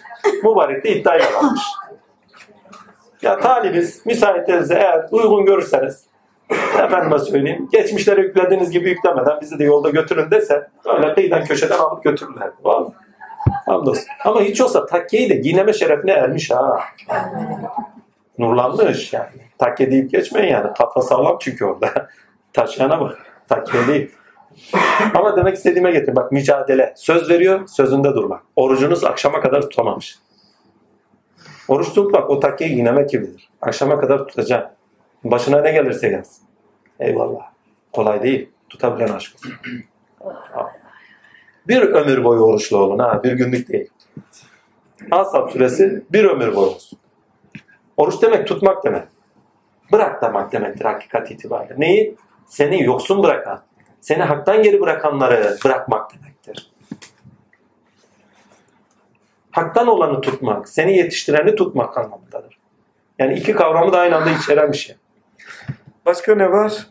mübarek 0.43 0.83
de 0.83 0.89
iddiayla 0.89 1.29
kalmış. 1.31 1.61
Ya 3.25 3.39
talibiz, 3.39 4.05
müsaitlerinize 4.05 4.73
eğer 4.75 5.05
uygun 5.11 5.45
görürseniz 5.45 6.05
efendime 6.83 7.19
söyleyeyim, 7.19 7.69
geçmişlere 7.71 8.21
yüklediğiniz 8.21 8.71
gibi 8.71 8.89
yüklemeden 8.89 9.41
bizi 9.41 9.59
de 9.59 9.63
yolda 9.63 9.89
götürün 9.89 10.31
dese 10.31 10.67
öyle 10.85 11.13
kıyıdan 11.13 11.45
köşeden 11.45 11.77
alıp 11.77 12.03
götürürler. 12.03 12.49
Vallahi. 12.63 12.93
Hamdolsun. 13.65 14.05
Ama 14.25 14.41
hiç 14.41 14.61
olsa 14.61 14.85
takkeyi 14.85 15.29
de 15.29 15.35
giyineme 15.35 15.73
şerefine 15.73 16.11
ermiş 16.11 16.51
ha. 16.51 16.79
Nurlanmış 18.37 19.13
yani. 19.13 19.27
Takke 19.57 19.91
deyip 19.91 20.11
geçmeyin 20.11 20.51
yani. 20.51 20.73
Kafa 20.77 21.01
sağlam 21.01 21.37
çünkü 21.41 21.65
orada. 21.65 22.07
Taşıyana 22.53 23.01
bak. 23.01 23.17
Takke 23.49 23.87
değil. 23.87 24.11
Ama 25.15 25.37
demek 25.37 25.55
istediğime 25.55 25.91
getir. 25.91 26.15
Bak 26.15 26.31
mücadele. 26.31 26.93
Söz 26.97 27.29
veriyor, 27.29 27.67
sözünde 27.67 28.13
durmak. 28.13 28.41
Orucunuz 28.55 29.03
akşama 29.03 29.41
kadar 29.41 29.61
tutamamış. 29.61 30.19
Oruç 31.67 31.93
tutmak 31.93 32.29
o 32.29 32.39
takkeyi 32.39 32.75
ginemek 32.75 33.09
gibidir. 33.09 33.49
Akşama 33.61 33.99
kadar 33.99 34.27
tutacaksın. 34.27 34.71
Başına 35.23 35.61
ne 35.61 35.71
gelirse 35.71 36.09
gelsin. 36.09 36.43
Eyvallah. 36.99 37.51
Kolay 37.93 38.23
değil. 38.23 38.49
Tutabilen 38.69 39.07
aşk 39.07 39.35
olsun. 39.35 39.53
Bir 41.67 41.81
ömür 41.81 42.23
boyu 42.23 42.41
oruçlu 42.41 42.77
olun 42.77 42.99
ha. 42.99 43.23
Bir 43.23 43.31
günlük 43.31 43.69
değil. 43.69 43.89
Asap 45.11 45.51
süresi 45.51 46.03
bir 46.11 46.25
ömür 46.25 46.55
boyu 46.55 46.67
olsun. 46.67 46.99
Oruç 47.97 48.21
demek 48.21 48.47
tutmak 48.47 48.83
demek. 48.83 49.03
Bırak 49.91 50.21
demek 50.21 50.51
demektir 50.51 50.85
hakikat 50.85 51.31
itibariyle. 51.31 51.75
Neyi? 51.77 52.15
Seni 52.45 52.83
yoksun 52.83 53.23
bırakan, 53.23 53.61
seni 54.01 54.23
haktan 54.23 54.63
geri 54.63 54.81
bırakanları 54.81 55.57
bırakmak 55.65 56.13
demektir. 56.13 56.24
Haktan 59.55 59.87
olanı 59.87 60.21
tutmak, 60.21 60.69
seni 60.69 60.97
yetiştireni 60.97 61.55
tutmak 61.55 61.97
anlamındadır. 61.97 62.57
Yani 63.19 63.33
iki 63.33 63.53
kavramı 63.53 63.93
da 63.93 63.99
aynı 63.99 64.15
anda 64.15 64.29
içeren 64.29 64.71
bir 64.71 64.77
şey. 64.77 64.95
Başka 66.05 66.35
ne 66.35 66.51
var? 66.51 66.87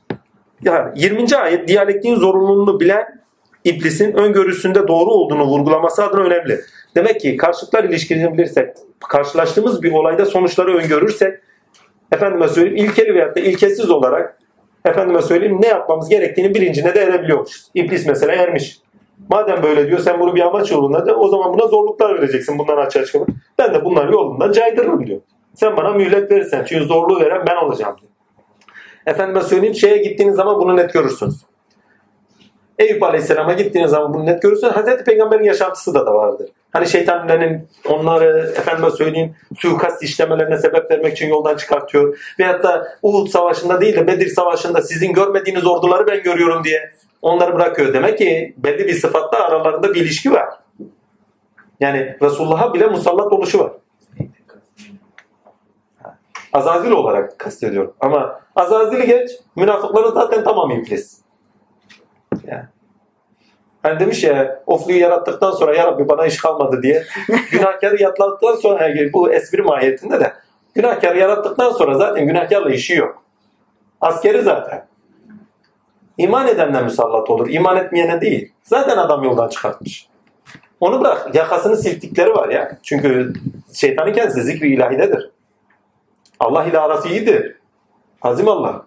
Ya 0.62 0.92
20. 0.96 1.36
ayet 1.36 1.68
diyalektiğin 1.68 2.16
zorunluluğunu 2.16 2.80
bilen 2.80 3.22
iblisin 3.64 4.12
öngörüsünde 4.12 4.88
doğru 4.88 5.10
olduğunu 5.10 5.44
vurgulaması 5.44 6.04
adına 6.04 6.20
önemli. 6.20 6.60
Demek 6.94 7.20
ki 7.20 7.36
karşılıklar 7.36 7.84
ilişkisini 7.84 8.32
bilirsek, 8.38 8.76
karşılaştığımız 9.08 9.82
bir 9.82 9.92
olayda 9.92 10.26
sonuçları 10.26 10.76
öngörürsek, 10.76 11.38
efendime 12.12 12.48
söyleyeyim 12.48 12.76
ilkeli 12.76 13.14
veyahut 13.14 13.36
da 13.36 13.40
ilkesiz 13.40 13.90
olarak 13.90 14.38
efendime 14.84 15.22
söyleyeyim 15.22 15.62
ne 15.62 15.66
yapmamız 15.66 16.08
gerektiğini 16.08 16.54
bilincine 16.54 16.94
de 16.94 17.00
erebiliyormuşuz. 17.00 17.70
İblis 17.74 18.06
mesela 18.06 18.32
ermiş. 18.32 18.83
Madem 19.28 19.62
böyle 19.62 19.88
diyor 19.88 19.98
sen 19.98 20.20
bunu 20.20 20.34
bir 20.34 20.40
amaç 20.40 20.70
yolunda 20.70 21.06
de 21.06 21.12
o 21.12 21.28
zaman 21.28 21.54
buna 21.54 21.66
zorluklar 21.66 22.14
vereceksin 22.14 22.58
bundan 22.58 22.76
açığa 22.76 23.04
çıkıp. 23.04 23.28
Ben 23.58 23.74
de 23.74 23.84
bunların 23.84 24.12
yolundan 24.12 24.52
caydırırım 24.52 25.06
diyor. 25.06 25.20
Sen 25.54 25.76
bana 25.76 25.90
mühlet 25.90 26.30
verirsen 26.30 26.64
çünkü 26.68 26.84
zorluğu 26.84 27.20
veren 27.20 27.44
ben 27.46 27.56
olacağım 27.56 27.96
diyor. 28.00 28.10
Efendime 29.06 29.40
söyleyeyim 29.40 29.74
şeye 29.74 29.96
gittiğiniz 29.96 30.36
zaman 30.36 30.60
bunu 30.60 30.76
net 30.76 30.92
görürsünüz. 30.92 31.34
Eyüp 32.78 33.02
Aleyhisselam'a 33.02 33.52
gittiğiniz 33.52 33.90
zaman 33.90 34.14
bunu 34.14 34.26
net 34.26 34.42
görürsünüz. 34.42 34.72
Hazreti 34.72 35.04
Peygamber'in 35.04 35.44
yaşantısı 35.44 35.94
da 35.94 36.06
da 36.06 36.14
vardır. 36.14 36.48
Hani 36.70 36.86
şeytanların 36.86 37.68
onları 37.88 38.52
efendime 38.56 38.90
söyleyeyim 38.90 39.34
suikast 39.58 40.02
işlemelerine 40.02 40.58
sebep 40.58 40.90
vermek 40.90 41.12
için 41.12 41.28
yoldan 41.28 41.56
çıkartıyor. 41.56 42.18
Veyahut 42.38 42.64
da 42.64 42.88
Uhud 43.02 43.28
Savaşı'nda 43.28 43.80
değil 43.80 43.96
de 43.96 44.06
Bedir 44.06 44.28
Savaşı'nda 44.28 44.82
sizin 44.82 45.12
görmediğiniz 45.12 45.66
orduları 45.66 46.06
ben 46.06 46.22
görüyorum 46.22 46.64
diye 46.64 46.90
onları 47.24 47.54
bırakıyor. 47.54 47.94
Demek 47.94 48.18
ki 48.18 48.54
belli 48.56 48.86
bir 48.86 48.94
sıfatla 48.94 49.46
aralarında 49.46 49.94
bir 49.94 50.00
ilişki 50.00 50.32
var. 50.32 50.48
Yani 51.80 52.16
Resulullah'a 52.22 52.74
bile 52.74 52.86
musallat 52.86 53.32
oluşu 53.32 53.58
var. 53.58 53.72
Azazil 56.52 56.90
olarak 56.90 57.38
kastediyorum. 57.38 57.94
Ama 58.00 58.40
Azazil'i 58.56 59.06
geç, 59.06 59.30
münafıkların 59.56 60.12
zaten 60.12 60.44
tamamı 60.44 60.74
iblis. 60.74 61.20
Yani. 62.46 62.64
Hani 63.82 64.00
demiş 64.00 64.24
ya 64.24 64.62
ofluyu 64.66 64.98
yarattıktan 64.98 65.50
sonra 65.50 65.76
ya 65.76 65.86
Rabbi 65.86 66.08
bana 66.08 66.26
iş 66.26 66.36
kalmadı 66.36 66.82
diye 66.82 67.04
günahkarı 67.50 68.02
yatlattıktan 68.02 68.54
sonra 68.54 68.88
yani 68.88 69.12
bu 69.12 69.32
espri 69.32 69.62
mahiyetinde 69.62 70.20
de 70.20 70.32
günahkarı 70.74 71.18
yarattıktan 71.18 71.70
sonra 71.70 71.98
zaten 71.98 72.26
günahkarla 72.26 72.70
işi 72.70 72.94
yok. 72.94 73.22
Askeri 74.00 74.42
zaten. 74.42 74.86
İman 76.18 76.48
edenle 76.48 76.80
musallat 76.80 77.30
olur. 77.30 77.48
İman 77.48 77.76
etmeyene 77.76 78.20
değil. 78.20 78.52
Zaten 78.62 78.96
adam 78.96 79.24
yoldan 79.24 79.48
çıkartmış. 79.48 80.08
Onu 80.80 81.00
bırak. 81.00 81.34
Yakasını 81.34 81.76
siltikleri 81.76 82.30
var 82.34 82.48
ya. 82.48 82.78
Çünkü 82.82 83.32
şeytanın 83.72 84.12
kendisi 84.12 84.42
zikri 84.42 84.74
ilahidedir. 84.74 85.30
Allah 86.40 86.64
ile 86.64 86.78
arası 86.78 87.08
iyidir. 87.08 87.56
Azim 88.22 88.48
Allah. 88.48 88.86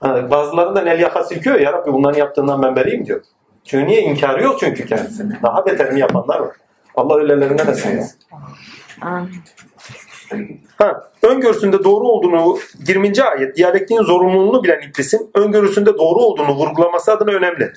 Ha, 0.00 0.30
bazılarından 0.30 0.86
el 0.86 1.00
yaka 1.00 1.24
silkiyor. 1.24 1.60
Ya 1.60 1.72
Rabbi 1.72 1.92
bunların 1.92 2.18
yaptığından 2.18 2.62
ben 2.62 2.76
beriyim 2.76 3.06
diyor. 3.06 3.20
Çünkü 3.64 3.86
niye? 3.86 4.02
inkarı 4.02 4.42
yok 4.42 4.56
çünkü 4.60 4.86
kendisi. 4.86 5.42
Daha 5.42 5.66
beterini 5.66 6.00
yapanlar 6.00 6.38
var. 6.38 6.56
Allah 6.94 7.16
öylelerinden 7.16 7.66
de 7.66 7.74
sayılsın. 7.74 8.18
Ha, 10.76 11.10
öngörüsünde 11.22 11.84
doğru 11.84 12.04
olduğunu 12.04 12.58
20. 12.88 13.22
ayet 13.22 13.56
diyalektiğin 13.56 14.02
zorunluluğunu 14.02 14.64
bilen 14.64 14.80
iblisin 14.80 15.30
öngörüsünde 15.34 15.98
doğru 15.98 16.18
olduğunu 16.18 16.54
vurgulaması 16.54 17.12
adına 17.12 17.30
önemli. 17.30 17.72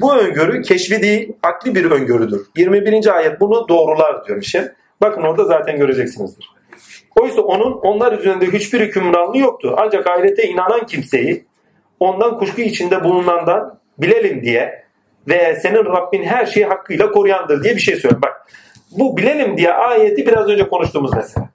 Bu 0.00 0.14
öngörü 0.16 0.62
keşfi 0.62 1.02
değil, 1.02 1.32
akli 1.42 1.74
bir 1.74 1.90
öngörüdür. 1.90 2.46
21. 2.56 3.16
ayet 3.16 3.40
bunu 3.40 3.68
doğrular 3.68 4.24
diyor 4.26 4.38
Mişel. 4.38 4.72
Bakın 5.00 5.22
orada 5.22 5.44
zaten 5.44 5.78
göreceksinizdir. 5.78 6.50
Oysa 7.20 7.42
onun 7.42 7.72
onlar 7.72 8.18
üzerinde 8.18 8.52
hiçbir 8.52 8.80
hükümranlığı 8.80 9.38
yoktu. 9.38 9.74
Ancak 9.78 10.06
ahirete 10.06 10.48
inanan 10.48 10.86
kimseyi 10.86 11.44
ondan 12.00 12.38
kuşku 12.38 12.60
içinde 12.60 13.04
bulunandan 13.04 13.78
bilelim 13.98 14.42
diye 14.42 14.84
ve 15.28 15.58
senin 15.62 15.84
Rabbin 15.84 16.22
her 16.22 16.46
şeyi 16.46 16.66
hakkıyla 16.66 17.12
koruyandır 17.12 17.64
diye 17.64 17.74
bir 17.74 17.80
şey 17.80 17.96
söylüyor. 17.96 18.22
Bak 18.22 18.46
bu 18.90 19.16
bilelim 19.16 19.56
diye 19.56 19.72
ayeti 19.72 20.26
biraz 20.26 20.48
önce 20.48 20.68
konuştuğumuz 20.68 21.14
mesela. 21.14 21.48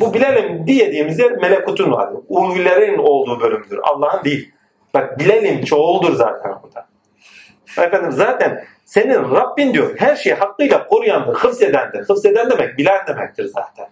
Bu 0.00 0.14
bilelim 0.14 0.66
diyediğimiz 0.66 1.18
yer 1.18 1.32
melekutun 1.32 1.92
var. 1.92 2.10
Ulvilerin 2.28 2.98
olduğu 2.98 3.40
bölümdür. 3.40 3.78
Allah'ın 3.82 4.24
değil. 4.24 4.52
Bak 4.94 5.18
bilelim 5.18 5.64
çoğuldur 5.64 6.14
zaten 6.14 6.54
burada. 6.62 6.88
Efendim 7.78 8.12
zaten 8.12 8.64
senin 8.84 9.30
Rabbin 9.34 9.74
diyor 9.74 9.94
her 9.98 10.16
şeyi 10.16 10.34
hakkıyla 10.34 10.86
koruyandır, 10.86 11.34
hıfzedendir. 11.34 12.00
Hıfzeden 12.00 12.50
demek 12.50 12.78
bilen 12.78 13.06
demektir 13.06 13.44
zaten. 13.44 13.86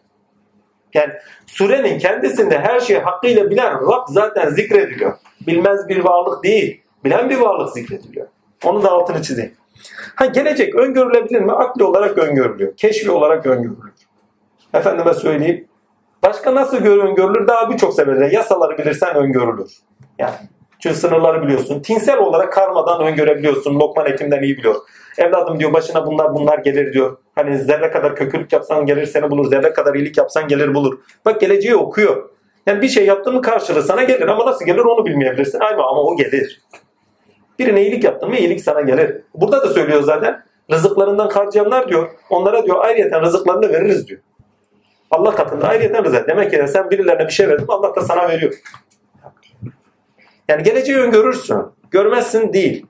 Yani 0.94 1.12
surenin 1.46 1.98
kendisinde 1.98 2.58
her 2.58 2.80
şeyi 2.80 2.98
hakkıyla 2.98 3.50
bilen 3.50 3.72
Rab 3.74 4.08
zaten 4.08 4.48
zikrediliyor. 4.48 5.16
Bilmez 5.46 5.88
bir 5.88 6.04
varlık 6.04 6.44
değil. 6.44 6.82
Bilen 7.04 7.30
bir 7.30 7.38
varlık 7.38 7.72
zikrediliyor. 7.72 8.26
Onun 8.64 8.82
da 8.82 8.90
altını 8.90 9.22
çizeyim. 9.22 9.54
Ha 10.14 10.26
gelecek 10.26 10.74
öngörülebilir 10.74 11.40
mi? 11.40 11.52
Akli 11.52 11.84
olarak 11.84 12.18
öngörülüyor. 12.18 12.76
Keşfi 12.76 13.10
olarak 13.10 13.46
öngörülür. 13.46 13.92
Efendime 14.74 15.14
söyleyeyim. 15.14 15.68
Başka 16.22 16.54
nasıl 16.54 16.78
gör 16.78 16.98
öngörülür? 16.98 17.48
Daha 17.48 17.70
birçok 17.70 17.94
sebeple. 17.94 18.30
Yasaları 18.32 18.78
bilirsen 18.78 19.16
öngörülür. 19.16 19.70
Yani 20.18 20.34
çünkü 20.78 20.96
sınırları 20.96 21.42
biliyorsun. 21.42 21.80
Tinsel 21.82 22.18
olarak 22.18 22.52
karmadan 22.52 23.00
öngörebiliyorsun. 23.00 23.80
Lokman 23.80 24.06
Hekim'den 24.06 24.42
iyi 24.42 24.58
biliyor. 24.58 24.74
Evladım 25.18 25.60
diyor 25.60 25.72
başına 25.72 26.06
bunlar 26.06 26.34
bunlar 26.34 26.58
gelir 26.58 26.92
diyor. 26.92 27.16
Hani 27.34 27.58
zerre 27.58 27.90
kadar 27.90 28.16
kötülük 28.16 28.52
yapsan 28.52 28.86
gelir 28.86 29.06
seni 29.06 29.30
bulur. 29.30 29.50
Zerre 29.50 29.72
kadar 29.72 29.94
iyilik 29.94 30.18
yapsan 30.18 30.48
gelir 30.48 30.74
bulur. 30.74 30.98
Bak 31.24 31.40
geleceği 31.40 31.76
okuyor. 31.76 32.30
Yani 32.66 32.82
bir 32.82 32.88
şey 32.88 33.06
yaptın 33.06 33.34
mı 33.34 33.42
karşılığı 33.42 33.82
sana 33.82 34.02
gelir 34.02 34.28
ama 34.28 34.46
nasıl 34.46 34.64
gelir 34.64 34.80
onu 34.80 35.06
bilmeyebilirsin. 35.06 35.60
Aynen 35.60 35.78
ama 35.78 36.02
o 36.02 36.16
gelir. 36.16 36.60
Birine 37.58 37.82
iyilik 37.82 38.04
yaptın 38.04 38.28
mı 38.28 38.36
iyilik 38.36 38.60
sana 38.60 38.80
gelir. 38.80 39.22
Burada 39.34 39.62
da 39.62 39.68
söylüyor 39.68 40.02
zaten. 40.02 40.42
Rızıklarından 40.72 41.28
harcayanlar 41.28 41.88
diyor. 41.88 42.10
Onlara 42.30 42.64
diyor 42.64 42.84
ayrıyeten 42.84 43.22
rızıklarını 43.22 43.68
veririz 43.68 44.08
diyor. 44.08 44.20
Allah 45.10 45.34
katında 45.34 45.68
ayrıyeten 45.68 46.04
rızık. 46.04 46.28
Demek 46.28 46.50
ki 46.50 46.64
sen 46.68 46.90
birilerine 46.90 47.26
bir 47.26 47.32
şey 47.32 47.48
verdin 47.48 47.64
Allah 47.68 47.96
da 47.96 48.00
sana 48.00 48.28
veriyor. 48.28 48.54
Yani 50.48 50.62
geleceği 50.62 50.98
öngörürsün. 50.98 51.62
Görmezsin 51.90 52.52
değil. 52.52 52.86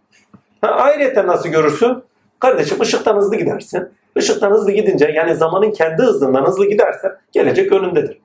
Ha, 0.60 0.68
ayrıyeten 0.68 1.26
nasıl 1.26 1.48
görürsün? 1.48 2.02
Kardeşim 2.40 2.80
ışıktan 2.80 3.16
hızlı 3.16 3.36
gidersin. 3.36 3.88
Işıktan 4.16 4.51
hızlı 4.51 4.72
gidince 4.72 5.10
yani 5.14 5.34
zamanın 5.34 5.70
kendi 5.70 6.02
hızından 6.02 6.44
hızlı 6.44 6.68
gidersen 6.68 7.12
gelecek 7.32 7.72
önündedir. 7.72 8.18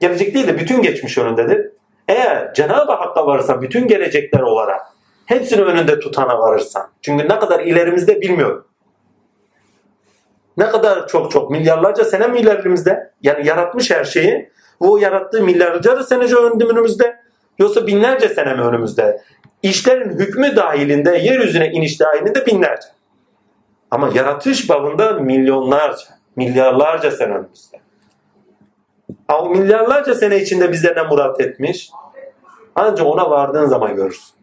Gelecek 0.00 0.34
değil 0.34 0.48
de 0.48 0.58
bütün 0.58 0.82
geçmiş 0.82 1.18
önündedir. 1.18 1.70
Eğer 2.08 2.54
Cenab-ı 2.54 2.92
Hakk'a 2.92 3.26
varırsan 3.26 3.62
bütün 3.62 3.88
gelecekler 3.88 4.40
olarak 4.40 4.80
hepsini 5.26 5.62
önünde 5.62 6.00
tutana 6.00 6.38
varırsan. 6.38 6.90
Çünkü 7.02 7.28
ne 7.28 7.38
kadar 7.38 7.60
ilerimizde 7.60 8.20
bilmiyorum. 8.20 8.66
Ne 10.60 10.68
kadar 10.68 11.08
çok 11.08 11.30
çok 11.30 11.50
milyarlarca 11.50 12.04
sene 12.04 12.26
mi 12.26 12.40
ilerimizde? 12.40 13.10
Yani 13.22 13.46
yaratmış 13.46 13.90
her 13.90 14.04
şeyi. 14.04 14.50
O 14.80 14.96
yarattığı 14.96 15.42
milyarlarca 15.42 16.02
senece 16.02 16.36
önümüzde. 16.36 17.20
Yoksa 17.58 17.86
binlerce 17.86 18.28
sene 18.28 18.54
mi 18.54 18.62
önümüzde? 18.62 19.22
İşlerin 19.62 20.18
hükmü 20.18 20.56
dahilinde, 20.56 21.10
yeryüzüne 21.10 21.70
iniş 21.70 22.00
dahilinde 22.00 22.46
binlerce. 22.46 22.88
Ama 23.90 24.10
yaratış 24.14 24.68
babında 24.68 25.12
milyonlarca, 25.12 26.04
milyarlarca 26.36 27.10
sene 27.10 27.32
önümüzde. 27.32 27.80
O 29.28 29.50
milyarlarca 29.50 30.14
sene 30.14 30.36
içinde 30.36 30.72
bize 30.72 30.94
ne 30.96 31.02
murat 31.02 31.40
etmiş? 31.40 31.90
Ancak 32.74 33.06
ona 33.06 33.30
vardığın 33.30 33.66
zaman 33.66 33.96
görürsün. 33.96 34.34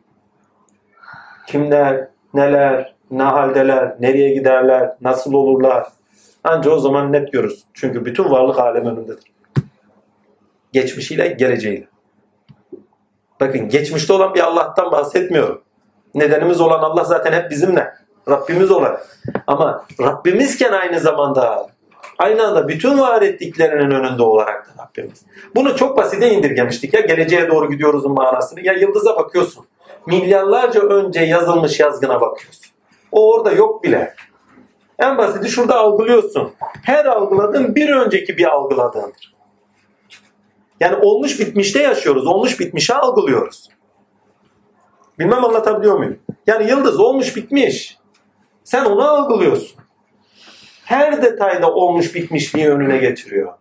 Kimler, 1.48 2.07
neler, 2.34 2.95
ne 3.11 3.23
haldeler, 3.23 3.95
nereye 3.99 4.34
giderler, 4.34 4.95
nasıl 5.02 5.34
olurlar. 5.34 5.97
Ancak 6.49 6.74
o 6.74 6.80
zaman 6.80 7.14
net 7.14 7.32
görürsün. 7.32 7.64
Çünkü 7.74 8.06
bütün 8.06 8.32
varlık 8.32 8.60
alem 8.60 8.86
önündedir. 8.86 9.32
Geçmişiyle, 10.74 11.28
geleceğiyle. 11.28 11.88
Bakın 13.40 13.69
geçmişte 13.69 14.14
olan 14.14 14.36
bir 14.36 14.40
Allah'tan 14.40 14.91
bahsetmiyorum. 14.91 15.61
Nedenimiz 16.15 16.61
olan 16.61 16.80
Allah 16.80 17.03
zaten 17.03 17.34
hep 17.34 17.52
bizimle. 17.52 17.94
Rabbimiz 18.30 18.72
olan. 18.72 18.98
Ama 19.48 19.86
Rabbimizken 20.02 20.72
aynı 20.72 20.99
zamanda 20.99 21.68
aynı 22.18 22.48
anda 22.48 22.68
bütün 22.68 22.99
var 22.99 23.22
ettiklerinin 23.22 23.91
önünde 23.91 24.24
olarak 24.24 24.68
da 24.68 24.84
Rabbimiz. 24.84 25.26
Bunu 25.56 25.76
çok 25.76 25.98
basite 25.98 26.32
indirgemiştik 26.32 26.94
ya. 26.94 27.02
Geleceğe 27.02 27.49
doğru 27.49 27.69
gidiyoruzun 27.69 28.14
manasını. 28.14 28.61
Ya 28.61 28.74
yıldıza 28.74 29.15
bakıyorsun. 29.15 29.65
Milyarlarca 30.06 30.82
önce 30.82 31.19
yazılmış 31.19 31.80
yazgına 31.80 32.22
bakıyorsun. 32.22 32.65
O 33.11 33.34
orada 33.34 33.52
yok 33.52 33.84
bile. 33.84 34.15
En 34.99 35.18
basiti 35.18 35.49
şurada 35.49 35.80
algılıyorsun. 35.80 36.53
Her 36.84 37.06
algıladığın 37.06 37.76
bir 37.76 37.90
önceki 37.90 38.38
bir 38.38 38.45
algıladığındır. 38.45 39.36
Yani 40.80 40.95
olmuş 40.95 41.40
bitmişte 41.40 41.82
yaşıyoruz. 41.82 42.28
Olmuş 42.28 42.60
bitmişe 42.60 42.94
algılıyoruz. 42.94 43.69
Bilmem 45.19 45.45
anlatabiliyor 45.45 45.98
muyum? 45.98 46.19
Yani 46.48 46.69
yıldız 46.69 46.99
olmuş 46.99 47.36
bitmiş. 47.36 47.98
Sen 48.64 48.86
onu 48.86 49.07
algılıyorsun. 49.07 49.78
Her 50.86 51.22
detayda 51.22 51.74
olmuş 51.74 52.15
bitmişliği 52.15 52.69
önüne 52.69 52.98
getiriyor. 52.98 53.53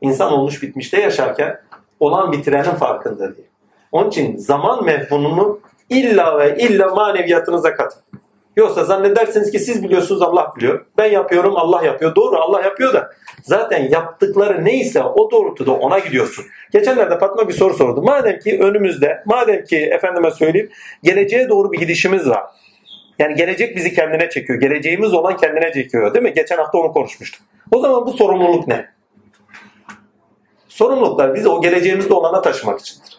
İnsan 0.00 0.32
olmuş 0.32 0.62
bitmişte 0.62 1.00
yaşarken 1.00 1.60
olan 2.00 2.32
bitirenin 2.32 2.74
farkında 2.74 3.36
değil. 3.36 3.48
Onun 3.92 4.08
için 4.08 4.36
zaman 4.36 4.84
mefhumunu 4.84 5.60
illa 5.90 6.38
ve 6.38 6.58
illa 6.58 6.94
maneviyatınıza 6.94 7.74
katın. 7.74 8.02
Yoksa 8.56 8.84
zannedersiniz 8.84 9.50
ki 9.50 9.58
siz 9.58 9.84
biliyorsunuz 9.84 10.22
Allah 10.22 10.52
biliyor. 10.56 10.84
Ben 10.98 11.10
yapıyorum 11.10 11.56
Allah 11.56 11.84
yapıyor. 11.84 12.14
Doğru 12.14 12.36
Allah 12.36 12.62
yapıyor 12.62 12.92
da 12.92 13.10
zaten 13.42 13.88
yaptıkları 13.90 14.64
neyse 14.64 15.02
o 15.02 15.30
doğrultuda 15.30 15.72
ona 15.72 15.98
gidiyorsun. 15.98 16.44
Geçenlerde 16.72 17.18
Fatma 17.18 17.48
bir 17.48 17.52
soru 17.52 17.74
sordu. 17.74 18.02
Madem 18.02 18.38
ki 18.38 18.58
önümüzde, 18.60 19.22
madem 19.26 19.64
ki 19.64 19.76
efendime 19.76 20.30
söyleyeyim 20.30 20.70
geleceğe 21.02 21.48
doğru 21.48 21.72
bir 21.72 21.78
gidişimiz 21.78 22.28
var. 22.28 22.44
Yani 23.18 23.34
gelecek 23.34 23.76
bizi 23.76 23.94
kendine 23.94 24.30
çekiyor. 24.30 24.60
Geleceğimiz 24.60 25.14
olan 25.14 25.36
kendine 25.36 25.72
çekiyor 25.72 26.14
değil 26.14 26.22
mi? 26.22 26.32
Geçen 26.32 26.56
hafta 26.56 26.78
onu 26.78 26.92
konuşmuştuk. 26.92 27.42
O 27.72 27.80
zaman 27.80 28.06
bu 28.06 28.12
sorumluluk 28.12 28.68
ne? 28.68 28.86
Sorumluluklar 30.68 31.34
bizi 31.34 31.48
o 31.48 31.62
geleceğimizde 31.62 32.14
olana 32.14 32.42
taşımak 32.42 32.80
içindir. 32.80 33.15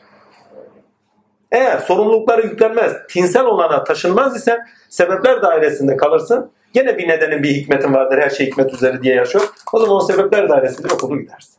Eğer 1.52 1.80
sorumlulukları 1.80 2.48
yüklenmez, 2.48 2.94
tinsel 3.10 3.46
olana 3.46 3.84
taşınmaz 3.84 4.36
ise 4.36 4.60
sebepler 4.90 5.42
dairesinde 5.42 5.98
kalırsın. 5.98 6.52
Gene 6.74 6.98
bir 6.98 7.08
nedenin 7.08 7.44
bir 7.44 7.50
hikmetin 7.50 7.94
vardır. 7.94 8.18
Her 8.18 8.30
şey 8.30 8.48
hikmet 8.48 8.74
üzeri 8.74 9.02
diye 9.02 9.16
yaşıyor. 9.16 9.50
O 9.74 9.80
zaman 9.80 9.96
o 9.96 10.00
sebepler 10.00 10.50
dairesinde 10.50 10.88
yok 10.88 11.04
olur 11.04 11.20
gidersin. 11.20 11.58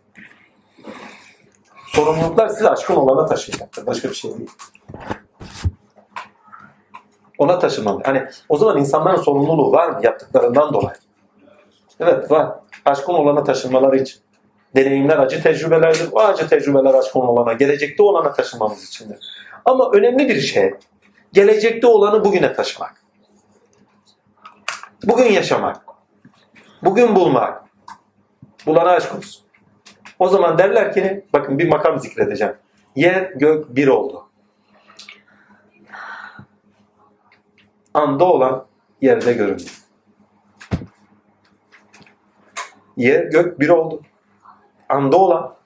Sorumluluklar 1.87 2.49
sizi 2.49 2.69
aşkın 2.69 2.97
olana 2.97 3.27
taşıyacaktır. 3.27 3.87
Başka 3.87 4.09
bir 4.09 4.15
şey 4.15 4.39
değil. 4.39 4.51
Ona 7.39 7.59
taşımalı. 7.59 8.01
Hani 8.05 8.25
o 8.49 8.57
zaman 8.57 8.79
insanların 8.79 9.23
sorumluluğu 9.23 9.73
var 9.73 9.89
mı 9.89 10.01
yaptıklarından 10.03 10.73
dolayı? 10.73 10.97
Evet 12.01 12.31
var. 12.31 12.51
Aşkın 12.85 13.15
olana 13.15 13.45
taşınmaları 13.45 13.97
için. 13.97 14.21
Deneyimler 14.77 15.19
acı 15.19 15.43
tecrübelerdir. 15.43 16.09
O 16.13 16.21
acı 16.21 16.49
tecrübeler 16.49 16.95
aşkın 16.95 17.21
olana, 17.21 17.53
gelecekte 17.53 18.03
olana 18.03 18.33
taşımamız 18.33 18.89
içindir. 18.89 19.38
Ama 19.69 19.91
önemli 19.91 20.29
bir 20.29 20.41
şey, 20.41 20.75
gelecekte 21.33 21.87
olanı 21.87 22.25
bugüne 22.25 22.53
taşımak. 22.53 23.03
Bugün 25.05 25.25
yaşamak. 25.25 25.85
Bugün 26.83 27.17
bulmak. 27.17 27.65
Bulana 28.67 28.91
aşk 28.91 29.15
olsun. 29.15 29.45
O 30.19 30.29
zaman 30.29 30.59
derler 30.59 30.95
ki, 30.95 31.25
bakın 31.33 31.59
bir 31.59 31.69
makam 31.69 32.01
zikredeceğim. 32.01 32.55
Yer, 32.97 33.23
gök 33.23 33.77
bir 33.77 33.89
oldu. 33.89 34.29
Anda 37.95 38.25
olan 38.25 38.67
yerde 39.01 39.33
göründü. 39.33 39.63
Yer, 42.97 43.25
gök 43.25 43.61
bir 43.61 43.69
oldu. 43.69 44.03
Anda 44.89 45.17
olan 45.17 45.57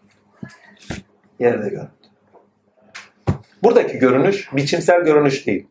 yerde 1.39 1.69
göründü. 1.69 2.02
Buradaki 3.63 3.99
görünüş 3.99 4.49
biçimsel 4.53 5.01
görünüş 5.01 5.47
değil. 5.47 5.67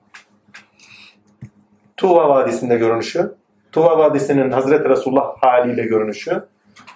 Tuva 1.98 2.30
Vadisi'nde 2.30 2.78
görünüşü, 2.78 3.36
Tuva 3.72 3.98
Vadisi'nin 3.98 4.52
Hazreti 4.52 4.90
Resulullah 4.90 5.38
haliyle 5.42 5.84
görünüşü, 5.84 6.46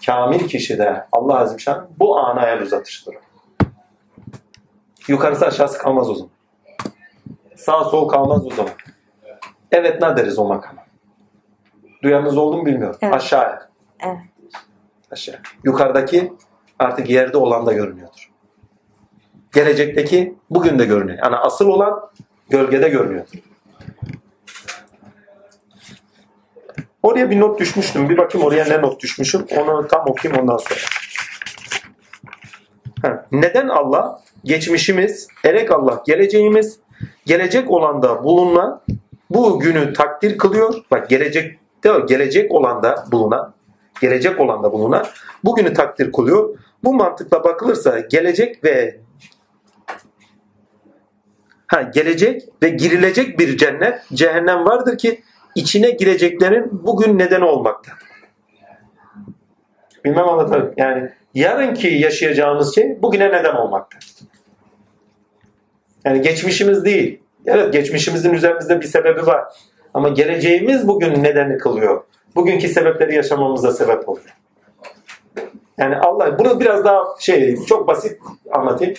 kamil 0.06 0.48
kişide 0.48 1.08
Allah 1.12 1.40
Azimşan 1.40 1.88
bu 2.00 2.20
ana 2.20 2.48
el 2.48 2.62
uzatıştır. 2.62 3.16
Yukarısı 5.08 5.46
aşağısı 5.46 5.78
kalmaz 5.78 6.10
o 6.10 6.16
zaman. 6.16 6.32
Sağ 7.56 7.84
sol 7.84 8.08
kalmaz 8.08 8.46
o 8.46 8.50
zaman. 8.50 8.74
Evet 9.72 10.02
ne 10.02 10.18
deriz 10.18 10.40
o 10.40 10.46
makama? 10.46 10.86
Duyanınız 12.04 12.38
oldu 12.38 12.58
mu 12.58 12.66
bilmiyorum. 12.66 12.98
Evet. 13.02 13.14
Aşağıya. 13.14 13.70
Evet. 14.00 14.18
Aşağı. 15.12 15.36
Yukarıdaki 15.64 16.34
artık 16.80 17.10
yerde 17.10 17.38
olan 17.38 17.66
da 17.66 17.74
görünüyordur. 17.74 18.15
Gelecekteki 19.56 20.36
bugün 20.50 20.80
de 20.80 20.86
görünüyor. 20.86 21.20
Yani 21.24 21.36
asıl 21.36 21.68
olan 21.68 22.10
gölgede 22.50 22.90
görünüyordur. 22.90 23.40
Oraya 27.04 27.30
bir 27.30 27.40
not 27.40 27.60
düşmüştüm. 27.60 28.10
Bir 28.10 28.18
bakayım 28.18 28.48
oraya 28.48 28.66
ne 28.66 28.82
not 28.82 29.02
düşmüşüm. 29.04 29.46
Onu 29.58 29.88
tam 29.88 30.02
okuyayım 30.08 30.42
ondan 30.42 30.58
sonra. 30.58 30.80
Ha, 33.02 33.26
Neden 33.32 33.68
Allah? 33.68 34.22
Geçmişimiz, 34.44 35.28
erek 35.46 35.72
Allah 35.72 36.04
geleceğimiz, 36.06 36.80
gelecek 37.26 37.72
olanda 37.72 38.24
bulunan 38.24 38.82
bu 39.30 39.60
günü 39.60 39.94
takdir 39.94 40.38
kılıyor. 40.38 40.74
Bak 40.92 41.10
gelecekte 41.10 41.90
gelecek 42.08 42.52
olanda 42.52 43.06
bulunan, 43.12 43.54
gelecek 44.02 44.40
olanda 44.40 44.72
bulunan 44.72 45.06
bugünü 45.44 45.74
takdir 45.74 46.12
kılıyor. 46.12 46.58
Bu 46.84 46.94
mantıkla 46.94 47.44
bakılırsa 47.44 48.00
gelecek 48.00 48.64
ve 48.64 49.05
ha, 51.68 51.82
gelecek 51.82 52.42
ve 52.64 52.70
girilecek 52.70 53.40
bir 53.40 53.58
cennet, 53.58 54.02
cehennem 54.14 54.66
vardır 54.66 54.98
ki 54.98 55.22
içine 55.56 55.90
gireceklerin 55.90 56.70
bugün 56.72 57.20
nedeni 57.20 57.44
olmakta. 57.44 57.92
Bilmem 60.06 60.30
anlatalım. 60.30 60.74
Yani 60.78 61.10
yarınki 61.34 61.88
yaşayacağımız 61.88 62.76
şey 62.76 63.02
bugüne 63.02 63.28
neden 63.32 63.56
olmakta. 63.56 63.98
Yani 66.06 66.22
geçmişimiz 66.22 66.86
değil. 66.86 67.20
Evet 67.46 67.74
geçmişimizin 67.74 68.34
üzerimizde 68.34 68.82
bir 68.82 68.86
sebebi 68.86 69.26
var. 69.26 69.44
Ama 69.94 70.10
geleceğimiz 70.10 70.88
bugün 70.88 71.24
nedeni 71.24 71.58
kılıyor. 71.58 72.04
Bugünkü 72.36 72.68
sebepleri 72.68 73.16
yaşamamıza 73.16 73.72
sebep 73.72 74.10
oluyor. 74.10 74.36
Yani 75.78 75.98
Allah 75.98 76.40
bunu 76.40 76.60
biraz 76.60 76.86
daha 76.86 77.04
şey 77.20 77.66
çok 77.66 77.88
basit 77.88 78.20
anlatayım. 78.52 78.94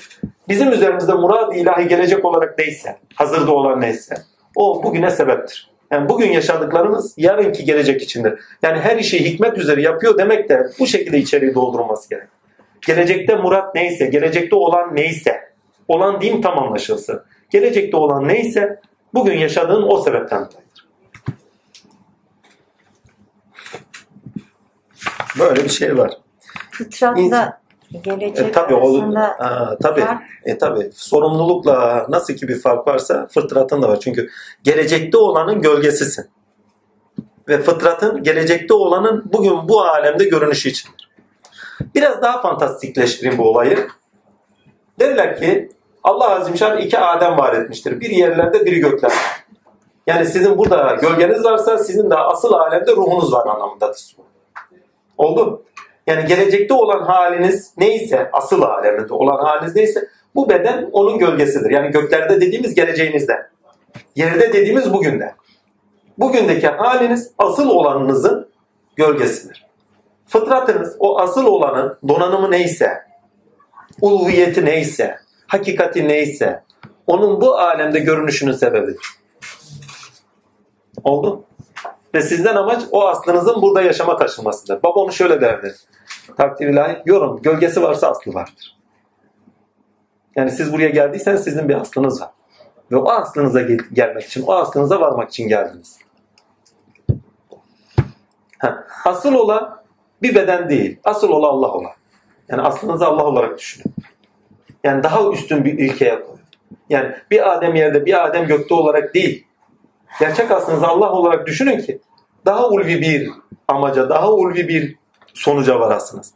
Bizim 0.48 0.72
üzerimizde 0.72 1.12
murad 1.12 1.52
ilahi 1.54 1.88
gelecek 1.88 2.24
olarak 2.24 2.58
neyse, 2.58 2.98
hazırda 3.14 3.52
olan 3.52 3.80
neyse, 3.80 4.14
o 4.56 4.82
bugüne 4.82 5.10
sebeptir. 5.10 5.70
Yani 5.90 6.08
bugün 6.08 6.32
yaşadıklarımız 6.32 7.14
yarınki 7.16 7.64
gelecek 7.64 8.02
içindir. 8.02 8.40
Yani 8.62 8.80
her 8.80 8.96
işi 8.96 9.24
hikmet 9.24 9.58
üzere 9.58 9.82
yapıyor 9.82 10.18
demek 10.18 10.48
de 10.48 10.66
bu 10.78 10.86
şekilde 10.86 11.18
içeriği 11.18 11.54
doldurulması 11.54 12.10
gerek. 12.10 12.28
Gelecekte 12.86 13.34
murat 13.34 13.74
neyse, 13.74 14.06
gelecekte 14.06 14.56
olan 14.56 14.96
neyse, 14.96 15.52
olan 15.88 16.20
diyeyim 16.20 16.42
tam 16.42 16.58
anlaşılsın. 16.58 17.22
Gelecekte 17.50 17.96
olan 17.96 18.28
neyse, 18.28 18.80
bugün 19.14 19.38
yaşadığın 19.38 19.82
o 19.82 19.98
sebepten 19.98 20.38
dolayıdır. 20.38 20.86
Böyle 25.38 25.64
bir 25.64 25.68
şey 25.68 25.98
var. 25.98 26.10
Fıtratla 26.70 27.60
gelecek 28.02 28.38
E, 28.48 28.52
tabii 28.52 28.74
o 28.74 28.78
arasında 28.78 29.20
Aa, 29.38 29.78
tabii. 29.82 30.00
fark- 30.00 30.22
E, 30.44 30.58
tabii. 30.58 30.90
Sorumlulukla 30.94 32.06
nasıl 32.08 32.34
ki 32.34 32.48
bir 32.48 32.60
fark 32.60 32.86
varsa 32.88 33.26
fıtratın 33.34 33.82
da 33.82 33.88
var. 33.88 34.00
Çünkü 34.00 34.28
gelecekte 34.62 35.18
olanın 35.18 35.60
gölgesisin. 35.62 36.26
Ve 37.48 37.62
fıtratın 37.62 38.22
gelecekte 38.22 38.74
olanın 38.74 39.24
bugün 39.32 39.68
bu 39.68 39.80
alemde 39.82 40.24
görünüşü 40.24 40.68
içindir. 40.68 41.10
Biraz 41.94 42.22
daha 42.22 42.40
fantastikleştireyim 42.40 43.38
bu 43.38 43.48
olayı. 43.50 43.88
Derler 45.00 45.38
ki 45.38 45.68
Allah 46.04 46.30
Azimşan 46.30 46.78
iki 46.78 46.98
Adem 46.98 47.38
var 47.38 47.52
etmiştir. 47.54 48.00
Biri 48.00 48.14
yerlerde 48.18 48.64
biri 48.66 48.78
göklerde. 48.78 49.14
Yani 50.06 50.26
sizin 50.26 50.58
burada 50.58 50.94
gölgeniz 51.00 51.44
varsa 51.44 51.78
sizin 51.78 52.10
de 52.10 52.14
asıl 52.16 52.52
alemde 52.52 52.92
ruhunuz 52.96 53.32
var 53.32 53.46
anlamındadır. 53.46 54.16
Oldu. 55.18 55.62
Yani 56.06 56.26
gelecekte 56.26 56.74
olan 56.74 57.02
haliniz 57.02 57.72
neyse, 57.78 58.30
asıl 58.32 58.62
aleminde 58.62 59.14
olan 59.14 59.44
haliniz 59.44 59.76
neyse 59.76 60.08
bu 60.34 60.48
beden 60.48 60.88
onun 60.92 61.18
gölgesidir. 61.18 61.70
Yani 61.70 61.90
göklerde 61.90 62.40
dediğimiz 62.40 62.74
geleceğinizde. 62.74 63.46
Yerde 64.16 64.52
dediğimiz 64.52 64.92
bugünde. 64.92 65.34
Bugündeki 66.18 66.66
haliniz 66.66 67.30
asıl 67.38 67.68
olanınızın 67.68 68.48
gölgesidir. 68.96 69.66
Fıtratınız 70.26 70.96
o 70.98 71.18
asıl 71.18 71.46
olanın 71.46 71.98
donanımı 72.08 72.50
neyse, 72.50 72.92
ulviyeti 74.00 74.64
neyse, 74.64 75.16
hakikati 75.46 76.08
neyse 76.08 76.62
onun 77.06 77.40
bu 77.40 77.58
alemde 77.58 77.98
görünüşünün 77.98 78.52
sebebidir. 78.52 79.06
Oldu? 81.04 81.44
Ve 82.16 82.22
sizden 82.22 82.56
amaç 82.56 82.82
o 82.90 83.06
aslınızın 83.06 83.62
burada 83.62 83.82
yaşama 83.82 84.16
taşınmasıdır. 84.16 84.82
Baba 84.82 85.00
onu 85.00 85.12
şöyle 85.12 85.40
derdi. 85.40 85.74
Takdir 86.36 86.68
ilahi. 86.68 87.02
Yorum. 87.06 87.42
Gölgesi 87.42 87.82
varsa 87.82 88.10
aslı 88.10 88.34
vardır. 88.34 88.76
Yani 90.36 90.50
siz 90.50 90.72
buraya 90.72 90.88
geldiyseniz 90.88 91.44
sizin 91.44 91.68
bir 91.68 91.74
aslınız 91.74 92.20
var. 92.20 92.30
Ve 92.92 92.96
o 92.96 93.10
aslınıza 93.10 93.60
gel- 93.60 93.78
gelmek 93.92 94.24
için, 94.24 94.44
o 94.46 94.52
aslınıza 94.52 95.00
varmak 95.00 95.30
için 95.30 95.48
geldiniz. 95.48 95.98
Ha, 98.58 98.86
asıl 99.04 99.34
olan 99.34 99.82
bir 100.22 100.34
beden 100.34 100.68
değil. 100.68 101.00
Asıl 101.04 101.28
olan 101.28 101.48
Allah 101.48 101.72
olan. 101.72 101.92
Yani 102.48 102.62
aslınızı 102.62 103.06
Allah 103.06 103.24
olarak 103.24 103.58
düşünün. 103.58 103.94
Yani 104.84 105.02
daha 105.02 105.30
üstün 105.30 105.64
bir 105.64 105.78
ilkeye 105.78 106.22
koyun. 106.22 106.40
Yani 106.88 107.14
bir 107.30 107.52
Adem 107.52 107.74
yerde, 107.74 108.06
bir 108.06 108.24
Adem 108.26 108.46
gökte 108.46 108.74
olarak 108.74 109.14
değil. 109.14 109.45
Gerçek 110.20 110.50
aslınızı 110.50 110.86
Allah 110.86 111.12
olarak 111.12 111.46
düşünün 111.46 111.80
ki 111.80 112.00
daha 112.46 112.68
ulvi 112.68 113.00
bir 113.00 113.30
amaca, 113.68 114.08
daha 114.08 114.32
ulvi 114.32 114.68
bir 114.68 114.96
sonuca 115.34 115.80
varasınız. 115.80 116.32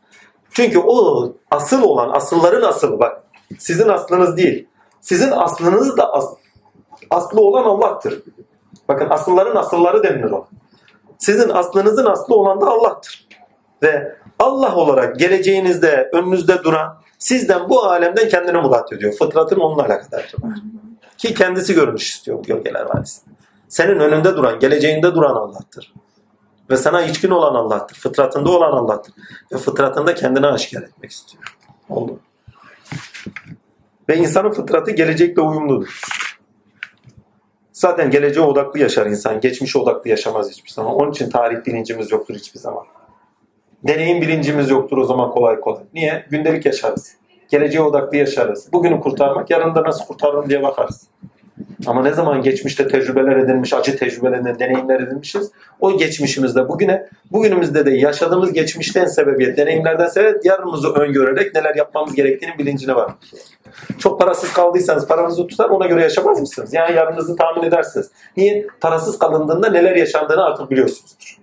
Çünkü 0.53 0.79
o 0.79 1.33
asıl 1.51 1.83
olan, 1.83 2.11
asılların 2.13 2.63
asılı 2.63 2.99
bak. 2.99 3.23
Sizin 3.59 3.89
aslınız 3.89 4.37
değil. 4.37 4.69
Sizin 5.01 5.31
aslınız 5.31 5.97
da 5.97 6.13
as- 6.13 6.35
aslı 7.11 7.41
olan 7.41 7.65
Allah'tır. 7.65 8.23
Bakın 8.89 9.11
asılların 9.11 9.57
asılları 9.57 10.03
denilir 10.03 10.31
o. 10.31 10.47
Sizin 11.19 11.49
aslınızın 11.49 12.07
aslı 12.07 12.35
olan 12.35 12.61
da 12.61 12.67
Allah'tır. 12.67 13.29
Ve 13.83 14.17
Allah 14.39 14.77
olarak 14.77 15.19
geleceğinizde, 15.19 16.11
önünüzde 16.13 16.65
duran, 16.65 17.01
sizden 17.19 17.69
bu 17.69 17.85
alemden 17.85 18.29
kendini 18.29 18.57
murat 18.57 18.93
ediyor. 18.93 19.13
Fıtratın 19.13 19.61
onunla 19.61 19.83
alakadardır. 19.83 20.35
Ki 21.19 21.35
kendisi 21.35 21.75
görünüş 21.75 22.11
istiyor 22.11 22.39
bu 22.39 22.43
gölgeler 22.43 22.87
vadisi. 22.95 23.21
Senin 23.71 24.01
önünde 24.01 24.37
duran, 24.37 24.61
geleceğinde 24.61 25.15
duran 25.15 25.35
Allah'tır. 25.35 25.95
Ve 26.71 26.77
sana 26.77 27.03
içkin 27.03 27.31
olan 27.31 27.55
Allah'tır. 27.55 27.97
Fıtratında 27.97 28.51
olan 28.51 28.73
Allah'tır. 28.73 29.15
Ve 29.53 29.57
fıtratında 29.57 30.15
kendini 30.15 30.47
aşikar 30.47 30.83
etmek 30.83 31.11
istiyor. 31.11 31.57
Oldu. 31.89 32.21
Ve 34.09 34.17
insanın 34.17 34.51
fıtratı 34.51 34.91
gelecekle 34.91 35.43
uyumludur. 35.43 36.01
Zaten 37.73 38.11
geleceğe 38.11 38.41
odaklı 38.41 38.81
yaşar 38.81 39.07
insan. 39.07 39.41
Geçmişe 39.41 39.79
odaklı 39.79 40.11
yaşamaz 40.11 40.51
hiçbir 40.51 40.71
zaman. 40.71 40.95
Onun 40.95 41.11
için 41.11 41.31
tarih 41.31 41.67
bilincimiz 41.67 42.11
yoktur 42.11 42.35
hiçbir 42.35 42.61
zaman. 42.61 42.85
Deneyim 43.83 44.21
bilincimiz 44.21 44.71
yoktur 44.71 44.99
o 44.99 45.05
zaman 45.05 45.31
kolay 45.31 45.61
kolay. 45.61 45.83
Niye? 45.95 46.27
Gündelik 46.31 46.67
yaşarız. 46.67 47.17
Geleceğe 47.49 47.81
odaklı 47.81 48.17
yaşarız. 48.17 48.73
Bugünü 48.73 49.01
kurtarmak, 49.01 49.51
yarın 49.51 49.75
da 49.75 49.83
nasıl 49.83 50.05
kurtarırım 50.05 50.49
diye 50.49 50.63
bakarız. 50.63 51.09
Ama 51.87 52.03
ne 52.03 52.13
zaman 52.13 52.43
geçmişte 52.43 52.89
tecrübeler 52.89 53.37
edilmiş, 53.37 53.73
acı 53.73 53.97
tecrübeler, 53.99 54.59
deneyimler 54.59 55.01
edinmişiz. 55.01 55.51
O 55.81 55.99
geçmişimizde 55.99 56.69
bugüne, 56.69 57.07
bugünümüzde 57.33 57.87
de 57.87 57.91
yaşadığımız 57.91 58.53
geçmişten 58.53 59.07
sebebiyet, 59.07 59.57
deneyimlerden 59.57 60.07
sebep 60.07 60.45
yarınımızı 60.45 60.93
öngörerek 60.93 61.55
neler 61.55 61.75
yapmamız 61.75 62.15
gerektiğinin 62.15 62.59
bilincine 62.59 62.95
var. 62.95 63.11
Çok 63.99 64.21
parasız 64.21 64.53
kaldıysanız 64.53 65.07
paranızı 65.07 65.47
tutar 65.47 65.71
ona 65.71 65.87
göre 65.87 66.03
yaşamaz 66.03 66.41
mısınız? 66.41 66.75
Yani 66.75 66.97
yarınınızı 66.97 67.37
tahmin 67.37 67.63
edersiniz. 67.63 68.11
Niye? 68.37 68.67
Parasız 68.81 69.19
kalındığında 69.19 69.71
neler 69.71 69.97
yaşandığını 69.97 70.45
artık 70.45 70.71
biliyorsunuzdur. 70.71 71.41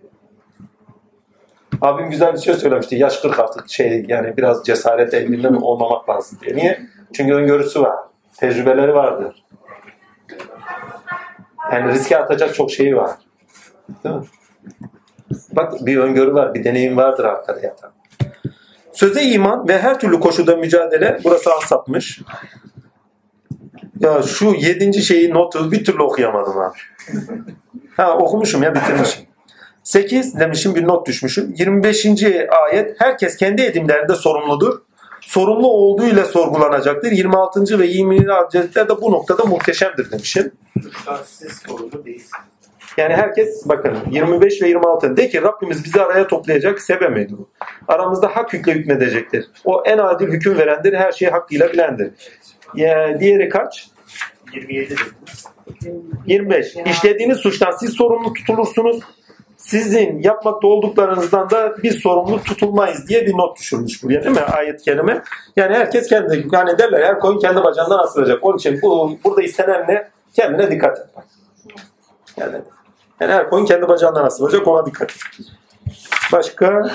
Abim 1.81 2.09
güzel 2.09 2.33
bir 2.33 2.39
şey 2.39 2.53
söylemişti. 2.53 2.95
Yaş 2.95 3.17
40 3.17 3.39
artık 3.39 3.69
şey 3.69 4.05
yani 4.07 4.37
biraz 4.37 4.63
cesaret 4.65 5.13
elinde 5.13 5.47
olmamak 5.47 6.09
lazım 6.09 6.39
diye. 6.41 6.55
Niye? 6.55 6.79
Çünkü 7.13 7.33
öngörüsü 7.33 7.81
var. 7.81 7.95
Tecrübeleri 8.37 8.93
vardır. 8.93 9.43
Yani 11.73 11.93
riske 11.93 12.17
atacak 12.17 12.55
çok 12.55 12.71
şeyi 12.71 12.95
var. 12.95 13.11
Değil 14.03 14.15
mi? 14.15 14.21
Bak 15.51 15.85
bir 15.85 15.97
öngörü 15.97 16.33
var, 16.33 16.53
bir 16.53 16.63
deneyim 16.63 16.97
vardır 16.97 17.23
arkada 17.23 17.59
yatan. 17.59 17.91
Söze 18.91 19.23
iman 19.23 19.67
ve 19.67 19.79
her 19.79 19.99
türlü 19.99 20.19
koşulda 20.19 20.55
mücadele 20.55 21.19
burası 21.23 21.53
asapmış. 21.53 22.21
Ya 23.99 24.21
şu 24.23 24.45
yedinci 24.45 25.01
şeyi 25.01 25.33
notu 25.33 25.71
bir 25.71 25.85
türlü 25.85 26.03
okuyamadım 26.03 26.57
abi. 26.57 26.77
Ha 27.97 28.17
okumuşum 28.17 28.63
ya 28.63 28.75
bitirmişim. 28.75 29.25
8 29.83 30.39
demişim 30.39 30.75
bir 30.75 30.87
not 30.87 31.07
düşmüşüm. 31.07 31.53
25. 31.57 32.05
ayet 32.63 33.01
herkes 33.01 33.37
kendi 33.37 33.61
edimlerinde 33.61 34.15
sorumludur. 34.15 34.81
Sorumlu 35.27 35.67
olduğuyla 35.67 36.25
sorgulanacaktır. 36.25 37.11
26. 37.11 37.79
ve 37.79 37.85
27. 37.85 38.31
ayetler 38.31 38.89
de 38.89 39.01
bu 39.01 39.11
noktada 39.11 39.45
muhteşemdir 39.45 40.11
demişim. 40.11 40.51
Şanssız 41.05 41.63
sorumlu 41.67 42.05
değilsin. 42.05 42.37
Yani 42.97 43.13
herkes 43.13 43.63
bakın 43.65 43.97
25 44.11 44.61
ve 44.61 44.67
26 44.67 45.17
de 45.17 45.29
ki 45.29 45.41
Rabbimiz 45.41 45.83
bizi 45.83 46.01
araya 46.01 46.27
toplayacak 46.27 46.81
sebemiydi 46.81 47.33
bu. 47.37 47.49
Aramızda 47.87 48.27
hak 48.27 48.53
hükle 48.53 48.73
hükmedecektir. 48.73 49.45
O 49.65 49.83
en 49.85 49.97
adil 49.97 50.27
hüküm 50.27 50.57
verendir, 50.57 50.93
her 50.93 51.11
şeyi 51.11 51.31
hakkıyla 51.31 51.73
bilendir. 51.73 52.11
Ya, 52.75 53.19
diğeri 53.19 53.49
kaç? 53.49 53.89
27 54.53 54.89
dedim. 54.89 56.05
25. 56.25 56.75
İşlediğiniz 56.85 57.37
suçtan 57.37 57.71
siz 57.71 57.89
sorumlu 57.93 58.33
tutulursunuz. 58.33 58.99
Sizin 59.57 60.19
yapmakta 60.23 60.67
olduklarınızdan 60.67 61.49
da 61.49 61.75
biz 61.83 61.95
sorumlu 61.95 62.43
tutulmayız 62.43 63.07
diye 63.07 63.25
bir 63.25 63.37
not 63.37 63.59
düşürmüş 63.59 64.03
buraya 64.03 64.23
değil 64.23 64.35
mi? 64.35 64.41
Ayet 64.41 64.81
kelime. 64.81 65.23
Yani 65.55 65.75
herkes 65.75 66.07
kendi, 66.07 66.47
yani 66.51 66.77
derler 66.77 67.03
her 67.03 67.19
koyun 67.19 67.39
kendi 67.39 67.63
bacağından 67.63 67.99
asılacak. 67.99 68.45
Onun 68.45 68.57
için 68.57 68.81
bu, 68.81 69.17
burada 69.23 69.41
istenen 69.41 69.85
ne? 69.87 70.09
Kendine 70.33 70.71
dikkat 70.71 70.99
et. 70.99 71.05
Yani, 72.37 72.57
yani 73.19 73.33
her 73.33 73.49
koyun 73.49 73.65
kendi 73.65 73.87
bacağından 73.87 74.25
asılacak 74.25 74.67
ona 74.67 74.85
dikkat 74.85 75.11
et. 75.11 75.17
Başka? 76.33 76.89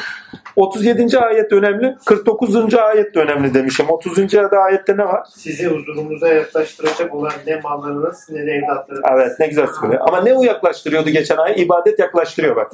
37. 0.56 1.18
ayet 1.18 1.52
önemli. 1.52 1.96
49. 2.06 2.74
ayet 2.74 3.14
de 3.14 3.20
önemli 3.20 3.54
demişim. 3.54 3.90
30. 3.90 4.32
da 4.32 4.58
ayette 4.58 4.96
ne 4.96 5.04
var? 5.04 5.26
Sizi 5.34 5.66
huzurumuza 5.66 6.28
yaklaştıracak 6.28 7.14
olan 7.14 7.32
ne 7.46 7.60
mallarınız 7.60 8.28
ne 8.30 8.46
de 8.46 8.50
evlatlarınız. 8.50 9.04
Evet 9.12 9.40
ne 9.40 9.46
güzel 9.46 9.66
söylüyor. 9.80 10.00
Ama 10.08 10.20
ne 10.20 10.34
o 10.34 10.42
yaklaştırıyordu 10.42 11.10
geçen 11.10 11.36
ay? 11.36 11.62
İbadet 11.62 11.98
yaklaştırıyor 11.98 12.56
bak. 12.56 12.72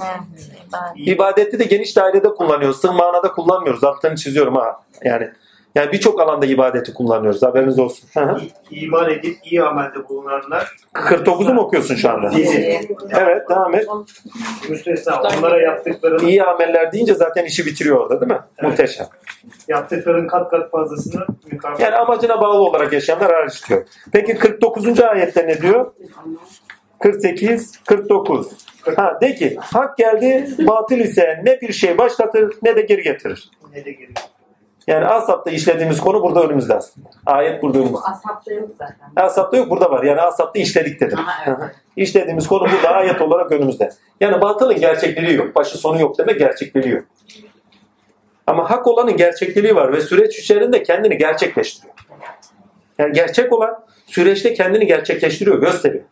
İbadeti 0.97 1.59
de 1.59 1.64
geniş 1.64 1.97
dairede 1.97 2.28
kullanıyoruz. 2.28 2.80
Sığ 2.80 2.93
manada 2.93 3.32
kullanmıyoruz. 3.32 3.85
Altını 3.85 4.16
çiziyorum 4.16 4.56
ha. 4.56 4.80
Yani 5.05 5.30
Yani 5.78 5.92
birçok 5.92 6.20
alanda 6.20 6.46
ibadeti 6.46 6.94
kullanıyoruz. 6.94 7.42
Haberiniz 7.42 7.78
olsun. 7.78 8.09
İman 8.70 9.10
edip 9.10 9.36
iyi 9.44 9.62
amelde 9.62 10.09
bulunanlar 10.09 10.76
49'u 10.94 11.55
mu 11.55 11.60
okuyorsun 11.60 11.94
şu 11.94 12.10
anda? 12.10 12.38
Yedi. 12.38 12.80
Evet 13.10 13.50
devam 13.50 13.74
et. 13.74 13.86
müstesna 14.68 15.22
onlara 15.22 15.60
yaptıklarını 15.60 16.28
İyi 16.28 16.44
ameller 16.44 16.92
deyince 16.92 17.14
zaten 17.14 17.44
işi 17.44 17.66
bitiriyor 17.66 17.96
orada 17.96 18.20
değil 18.20 18.32
mi? 18.32 18.38
Evet. 18.59 18.70
Muhteşem. 18.70 19.06
yaptıkların 19.68 20.26
kat 20.26 20.50
kat 20.50 20.70
fazlasını 20.70 21.26
mükafat. 21.52 21.80
Yani 21.80 21.96
amacına 21.96 22.40
bağlı 22.40 22.59
olarak 22.59 22.92
yaşayanlar 22.92 23.32
hariç 23.32 23.68
diyor. 23.68 23.86
Peki 24.12 24.34
49. 24.34 25.00
ayette 25.00 25.46
ne 25.46 25.62
diyor? 25.62 25.92
48, 26.98 27.78
49. 27.84 28.46
Ha, 28.96 29.18
de 29.20 29.34
ki 29.34 29.56
hak 29.60 29.98
geldi 29.98 30.48
batıl 30.66 30.96
ise 30.96 31.40
ne 31.44 31.60
bir 31.60 31.72
şey 31.72 31.98
başlatır 31.98 32.55
ne 32.62 32.76
de 32.76 32.80
geri 32.82 33.02
getirir. 33.02 33.50
ne 33.74 33.84
de 33.84 33.92
geliyor. 33.92 34.12
Yani 34.89 35.06
Asap'ta 35.06 35.51
işlediğimiz 35.51 36.01
konu 36.01 36.23
burada 36.23 36.43
önümüzde 36.43 36.74
aslında. 36.74 37.09
Ayet 37.27 37.62
burada 37.62 37.78
önümüzde. 37.78 37.98
Asapta 37.98 38.52
yok 38.52 38.69
zaten. 38.78 38.97
Asap'ta 39.16 39.56
yok 39.56 39.70
burada 39.70 39.90
var. 39.90 40.02
Yani 40.02 40.20
Asap'ta 40.20 40.60
işledik 40.60 41.01
dedim. 41.01 41.19
Aha, 41.19 41.44
evet. 41.47 41.74
İşlediğimiz 41.97 42.47
konu 42.47 42.60
burada 42.60 42.89
ayet 42.89 43.20
olarak 43.20 43.52
önümüzde. 43.52 43.90
Yani 44.20 44.40
batılın 44.40 44.81
gerçekliği 44.81 45.36
yok. 45.36 45.56
Başı 45.56 45.78
sonu 45.78 46.01
yok 46.01 46.19
demek 46.19 46.39
gerçekliği 46.39 46.94
yok. 46.94 47.05
Ama 48.47 48.70
hak 48.70 48.86
olanın 48.86 49.16
gerçekliği 49.16 49.77
var 49.77 49.93
ve 49.93 50.01
süreç 50.01 50.39
içerisinde 50.39 50.82
kendini 50.82 51.19
gerçekleştiriyor. 51.19 51.94
Yani 52.98 53.12
gerçek 53.12 53.52
olan 53.52 53.85
süreçte 54.06 54.55
kendini 54.55 54.86
gerçekleştiriyor, 54.86 55.60
gösteriyor. 55.60 56.05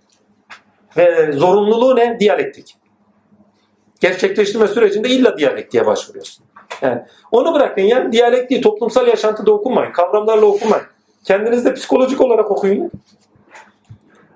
Ve 0.97 1.33
zorunluluğu 1.33 1.97
ne? 1.97 2.21
Diyalektik. 2.21 2.77
Gerçekleştirme 4.01 4.69
sürecinde 4.69 5.09
illa 5.09 5.39
diyalektiğe 5.39 5.87
başvuruyorsun. 5.87 6.46
Yani 6.83 7.03
onu 7.33 7.55
bırakın 7.55 7.83
ya 7.83 8.13
diyalektiği 8.13 8.61
toplumsal 8.61 9.07
yaşantıda 9.07 9.53
okunmayın. 9.53 9.93
Kavramlarla 9.93 10.47
okunmayın. 10.47 10.85
Kendiniz 11.25 11.65
de 11.65 11.75
psikolojik 11.75 12.21
olarak 12.21 12.51
okuyun. 12.51 12.91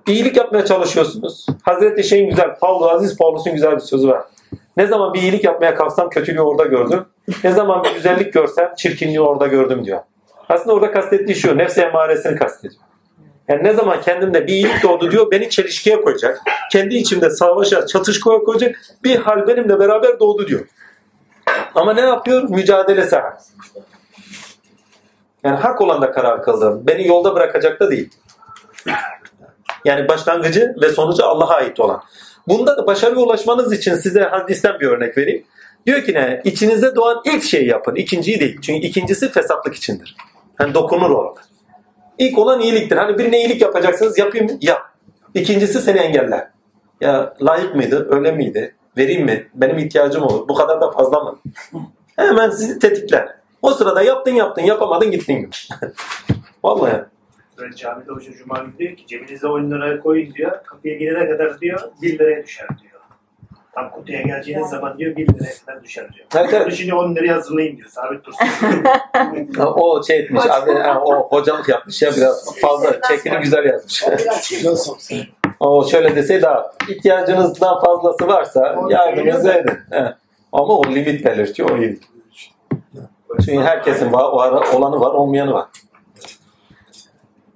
İyilik 0.08 0.36
yapmaya 0.36 0.64
çalışıyorsunuz. 0.64 1.46
Hazreti 1.62 2.04
şeyin 2.04 2.30
güzel, 2.30 2.54
Paulus, 2.60 2.92
Aziz 2.92 3.18
Paulus'un 3.18 3.52
güzel 3.52 3.72
bir 3.72 3.80
sözü 3.80 4.08
var. 4.08 4.22
Ne 4.76 4.86
zaman 4.86 5.14
bir 5.14 5.22
iyilik 5.22 5.44
yapmaya 5.44 5.74
kalksam 5.74 6.10
kötülüğü 6.10 6.40
orada 6.40 6.64
gördüm. 6.64 7.04
Ne 7.44 7.52
zaman 7.52 7.84
bir 7.84 7.94
güzellik 7.94 8.32
görsem 8.32 8.74
çirkinliği 8.76 9.20
orada 9.20 9.46
gördüm 9.46 9.84
diyor. 9.84 10.00
Aslında 10.48 10.74
orada 10.74 10.92
kastettiği 10.92 11.36
şu, 11.36 11.58
nefsi 11.58 11.80
emaresini 11.80 12.36
kastediyor. 12.36 12.82
Yani 13.48 13.64
ne 13.64 13.74
zaman 13.74 14.00
kendimde 14.00 14.46
bir 14.46 14.52
iyilik 14.52 14.82
doğdu 14.82 15.10
diyor, 15.10 15.30
beni 15.30 15.50
çelişkiye 15.50 16.00
koyacak. 16.00 16.40
Kendi 16.72 16.96
içimde 16.96 17.30
savaşa, 17.30 17.86
çatışmaya 17.86 18.38
koyacak 18.38 18.76
bir 19.04 19.16
hal 19.16 19.46
benimle 19.46 19.78
beraber 19.78 20.20
doğdu 20.20 20.46
diyor. 20.46 20.60
Ama 21.74 21.92
ne 21.92 22.00
yapıyor? 22.00 22.42
Mücadele 22.48 23.04
saat. 23.04 23.46
Yani 25.44 25.56
hak 25.56 25.80
olan 25.80 26.02
da 26.02 26.12
karar 26.12 26.42
kıldım. 26.42 26.86
Beni 26.86 27.06
yolda 27.06 27.34
bırakacak 27.34 27.80
da 27.80 27.90
değil. 27.90 28.10
Yani 29.84 30.08
başlangıcı 30.08 30.74
ve 30.82 30.88
sonucu 30.88 31.24
Allah'a 31.24 31.54
ait 31.54 31.80
olan. 31.80 32.02
Bunda 32.48 32.76
da 32.76 32.86
başarıya 32.86 33.20
ulaşmanız 33.20 33.72
için 33.72 33.94
size 33.94 34.22
hadisten 34.22 34.80
bir 34.80 34.86
örnek 34.86 35.18
vereyim. 35.18 35.44
Diyor 35.86 36.02
ki 36.02 36.14
ne? 36.14 36.40
İçinizde 36.44 36.94
doğan 36.94 37.22
ilk 37.24 37.42
şeyi 37.42 37.68
yapın. 37.68 37.94
İkinciyi 37.94 38.40
değil. 38.40 38.58
Çünkü 38.62 38.86
ikincisi 38.86 39.32
fesatlık 39.32 39.74
içindir. 39.74 40.16
Hani 40.58 40.74
dokunur 40.74 41.10
orada. 41.10 41.40
İlk 42.18 42.38
olan 42.38 42.60
iyiliktir. 42.60 42.96
Hani 42.96 43.18
birine 43.18 43.40
iyilik 43.40 43.62
yapacaksınız 43.62 44.18
yapayım 44.18 44.46
mı? 44.46 44.58
Yap. 44.60 44.82
İkincisi 45.34 45.80
seni 45.80 45.98
engeller. 45.98 46.50
Ya 47.00 47.34
layık 47.42 47.74
mıydı? 47.74 48.08
Öyle 48.10 48.32
miydi? 48.32 48.74
Vereyim 49.00 49.24
mi? 49.24 49.48
Benim 49.54 49.78
ihtiyacım 49.78 50.22
olur. 50.22 50.48
Bu 50.48 50.54
kadar 50.54 50.80
da 50.80 50.90
fazla 50.90 51.20
mı? 51.20 51.38
Hemen 52.16 52.50
sizi 52.50 52.78
tetikler. 52.78 53.28
O 53.62 53.70
sırada 53.70 54.02
yaptın 54.02 54.30
yaptın 54.30 54.62
yapamadın 54.62 55.10
gittin. 55.10 55.50
Vallahi. 56.64 57.02
Böyle 57.58 57.76
camide 57.76 58.10
hoca 58.10 58.32
cuma 58.32 58.58
günü 58.58 58.78
diyor 58.78 58.96
ki 58.96 59.06
cebinize 59.06 59.46
10 59.46 59.70
liraya 59.70 60.00
koyun 60.00 60.34
diyor. 60.34 60.64
Kapıya 60.64 60.96
gidene 60.96 61.28
kadar 61.28 61.60
diyor 61.60 61.80
1 62.02 62.18
liraya 62.18 62.44
düşer 62.44 62.68
diyor. 62.68 63.00
Tam 63.74 63.90
kutuya 63.90 64.22
geleceğiniz 64.22 64.70
zaman 64.70 64.98
diyor 64.98 65.16
1 65.16 65.28
liraya 65.28 65.54
kadar 65.66 65.84
düşer 65.84 66.12
diyor. 66.12 66.26
Evet, 66.36 66.54
evet. 66.54 66.72
Şimdi 66.72 66.94
10 66.94 67.14
liraya 67.14 67.34
hazırlayın 67.34 67.76
diyor. 67.76 67.88
Sabit 67.88 68.24
dursun. 68.24 68.46
O 69.76 70.02
şey 70.02 70.18
etmiş 70.18 70.44
abi 70.46 70.70
o 71.04 71.28
hocalık 71.28 71.68
yapmış 71.68 72.02
ya 72.02 72.10
biraz 72.16 72.60
fazla 72.60 73.00
çekini 73.08 73.38
güzel 73.38 73.64
yazmış. 73.64 74.04
o 75.60 75.88
şöyle 75.88 76.16
deseydi 76.16 76.46
ha, 76.46 76.72
ihtiyacınızdan 76.88 77.80
fazlası 77.80 78.26
varsa 78.28 78.76
yardımınızı 78.88 79.52
edin. 79.52 79.78
Ama 80.52 80.74
o 80.78 80.84
limit 80.84 81.24
belirtiyor 81.24 81.70
o 81.70 81.76
iyi. 81.78 82.00
Çünkü 83.44 83.60
herkesin 83.62 84.12
var, 84.12 84.24
var- 84.32 84.66
olanı 84.74 85.00
var 85.00 85.10
olmayanı 85.14 85.52
var. 85.52 85.66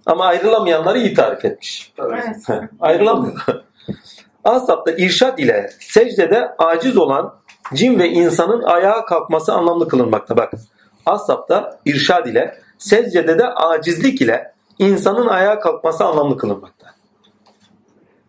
Ama 0.06 0.24
ayrılamayanları 0.26 0.98
iyi 0.98 1.14
tarif 1.14 1.44
etmiş. 1.44 1.93
Ayrılamıyor. 2.81 3.35
Asap'ta 4.44 4.93
irşad 4.93 5.39
ile 5.39 5.70
secdede 5.81 6.55
aciz 6.59 6.97
olan 6.97 7.35
cin 7.74 7.98
ve 7.98 8.09
insanın 8.09 8.62
ayağa 8.62 9.05
kalkması 9.05 9.52
anlamlı 9.52 9.89
kılınmakta. 9.89 10.36
Bak 10.36 10.52
Asap'ta 11.06 11.78
irşad 11.85 12.26
ile 12.26 12.55
secdede 12.78 13.39
de 13.39 13.47
acizlik 13.48 14.20
ile 14.20 14.52
insanın 14.78 15.26
ayağa 15.26 15.60
kalkması 15.60 16.05
anlamlı 16.05 16.36
kılınmakta. 16.39 16.73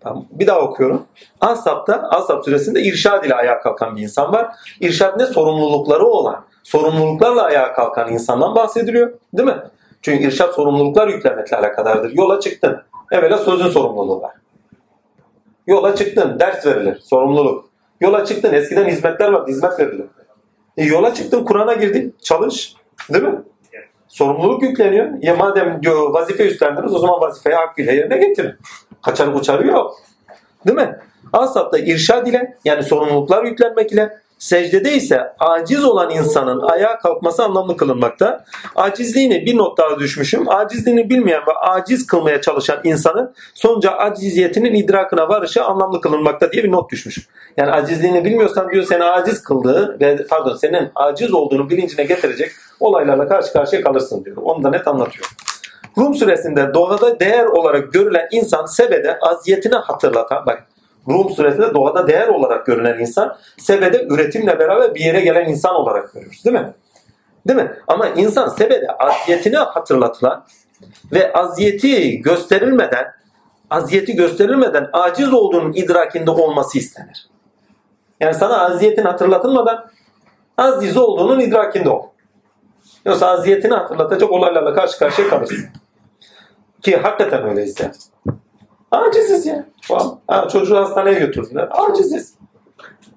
Tamam. 0.05 0.25
Bir 0.31 0.47
daha 0.47 0.59
okuyorum. 0.59 1.05
Asap'ta 1.41 1.93
Asap 1.93 2.45
suresinde 2.45 2.81
irşad 2.81 3.23
ile 3.23 3.35
ayağa 3.35 3.59
kalkan 3.59 3.95
bir 3.95 4.01
insan 4.01 4.33
var. 4.33 4.55
İrşad 4.79 5.19
ne? 5.19 5.25
Sorumlulukları 5.25 6.05
olan, 6.05 6.45
sorumluluklarla 6.63 7.43
ayağa 7.43 7.73
kalkan 7.73 8.13
insandan 8.13 8.55
bahsediliyor. 8.55 9.13
Değil 9.33 9.49
mi? 9.49 9.57
Çünkü 10.01 10.23
irşad 10.23 10.51
sorumluluklar 10.53 11.07
yüklemekle 11.07 11.57
alakadardır. 11.57 12.11
Yola 12.11 12.39
çıktın. 12.39 12.81
Evvela 13.11 13.37
sözün 13.37 13.67
sorumluluğu 13.67 14.21
var. 14.21 14.31
Yola 15.67 15.95
çıktın. 15.95 16.39
Ders 16.39 16.65
verilir. 16.65 16.99
Sorumluluk. 16.99 17.69
Yola 18.01 18.25
çıktın. 18.25 18.53
Eskiden 18.53 18.85
hizmetler 18.85 19.29
vardı. 19.29 19.51
Hizmet 19.51 19.79
verilir. 19.79 20.05
E, 20.77 20.83
yola 20.83 21.13
çıktın. 21.13 21.45
Kur'an'a 21.45 21.73
girdin. 21.73 22.15
Çalış. 22.21 22.75
Değil 23.13 23.23
mi? 23.23 23.41
Sorumluluk 24.07 24.63
yükleniyor. 24.63 25.09
Ya 25.21 25.35
madem 25.35 25.83
diyor 25.83 26.13
vazife 26.13 26.47
üstlendiniz 26.47 26.95
o 26.95 26.99
zaman 26.99 27.21
vazifeyi 27.21 27.55
hakkıyla 27.55 27.93
yerine 27.93 28.17
getirin. 28.17 28.55
Kaçarı 29.05 29.33
kuçarı 29.33 29.67
yok. 29.67 29.95
Değil 30.67 30.77
mi? 30.77 30.99
Asap'ta 31.33 31.77
irşad 31.77 32.27
ile 32.27 32.57
yani 32.65 32.83
sorumluluklar 32.83 33.43
yüklenmek 33.43 33.91
ile 33.91 34.17
secdede 34.37 34.93
ise 34.93 35.21
aciz 35.39 35.83
olan 35.83 36.11
insanın 36.11 36.61
ayağa 36.61 36.99
kalkması 36.99 37.43
anlamlı 37.43 37.77
kılınmakta. 37.77 38.45
Acizliğini 38.75 39.45
bir 39.45 39.57
not 39.57 39.77
daha 39.77 39.99
düşmüşüm. 39.99 40.49
Acizliğini 40.49 41.09
bilmeyen 41.09 41.41
ve 41.47 41.51
aciz 41.51 42.07
kılmaya 42.07 42.41
çalışan 42.41 42.79
insanın 42.83 43.33
sonuca 43.53 43.91
aciziyetinin 43.91 44.73
idrakına 44.73 45.29
varışı 45.29 45.63
anlamlı 45.63 46.01
kılınmakta 46.01 46.51
diye 46.51 46.63
bir 46.63 46.71
not 46.71 46.91
düşmüş. 46.91 47.27
Yani 47.57 47.71
acizliğini 47.71 48.25
bilmiyorsan 48.25 48.71
diyor 48.71 48.83
seni 48.83 49.03
aciz 49.03 49.43
kıldığı 49.43 49.99
ve 50.01 50.25
pardon 50.29 50.55
senin 50.55 50.89
aciz 50.95 51.33
olduğunu 51.33 51.69
bilincine 51.69 52.05
getirecek 52.05 52.51
olaylarla 52.79 53.27
karşı 53.27 53.53
karşıya 53.53 53.81
kalırsın 53.83 54.25
diyor. 54.25 54.37
Onu 54.37 54.63
da 54.63 54.69
net 54.69 54.87
anlatıyor. 54.87 55.25
Rum 55.97 56.15
suresinde 56.15 56.73
doğada 56.73 57.19
değer 57.19 57.45
olarak 57.45 57.93
görülen 57.93 58.27
insan 58.31 58.65
sebede 58.65 59.19
aziyetini 59.19 59.75
hatırlatan 59.75 60.45
bak 60.45 60.67
Rum 61.07 61.29
suresinde 61.29 61.73
doğada 61.73 62.07
değer 62.07 62.27
olarak 62.27 62.65
görülen 62.65 62.99
insan 62.99 63.37
sebede 63.57 64.07
üretimle 64.09 64.59
beraber 64.59 64.95
bir 64.95 64.99
yere 64.99 65.21
gelen 65.21 65.49
insan 65.49 65.75
olarak 65.75 66.13
görüyoruz 66.13 66.45
değil 66.45 66.55
mi? 66.55 66.73
Değil 67.47 67.59
mi? 67.59 67.71
Ama 67.87 68.07
insan 68.07 68.49
sebede 68.49 68.87
aziyetini 68.87 69.57
hatırlatılan 69.57 70.45
ve 71.11 71.33
aziyeti 71.33 72.21
gösterilmeden 72.21 73.05
aziyeti 73.69 74.15
gösterilmeden 74.15 74.89
aciz 74.93 75.33
olduğunun 75.33 75.73
idrakinde 75.73 76.31
olması 76.31 76.77
istenir. 76.77 77.27
Yani 78.19 78.33
sana 78.33 78.61
aziyetin 78.61 79.03
hatırlatılmadan 79.03 79.85
aziz 80.57 80.97
olduğunun 80.97 81.39
idrakinde 81.39 81.89
ol. 81.89 82.03
Yoksa 83.05 83.27
aziyetini 83.27 83.73
hatırlatacak 83.73 84.31
olaylarla 84.31 84.73
karşı 84.73 84.99
karşıya 84.99 85.29
kalırsın. 85.29 85.65
Ki 86.85 86.97
hakikaten 86.97 87.49
öyleyse. 87.49 87.91
Aciziz 88.91 89.45
ya. 89.45 89.65
Ha, 90.27 90.47
çocuğu 90.51 90.77
hastaneye 90.77 91.19
götürdüler. 91.19 91.67
Aciziz. 91.71 92.33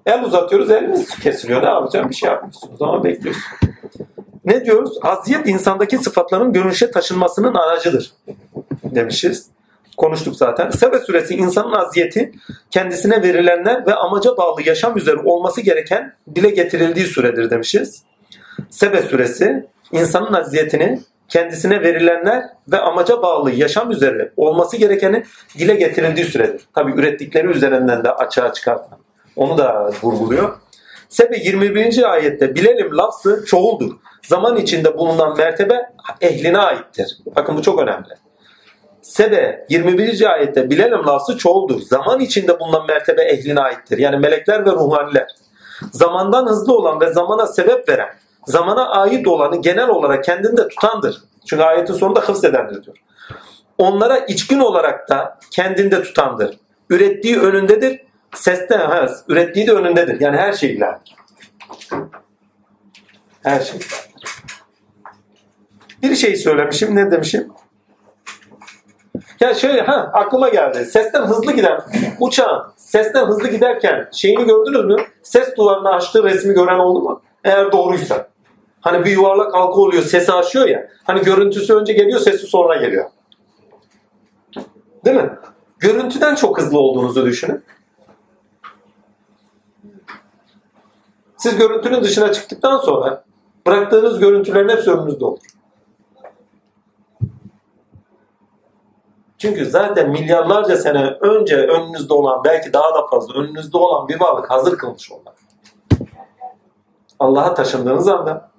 El 0.06 0.24
uzatıyoruz 0.24 0.70
elimiz 0.70 1.18
kesiliyor. 1.18 1.62
Ne 1.62 1.66
yapacağım? 1.66 2.10
Bir 2.10 2.14
şey 2.14 2.28
yapmıyorsunuz 2.28 2.82
ama 2.82 3.04
bekliyorsun. 3.04 3.42
Ne 4.44 4.64
diyoruz? 4.64 4.98
Aziyet 5.02 5.48
insandaki 5.48 5.98
sıfatların 5.98 6.52
görünüşe 6.52 6.90
taşınmasının 6.90 7.54
aracıdır. 7.54 8.12
Demişiz. 8.84 9.46
Konuştuk 9.96 10.36
zaten. 10.36 10.70
Sebe 10.70 10.98
suresi 10.98 11.34
insanın 11.34 11.72
aziyeti 11.72 12.32
kendisine 12.70 13.22
verilenler 13.22 13.86
ve 13.86 13.94
amaca 13.94 14.36
bağlı 14.36 14.62
yaşam 14.62 14.96
üzere 14.96 15.16
olması 15.24 15.60
gereken 15.60 16.14
dile 16.34 16.50
getirildiği 16.50 17.06
süredir 17.06 17.50
demişiz. 17.50 18.02
Sebe 18.70 19.02
suresi 19.02 19.66
insanın 19.92 20.32
aziyetini 20.32 21.00
kendisine 21.28 21.82
verilenler 21.82 22.44
ve 22.68 22.78
amaca 22.78 23.22
bağlı 23.22 23.50
yaşam 23.50 23.90
üzere 23.90 24.32
olması 24.36 24.76
gerekeni 24.76 25.24
dile 25.58 25.74
getirildiği 25.74 26.26
süredir. 26.26 26.62
Tabi 26.74 26.92
ürettikleri 26.92 27.46
üzerinden 27.46 28.04
de 28.04 28.12
açığa 28.12 28.52
çıkartan. 28.52 28.98
Onu 29.36 29.58
da 29.58 29.90
vurguluyor. 30.02 30.56
Sebe 31.08 31.38
21. 31.38 32.12
ayette 32.12 32.54
bilelim 32.54 32.96
lafzı 32.96 33.44
çoğuldur. 33.46 33.92
Zaman 34.22 34.56
içinde 34.56 34.98
bulunan 34.98 35.36
mertebe 35.36 35.90
ehline 36.20 36.58
aittir. 36.58 37.18
Bakın 37.36 37.56
bu 37.56 37.62
çok 37.62 37.80
önemli. 37.80 38.08
Sebe 39.02 39.66
21. 39.68 40.32
ayette 40.32 40.70
bilelim 40.70 41.06
lafzı 41.06 41.38
çoğuldur. 41.38 41.80
Zaman 41.80 42.20
içinde 42.20 42.60
bulunan 42.60 42.86
mertebe 42.86 43.22
ehline 43.22 43.60
aittir. 43.60 43.98
Yani 43.98 44.16
melekler 44.16 44.66
ve 44.66 44.70
ruhaniler. 44.70 45.26
Zamandan 45.92 46.46
hızlı 46.46 46.76
olan 46.76 47.00
ve 47.00 47.12
zamana 47.12 47.46
sebep 47.46 47.88
veren, 47.88 48.14
zamana 48.48 48.88
ait 48.88 49.28
olanı 49.28 49.62
genel 49.62 49.88
olarak 49.88 50.24
kendinde 50.24 50.68
tutandır. 50.68 51.22
Çünkü 51.46 51.62
ayetin 51.62 51.94
sonunda 51.94 52.20
hıfz 52.20 52.44
edendir 52.44 52.84
diyor. 52.84 52.96
Onlara 53.78 54.18
içkin 54.18 54.60
olarak 54.60 55.08
da 55.08 55.38
kendinde 55.50 56.02
tutandır. 56.02 56.56
Ürettiği 56.90 57.40
önündedir. 57.40 58.00
Sesten, 58.34 58.78
ha, 58.78 59.08
ürettiği 59.28 59.66
de 59.66 59.72
önündedir. 59.72 60.20
Yani 60.20 60.36
her 60.36 60.52
şey 60.52 60.76
bilendir. 60.76 61.16
Her 63.42 63.60
şey. 63.60 63.80
Bir 66.02 66.14
şey 66.14 66.36
söylemişim. 66.36 66.96
Ne 66.96 67.10
demişim? 67.10 67.52
Ya 69.40 69.54
şöyle 69.54 69.80
ha 69.80 70.10
aklıma 70.12 70.48
geldi. 70.48 70.84
Sesten 70.84 71.22
hızlı 71.22 71.52
giden 71.52 71.80
uçağın 72.20 72.62
sesten 72.76 73.26
hızlı 73.26 73.48
giderken 73.48 74.08
şeyini 74.12 74.44
gördünüz 74.44 74.84
mü? 74.84 74.96
Ses 75.22 75.56
duvarını 75.56 75.88
açtığı 75.88 76.24
resmi 76.24 76.54
gören 76.54 76.78
oldu 76.78 77.00
mu? 77.00 77.22
Eğer 77.44 77.72
doğruysa. 77.72 78.28
Hani 78.88 79.04
bir 79.04 79.10
yuvarlak 79.10 79.54
halka 79.54 79.80
oluyor, 79.80 80.02
sesi 80.02 80.32
aşıyor 80.32 80.68
ya. 80.68 80.88
Hani 81.04 81.22
görüntüsü 81.22 81.74
önce 81.74 81.92
geliyor, 81.92 82.20
sesi 82.20 82.46
sonra 82.46 82.76
geliyor. 82.76 83.10
Değil 85.04 85.16
mi? 85.16 85.30
Görüntüden 85.78 86.34
çok 86.34 86.60
hızlı 86.60 86.78
olduğunuzu 86.78 87.26
düşünün. 87.26 87.64
Siz 91.36 91.56
görüntünün 91.56 92.02
dışına 92.02 92.32
çıktıktan 92.32 92.78
sonra 92.78 93.24
bıraktığınız 93.66 94.18
görüntülerin 94.18 94.68
hepsi 94.68 94.90
önünüzde 94.90 95.24
olur. 95.24 95.40
Çünkü 99.38 99.66
zaten 99.66 100.10
milyarlarca 100.10 100.76
sene 100.76 101.16
önce 101.20 101.56
önünüzde 101.56 102.14
olan, 102.14 102.44
belki 102.44 102.72
daha 102.72 102.94
da 102.94 103.06
fazla 103.06 103.34
önünüzde 103.34 103.76
olan 103.76 104.08
bir 104.08 104.20
varlık 104.20 104.50
hazır 104.50 104.78
kılmış 104.78 105.12
onlar. 105.12 105.34
Allah'a 107.18 107.54
taşındığınız 107.54 108.08
anda 108.08 108.50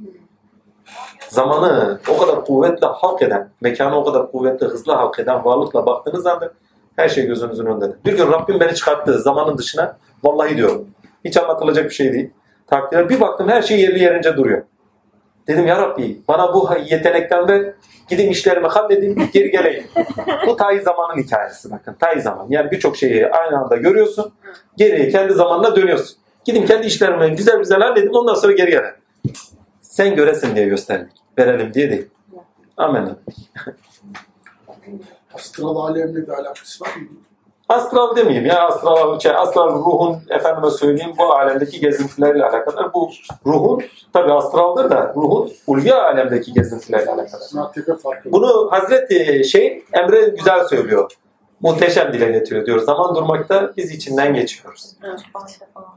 zamanı 1.29 1.99
o 2.09 2.17
kadar 2.17 2.45
kuvvetle 2.45 2.87
halk 2.87 3.21
eden, 3.21 3.49
mekanı 3.61 3.97
o 3.97 4.03
kadar 4.03 4.31
kuvvetle 4.31 4.67
hızlı 4.67 4.93
halk 4.93 5.19
eden 5.19 5.45
varlıkla 5.45 5.85
baktığınız 5.85 6.25
anda 6.25 6.51
her 6.95 7.09
şey 7.09 7.25
gözünüzün 7.25 7.65
önündedir. 7.65 7.95
Bir 8.05 8.17
gün 8.17 8.31
Rabbim 8.31 8.59
beni 8.59 8.75
çıkarttı 8.75 9.19
zamanın 9.19 9.57
dışına. 9.57 9.97
Vallahi 10.23 10.57
diyorum. 10.57 10.87
Hiç 11.25 11.37
anlatılacak 11.37 11.85
bir 11.85 11.93
şey 11.93 12.13
değil. 12.13 12.29
Takdirler 12.67 13.09
bir 13.09 13.19
baktım 13.19 13.49
her 13.49 13.61
şey 13.61 13.79
yerli 13.79 14.03
yerince 14.03 14.37
duruyor. 14.37 14.61
Dedim 15.47 15.67
ya 15.67 15.77
Rabbi 15.77 16.21
bana 16.27 16.53
bu 16.53 16.69
yetenekten 16.85 17.47
ver. 17.47 17.73
Gidin 18.09 18.29
işlerimi 18.29 18.67
halledeyim 18.67 19.29
geri 19.33 19.51
geleyim. 19.51 19.83
bu 20.47 20.55
tay 20.55 20.79
zamanın 20.79 21.23
hikayesi 21.23 21.71
bakın. 21.71 21.95
Tay 21.99 22.19
zaman. 22.19 22.45
Yani 22.49 22.71
birçok 22.71 22.97
şeyi 22.97 23.27
aynı 23.27 23.59
anda 23.59 23.75
görüyorsun. 23.75 24.31
Geriye 24.77 25.09
kendi 25.09 25.33
zamanına 25.33 25.75
dönüyorsun. 25.75 26.17
Gidin 26.45 26.65
kendi 26.65 26.87
işlerimi 26.87 27.35
güzel 27.35 27.57
güzel 27.57 27.81
halledin 27.81 28.13
ondan 28.13 28.33
sonra 28.33 28.53
geri 28.53 28.71
gelin. 28.71 28.91
Sen 29.99 30.15
göresin 30.15 30.55
diye 30.55 30.65
gösterdik. 30.65 31.11
Verelim 31.37 31.73
diye 31.73 31.89
değil. 31.89 32.07
Amin. 32.77 33.03
Astral 35.33 35.75
alemle 35.75 36.27
bir 36.27 36.27
alakası 36.27 36.83
var 36.83 36.95
mı? 36.95 37.07
Astral 37.69 38.15
demeyeyim 38.15 38.45
ya 38.45 38.67
astral, 38.67 39.19
şey, 39.19 39.31
astral 39.31 39.69
ruhun 39.69 40.17
efendime 40.29 40.69
söyleyeyim 40.69 41.11
bu 41.17 41.33
alemdeki 41.33 41.79
gezintilerle 41.79 42.45
alakalı. 42.45 42.91
Bu 42.93 43.09
ruhun 43.45 43.81
tabi 44.13 44.31
astraldır 44.31 44.89
da 44.89 45.13
ruhun 45.15 45.51
ulviya 45.67 46.03
alemdeki 46.03 46.53
gezintilerle 46.53 47.11
alakalı. 47.11 47.41
Bunu 48.31 48.71
Hazreti 48.71 49.43
şey 49.49 49.83
Emre 49.93 50.21
güzel 50.21 50.67
söylüyor. 50.67 51.11
Muhteşem 51.61 52.13
dile 52.13 52.31
getiriyor 52.31 52.65
diyor. 52.65 52.79
Zaman 52.79 53.15
durmakta 53.15 53.73
biz 53.77 53.91
içinden 53.91 54.33
geçiyoruz. 54.33 54.95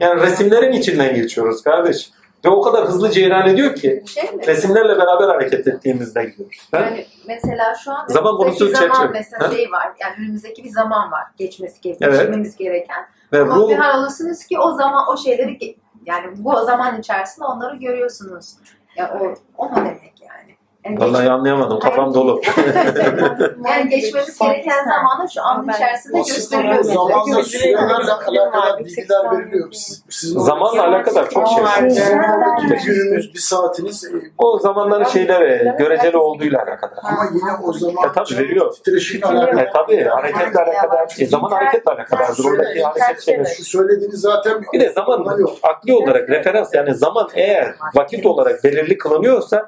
Yani 0.00 0.20
resimlerin 0.20 0.72
içinden 0.72 1.14
geçiyoruz 1.14 1.62
kardeş. 1.62 2.10
Ve 2.44 2.48
o 2.48 2.60
kadar 2.62 2.84
hızlı 2.88 3.10
cereyan 3.10 3.48
ediyor 3.48 3.74
ki 3.74 4.02
Şey 4.06 4.32
mi? 4.32 4.46
resimlerle 4.46 4.98
beraber 4.98 5.28
hareket 5.28 5.66
ettiğimizde 5.66 6.24
gidiyoruz. 6.24 6.68
Yani 6.72 7.06
mesela 7.28 7.74
şu 7.84 7.92
an 7.92 8.06
Zaman 8.08 8.36
konusu 8.36 8.68
zaman 8.68 8.88
çerçeve. 8.88 9.08
mesela 9.12 9.48
Ha? 9.48 9.52
şey 9.52 9.70
var. 9.72 9.92
Yani 10.00 10.14
önümüzdeki 10.18 10.64
bir 10.64 10.70
zaman 10.70 11.12
var. 11.12 11.24
Geçmesi 11.36 11.80
gereken, 11.80 12.06
Evet. 12.06 12.18
geçirmemiz 12.18 12.56
gereken. 12.56 13.06
Ve 13.32 13.40
Ama 13.40 13.54
ruh 13.56 13.68
bir 13.70 13.76
hal 13.76 14.00
olursunuz 14.02 14.44
ki 14.46 14.58
o 14.58 14.72
zaman 14.72 15.04
o 15.12 15.16
şeyleri 15.16 15.76
yani 16.06 16.26
bu 16.36 16.64
zaman 16.64 16.98
içerisinde 17.00 17.44
onları 17.46 17.76
görüyorsunuz. 17.76 18.56
Ya 18.96 19.18
o 19.20 19.34
o 19.56 19.68
mu 19.68 19.76
demek 19.76 20.14
yani? 20.20 20.56
Yani, 20.84 21.00
Vallahi 21.00 21.30
anlayamadım. 21.30 21.78
Kafam 21.80 22.14
dolu. 22.14 22.40
yani 23.68 23.88
geçmemiz 23.90 24.38
gereken 24.38 24.84
zamanı 24.84 25.30
şu 25.34 25.42
an 25.42 25.68
içerisinde 25.68 26.18
gösteriyor. 26.18 26.82
Zamanla 26.84 27.42
sürelerle 27.42 28.12
alakalı 28.12 28.78
bilgiler 28.78 29.30
veriliyor. 29.32 29.68
Siz, 29.72 30.02
sizin 30.10 30.40
Zamanla 30.40 30.82
alakadar 30.88 31.30
çok 31.30 31.48
şey. 31.48 31.64
var. 31.64 31.88
Sizin 31.90 32.18
oradaki 32.18 32.70
bir 32.70 32.82
gününüz, 32.84 33.34
bir 33.34 33.38
saatiniz 33.38 34.04
e, 34.04 34.08
O 34.38 34.58
zamanların 34.58 35.04
şeyleri 35.04 35.76
göreceli 35.78 36.16
olduğuyla 36.16 36.58
alakalı. 36.58 36.90
ama 37.02 37.24
yine 37.34 37.52
o 37.64 37.72
zaman 37.72 38.08
E 38.08 38.12
tabii 38.14 38.38
veriyor. 38.38 38.72
titreşimle 38.74 39.26
alakalı. 39.26 39.60
E 39.60 39.70
tabi 39.70 40.04
hareketle 40.04 40.60
alakadar. 40.60 41.14
E, 41.18 41.26
zaman 41.26 41.50
hareketle 41.50 41.92
alakadardır. 41.92 42.44
Oradaki 42.44 42.82
hareket 42.82 43.22
şeyler. 43.22 43.44
Şu 43.44 43.64
söylediğiniz 43.64 44.20
zaten 44.20 44.62
Bir 44.72 44.80
de 44.80 44.90
zaman 44.92 45.26
akli 45.62 45.94
olarak 45.94 46.28
referans 46.30 46.74
yani 46.74 46.94
zaman 46.94 47.28
eğer 47.34 47.74
vakit 47.94 48.26
olarak 48.26 48.64
belirli 48.64 48.98
kılınıyorsa 48.98 49.66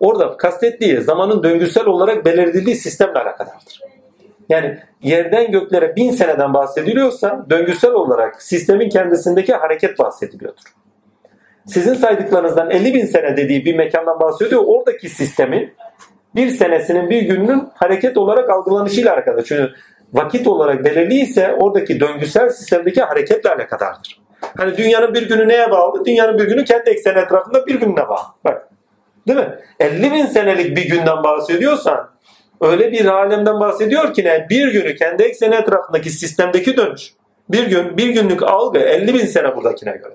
orada 0.00 0.36
kastettiği 0.36 1.00
zamanın 1.00 1.42
döngüsel 1.42 1.86
olarak 1.86 2.24
belirlediği 2.24 2.76
sistemle 2.76 3.18
alakadardır. 3.18 3.80
Yani 4.48 4.78
yerden 5.02 5.52
göklere 5.52 5.96
bin 5.96 6.10
seneden 6.10 6.54
bahsediliyorsa 6.54 7.46
döngüsel 7.50 7.92
olarak 7.92 8.42
sistemin 8.42 8.88
kendisindeki 8.88 9.54
hareket 9.54 9.98
bahsediliyordur. 9.98 10.62
Sizin 11.66 11.94
saydıklarınızdan 11.94 12.70
50 12.70 12.94
bin 12.94 13.06
sene 13.06 13.36
dediği 13.36 13.64
bir 13.64 13.76
mekandan 13.76 14.20
bahsediyor. 14.20 14.62
Oradaki 14.66 15.08
sistemin 15.08 15.74
bir 16.34 16.50
senesinin 16.50 17.10
bir 17.10 17.22
gününün 17.22 17.68
hareket 17.74 18.16
olarak 18.16 18.50
algılanışıyla 18.50 19.14
alakalı. 19.14 19.44
Çünkü 19.44 19.72
vakit 20.12 20.46
olarak 20.46 20.84
belirli 20.84 21.14
ise 21.14 21.54
oradaki 21.58 22.00
döngüsel 22.00 22.50
sistemdeki 22.50 23.02
hareketle 23.02 23.50
alakadardır. 23.50 24.20
Hani 24.56 24.76
dünyanın 24.76 25.14
bir 25.14 25.28
günü 25.28 25.48
neye 25.48 25.70
bağlı? 25.70 26.04
Dünyanın 26.04 26.38
bir 26.38 26.44
günü 26.44 26.64
kendi 26.64 26.90
ekseni 26.90 27.18
etrafında 27.18 27.66
bir 27.66 27.74
gününe 27.74 28.08
bağlı. 28.08 28.26
Bak. 28.44 28.68
Değil 29.28 29.38
mi? 29.38 29.58
50 29.80 30.12
bin 30.12 30.26
senelik 30.26 30.76
bir 30.76 30.88
günden 30.88 31.24
bahsediyorsan 31.24 32.10
öyle 32.60 32.92
bir 32.92 33.04
alemden 33.04 33.60
bahsediyor 33.60 34.14
ki 34.14 34.24
ne? 34.24 34.46
Bir 34.50 34.72
günü 34.72 34.96
kendi 34.96 35.22
ekseni 35.22 35.54
etrafındaki 35.54 36.10
sistemdeki 36.10 36.76
dönüş. 36.76 37.12
Bir 37.48 37.66
gün, 37.66 37.96
bir 37.96 38.08
günlük 38.08 38.42
algı 38.42 38.78
50 38.78 39.14
bin 39.14 39.26
sene 39.26 39.56
buradakine 39.56 39.90
göre. 39.90 40.14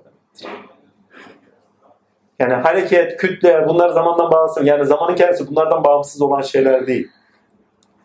Yani 2.39 2.53
hareket, 2.53 3.17
kütle 3.17 3.67
bunlar 3.67 3.89
zamandan 3.89 4.31
bağımsız. 4.31 4.67
Yani 4.67 4.85
zamanın 4.85 5.15
kendisi 5.15 5.47
bunlardan 5.47 5.83
bağımsız 5.83 6.21
olan 6.21 6.41
şeyler 6.41 6.87
değil. 6.87 7.07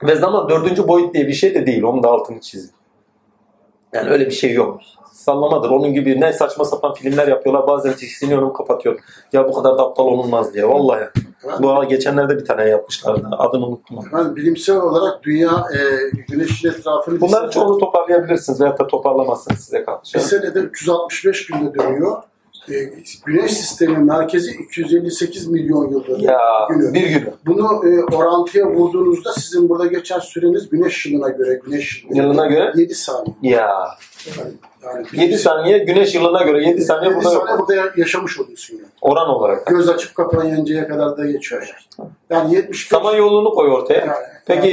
Ve 0.03 0.17
zaman 0.17 0.49
dördüncü 0.49 0.89
boyut 0.89 1.15
diye 1.15 1.27
bir 1.27 1.33
şey 1.33 1.55
de 1.55 1.67
değil. 1.67 1.83
Onun 1.83 2.03
da 2.03 2.09
altını 2.09 2.41
çizin. 2.41 2.71
Yani 3.93 4.11
öyle 4.11 4.27
bir 4.27 4.31
şey 4.31 4.53
yok. 4.53 4.81
Sallamadır. 5.17 5.71
Onun 5.71 5.95
gibi 5.95 6.21
ne 6.21 6.33
saçma 6.33 6.65
sapan 6.65 6.95
filmler 6.95 7.29
yapıyorlar. 7.29 7.67
Bazen 7.67 7.93
tiksiniyorum 7.93 8.53
kapatıyor. 8.53 8.99
Ya 9.33 9.49
bu 9.49 9.53
kadar 9.53 9.79
da 9.79 9.83
aptal 9.83 10.05
olunmaz 10.05 10.55
diye. 10.55 10.69
Vallahi. 10.69 11.05
Bu 11.61 11.85
geçenlerde 11.89 12.37
bir 12.37 12.45
tane 12.45 12.65
yapmışlardı. 12.69 13.29
Adını 13.39 13.67
unuttum. 13.67 13.99
Yani 14.13 14.37
bilimsel 14.37 14.77
olarak 14.77 15.23
dünya 15.23 15.51
e, 15.51 15.81
güneşin 16.29 16.69
etrafını 16.69 17.21
Bunların 17.21 17.51
çoğunu 17.51 17.79
toparlayabilirsiniz 17.79 18.61
veya 18.61 18.79
da 18.79 18.87
toparlamazsınız 18.87 19.61
size 19.61 19.85
kalmış. 19.85 20.15
bir 20.15 20.21
senede 20.21 20.59
365 20.59 21.47
günde 21.47 21.75
dönüyor. 21.79 22.23
E, 22.71 22.75
güneş 23.27 23.53
sistemi 23.53 23.99
merkezi 23.99 24.51
258 24.51 25.49
milyon 25.49 25.91
yıldır 25.91 26.19
Ya 26.19 26.39
günü. 26.71 26.95
bir 26.95 27.07
günü. 27.09 27.35
Bunu 27.47 27.89
e, 27.89 28.15
orantıya 28.17 28.67
vurduğunuzda 28.67 29.33
sizin 29.33 29.69
burada 29.69 29.87
geçen 29.87 30.19
süreniz 30.19 30.69
güneş 30.71 31.07
yılına 31.07 31.29
göre 31.29 31.61
güneş 31.65 32.07
Yılına 32.15 32.47
göre? 32.47 32.73
7 32.77 32.95
saniye. 32.95 33.35
Ya 33.43 33.69
Yani, 34.39 34.53
yani 34.87 35.07
7 35.13 35.39
saniye 35.39 35.79
güneş 35.79 36.15
yılına 36.15 36.43
göre 36.43 36.63
7 36.65 36.83
saniye 36.85 37.11
7 37.11 37.17
burada 37.17 37.31
saniye 37.31 37.51
yok. 37.51 37.69
burada 37.69 37.91
yaşamış 37.97 38.41
oluyorsun 38.41 38.75
yani. 38.77 38.87
Oran 39.01 39.29
olarak. 39.29 39.67
Göz 39.67 39.89
açıp 39.89 40.15
kapanıncaya 40.15 40.89
kadar 40.89 41.17
da 41.17 41.27
geçiyor. 41.27 41.75
Yani 42.31 42.55
75 42.55 42.89
Zaman 42.89 43.15
yolunu 43.17 43.51
koy 43.51 43.69
ortaya. 43.71 43.99
Yani, 44.01 44.11
Peki 44.47 44.69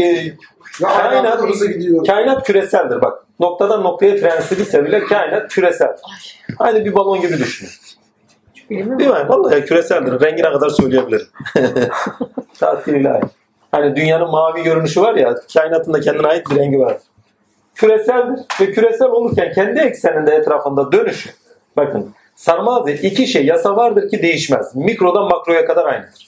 ya 0.81 0.87
kainat- 0.89 1.09
kainat 1.09 1.41
hızlı 1.41 1.67
gidiyor. 1.71 2.05
kainat 2.05 2.43
küreseldir 2.47 3.01
bak. 3.01 3.23
Noktadan 3.39 3.83
noktaya 3.83 4.15
prensibiyse 4.15 4.85
bile 4.85 5.03
kainat 5.03 5.49
küresel. 5.49 5.95
Aynı 6.59 6.85
bir 6.85 6.95
balon 6.95 7.21
gibi 7.21 7.37
düşünün. 7.37 7.71
Değil 8.69 8.85
mi? 9.09 9.25
Vallahi 9.29 9.65
küreseldir. 9.65 10.21
Rengine 10.25 10.51
kadar 10.51 10.69
söyleyebilirim. 10.69 11.27
Tatil 12.59 12.93
ilahi. 12.93 13.21
Hani 13.71 13.95
dünyanın 13.95 14.29
mavi 14.31 14.63
görünüşü 14.63 15.01
var 15.01 15.15
ya, 15.15 15.35
kainatın 15.53 15.93
da 15.93 16.01
kendine 16.01 16.27
ait 16.27 16.49
bir 16.51 16.55
rengi 16.55 16.79
var. 16.79 16.97
Küreseldir 17.75 18.39
ve 18.61 18.71
küresel 18.71 19.07
olurken 19.07 19.53
kendi 19.53 19.79
ekseninde 19.79 20.35
etrafında 20.35 20.91
dönüşü. 20.91 21.29
Bakın 21.77 22.13
Sarmaldı 22.35 22.91
iki 22.91 23.27
şey 23.27 23.45
yasa 23.45 23.75
vardır 23.75 24.09
ki 24.09 24.21
değişmez. 24.21 24.75
Mikrodan 24.75 25.23
makroya 25.23 25.65
kadar 25.65 25.85
aynıdır. 25.85 26.27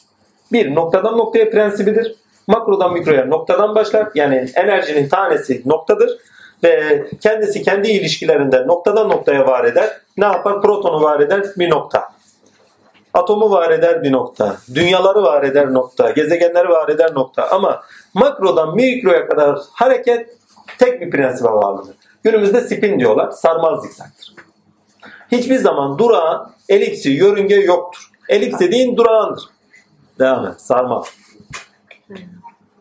Bir 0.51 0.76
noktadan 0.76 1.17
noktaya 1.17 1.49
prensibidir. 1.49 2.15
Makrodan 2.47 2.93
mikroya 2.93 3.26
noktadan 3.26 3.76
başlar. 3.76 4.07
Yani 4.15 4.49
enerjinin 4.55 5.09
tanesi 5.09 5.61
noktadır. 5.65 6.09
Ve 6.63 7.03
kendisi 7.22 7.63
kendi 7.63 7.91
ilişkilerinde 7.91 8.67
noktadan 8.67 9.09
noktaya 9.09 9.47
var 9.47 9.65
eder. 9.65 9.89
Ne 10.17 10.26
yapar? 10.26 10.61
Protonu 10.61 11.01
var 11.01 11.19
eder 11.19 11.43
bir 11.57 11.69
nokta. 11.69 12.09
Atomu 13.13 13.51
var 13.51 13.72
eder 13.72 14.03
bir 14.03 14.11
nokta. 14.11 14.57
Dünyaları 14.76 15.23
var 15.23 15.43
eder 15.43 15.73
nokta. 15.73 16.11
Gezegenleri 16.11 16.69
var 16.69 16.89
eder 16.89 17.13
nokta. 17.13 17.49
Ama 17.49 17.81
makrodan 18.13 18.76
mikroya 18.76 19.27
kadar 19.27 19.59
hareket 19.73 20.30
tek 20.80 21.02
bir 21.02 21.10
prensibe 21.10 21.52
bağlıdır. 21.52 21.95
Günümüzde 22.23 22.61
spin 22.61 22.99
diyorlar. 22.99 23.31
Sarmal 23.31 23.81
zikzaktır. 23.81 24.34
Hiçbir 25.31 25.56
zaman 25.56 25.97
durağan, 25.97 26.52
elipsi, 26.69 27.10
yörünge 27.10 27.56
yoktur. 27.56 28.11
Elips 28.30 28.60
dediğin 28.60 28.97
durağandır. 28.97 29.43
Devam 30.19 30.47
et. 30.47 30.61
Sarmal. 30.61 31.03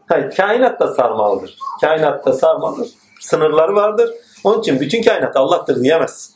Hayır, 0.07 0.37
kainat 0.37 0.81
da 0.81 0.95
sarmaldır. 0.95 1.59
Kainat 1.81 2.27
da 2.27 2.33
sarmaldır. 2.33 2.89
Sınırları 3.21 3.75
vardır. 3.75 4.11
Onun 4.45 4.61
için 4.61 4.81
bütün 4.81 5.03
kainat 5.03 5.37
Allah'tır 5.37 5.83
diyemezsin. 5.83 6.35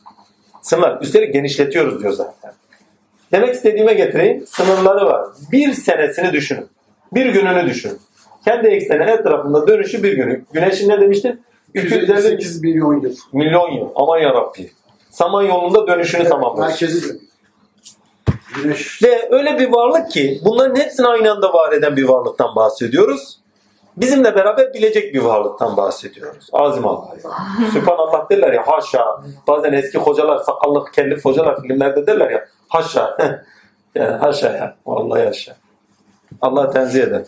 Sınırlar. 0.62 1.00
Üstelik 1.00 1.32
genişletiyoruz 1.32 2.02
diyor 2.02 2.12
zaten. 2.12 2.52
Demek 3.32 3.54
istediğime 3.54 3.94
getireyim. 3.94 4.46
Sınırları 4.46 5.06
var. 5.06 5.26
Bir 5.52 5.72
senesini 5.72 6.32
düşünün. 6.32 6.68
Bir 7.12 7.26
gününü 7.26 7.66
düşünün. 7.66 7.98
Kendi 8.44 8.68
ekseni 8.68 9.10
etrafında 9.10 9.66
dönüşü 9.66 10.02
bir 10.02 10.12
günü. 10.12 10.44
Güneşin 10.52 10.88
ne 10.88 11.00
demiştin? 11.00 11.40
250 11.74 12.02
258 12.04 12.62
milyon 12.62 13.00
yıl. 13.00 13.16
milyon 13.32 13.70
yıl. 13.70 13.88
Aman 13.94 14.18
yarabbi. 14.18 14.70
Samanyolu'nda 15.10 15.86
dönüşünü 15.86 16.24
tamamlamış. 16.24 16.68
Merkezi 16.68 17.02
dönüyor. 17.02 17.20
Güneş 18.54 19.02
Ve 19.02 19.28
öyle 19.30 19.58
bir 19.58 19.72
varlık 19.72 20.10
ki 20.10 20.40
bunların 20.44 20.76
hepsini 20.76 21.06
aynı 21.06 21.32
anda 21.32 21.52
var 21.52 21.72
eden 21.72 21.96
bir 21.96 22.08
varlıktan 22.08 22.56
bahsediyoruz. 22.56 23.38
Bizimle 23.96 24.34
beraber 24.34 24.74
bilecek 24.74 25.14
bir 25.14 25.20
varlıktan 25.20 25.76
bahsediyoruz. 25.76 26.48
Azim 26.52 26.86
Allah. 26.86 27.14
Sübhanallah 27.72 28.30
derler 28.30 28.52
ya 28.52 28.66
haşa. 28.66 29.04
Bazen 29.46 29.72
eski 29.72 29.98
hocalar, 29.98 30.38
sakallı 30.38 30.84
kellif 30.92 31.24
hocalar 31.24 31.62
filmlerde 31.62 32.06
derler 32.06 32.30
ya 32.30 32.44
haşa. 32.68 33.16
yani 33.94 34.16
haşa 34.16 34.48
ya. 34.56 34.76
Vallahi 34.86 35.24
haşa. 35.24 35.56
Allah 36.40 36.70
tenzih 36.70 37.02
eder. 37.02 37.22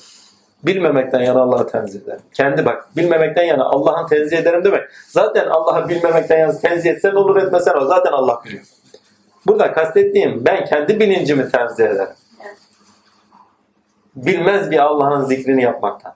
Bilmemekten 0.64 1.20
yana 1.20 1.40
Allah'ı 1.40 1.66
tenzih 1.66 2.00
eder. 2.00 2.18
Kendi 2.32 2.64
bak 2.64 2.96
bilmemekten 2.96 3.44
yana 3.44 3.64
Allah'ın 3.64 4.06
tenzih 4.06 4.38
ederim 4.38 4.64
demek. 4.64 4.82
Zaten 5.08 5.46
Allah'ı 5.46 5.88
bilmemekten 5.88 6.38
yana 6.38 6.58
tenzih 6.58 6.90
etsen 6.90 7.14
olur 7.14 7.36
etmesen 7.36 7.74
o. 7.76 7.86
Zaten 7.86 8.12
Allah 8.12 8.40
biliyor. 8.44 8.62
Burada 9.46 9.72
kastettiğim 9.72 10.44
ben 10.44 10.64
kendi 10.64 11.00
bilincimi 11.00 11.50
tenzih 11.50 11.84
ederim. 11.84 12.14
Bilmez 14.16 14.70
bir 14.70 14.78
Allah'ın 14.78 15.24
zikrini 15.24 15.62
yapmaktan. 15.62 16.14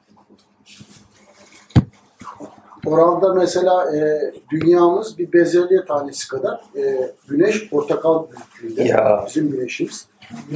Oranda 2.86 3.34
mesela 3.34 3.96
e, 3.96 4.20
dünyamız 4.50 5.18
bir 5.18 5.32
bezelye 5.32 5.84
tanesi 5.84 6.28
kadar. 6.28 6.60
E, 6.76 7.12
güneş 7.28 7.70
portakal 7.70 8.24
büyüklüğünde. 8.30 8.88
Ya. 8.88 9.24
Bizim 9.26 9.50
güneşimiz. 9.50 10.08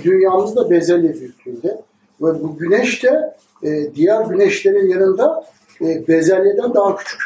Dünyamız 0.05 0.57
da 0.57 0.71
bezelye 0.71 1.15
büyüklüğünde. 1.15 1.83
Ve 2.21 2.43
bu 2.43 2.57
güneş 2.57 3.05
de 3.05 3.35
e, 3.63 3.95
diğer 3.95 4.25
güneşlerin 4.25 4.89
yanında 4.89 5.45
e, 5.81 6.09
bezelyeden 6.09 6.75
daha 6.75 6.97
küçük. 6.97 7.21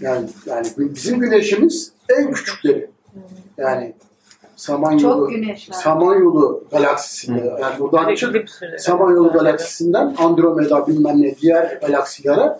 Yani, 0.00 0.28
yani 0.46 0.68
bizim 0.78 1.20
güneşimiz 1.20 1.92
en 2.18 2.32
küçükleri. 2.32 2.90
Yani 3.56 3.94
Samanyolu. 4.56 5.30
Samanyolu 5.72 6.64
galaksisinde. 6.70 7.56
Yani 7.60 7.78
buradan 7.78 8.14
çık 8.14 8.50
Samanyolu 8.78 9.32
galaksisinden 9.32 10.14
Andromeda 10.18 10.86
bilmem 10.86 11.22
ne 11.22 11.36
diğer 11.36 11.78
galaksilere 11.86 12.58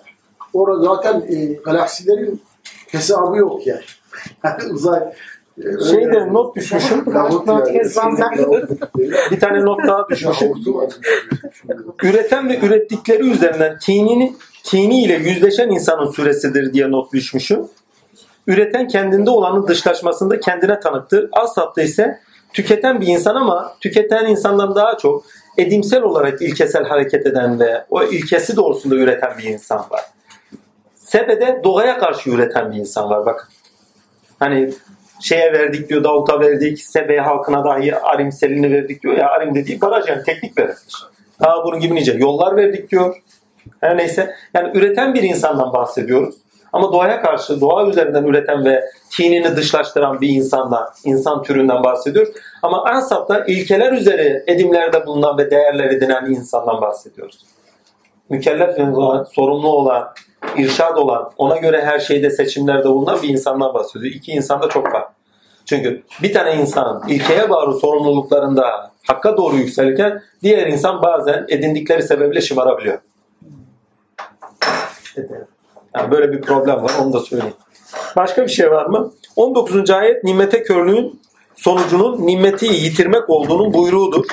orada 0.52 0.82
zaten 0.84 1.24
e, 1.28 1.44
galaksilerin 1.46 2.42
hesabı 2.88 3.36
yok 3.36 3.66
yani. 3.66 3.80
Yani 4.44 4.72
uzay 4.72 5.14
Şeyde 5.62 6.32
not 6.32 6.56
düşmüşüm. 6.56 7.06
Bir 9.30 9.40
tane 9.40 9.64
not 9.64 9.86
daha 9.86 10.08
düşmüşüm. 10.10 10.52
Üreten 12.02 12.48
ve 12.48 12.58
ürettikleri 12.58 13.30
üzerinden 13.30 13.78
tinini, 13.78 14.36
tini 14.64 15.02
ile 15.02 15.14
yüzleşen 15.14 15.68
insanın 15.68 16.10
süresidir 16.10 16.72
diye 16.72 16.90
not 16.90 17.12
düşmüşüm. 17.12 17.60
Üreten 18.46 18.88
kendinde 18.88 19.30
olanın 19.30 19.68
dışlaşmasında 19.68 20.40
kendine 20.40 20.80
tanıktır. 20.80 21.28
Asapta 21.32 21.82
ise 21.82 22.20
tüketen 22.52 23.00
bir 23.00 23.06
insan 23.06 23.34
ama 23.34 23.76
tüketen 23.80 24.26
insandan 24.26 24.74
daha 24.74 24.98
çok 24.98 25.24
edimsel 25.58 26.02
olarak 26.02 26.42
ilkesel 26.42 26.84
hareket 26.84 27.26
eden 27.26 27.60
ve 27.60 27.84
o 27.90 28.02
ilkesi 28.02 28.56
doğrusunda 28.56 28.94
üreten 28.94 29.38
bir 29.38 29.44
insan 29.44 29.78
var. 29.90 30.00
Sebe'de 30.94 31.60
doğaya 31.64 31.98
karşı 31.98 32.30
üreten 32.30 32.72
bir 32.72 32.76
insan 32.76 33.10
var 33.10 33.26
bakın. 33.26 33.48
Hani 34.38 34.72
şeye 35.20 35.52
verdik 35.52 35.88
diyor, 35.88 36.04
Davut'a 36.04 36.40
verdik, 36.40 36.80
Sebe 36.80 37.18
halkına 37.18 37.64
dahi 37.64 37.96
Arim 37.96 38.32
selini 38.32 38.72
verdik 38.72 39.02
diyor 39.02 39.16
ya. 39.16 39.28
Arim 39.30 39.54
dediği 39.54 39.80
baraj 39.80 40.08
yani 40.08 40.22
teknik 40.22 40.58
verilmiş. 40.58 40.94
Daha 41.40 41.64
bunun 41.64 41.80
gibi 41.80 41.94
nice 41.94 42.12
yollar 42.12 42.56
verdik 42.56 42.90
diyor. 42.90 43.16
Her 43.80 43.96
neyse. 43.96 44.34
Yani 44.54 44.78
üreten 44.78 45.14
bir 45.14 45.22
insandan 45.22 45.72
bahsediyoruz. 45.72 46.34
Ama 46.72 46.92
doğaya 46.92 47.22
karşı, 47.22 47.60
doğa 47.60 47.86
üzerinden 47.88 48.24
üreten 48.24 48.64
ve 48.64 48.84
tinini 49.10 49.56
dışlaştıran 49.56 50.20
bir 50.20 50.28
insandan, 50.28 50.88
insan 51.04 51.42
türünden 51.42 51.84
bahsediyoruz. 51.84 52.32
Ama 52.62 52.84
Ansap'ta 52.84 53.44
ilkeler 53.44 53.92
üzeri 53.92 54.42
edimlerde 54.46 55.06
bulunan 55.06 55.38
ve 55.38 55.50
değerler 55.50 55.90
edinen 55.90 56.24
insandan 56.26 56.80
bahsediyoruz. 56.80 57.38
Mükellef 58.30 58.78
olan, 58.78 59.24
sorumlu 59.24 59.68
olan, 59.68 60.08
irşad 60.56 60.96
olan, 60.96 61.30
ona 61.36 61.56
göre 61.56 61.84
her 61.84 61.98
şeyde 61.98 62.30
seçimlerde 62.30 62.88
bulunan 62.88 63.22
bir 63.22 63.28
insandan 63.28 63.74
bahsediyor. 63.74 64.14
İki 64.14 64.32
insan 64.32 64.62
da 64.62 64.68
çok 64.68 64.92
farklı. 64.92 65.14
Çünkü 65.66 66.02
bir 66.22 66.32
tane 66.32 66.54
insan 66.54 67.02
ilkeye 67.08 67.50
bağlı 67.50 67.80
sorumluluklarında 67.80 68.90
hakka 69.06 69.36
doğru 69.36 69.56
yükselirken 69.56 70.22
diğer 70.42 70.66
insan 70.66 71.02
bazen 71.02 71.46
edindikleri 71.48 72.02
sebeple 72.02 72.40
şımarabiliyor. 72.40 72.98
Yani 75.96 76.10
böyle 76.10 76.32
bir 76.32 76.40
problem 76.40 76.82
var 76.82 76.92
onu 77.02 77.12
da 77.12 77.20
söyleyeyim. 77.20 77.54
Başka 78.16 78.42
bir 78.42 78.48
şey 78.48 78.70
var 78.70 78.86
mı? 78.86 79.12
19. 79.36 79.90
ayet 79.90 80.24
nimete 80.24 80.62
körlüğün 80.62 81.20
sonucunun 81.56 82.26
nimeti 82.26 82.66
yitirmek 82.66 83.30
olduğunun 83.30 83.74
buyruğudur. 83.74 84.24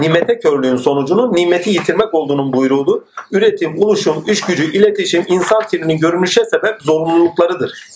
Nimete 0.00 0.38
körlüğün 0.38 0.76
sonucunun 0.76 1.34
nimeti 1.34 1.70
yitirmek 1.70 2.14
olduğunun 2.14 2.52
buyruğudur. 2.52 3.02
Üretim, 3.32 3.82
oluşum, 3.82 4.24
iş 4.26 4.40
gücü, 4.40 4.72
iletişim, 4.72 5.24
insan 5.28 5.66
türünün 5.68 5.98
görünüşe 5.98 6.44
sebep 6.44 6.82
zorunluluklarıdır. 6.82 7.86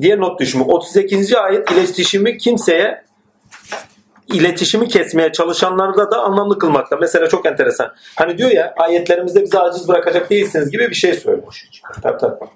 Diye 0.00 0.20
not 0.20 0.40
düşümü. 0.40 0.64
38. 0.64 1.34
ayet 1.34 1.70
iletişimi 1.70 2.38
kimseye 2.38 3.04
iletişimi 4.32 4.88
kesmeye 4.88 5.32
çalışanlarda 5.32 6.10
da 6.10 6.22
anlamlı 6.22 6.58
kılmakta. 6.58 6.96
Mesela 6.96 7.28
çok 7.28 7.46
enteresan. 7.46 7.92
Hani 8.16 8.38
diyor 8.38 8.50
ya 8.50 8.74
ayetlerimizde 8.76 9.42
bizi 9.42 9.58
aciz 9.58 9.88
bırakacak 9.88 10.30
değilsiniz 10.30 10.70
gibi 10.70 10.90
bir 10.90 10.94
şey 10.94 11.14
söylüyor. 11.14 11.62
Tabii 12.02 12.18
tabii. 12.18 12.50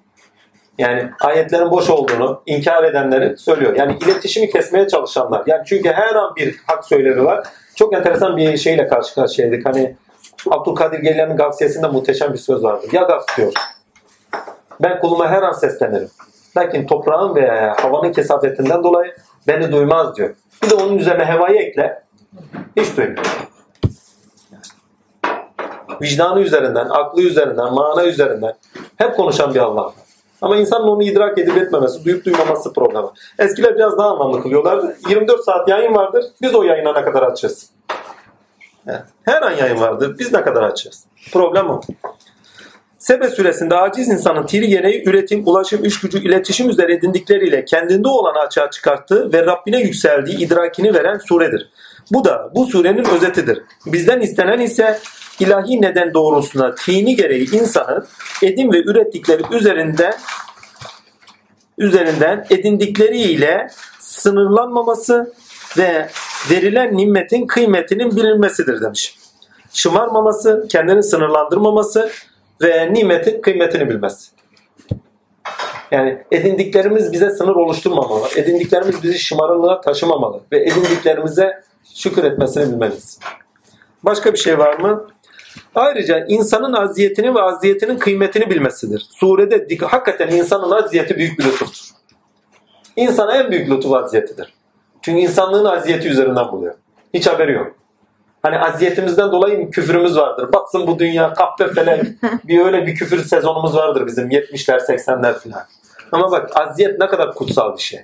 Yani 0.78 1.10
ayetlerin 1.20 1.70
boş 1.70 1.90
olduğunu 1.90 2.42
inkar 2.46 2.84
edenleri 2.84 3.36
söylüyor. 3.38 3.76
Yani 3.76 3.98
iletişimi 4.04 4.50
kesmeye 4.50 4.88
çalışanlar. 4.88 5.42
Yani 5.46 5.62
çünkü 5.66 5.88
her 5.88 6.14
an 6.14 6.36
bir 6.36 6.56
hak 6.66 6.84
söylevi 6.84 7.24
var. 7.24 7.46
Çok 7.74 7.94
enteresan 7.94 8.36
bir 8.36 8.56
şeyle 8.56 8.88
karşı 8.88 9.14
karşıyaydık. 9.14 9.66
Hani 9.66 9.96
Abdülkadir 10.50 10.98
Geylani'nin 10.98 11.36
Gavsiyesi'nde 11.36 11.88
muhteşem 11.88 12.32
bir 12.32 12.38
söz 12.38 12.62
vardı. 12.62 12.86
Ya 12.92 13.02
Gavs 13.02 13.36
diyor. 13.36 13.52
Ben 14.82 15.00
kuluma 15.00 15.28
her 15.28 15.42
an 15.42 15.52
seslenirim. 15.52 16.08
Lakin 16.56 16.86
toprağın 16.86 17.34
veya 17.34 17.76
havanın 17.82 18.12
kesafetinden 18.12 18.84
dolayı 18.84 19.14
beni 19.48 19.72
duymaz 19.72 20.16
diyor. 20.16 20.34
Bir 20.62 20.70
de 20.70 20.74
onun 20.74 20.98
üzerine 20.98 21.24
hevayı 21.24 21.56
ekle. 21.56 22.02
Hiç 22.76 22.96
duymuyor. 22.96 23.26
Vicdanı 26.02 26.40
üzerinden, 26.40 26.86
aklı 26.90 27.22
üzerinden, 27.22 27.74
mana 27.74 28.04
üzerinden 28.04 28.54
hep 28.96 29.16
konuşan 29.16 29.54
bir 29.54 29.60
Allah. 29.60 29.92
Ama 30.42 30.56
insanın 30.56 30.88
onu 30.88 31.02
idrak 31.02 31.38
edip 31.38 31.56
etmemesi, 31.56 32.04
duyup 32.04 32.24
duymaması 32.24 32.72
problemi. 32.72 33.06
Eskiler 33.38 33.76
biraz 33.76 33.98
daha 33.98 34.08
anlamlı 34.08 34.42
kılıyorlardı. 34.42 34.96
24 35.08 35.44
saat 35.44 35.68
yayın 35.68 35.94
vardır. 35.94 36.24
Biz 36.42 36.54
o 36.54 36.62
yayına 36.62 36.92
ne 36.92 37.04
kadar 37.04 37.22
açacağız? 37.22 37.70
Her 39.24 39.42
an 39.42 39.50
yayın 39.50 39.80
vardır. 39.80 40.16
Biz 40.18 40.32
ne 40.32 40.42
kadar 40.42 40.62
açacağız? 40.62 41.04
Problem 41.32 41.70
o. 41.70 41.80
Sebe 42.98 43.28
süresinde 43.28 43.74
aciz 43.74 44.08
insanın 44.08 44.46
tiri 44.46 44.68
gereği 44.68 45.08
üretim, 45.08 45.42
ulaşım, 45.46 45.84
iş 45.84 46.00
gücü, 46.00 46.18
iletişim 46.18 46.70
üzere 46.70 46.94
edindikleriyle 46.94 47.64
kendinde 47.64 48.08
olanı 48.08 48.38
açığa 48.38 48.70
çıkarttığı 48.70 49.32
ve 49.32 49.46
Rabbine 49.46 49.80
yükseldiği 49.80 50.38
idrakini 50.38 50.94
veren 50.94 51.18
suredir. 51.18 51.70
Bu 52.12 52.24
da 52.24 52.50
bu 52.54 52.66
surenin 52.66 53.04
özetidir. 53.04 53.62
Bizden 53.86 54.20
istenen 54.20 54.60
ise 54.60 54.98
ilahi 55.40 55.82
neden 55.82 56.14
doğrultusunda 56.14 56.74
tini 56.74 57.16
gereği 57.16 57.50
insanın 57.50 58.06
edim 58.42 58.72
ve 58.72 58.82
ürettikleri 58.82 59.42
üzerinde 59.50 60.14
üzerinden 61.78 62.46
edindikleriyle 62.50 63.70
sınırlanmaması 63.98 65.32
ve 65.78 66.08
verilen 66.50 66.96
nimetin 66.96 67.46
kıymetinin 67.46 68.16
bilinmesidir 68.16 68.80
demiş. 68.80 69.18
Şımarmaması, 69.72 70.66
kendini 70.68 71.02
sınırlandırmaması 71.02 72.10
ve 72.62 72.94
nimetin 72.94 73.40
kıymetini 73.40 73.88
bilmesi. 73.88 74.30
Yani 75.90 76.18
edindiklerimiz 76.32 77.12
bize 77.12 77.30
sınır 77.30 77.56
oluşturmamalı. 77.56 78.28
Edindiklerimiz 78.36 79.02
bizi 79.02 79.18
şımarılığa 79.18 79.80
taşımamalı. 79.80 80.40
Ve 80.52 80.62
edindiklerimize 80.62 81.62
şükür 81.94 82.24
etmesini 82.24 82.72
bilmeliyiz. 82.72 83.18
Başka 84.02 84.32
bir 84.32 84.38
şey 84.38 84.58
var 84.58 84.78
mı? 84.78 85.06
Ayrıca 85.74 86.24
insanın 86.28 86.72
aziyetini 86.72 87.34
ve 87.34 87.42
aziyetinin 87.42 87.98
kıymetini 87.98 88.50
bilmesidir. 88.50 89.06
Surede 89.10 89.76
hakikaten 89.86 90.28
insanın 90.28 90.70
aziyeti 90.70 91.16
büyük 91.16 91.38
bir 91.38 91.44
lütuftur. 91.44 91.96
İnsana 92.96 93.36
en 93.36 93.50
büyük 93.50 93.70
lütuf 93.70 93.92
aziyetidir. 93.92 94.54
Çünkü 95.02 95.20
insanlığın 95.20 95.64
aziyeti 95.64 96.08
üzerinden 96.08 96.52
buluyor. 96.52 96.74
Hiç 97.14 97.26
haberi 97.26 97.52
yok. 97.52 97.76
Hani 98.42 98.58
aziyetimizden 98.58 99.32
dolayı 99.32 99.70
küfürümüz 99.70 100.16
vardır. 100.16 100.52
Batsın 100.52 100.86
bu 100.86 100.98
dünya 100.98 101.32
kahpe 101.32 101.68
felek. 101.68 102.04
bir 102.44 102.64
öyle 102.64 102.86
bir 102.86 102.94
küfür 102.94 103.24
sezonumuz 103.24 103.76
vardır 103.76 104.06
bizim 104.06 104.30
70'ler 104.30 104.78
80'ler 104.78 105.34
falan. 105.34 105.62
Ama 106.12 106.30
bak 106.30 106.50
aziyet 106.54 107.00
ne 107.00 107.06
kadar 107.06 107.34
kutsal 107.34 107.76
bir 107.76 107.82
şey. 107.82 108.00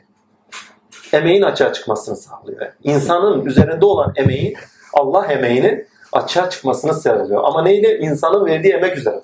Emeğin 1.13 1.43
açığa 1.43 1.73
çıkmasını 1.73 2.17
sağlıyor. 2.17 2.73
İnsanın 2.85 3.47
üzerinde 3.47 3.85
olan 3.85 4.13
emeği, 4.17 4.57
Allah 4.93 5.27
emeğinin 5.27 5.87
açığa 6.13 6.51
çıkmasını 6.51 6.95
sağlıyor. 6.95 7.45
Ama 7.45 7.63
neyle? 7.63 7.99
İnsanın 7.99 8.47
verdiği 8.47 8.73
emek 8.73 8.97
üzerinde. 8.97 9.23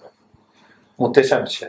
Muhteşem 0.98 1.44
bir 1.44 1.50
şey. 1.50 1.68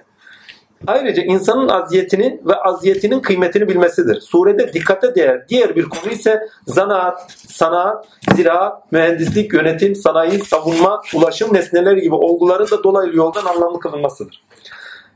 Ayrıca 0.87 1.23
insanın 1.23 1.69
aziyetini 1.69 2.41
ve 2.45 2.55
aziyetinin 2.55 3.19
kıymetini 3.19 3.67
bilmesidir. 3.67 4.21
Surede 4.21 4.73
dikkate 4.73 5.15
değer 5.15 5.49
diğer 5.49 5.75
bir 5.75 5.83
konu 5.83 6.11
ise 6.11 6.47
zanaat, 6.67 7.31
sanat, 7.31 8.07
ziraat, 8.35 8.91
mühendislik, 8.91 9.53
yönetim, 9.53 9.95
sanayi, 9.95 10.39
savunma, 10.39 11.01
ulaşım 11.15 11.53
nesneleri 11.53 12.01
gibi 12.01 12.15
olguların 12.15 12.71
da 12.71 12.83
dolaylı 12.83 13.15
yoldan 13.15 13.45
anlamlı 13.45 13.79
kılınmasıdır. 13.79 14.43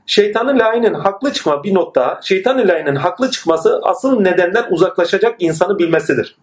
Şeytanın 0.06 0.60
layının 0.60 0.94
haklı 0.94 1.34
çıkma 1.34 1.64
bir 1.64 1.74
not 1.74 1.96
daha. 1.96 2.20
Şeytanın 2.24 2.68
layının 2.68 2.96
haklı 2.96 3.32
çıkması 3.32 3.80
asıl 3.84 4.22
nedenden 4.22 4.66
uzaklaşacak 4.70 5.36
insanı 5.40 5.80
bilmesidir. 5.80 6.38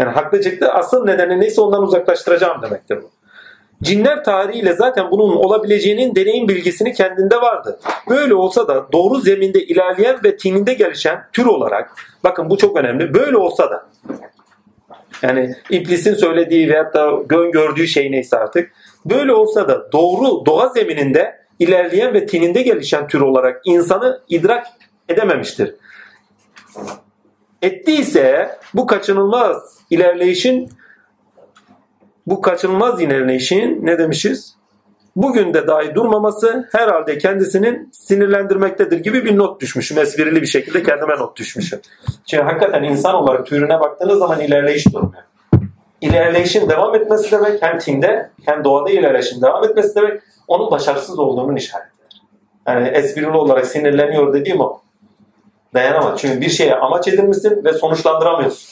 Yani 0.00 0.10
haklı 0.10 0.42
çıktı 0.42 0.72
asıl 0.72 1.04
nedeni 1.04 1.40
neyse 1.40 1.60
ondan 1.60 1.82
uzaklaştıracağım 1.82 2.62
demektir 2.62 3.02
bu. 3.02 3.10
Cinler 3.82 4.24
tarihiyle 4.24 4.72
zaten 4.72 5.10
bunun 5.10 5.36
olabileceğinin 5.36 6.14
deneyim 6.14 6.48
bilgisini 6.48 6.92
kendinde 6.92 7.36
vardı. 7.36 7.80
Böyle 8.08 8.34
olsa 8.34 8.68
da 8.68 8.92
doğru 8.92 9.18
zeminde 9.18 9.64
ilerleyen 9.64 10.24
ve 10.24 10.36
tininde 10.36 10.74
gelişen 10.74 11.24
tür 11.32 11.46
olarak 11.46 11.92
bakın 12.24 12.50
bu 12.50 12.58
çok 12.58 12.76
önemli. 12.76 13.14
Böyle 13.14 13.36
olsa 13.36 13.70
da 13.70 13.86
yani 15.22 15.54
iblisin 15.70 16.14
söylediği 16.14 16.68
veyahut 16.68 16.94
da 16.94 17.10
gördüğü 17.52 17.86
şey 17.86 18.12
neyse 18.12 18.38
artık 18.38 18.72
böyle 19.04 19.32
olsa 19.32 19.68
da 19.68 19.92
doğru 19.92 20.46
doğa 20.46 20.68
zemininde 20.68 21.40
ilerleyen 21.58 22.14
ve 22.14 22.26
tininde 22.26 22.62
gelişen 22.62 23.08
tür 23.08 23.20
olarak 23.20 23.60
insanı 23.64 24.20
idrak 24.28 24.66
edememiştir. 25.08 25.74
Ettiyse 27.62 28.58
bu 28.74 28.86
kaçınılmaz 28.86 29.78
ilerleyişin 29.90 30.70
bu 32.26 32.40
kaçınılmaz 32.40 33.00
ilerleyişin 33.00 33.86
ne 33.86 33.98
demişiz? 33.98 34.56
Bugün 35.16 35.54
de 35.54 35.66
dahi 35.66 35.94
durmaması 35.94 36.68
herhalde 36.72 37.18
kendisinin 37.18 37.90
sinirlendirmektedir 37.92 38.98
gibi 38.98 39.24
bir 39.24 39.38
not 39.38 39.60
düşmüşüm. 39.60 39.98
Esprili 39.98 40.42
bir 40.42 40.46
şekilde 40.46 40.82
kendime 40.82 41.18
not 41.18 41.36
düşmüşüm. 41.36 41.80
Çünkü 42.26 42.42
hakikaten 42.42 42.82
insan 42.82 43.14
olarak 43.14 43.46
türüne 43.46 43.80
baktığınız 43.80 44.18
zaman 44.18 44.40
ilerleyiş 44.40 44.92
durmuyor. 44.92 45.22
İlerleyişin 46.00 46.68
devam 46.68 46.94
etmesi 46.94 47.32
demek 47.32 47.62
hem 47.62 47.78
tinde 47.78 48.30
hem 48.44 48.64
doğada 48.64 48.90
ilerleyişin 48.90 49.42
devam 49.42 49.64
etmesi 49.64 49.94
demek 49.94 50.22
onun 50.48 50.70
başarısız 50.70 51.18
olduğunun 51.18 51.56
işaretidir. 51.56 52.22
Yani 52.68 52.88
esprili 52.88 53.28
olarak 53.28 53.66
sinirleniyor 53.66 54.32
dediğim 54.32 54.60
o. 54.60 54.80
Dayanamaz. 55.74 56.20
Çünkü 56.20 56.40
bir 56.40 56.48
şeye 56.48 56.74
amaç 56.74 57.08
edinmişsin 57.08 57.64
ve 57.64 57.72
sonuçlandıramıyorsun. 57.72 58.68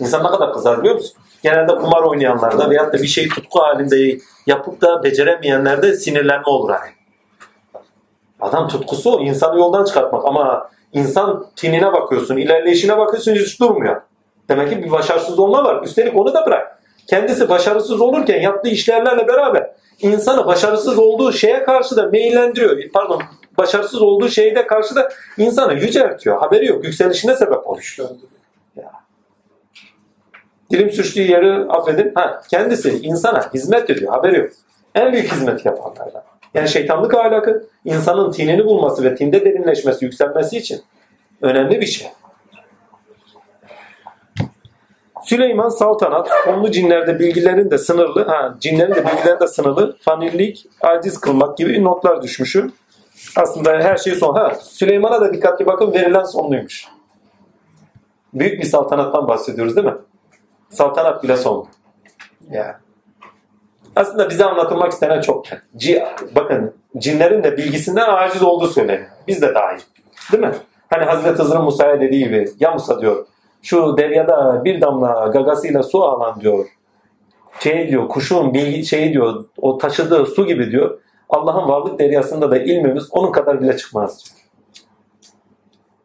İnsan 0.00 0.24
ne 0.24 0.28
kadar 0.28 0.52
kızar 0.52 0.80
biliyor 0.80 0.94
musun? 0.94 1.16
Genelde 1.42 1.74
kumar 1.74 2.02
oynayanlarda 2.02 2.70
veyahut 2.70 2.92
da 2.92 3.02
bir 3.02 3.06
şeyi 3.06 3.28
tutku 3.28 3.60
halinde 3.60 4.18
yapıp 4.46 4.80
da 4.80 5.02
beceremeyenlerde 5.02 5.92
sinirlenme 5.92 6.46
olur 6.46 6.70
hani. 6.70 6.90
Adam 8.40 8.68
tutkusu 8.68 9.20
insanı 9.20 9.58
yoldan 9.58 9.84
çıkartmak 9.84 10.24
ama 10.24 10.70
insan 10.92 11.46
tinine 11.56 11.92
bakıyorsun, 11.92 12.36
ilerleyişine 12.36 12.98
bakıyorsun 12.98 13.34
hiç 13.34 13.60
durmuyor. 13.60 14.00
Demek 14.48 14.70
ki 14.70 14.84
bir 14.84 14.90
başarısız 14.90 15.38
olma 15.38 15.64
var. 15.64 15.82
Üstelik 15.82 16.16
onu 16.16 16.34
da 16.34 16.46
bırak. 16.46 16.82
Kendisi 17.06 17.48
başarısız 17.48 18.00
olurken 18.00 18.40
yaptığı 18.40 18.68
işlerlerle 18.68 19.28
beraber 19.28 19.70
insanı 20.00 20.46
başarısız 20.46 20.98
olduğu 20.98 21.32
şeye 21.32 21.64
karşı 21.64 21.96
da 21.96 22.06
meyillendiriyor. 22.06 22.78
Pardon, 22.94 23.22
başarısız 23.58 24.02
olduğu 24.02 24.28
şeyde 24.28 24.66
karşı 24.66 24.94
da 24.94 25.08
insanı 25.38 25.74
yüceltiyor. 25.74 26.38
Haberi 26.38 26.66
yok. 26.66 26.84
Yükselişine 26.84 27.36
sebep 27.36 27.66
oluyor. 27.66 28.08
Dilim 30.70 30.90
sürçtüğü 30.90 31.22
yeri 31.22 31.52
affedin. 31.52 32.12
Ha, 32.14 32.42
kendisi 32.50 32.90
insana 32.90 33.50
hizmet 33.54 33.90
ediyor. 33.90 34.12
Haberi 34.12 34.38
yok. 34.38 34.50
En 34.94 35.12
büyük 35.12 35.32
hizmet 35.32 35.66
yapanlardan. 35.66 36.22
Yani 36.54 36.68
şeytanlık 36.68 37.14
ahlakı 37.14 37.66
insanın 37.84 38.30
tinini 38.32 38.64
bulması 38.64 39.04
ve 39.04 39.14
tinde 39.14 39.44
derinleşmesi, 39.44 40.04
yükselmesi 40.04 40.56
için 40.56 40.82
önemli 41.42 41.80
bir 41.80 41.86
şey. 41.86 42.08
Süleyman 45.24 45.68
saltanat, 45.68 46.30
onlu 46.48 46.70
cinlerde 46.70 47.18
bilgilerin 47.18 47.70
de 47.70 47.78
sınırlı, 47.78 48.24
ha, 48.24 48.56
cinlerin 48.60 48.94
de 48.94 49.06
bilgileri 49.06 49.40
de 49.40 49.46
sınırlı, 49.46 49.96
fanillik, 50.00 50.66
aciz 50.80 51.20
kılmak 51.20 51.58
gibi 51.58 51.84
notlar 51.84 52.22
düşmüşüm. 52.22 52.72
Aslında 53.36 53.70
her 53.70 53.96
şey 53.96 54.14
son. 54.14 54.34
Ha, 54.34 54.54
Süleyman'a 54.54 55.20
da 55.20 55.32
dikkatli 55.32 55.66
bakın 55.66 55.92
verilen 55.92 56.24
sonluymuş. 56.24 56.86
Büyük 58.34 58.60
bir 58.60 58.66
saltanattan 58.66 59.28
bahsediyoruz 59.28 59.76
değil 59.76 59.86
mi? 59.86 59.94
Saltanat 60.70 61.22
bile 61.22 61.36
son. 61.36 61.68
Ya. 62.50 62.80
Aslında 63.96 64.30
bize 64.30 64.44
anlatılmak 64.44 64.92
istenen 64.92 65.20
çok. 65.20 65.44
Ci, 65.76 66.04
bakın 66.34 66.74
cinlerin 66.98 67.42
de 67.42 67.56
bilgisinden 67.56 68.08
aciz 68.08 68.42
olduğu 68.42 68.66
söyleniyor. 68.66 69.08
Biz 69.28 69.42
de 69.42 69.54
dahil. 69.54 69.80
Değil 70.32 70.44
mi? 70.44 70.52
Hani 70.90 71.04
Hazreti 71.04 71.42
Hızır'ın 71.42 71.62
Musa'ya 71.62 72.00
dediği 72.00 72.24
gibi 72.24 72.48
ya 72.60 72.70
Musa 72.72 73.00
diyor 73.00 73.26
şu 73.62 73.96
deryada 73.96 74.64
bir 74.64 74.80
damla 74.80 75.26
gagasıyla 75.26 75.82
su 75.82 76.04
alan 76.04 76.40
diyor. 76.40 76.66
Şey 77.60 77.88
diyor 77.88 78.08
kuşun 78.08 78.54
bilgi 78.54 78.86
şey 78.86 79.12
diyor 79.12 79.44
o 79.58 79.78
taşıdığı 79.78 80.26
su 80.26 80.46
gibi 80.46 80.70
diyor. 80.70 80.98
Allah'ın 81.28 81.68
varlık 81.68 81.98
deryasında 81.98 82.50
da 82.50 82.58
ilmimiz 82.58 83.08
onun 83.10 83.32
kadar 83.32 83.60
bile 83.60 83.76
çıkmaz 83.76 84.24
diyor. 84.24 84.46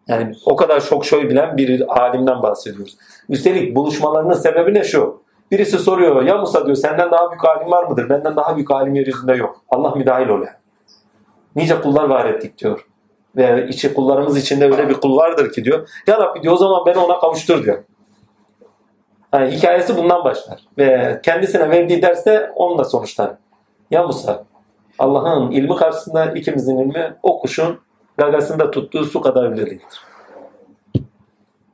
Yani 0.08 0.36
o 0.46 0.56
kadar 0.56 0.80
şok 0.80 1.06
şoy 1.06 1.30
bilen 1.30 1.58
bir 1.58 2.02
alimden 2.02 2.44
bahsediyoruz. 2.44 2.98
Üstelik 3.30 3.76
buluşmalarının 3.76 4.34
sebebi 4.34 4.74
ne 4.74 4.84
şu? 4.84 5.22
Birisi 5.52 5.80
soruyor 5.80 6.24
ya 6.24 6.38
Musa 6.38 6.66
diyor 6.66 6.76
senden 6.76 7.12
daha 7.12 7.32
büyük 7.32 7.46
alim 7.46 7.72
var 7.72 7.84
mıdır? 7.84 8.10
Benden 8.10 8.36
daha 8.36 8.56
büyük 8.56 8.72
alim 8.72 8.96
yeryüzünde 8.96 9.34
yok. 9.34 9.62
Allah 9.70 9.96
müdahil 9.96 10.28
ol 10.28 10.40
yani. 10.40 10.58
Nice 11.56 11.82
kullar 11.82 12.04
var 12.04 12.26
ettik 12.26 12.58
diyor. 12.58 12.88
Ve 13.36 13.68
içi 13.68 13.94
kullarımız 13.94 14.38
içinde 14.38 14.66
öyle 14.66 14.90
bir 14.90 14.94
kul 14.94 15.18
vardır 15.18 15.52
ki 15.52 15.64
diyor. 15.64 15.90
Ya 16.08 16.18
Rabbi 16.18 16.44
diyor 16.44 16.54
o 16.54 16.58
zaman 16.58 16.86
beni 16.86 16.98
ona 16.98 17.20
kavuştur 17.20 17.64
diyor. 17.64 17.84
Yani 19.34 19.52
hikayesi 19.52 19.98
bundan 19.98 20.24
başlar. 20.24 20.60
Ve 20.78 21.20
kendisine 21.24 21.70
verdiği 21.70 22.02
derste 22.02 22.52
onunla 22.56 22.84
sonuçlar. 22.84 23.32
Ya 23.92 24.04
Musa 24.04 24.44
Allah'ın 25.02 25.52
ilmi 25.52 25.76
karşısında 25.76 26.26
ikimizin 26.26 26.78
ilmi 26.78 27.16
o 27.24 27.40
kuşun 27.40 27.80
gagasında 28.18 28.72
tuttuğu 28.72 29.06
su 29.06 29.22
kadar 29.22 29.52
bile 29.52 29.66
değildir. 29.66 30.02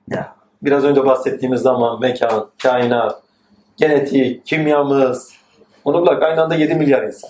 Ya, 0.09 0.35
biraz 0.61 0.83
önce 0.83 1.05
bahsettiğimiz 1.05 1.61
zaman 1.61 1.99
mekan, 1.99 2.49
kainat, 2.63 3.21
genetik, 3.77 4.45
kimyamız, 4.45 5.33
onu 5.85 6.05
bırak 6.05 6.23
aynı 6.23 6.43
anda 6.43 6.55
7 6.55 6.75
milyar 6.75 7.03
insan. 7.03 7.29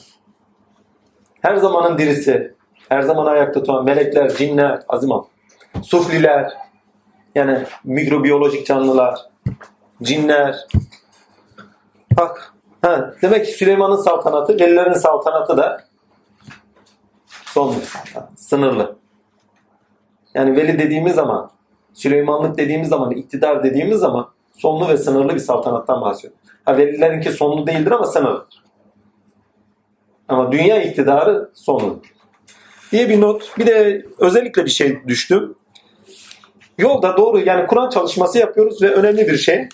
Her 1.41 1.55
zamanın 1.55 1.97
dirisi, 1.97 2.55
her 2.89 3.01
zaman 3.01 3.25
ayakta 3.25 3.59
tutan 3.59 3.85
melekler, 3.85 4.29
cinler, 4.29 4.79
azimam, 4.89 5.27
sufliler, 5.83 6.53
yani 7.35 7.63
mikrobiyolojik 7.83 8.67
canlılar, 8.67 9.19
cinler. 10.03 10.55
Bak, 12.17 12.53
ha, 12.81 13.13
demek 13.21 13.45
ki 13.45 13.51
Süleyman'ın 13.51 13.95
saltanatı, 13.95 14.53
velilerin 14.53 14.93
saltanatı 14.93 15.57
da 15.57 15.86
son 17.53 17.75
sınırlı. 18.35 18.95
Yani 20.33 20.55
veli 20.55 20.79
dediğimiz 20.79 21.15
zaman, 21.15 21.51
Süleymanlık 21.93 22.57
dediğimiz 22.57 22.89
zaman, 22.89 23.11
iktidar 23.11 23.63
dediğimiz 23.63 23.99
zaman 23.99 24.29
sonlu 24.53 24.87
ve 24.87 24.97
sınırlı 24.97 25.35
bir 25.35 25.39
saltanattan 25.39 26.01
bahsediyor. 26.01 26.33
Ha, 26.65 26.77
velilerinki 26.77 27.31
sonlu 27.31 27.67
değildir 27.67 27.91
ama 27.91 28.05
sınırlıdır. 28.05 28.63
Ama 30.27 30.51
dünya 30.51 30.83
iktidarı 30.83 31.49
sonlu. 31.53 32.01
Diye 32.91 33.09
bir 33.09 33.21
not. 33.21 33.57
Bir 33.57 33.67
de 33.67 34.05
özellikle 34.19 34.65
bir 34.65 34.69
şey 34.69 35.07
düştüm. 35.07 35.55
yolda 36.77 37.17
doğru 37.17 37.39
yani 37.39 37.67
Kur'an 37.67 37.89
çalışması 37.89 38.37
yapıyoruz 38.37 38.81
ve 38.81 38.93
önemli 38.93 39.27
bir 39.27 39.37
şey. 39.37 39.69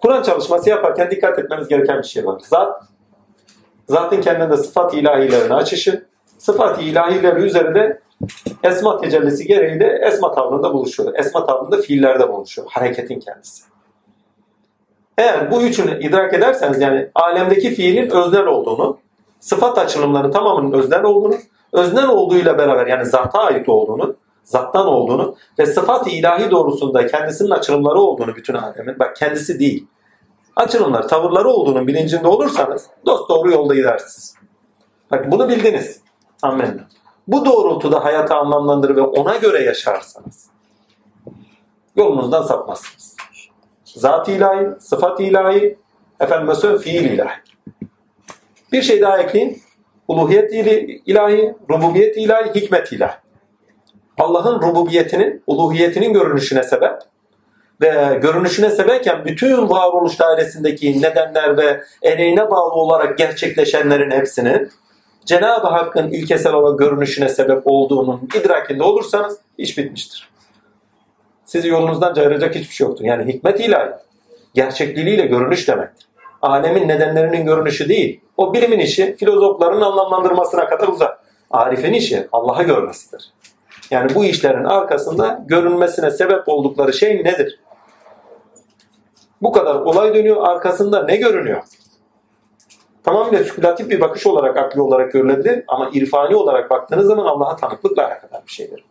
Kur'an 0.00 0.22
çalışması 0.22 0.70
yaparken 0.70 1.10
dikkat 1.10 1.38
etmemiz 1.38 1.68
gereken 1.68 1.98
bir 1.98 2.06
şey 2.06 2.26
var. 2.26 2.40
Zat, 2.44 2.82
zatın 3.88 4.20
kendinde 4.20 4.56
sıfat 4.56 4.94
ilahilerini 4.94 5.54
açışı, 5.54 6.07
sıfat 6.38 6.82
ilahileri 6.82 7.40
üzerinde 7.40 8.00
esma 8.62 9.00
tecellisi 9.00 9.46
gereği 9.46 9.80
de 9.80 10.00
esma 10.06 10.34
tavrında 10.34 10.74
buluşuyor. 10.74 11.14
Esma 11.14 11.46
tavrında 11.46 11.76
fiillerde 11.76 12.28
buluşuyor. 12.28 12.68
Hareketin 12.70 13.20
kendisi. 13.20 13.64
Eğer 15.18 15.50
bu 15.50 15.62
üçünü 15.62 16.00
idrak 16.00 16.34
ederseniz 16.34 16.80
yani 16.80 17.10
alemdeki 17.14 17.74
fiilin 17.74 18.10
öznel 18.10 18.46
olduğunu, 18.46 18.98
sıfat 19.40 19.78
açılımlarının 19.78 20.32
tamamının 20.32 20.78
öznel 20.78 21.02
olduğunu, 21.02 21.34
öznel 21.72 22.08
olduğuyla 22.08 22.58
beraber 22.58 22.86
yani 22.86 23.06
zata 23.06 23.38
ait 23.38 23.68
olduğunu, 23.68 24.16
zattan 24.44 24.86
olduğunu 24.86 25.36
ve 25.58 25.66
sıfat-ı 25.66 26.10
ilahi 26.10 26.50
doğrusunda 26.50 27.06
kendisinin 27.06 27.50
açılımları 27.50 27.98
olduğunu 28.00 28.36
bütün 28.36 28.54
alemin, 28.54 28.98
bak 28.98 29.16
kendisi 29.16 29.60
değil, 29.60 29.86
açılımlar, 30.56 31.08
tavırları 31.08 31.48
olduğunun 31.48 31.86
bilincinde 31.86 32.28
olursanız 32.28 32.86
dost 33.06 33.28
doğru 33.28 33.50
yolda 33.50 33.74
gidersiniz. 33.74 34.34
Bak 35.10 35.32
bunu 35.32 35.48
bildiniz. 35.48 36.00
Amin. 36.42 36.80
Bu 37.28 37.44
doğrultuda 37.44 38.04
hayatı 38.04 38.34
anlamlandırır 38.34 38.96
ve 38.96 39.00
ona 39.00 39.36
göre 39.36 39.62
yaşarsanız 39.62 40.46
yolunuzdan 41.96 42.42
sapmazsınız. 42.42 43.16
Zat 43.84 44.28
ilahi, 44.28 44.66
sıfat 44.80 45.20
ilahi, 45.20 45.78
efendim 46.20 46.54
söyleyeyim 46.54 46.82
fiil 46.82 47.10
ilahi. 47.10 47.34
Bir 48.72 48.82
şey 48.82 49.00
daha 49.00 49.18
ekleyin. 49.18 49.62
Uluhiyet 50.08 50.52
ilahi, 51.06 51.54
rububiyet 51.70 52.16
ilahi, 52.16 52.60
hikmet 52.60 52.92
ilahi. 52.92 53.16
Allah'ın 54.18 54.62
rububiyetinin, 54.62 55.42
uluhiyetinin 55.46 56.12
görünüşüne 56.12 56.62
sebep 56.62 56.92
ve 57.80 58.18
görünüşüne 58.22 58.70
sebepken 58.70 59.24
bütün 59.24 59.70
varoluş 59.70 60.18
dairesindeki 60.20 61.02
nedenler 61.02 61.56
ve 61.56 61.82
ereğine 62.02 62.50
bağlı 62.50 62.72
olarak 62.72 63.18
gerçekleşenlerin 63.18 64.10
hepsinin 64.10 64.70
Cenab-ı 65.24 65.66
Hakk'ın 65.66 66.10
ilkesel 66.10 66.52
olarak 66.52 66.78
görünüşüne 66.78 67.28
sebep 67.28 67.62
olduğunun 67.64 68.28
idrakinde 68.40 68.82
olursanız 68.82 69.38
iş 69.58 69.78
bitmiştir. 69.78 70.28
Sizi 71.44 71.68
yolunuzdan 71.68 72.14
cayıracak 72.14 72.54
hiçbir 72.54 72.74
şey 72.74 72.86
yoktur. 72.86 73.04
Yani 73.04 73.32
hikmet 73.32 73.60
ilahi, 73.60 73.90
gerçekliğiyle 74.54 75.26
görünüş 75.26 75.68
demektir. 75.68 76.08
Alemin 76.42 76.88
nedenlerinin 76.88 77.44
görünüşü 77.44 77.88
değil. 77.88 78.20
O 78.36 78.54
bilimin 78.54 78.78
işi 78.78 79.16
filozofların 79.16 79.80
anlamlandırmasına 79.80 80.68
kadar 80.68 80.88
uzak. 80.88 81.20
Arif'in 81.50 81.92
işi 81.92 82.28
Allah'a 82.32 82.62
görmesidir. 82.62 83.32
Yani 83.90 84.14
bu 84.14 84.24
işlerin 84.24 84.64
arkasında 84.64 85.44
görünmesine 85.46 86.10
sebep 86.10 86.48
oldukları 86.48 86.92
şey 86.92 87.24
nedir? 87.24 87.60
Bu 89.42 89.52
kadar 89.52 89.74
olay 89.74 90.14
dönüyor. 90.14 90.48
Arkasında 90.48 91.04
ne 91.04 91.16
görünüyor? 91.16 91.62
Tamamıyla 93.08 93.44
spekülatif 93.44 93.90
bir 93.90 94.00
bakış 94.00 94.26
olarak, 94.26 94.56
akli 94.56 94.80
olarak 94.80 95.12
görülebilir 95.12 95.64
ama 95.68 95.90
irfani 95.92 96.36
olarak 96.36 96.70
baktığınız 96.70 97.06
zaman 97.06 97.26
Allah'a 97.26 97.56
tanıklıkla 97.56 98.06
alakadar 98.06 98.42
bir 98.46 98.52
şeydir. 98.52 98.84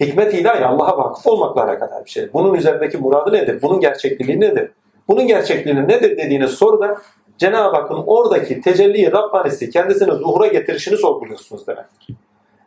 Hikmet 0.00 0.34
ilahi 0.34 0.64
Allah'a 0.64 0.98
vakıf 0.98 1.26
olmakla 1.26 1.64
alakadar 1.64 2.04
bir 2.04 2.10
şey. 2.10 2.32
Bunun 2.32 2.54
üzerindeki 2.54 2.98
muradı 2.98 3.32
nedir? 3.32 3.62
Bunun 3.62 3.80
gerçekliği 3.80 4.40
nedir? 4.40 4.70
Bunun 5.08 5.26
gerçekliği 5.26 5.76
nedir 5.76 6.16
dediğiniz 6.16 6.50
soruda 6.50 6.96
Cenab-ı 7.38 7.76
Hakk'ın 7.76 8.02
oradaki 8.06 8.60
tecelli 8.60 9.12
Rabbanisi 9.12 9.70
kendisini 9.70 10.12
zuhura 10.12 10.46
getirişini 10.46 10.96
sorguluyorsunuz 10.96 11.66
demektir. 11.66 12.16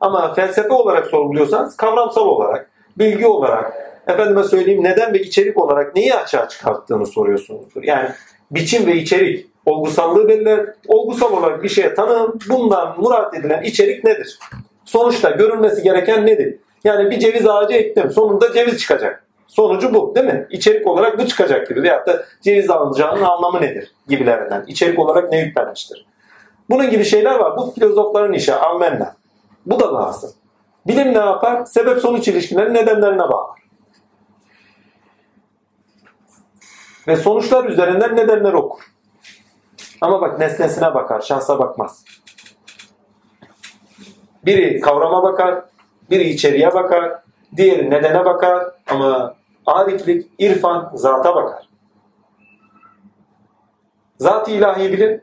Ama 0.02 0.34
felsefe 0.34 0.74
olarak 0.74 1.08
sorguluyorsanız 1.08 1.78
kavramsal 1.78 2.28
olarak, 2.28 2.70
bilgi 2.98 3.28
olarak, 3.28 3.74
efendime 4.08 4.44
söyleyeyim 4.44 4.84
neden 4.84 5.14
ve 5.14 5.20
içerik 5.20 5.58
olarak 5.58 5.96
neyi 5.96 6.16
açığa 6.16 6.48
çıkarttığını 6.48 7.06
soruyorsunuzdur. 7.06 7.84
Yani 7.84 8.10
biçim 8.52 8.88
ve 8.88 8.96
içerik 8.96 9.55
olgusallığı 9.66 10.28
belirler. 10.28 10.66
Olgusal 10.88 11.38
olarak 11.38 11.64
bir 11.64 11.70
şeye 11.70 11.94
tanım, 11.94 12.40
bundan 12.50 12.96
murat 12.98 13.36
edilen 13.36 13.64
içerik 13.64 14.04
nedir? 14.04 14.40
Sonuçta 14.86 15.30
görünmesi 15.30 15.84
gereken 15.84 16.26
nedir? 16.26 16.60
Yani 16.84 17.12
bir 17.12 17.20
ceviz 17.20 17.48
ağacı 17.48 17.74
ektim, 17.74 18.12
sonunda 18.12 18.54
ceviz 18.54 18.80
çıkacak. 18.80 19.26
Sonucu 19.48 19.94
bu 19.94 20.16
değil 20.16 20.26
mi? 20.26 20.48
İçerik 20.50 20.88
olarak 20.88 21.20
bu 21.20 21.28
çıkacak 21.28 21.70
gibi. 21.70 21.84
Veyahut 21.84 22.08
da 22.08 22.26
ceviz 22.42 22.70
alacağının 22.70 23.22
anlamı 23.22 23.62
nedir? 23.62 23.92
Gibilerinden. 24.08 24.64
İçerik 24.68 25.00
olarak 25.00 25.32
ne 25.32 25.40
yüklenmiştir? 25.40 26.06
Bunun 26.70 26.90
gibi 26.90 27.04
şeyler 27.04 27.36
var. 27.36 27.58
Bu 27.58 27.72
filozofların 27.72 28.34
işi. 28.34 28.54
Amenna. 28.54 29.16
Bu 29.66 29.80
da 29.80 29.94
lazım. 29.94 30.32
Bilim 30.88 31.14
ne 31.14 31.18
yapar? 31.18 31.66
Sebep 31.66 32.00
sonuç 32.00 32.28
ilişkilerin 32.28 32.74
nedenlerine 32.74 33.20
bağlar. 33.20 33.60
Ve 37.08 37.16
sonuçlar 37.16 37.66
üzerinden 37.66 38.16
nedenler 38.16 38.54
okur. 38.54 38.95
Ama 40.02 40.22
bak 40.22 40.40
nesnesine 40.40 40.94
bakar, 40.94 41.22
şahsa 41.22 41.60
bakmaz. 41.60 42.06
Biri 44.46 44.80
kavrama 44.80 45.24
bakar, 45.24 45.66
biri 46.10 46.24
içeriye 46.24 46.74
bakar, 46.74 47.20
diğeri 47.58 47.90
nedene 47.90 48.26
bakar 48.26 48.72
ama 48.90 49.36
ariflik, 49.66 50.32
irfan 50.40 50.92
zata 50.96 51.36
bakar. 51.36 51.70
Zat-ı 54.18 54.52
ilahi 54.52 54.92
bilin, 54.94 55.22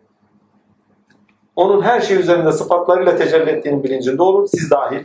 onun 1.56 1.82
her 1.82 2.00
şey 2.00 2.16
üzerinde 2.16 2.52
sıfatlarıyla 2.52 3.16
tecelli 3.16 3.50
ettiğinin 3.50 3.84
bilincinde 3.84 4.22
olun, 4.22 4.46
siz 4.46 4.70
dahil. 4.70 5.04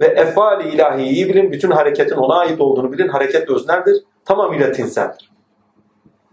Ve 0.00 0.06
efali 0.06 0.68
ilahiyi 0.68 1.08
iyi 1.08 1.28
bilin, 1.28 1.52
bütün 1.52 1.70
hareketin 1.70 2.16
ona 2.16 2.34
ait 2.34 2.60
olduğunu 2.60 2.92
bilin, 2.92 3.08
hareket 3.08 3.50
özneldir, 3.50 4.04
tamamıyla 4.24 4.72
tinseldir. 4.72 5.35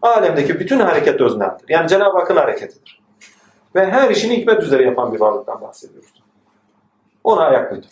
Alemdeki 0.03 0.59
bütün 0.59 0.79
hareket 0.79 1.21
özneldir. 1.21 1.65
Yani 1.69 1.89
Cenab-ı 1.89 2.17
Hakk'ın 2.17 2.35
hareketidir. 2.35 3.01
Ve 3.75 3.85
her 3.85 4.09
işini 4.09 4.37
hikmet 4.37 4.63
üzere 4.63 4.83
yapan 4.83 5.13
bir 5.13 5.19
varlıktan 5.19 5.61
bahsediyoruz. 5.61 6.23
Ona 7.23 7.41
ayak 7.41 7.71
uydur. 7.71 7.89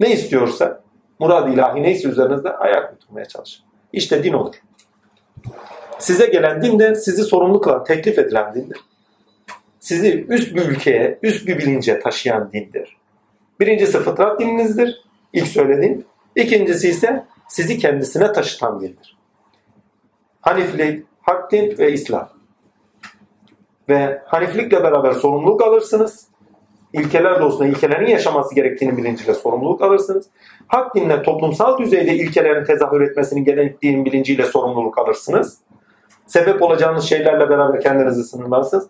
Ne 0.00 0.12
istiyorsa, 0.12 0.80
murad 1.18 1.52
ilahi 1.52 1.82
neyse 1.82 2.08
üzerinizde 2.08 2.56
ayak 2.56 2.92
uydurmaya 2.92 3.24
çalışın. 3.24 3.64
İşte 3.92 4.24
din 4.24 4.32
olur. 4.32 4.54
Size 5.98 6.26
gelen 6.26 6.62
din 6.62 6.78
de 6.78 6.94
sizi 6.94 7.24
sorumlu 7.24 7.60
kılan, 7.60 7.84
teklif 7.84 8.18
edilen 8.18 8.54
dindir. 8.54 8.78
Sizi 9.80 10.26
üst 10.28 10.54
bir 10.54 10.68
ülkeye, 10.68 11.18
üst 11.22 11.46
bir 11.46 11.58
bilince 11.58 12.00
taşıyan 12.00 12.52
dindir. 12.52 12.96
Birincisi 13.60 13.98
fıtrat 13.98 14.40
dininizdir, 14.40 15.04
ilk 15.32 15.48
söylediğim. 15.48 16.04
İkincisi 16.36 16.88
ise 16.88 17.24
sizi 17.48 17.78
kendisine 17.78 18.32
taşıtan 18.32 18.80
dindir. 18.80 19.19
Haniflik, 20.40 21.06
hak 21.20 21.52
din 21.52 21.78
ve 21.78 21.92
İslam. 21.92 22.28
Ve 23.88 24.22
haniflikle 24.26 24.82
beraber 24.82 25.12
sorumluluk 25.12 25.62
alırsınız. 25.62 26.26
İlkeler 26.92 27.40
doğusunda 27.40 27.66
ilkelerin 27.66 28.06
yaşaması 28.06 28.54
gerektiğini 28.54 28.96
bilinciyle 28.96 29.34
sorumluluk 29.34 29.82
alırsınız. 29.82 30.26
Hak 30.68 30.94
dinle 30.94 31.22
toplumsal 31.22 31.78
düzeyde 31.78 32.14
ilkelerin 32.14 32.64
tezahür 32.64 33.00
etmesinin 33.00 33.44
gerektiğini 33.44 34.04
bilinciyle 34.04 34.44
sorumluluk 34.44 34.98
alırsınız. 34.98 35.58
Sebep 36.26 36.62
olacağınız 36.62 37.04
şeylerle 37.04 37.50
beraber 37.50 37.80
kendinizi 37.80 38.24
sınırlarsınız. 38.24 38.88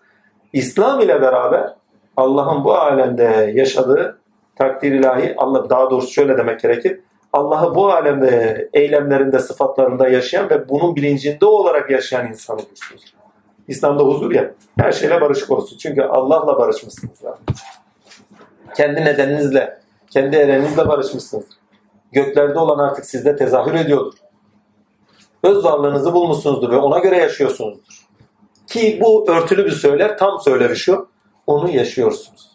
İslam 0.53 1.01
ile 1.01 1.23
beraber 1.23 1.75
Allah'ın 2.17 2.65
bu 2.65 2.75
alemde 2.75 3.53
yaşadığı 3.55 4.21
takdir 4.57 4.93
ilahi, 4.93 5.35
Allah 5.37 5.71
daha 5.71 5.91
doğrusu 5.91 6.13
şöyle 6.13 6.39
demek 6.39 6.61
gerekir. 6.61 7.01
Allah'ı 7.33 7.75
bu 7.75 7.93
alemde 7.93 8.69
eylemlerinde, 8.73 9.39
sıfatlarında 9.39 10.09
yaşayan 10.09 10.51
ve 10.51 10.69
bunun 10.69 10.97
bilincinde 10.97 11.47
olarak 11.47 11.91
yaşayan 11.91 12.29
insan 12.29 12.57
olursunuz. 12.57 13.15
İslam'da 13.69 14.03
huzur 14.03 14.33
ya, 14.33 14.55
her 14.79 14.93
şeyle 14.93 15.21
barışık 15.21 15.51
olursun. 15.51 15.79
Çünkü 15.79 16.03
Allah'la 16.03 16.59
barışmışsınız. 16.59 17.19
Zaten. 17.19 17.57
Kendi 18.77 19.05
nedeninizle, 19.05 19.81
kendi 20.11 20.37
erenizle 20.37 20.89
barışmışsınız. 20.89 21.45
Göklerde 22.13 22.59
olan 22.59 22.79
artık 22.79 23.05
sizde 23.05 23.37
tezahür 23.37 23.75
ediyordur. 23.75 24.19
Öz 25.43 25.65
varlığınızı 25.65 26.15
bulmuşsunuzdur 26.15 26.71
ve 26.71 26.77
ona 26.77 26.99
göre 26.99 27.17
yaşıyorsunuzdur. 27.17 28.07
Ki 28.67 28.99
bu 29.03 29.31
örtülü 29.31 29.65
bir 29.65 29.71
söyler, 29.71 30.19
tam 30.19 30.41
söyleri 30.41 30.77
şu, 30.77 31.09
onu 31.47 31.71
yaşıyorsunuz. 31.71 32.51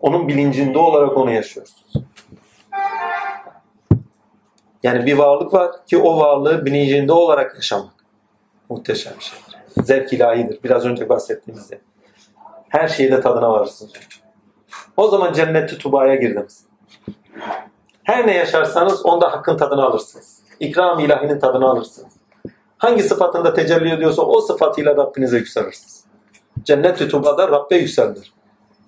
Onun 0.00 0.28
bilincinde 0.28 0.78
olarak 0.78 1.16
onu 1.16 1.30
yaşıyorsunuz. 1.30 1.92
Yani 4.86 5.06
bir 5.06 5.18
varlık 5.18 5.54
var 5.54 5.86
ki 5.86 5.98
o 5.98 6.18
varlığı 6.18 6.66
bilincinde 6.66 7.12
olarak 7.12 7.54
yaşamak. 7.54 7.94
Muhteşem 8.68 9.12
bir 9.18 9.24
şeydir. 9.24 9.56
Zevk 9.82 10.12
ilahidir. 10.12 10.58
Biraz 10.64 10.84
önce 10.84 11.08
bahsettiğimizde. 11.08 11.80
Her 12.68 12.88
şeyde 12.88 13.20
tadına 13.20 13.50
varırsınız. 13.50 13.92
O 14.96 15.08
zaman 15.08 15.32
cenneti 15.32 15.78
tubaya 15.78 16.14
girdiniz. 16.14 16.64
Her 18.04 18.26
ne 18.26 18.34
yaşarsanız 18.34 19.06
onda 19.06 19.32
hakkın 19.32 19.56
tadını 19.56 19.82
alırsınız. 19.82 20.42
İkram 20.60 20.98
ilahinin 20.98 21.38
tadını 21.38 21.66
alırsınız. 21.66 22.12
Hangi 22.78 23.02
sıfatında 23.02 23.54
tecelli 23.54 23.94
ediyorsa 23.94 24.22
o 24.22 24.40
sıfatıyla 24.40 24.96
Rabbinize 24.96 25.36
yükselirsiniz. 25.36 26.04
Cennet-i 26.62 27.08
Tuba'da 27.08 27.48
Rabbe 27.48 27.76
yükseldir. 27.76 28.32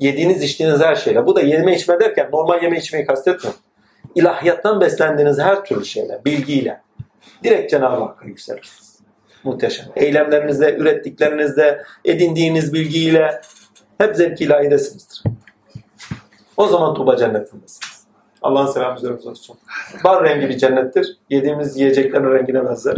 Yediğiniz 0.00 0.42
içtiğiniz 0.42 0.80
her 0.80 0.94
şeyle. 0.94 1.26
Bu 1.26 1.36
da 1.36 1.40
yeme 1.40 1.76
içme 1.76 2.00
derken 2.00 2.28
normal 2.32 2.62
yeme 2.62 2.78
içmeyi 2.78 3.06
kastetmiyorum. 3.06 3.60
İlahiyattan 4.18 4.80
beslendiğiniz 4.80 5.38
her 5.38 5.64
türlü 5.64 5.84
şeyle, 5.84 6.20
bilgiyle 6.24 6.80
direkt 7.44 7.70
Cenab-ı 7.70 8.04
Hakk'a 8.04 8.26
yükselirsiniz. 8.26 8.98
Muhteşem. 9.44 9.86
Eylemlerinizde, 9.96 10.76
ürettiklerinizde, 10.76 11.82
edindiğiniz 12.04 12.72
bilgiyle 12.72 13.40
hep 13.98 14.16
zevk 14.16 14.40
ilahidesinizdir. 14.40 15.22
O 16.56 16.66
zaman 16.66 16.94
Tuba 16.94 17.16
cennetindesiniz. 17.16 18.06
Allah'ın 18.42 18.66
selamı 18.66 18.98
üzerinize 18.98 19.28
olsun. 19.28 19.56
Bar 20.04 20.24
rengi 20.24 20.48
bir 20.48 20.58
cennettir. 20.58 21.18
Yediğimiz 21.30 21.76
yiyeceklerin 21.76 22.32
rengine 22.32 22.64
benzer. 22.64 22.96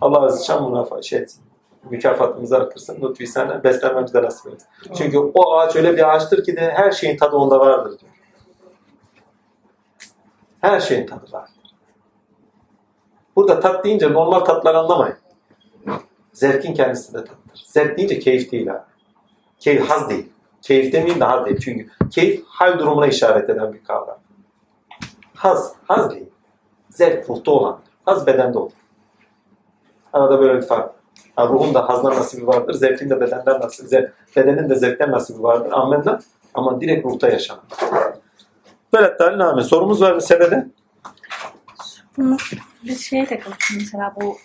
Allah 0.00 0.20
Azze 0.20 0.44
Şan 0.44 0.70
münafa 0.70 1.02
şey 1.02 1.18
etsin. 1.18 1.42
Mükafatımızı 1.90 2.56
artırsın. 2.56 2.98
Lütfi 3.02 3.26
sana 3.26 3.64
beslenmemizi 3.64 4.14
de 4.14 4.22
nasip 4.22 4.52
etsin. 4.52 4.68
Çünkü 4.98 5.18
o 5.18 5.52
ağaç 5.52 5.76
öyle 5.76 5.96
bir 5.96 6.14
ağaçtır 6.14 6.44
ki 6.44 6.56
de 6.56 6.60
her 6.60 6.90
şeyin 6.90 7.16
tadı 7.16 7.36
onda 7.36 7.60
vardır 7.60 7.98
diyor. 7.98 8.11
Her 10.62 10.80
şeyin 10.80 11.06
tadı 11.06 11.32
var. 11.32 11.48
Burada 13.36 13.60
tat 13.60 13.84
deyince 13.84 14.12
normal 14.12 14.40
tatlar 14.40 14.74
anlamayın. 14.74 15.16
Zevkin 16.32 16.74
kendisi 16.74 17.14
de 17.14 17.24
tattır. 17.24 17.64
Zevk 17.66 17.98
deyince 17.98 18.18
keyif 18.18 18.52
değil 18.52 18.72
abi. 18.72 18.82
Keyif, 19.58 19.90
haz 19.90 20.10
değil. 20.10 20.32
Keyif 20.62 20.92
demeyeyim 20.92 21.20
de 21.20 21.24
haz 21.24 21.46
değil. 21.46 21.58
Çünkü 21.60 21.88
keyif 22.10 22.44
hal 22.46 22.78
durumuna 22.78 23.06
işaret 23.06 23.50
eden 23.50 23.72
bir 23.72 23.84
kavram. 23.84 24.18
Haz, 25.34 25.74
haz 25.88 26.10
değil. 26.10 26.30
Zevk 26.90 27.30
ruhta 27.30 27.50
olan. 27.50 27.78
Haz 28.04 28.26
bedende 28.26 28.58
olur. 28.58 28.72
Arada 30.12 30.40
böyle 30.40 30.56
bir 30.56 30.66
fark. 30.66 30.90
Ha, 31.36 31.48
ruhun 31.48 31.74
da 31.74 31.88
hazdan 31.88 32.14
nasibi 32.14 32.46
vardır. 32.46 32.74
Zevkin 32.74 33.10
de 33.10 33.20
bedenden 33.20 33.60
nasibi, 33.60 33.88
zevk, 33.88 34.12
bedenin 34.36 34.70
de 34.70 34.74
zevkten 34.74 35.10
nasibi 35.10 35.42
vardır. 35.42 35.72
Amenna. 35.72 36.20
Ama 36.54 36.80
direkt 36.80 37.06
ruhta 37.06 37.28
yaşanır. 37.28 37.62
Böyle 38.94 39.16
taliname. 39.16 39.62
Sorumuz 39.62 40.02
var 40.02 40.12
mı 40.12 40.22
Sebede? 40.22 40.66
Bir 42.84 42.96
şeye 42.96 43.26
takıldık 43.26 43.58
mesela 43.76 44.14
bu 44.20 44.36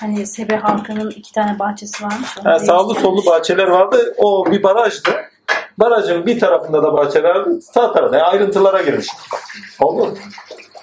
hani 0.00 0.26
Sebe 0.26 0.56
halkının 0.56 1.10
iki 1.10 1.32
tane 1.32 1.58
bahçesi 1.58 2.04
varmış. 2.04 2.28
Ha, 2.44 2.58
sağlı 2.58 2.94
sollu 2.94 3.26
bahçeler 3.26 3.66
vardı. 3.66 4.14
O 4.18 4.46
bir 4.50 4.62
barajdı. 4.62 5.10
Barajın 5.78 6.26
bir 6.26 6.40
tarafında 6.40 6.82
da 6.82 6.92
bahçe 6.92 7.22
vardı. 7.22 7.60
Sağ 7.60 7.92
tarafında. 7.92 8.16
Yani 8.16 8.26
ayrıntılara 8.26 8.82
girmiş. 8.82 9.08
Oldu 9.80 10.06
mu? 10.06 10.14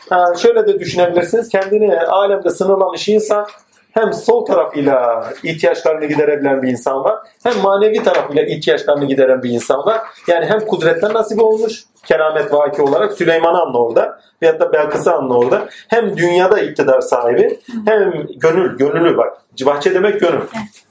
Ha, 0.09 0.25
şöyle 0.41 0.67
de 0.67 0.79
düşünebilirsiniz. 0.79 1.49
Kendini 1.49 1.99
alemde 1.99 2.49
sınırlamış 2.49 3.09
insan 3.09 3.47
hem 3.93 4.13
sol 4.13 4.45
tarafıyla 4.45 5.29
ihtiyaçlarını 5.43 6.05
giderebilen 6.05 6.61
bir 6.61 6.67
insan 6.67 7.03
var. 7.03 7.15
Hem 7.43 7.61
manevi 7.61 8.03
tarafıyla 8.03 8.43
ihtiyaçlarını 8.43 9.05
gideren 9.05 9.43
bir 9.43 9.49
insan 9.49 9.85
var. 9.85 10.01
Yani 10.27 10.45
hem 10.45 10.59
kudretten 10.59 11.13
nasip 11.13 11.43
olmuş 11.43 11.83
keramet 12.05 12.53
vaki 12.53 12.81
olarak 12.81 13.13
Süleyman 13.13 13.53
Anlı 13.53 13.77
orada 13.77 14.19
veyahut 14.41 14.61
da 14.61 14.73
Belkıs 14.73 15.07
Anlı 15.07 15.37
orada. 15.37 15.67
Hem 15.87 16.17
dünyada 16.17 16.59
iktidar 16.59 17.01
sahibi 17.01 17.59
hem 17.85 18.27
gönül, 18.35 18.77
gönüllü 18.77 19.17
bak. 19.17 19.37
Bahçe 19.65 19.93
demek 19.93 20.19
gönül. 20.19 20.41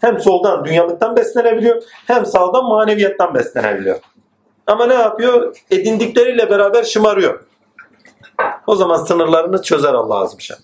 Hem 0.00 0.20
soldan 0.20 0.64
dünyalıktan 0.64 1.16
beslenebiliyor 1.16 1.82
hem 2.06 2.26
sağdan 2.26 2.64
maneviyattan 2.64 3.34
beslenebiliyor. 3.34 3.98
Ama 4.66 4.86
ne 4.86 4.94
yapıyor? 4.94 5.56
Edindikleriyle 5.70 6.50
beraber 6.50 6.82
şımarıyor. 6.82 7.40
O 8.66 8.76
zaman 8.76 8.96
sınırlarını 8.96 9.62
çözer 9.62 9.94
Allah 9.94 10.14
azim 10.14 10.40
şan. 10.40 10.58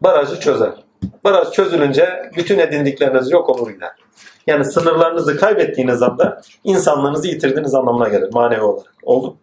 Barajı 0.00 0.40
çözer. 0.40 0.83
Baraj 1.24 1.50
çözülünce 1.50 2.30
bütün 2.36 2.58
edindikleriniz 2.58 3.30
yok 3.30 3.48
olur 3.48 3.70
gider. 3.70 3.90
Yani 4.46 4.64
sınırlarınızı 4.64 5.36
kaybettiğiniz 5.36 6.02
anda 6.02 6.42
insanlığınızı 6.64 7.28
yitirdiğiniz 7.28 7.74
anlamına 7.74 8.08
gelir 8.08 8.32
manevi 8.32 8.60
olarak. 8.62 8.94
Oldu? 9.02 9.36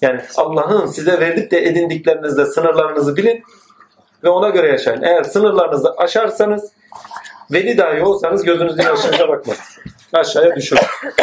Yani 0.00 0.20
Allah'ın 0.36 0.86
size 0.86 1.20
verdik 1.20 1.50
de 1.50 1.66
edindiklerinizde 1.66 2.46
sınırlarınızı 2.46 3.16
bilin 3.16 3.42
ve 4.24 4.28
ona 4.28 4.48
göre 4.48 4.68
yaşayın. 4.68 5.02
Eğer 5.02 5.22
sınırlarınızı 5.22 5.94
aşarsanız 5.96 6.72
veli 7.52 7.78
dahi 7.78 8.02
olsanız 8.02 8.44
gözünüzün 8.44 8.82
yaşınıza 8.82 9.28
bakmaz. 9.28 9.56
Aşağıya 10.12 10.56
düşür. 10.56 10.78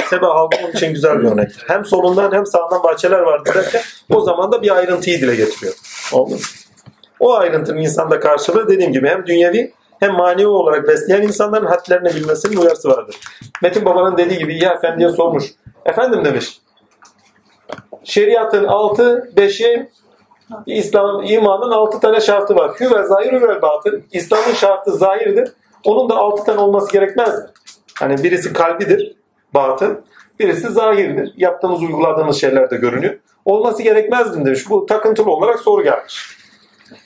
Seba 0.10 0.36
halkı 0.36 0.58
onun 0.64 0.72
için 0.72 0.94
güzel 0.94 1.20
bir 1.20 1.24
örnektir. 1.24 1.64
Hem 1.68 1.86
solundan 1.86 2.32
hem 2.32 2.46
sağından 2.46 2.84
bahçeler 2.84 3.20
vardı 3.20 3.50
derken 3.56 3.82
o 4.10 4.22
zaman 4.22 4.52
da 4.52 4.62
bir 4.62 4.76
ayrıntıyı 4.76 5.22
dile 5.22 5.36
getiriyor. 5.36 5.74
Oldu 6.14 6.34
mu? 6.34 6.40
O 7.20 7.34
ayrıntının 7.34 7.78
insanda 7.78 8.20
karşılığı 8.20 8.68
dediğim 8.68 8.92
gibi 8.92 9.08
hem 9.08 9.26
dünyevi 9.26 9.74
hem 10.00 10.14
manevi 10.14 10.48
olarak 10.48 10.88
besleyen 10.88 11.22
insanların 11.22 11.66
hadlerini 11.66 12.16
bilmesinin 12.16 12.58
uyarısı 12.58 12.90
vardır. 12.90 13.16
Metin 13.62 13.86
Baba'nın 13.86 14.18
dediği 14.18 14.40
gibi 14.40 14.54
İya 14.54 14.74
Efendi'ye 14.74 15.10
sormuş. 15.10 15.44
Efendim 15.86 16.26
demiş. 16.26 16.62
Şeriatın 18.04 18.64
altı, 18.64 19.32
beşi 19.38 19.90
İslam 20.66 21.24
imanın 21.24 21.72
altı 21.72 22.00
tane 22.00 22.22
şartı 22.22 22.56
var. 22.56 22.72
Hü 22.80 22.96
ve 22.96 23.04
zahir 23.04 23.34
hü 23.34 23.48
ve 23.48 23.62
batın. 23.62 24.04
İslam'ın 24.12 24.54
şartı 24.54 24.92
zahirdir. 24.92 25.52
Onun 25.86 26.10
da 26.10 26.16
altı 26.16 26.44
tane 26.44 26.60
olması 26.60 26.92
gerekmez? 26.92 27.36
Hani 28.00 28.24
birisi 28.24 28.54
kalbidir, 28.54 29.16
batın. 29.54 30.02
Birisi 30.40 30.68
zahirdir. 30.68 31.34
Yaptığımız, 31.38 31.82
uyguladığımız 31.82 32.42
şeylerde 32.42 32.76
görünüyor. 32.76 33.20
Olması 33.46 33.84
gerekmez 33.84 34.38
mi 34.38 34.46
demiş. 34.46 34.70
Bu 34.70 34.86
takıntılı 34.86 35.32
olarak 35.32 35.60
soru 35.60 35.84
gelmiş. 35.84 36.38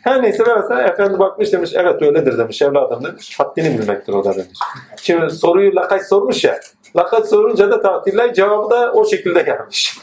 Her 0.03 0.21
neyse 0.21 0.43
mesela 0.55 0.81
efendi 0.81 1.19
bakmış 1.19 1.53
demiş 1.53 1.71
evet 1.75 2.01
öyledir 2.01 2.37
demiş 2.37 2.61
evladım 2.61 3.03
demiş. 3.03 3.39
Haddini 3.39 3.79
bilmektir 3.79 4.13
o 4.13 4.23
da 4.25 4.33
demiş. 4.33 4.59
Şimdi 5.01 5.29
soruyu 5.29 5.75
lakaç 5.75 6.01
sormuş 6.01 6.43
ya. 6.43 6.59
Lakaç 6.95 7.25
sorunca 7.25 7.71
da 7.71 7.81
tatiller 7.81 8.33
cevabı 8.33 8.69
da 8.69 8.91
o 8.91 9.05
şekilde 9.05 9.41
gelmiş. 9.41 9.97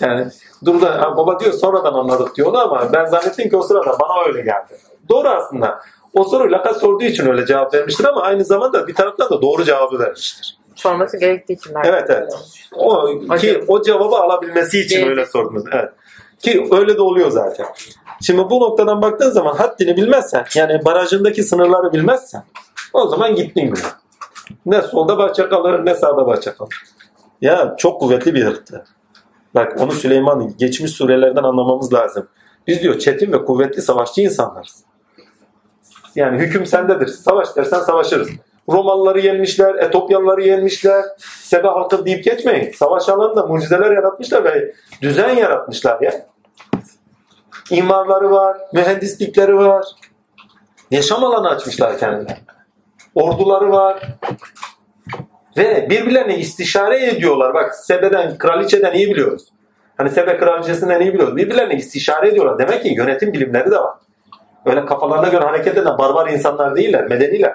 Yani 0.00 0.26
dur 0.64 0.80
da 0.80 1.16
baba 1.16 1.40
diyor 1.40 1.52
sonradan 1.52 1.94
anladık 1.94 2.36
diyor 2.36 2.48
onu 2.48 2.58
ama 2.58 2.92
ben 2.92 3.04
zannettim 3.04 3.50
ki 3.50 3.56
o 3.56 3.62
sırada 3.62 3.96
bana 4.00 4.28
öyle 4.28 4.40
geldi. 4.40 4.80
Doğru 5.08 5.28
aslında. 5.28 5.80
O 6.14 6.24
soruyu 6.24 6.52
lakat 6.52 6.76
sorduğu 6.76 7.04
için 7.04 7.26
öyle 7.26 7.46
cevap 7.46 7.74
vermiştir 7.74 8.04
ama 8.04 8.22
aynı 8.22 8.44
zamanda 8.44 8.86
bir 8.86 8.94
taraftan 8.94 9.30
da 9.30 9.42
doğru 9.42 9.64
cevabı 9.64 9.98
vermiştir. 9.98 10.58
sorması 10.74 11.16
gerektiği 11.16 11.52
için. 11.52 11.74
Evet 11.84 12.10
evet. 12.10 12.32
O 12.72 13.06
ki 13.38 13.64
o 13.68 13.82
cevabı 13.82 14.16
alabilmesi 14.16 14.80
için 14.80 15.08
öyle 15.08 15.26
sordunuz. 15.26 15.64
Evet. 15.72 15.90
Ki 16.38 16.68
öyle 16.72 16.96
de 16.96 17.02
oluyor 17.02 17.30
zaten. 17.30 17.66
Şimdi 18.22 18.50
bu 18.50 18.60
noktadan 18.60 19.02
baktığın 19.02 19.30
zaman 19.30 19.54
haddini 19.54 19.96
bilmezsen 19.96 20.44
yani 20.54 20.84
barajındaki 20.84 21.42
sınırları 21.42 21.92
bilmezsen 21.92 22.42
o 22.92 23.08
zaman 23.08 23.34
gittin 23.34 23.72
bile. 23.72 23.82
Ne 24.66 24.82
solda 24.82 25.18
bahçe 25.18 25.48
kalır 25.48 25.86
ne 25.86 25.94
sağda 25.94 26.26
bahçe 26.26 26.54
kalır. 26.54 26.74
Ya 27.40 27.74
çok 27.78 28.00
kuvvetli 28.00 28.34
bir 28.34 28.46
ırktı. 28.46 28.84
Bak 29.54 29.80
onu 29.80 29.92
Süleyman'ın 29.92 30.56
geçmiş 30.58 30.90
surelerden 30.90 31.42
anlamamız 31.42 31.92
lazım. 31.92 32.28
Biz 32.66 32.82
diyor 32.82 32.98
çetin 32.98 33.32
ve 33.32 33.44
kuvvetli 33.44 33.82
savaşçı 33.82 34.20
insanlarız. 34.20 34.84
Yani 36.14 36.38
hüküm 36.38 36.66
sendedir. 36.66 37.06
Savaş 37.06 37.56
dersen 37.56 37.80
savaşırız. 37.80 38.28
Romalıları 38.68 39.20
yenmişler, 39.20 39.74
Etopyalıları 39.74 40.42
yenmişler. 40.42 41.04
Sebe 41.42 41.68
halkı 41.68 42.06
deyip 42.06 42.24
geçmeyin. 42.24 42.72
Savaş 42.72 43.08
alanında 43.08 43.46
mucizeler 43.46 43.90
yaratmışlar 43.90 44.44
ve 44.44 44.74
düzen 45.02 45.36
yaratmışlar 45.36 46.00
ya. 46.00 46.26
İmarları 47.70 48.30
var, 48.30 48.56
mühendislikleri 48.72 49.56
var. 49.56 49.84
Yaşam 50.90 51.24
alanı 51.24 51.48
açmışlar 51.48 51.98
kendilerine. 51.98 52.38
Orduları 53.14 53.72
var. 53.72 54.02
Ve 55.56 55.90
birbirlerine 55.90 56.38
istişare 56.38 57.06
ediyorlar. 57.06 57.54
Bak 57.54 57.74
Sebe'den, 57.74 58.38
kraliçeden 58.38 58.92
iyi 58.92 59.10
biliyoruz. 59.10 59.48
Hani 59.96 60.10
Sebe 60.10 60.38
kraliçesinden 60.38 61.00
iyi 61.00 61.12
biliyoruz. 61.12 61.36
Birbirlerine 61.36 61.74
istişare 61.74 62.28
ediyorlar. 62.28 62.58
Demek 62.58 62.82
ki 62.82 62.94
yönetim 62.96 63.32
bilimleri 63.32 63.70
de 63.70 63.78
var. 63.78 63.94
Öyle 64.66 64.86
kafalarına 64.86 65.28
göre 65.28 65.44
hareket 65.44 65.78
eden 65.78 65.98
barbar 65.98 66.28
insanlar 66.28 66.76
değiller, 66.76 67.04
medeniler. 67.04 67.54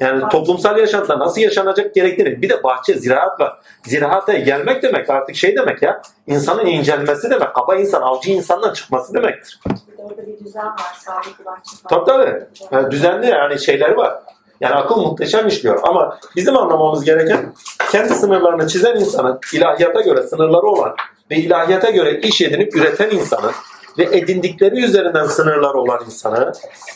Yani 0.00 0.28
toplumsal 0.28 0.78
yaşantıda 0.78 1.18
nasıl 1.18 1.40
yaşanacak 1.40 1.94
gerektiğini. 1.94 2.42
Bir 2.42 2.48
de 2.48 2.62
bahçe, 2.62 2.94
ziraat 2.94 3.40
var. 3.40 3.58
Ziraata 3.86 4.32
gelmek 4.32 4.82
demek 4.82 5.10
artık 5.10 5.36
şey 5.36 5.56
demek 5.56 5.82
ya. 5.82 6.02
insanın 6.26 6.66
incelmesi 6.66 7.30
demek. 7.30 7.54
Kaba 7.54 7.76
insan, 7.76 8.02
avcı 8.02 8.30
insandan 8.30 8.72
çıkması 8.72 9.14
demektir. 9.14 9.60
Orada 9.98 10.26
bir 10.26 10.44
düzen 10.44 10.66
var. 10.66 10.94
Sağlıklı 10.98 11.44
bahçe 11.44 11.76
var. 11.84 11.90
Tabii 11.90 12.04
tabii. 12.04 12.44
Yani 12.70 12.90
düzenli 12.90 13.26
yani 13.26 13.58
şeyleri 13.58 13.96
var. 13.96 14.14
Yani 14.60 14.74
akıl 14.74 14.96
muhteşem 14.96 15.48
işliyor. 15.48 15.80
Ama 15.82 16.18
bizim 16.36 16.56
anlamamız 16.56 17.04
gereken 17.04 17.52
kendi 17.92 18.14
sınırlarını 18.14 18.68
çizen 18.68 18.96
insanın 18.96 19.40
ilahiyata 19.54 20.00
göre 20.00 20.22
sınırları 20.22 20.66
olan 20.66 20.94
ve 21.30 21.36
ilahiyata 21.36 21.90
göre 21.90 22.20
iş 22.20 22.40
edinip 22.40 22.76
üreten 22.76 23.10
insanın 23.10 23.52
ve 24.00 24.18
edindikleri 24.18 24.84
üzerinden 24.84 25.26
sınırları 25.26 25.78
olan 25.78 26.00
insanı 26.06 26.52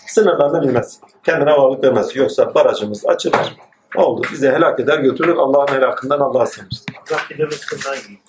sınırlarını 0.06 0.62
bilmez. 0.62 1.00
Kendine 1.26 1.50
varlık 1.50 1.84
vermez. 1.84 2.16
Yoksa 2.16 2.54
barajımız 2.54 3.06
açılır. 3.06 3.56
Oldu. 3.96 4.26
Bize 4.32 4.52
helak 4.52 4.80
eder 4.80 4.98
götürür. 4.98 5.36
Allah'ın 5.36 5.74
helakından 5.74 6.20
Allah'a 6.20 6.46
sığınırız. 6.46 6.84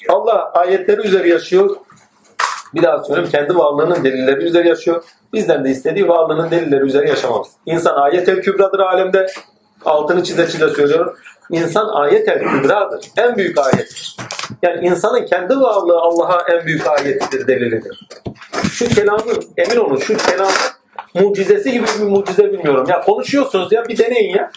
Allah 0.10 0.52
ayetleri 0.54 1.08
üzeri 1.08 1.30
yaşıyor. 1.30 1.76
Bir 2.74 2.84
daha 2.84 3.04
söyleyeyim 3.04 3.30
kendi 3.32 3.58
varlığının 3.58 4.04
delilleri 4.04 4.44
üzeri 4.44 4.68
yaşıyor. 4.68 5.04
Bizden 5.34 5.66
de 5.66 5.70
istediği 5.70 6.08
varlığının 6.08 6.52
delilleri 6.52 6.84
üzeri 6.84 7.10
yaşamamız. 7.10 7.48
İnsan 7.66 7.96
ayet-el 7.96 8.42
kübradır 8.42 8.80
alemde. 8.80 9.28
Altını 9.86 10.24
çize 10.24 10.48
çize 10.48 10.70
söylüyorum. 10.70 11.16
İnsan 11.52 11.88
ayet-el 11.88 12.40
kübradır. 12.40 13.06
En 13.18 13.36
büyük 13.38 13.58
ayettir. 13.58 14.18
Yani 14.62 14.88
insanın 14.88 15.26
kendi 15.26 15.60
varlığı 15.60 16.00
Allah'a 16.00 16.42
en 16.42 16.66
büyük 16.66 16.88
ayetidir, 16.88 17.48
delilidir. 17.48 18.08
Şu 18.72 18.90
kelamın, 18.90 19.44
emin 19.58 19.78
olun 19.78 19.98
şu 19.98 20.18
kelamın 20.18 20.54
mucizesi 21.14 21.72
gibi 21.72 21.86
bir 22.00 22.06
mucize 22.06 22.52
bilmiyorum. 22.52 22.86
Ya 22.90 23.02
konuşuyorsunuz 23.02 23.72
ya 23.72 23.86
bir 23.88 23.98
deneyin 23.98 24.36
ya. 24.36 24.52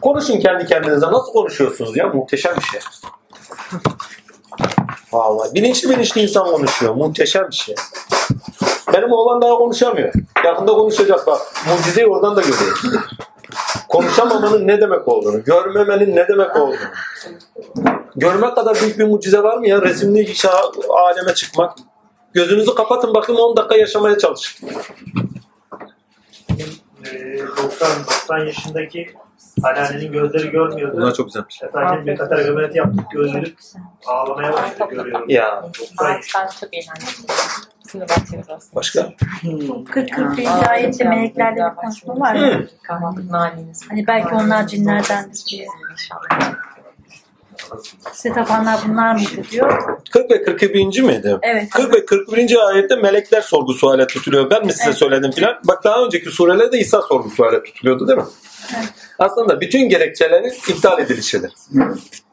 Konuşun 0.00 0.40
kendi 0.40 0.66
kendinize. 0.66 1.06
Nasıl 1.06 1.32
konuşuyorsunuz 1.32 1.96
ya? 1.96 2.08
Muhteşem 2.08 2.56
bir 2.56 2.62
şey. 2.62 2.80
Vallahi 5.12 5.54
bilinçli 5.54 5.90
bilinçli 5.90 6.22
insan 6.22 6.50
konuşuyor. 6.50 6.94
Muhteşem 6.94 7.48
bir 7.50 7.56
şey. 7.56 7.74
Benim 8.94 9.12
oğlan 9.12 9.42
daha 9.42 9.54
konuşamıyor. 9.54 10.12
Yakında 10.44 10.72
konuşacak 10.72 11.26
bak. 11.26 11.40
Mucizeyi 11.68 12.06
oradan 12.06 12.36
da 12.36 12.40
görüyoruz. 12.40 12.82
Konuşamamanın 13.88 14.66
ne 14.68 14.80
demek 14.80 15.08
olduğunu, 15.08 15.44
görmemenin 15.44 16.16
ne 16.16 16.28
demek 16.28 16.56
olduğunu. 16.56 16.76
Görmek 18.16 18.54
kadar 18.54 18.80
büyük 18.80 18.98
bir 18.98 19.04
mucize 19.04 19.42
var 19.42 19.58
mı 19.58 19.68
ya? 19.68 19.82
Resimli 19.82 20.34
şah, 20.34 20.62
aleme 20.88 21.34
çıkmak. 21.34 21.78
Gözünüzü 22.32 22.74
kapatın 22.74 23.14
bakayım 23.14 23.40
10 23.40 23.56
dakika 23.56 23.76
yaşamaya 23.76 24.18
çalışın. 24.18 24.68
Ee, 27.06 27.38
90 27.38 27.90
90 28.06 28.38
yaşındaki 28.38 29.14
anneannenin 29.62 30.12
gözleri 30.12 30.50
görmüyordu. 30.50 30.96
Bunlar 30.96 31.14
çok 31.14 31.26
güzelmiş. 31.26 31.62
Efendim 31.62 32.06
bir 32.06 32.16
katar 32.16 32.38
ameliyatı 32.48 32.76
yaptık 32.76 33.04
gözleri 33.12 33.54
ağlamaya 34.06 34.52
başladı 34.52 34.94
görüyorum. 34.94 35.28
Ya 35.28 35.62
90 35.80 36.06
Ağaçtan 36.06 36.48
aslında. 38.48 38.74
başka? 38.74 39.12
40-41. 39.42 40.68
ayette 40.68 41.04
meleklerle 41.04 41.56
bir 41.70 41.76
konuşma 41.76 42.20
var 42.20 42.34
ya. 42.34 42.60
Kahvaltı 42.82 43.32
naneniz. 43.32 43.80
Hani 43.90 44.06
belki 44.06 44.34
onlar 44.34 44.66
cinlerdendir 44.66 45.44
diye. 45.50 45.66
İnşallah. 45.92 46.54
Size 48.12 48.34
tapanlar 48.34 48.80
bunlar 48.88 49.14
mıydı 49.14 49.42
diyor. 49.50 49.82
40 50.12 50.30
ve 50.30 50.42
41. 50.42 51.00
miydi? 51.02 51.38
Evet. 51.42 51.70
40 51.70 51.94
ve 51.94 52.06
41. 52.06 52.68
ayette 52.68 52.96
melekler 52.96 53.40
sorgu 53.40 53.72
suale 53.72 54.06
tutuluyor. 54.06 54.50
Ben 54.50 54.66
mi 54.66 54.72
size 54.72 54.84
Evet. 54.84 54.98
söyledim 54.98 55.30
filan? 55.30 55.54
Bak 55.64 55.84
daha 55.84 56.04
önceki 56.04 56.30
surelerde 56.30 56.78
İsa 56.78 57.02
sorgu 57.02 57.30
suale 57.30 57.62
tutuluyordu 57.62 58.08
değil 58.08 58.18
mi? 58.18 58.24
Aslında 59.18 59.60
bütün 59.60 59.88
gerekçelerin 59.88 60.52
iptal 60.68 60.98
edilişidir. 60.98 61.52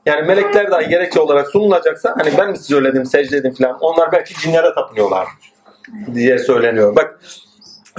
Yani 0.09 0.27
melekler 0.27 0.71
dahi 0.71 0.89
gerekçe 0.89 1.19
olarak 1.19 1.47
sunulacaksa 1.47 2.15
hani 2.17 2.31
ben 2.37 2.49
mi 2.49 2.57
size 2.57 2.67
söyledim, 2.67 3.05
secde 3.05 3.37
edin 3.37 3.51
filan 3.51 3.77
onlar 3.79 4.11
belki 4.11 4.33
cinlere 4.41 4.73
tapınıyorlar 4.73 5.27
diye 6.13 6.39
söyleniyor. 6.39 6.95
Bak 6.95 7.19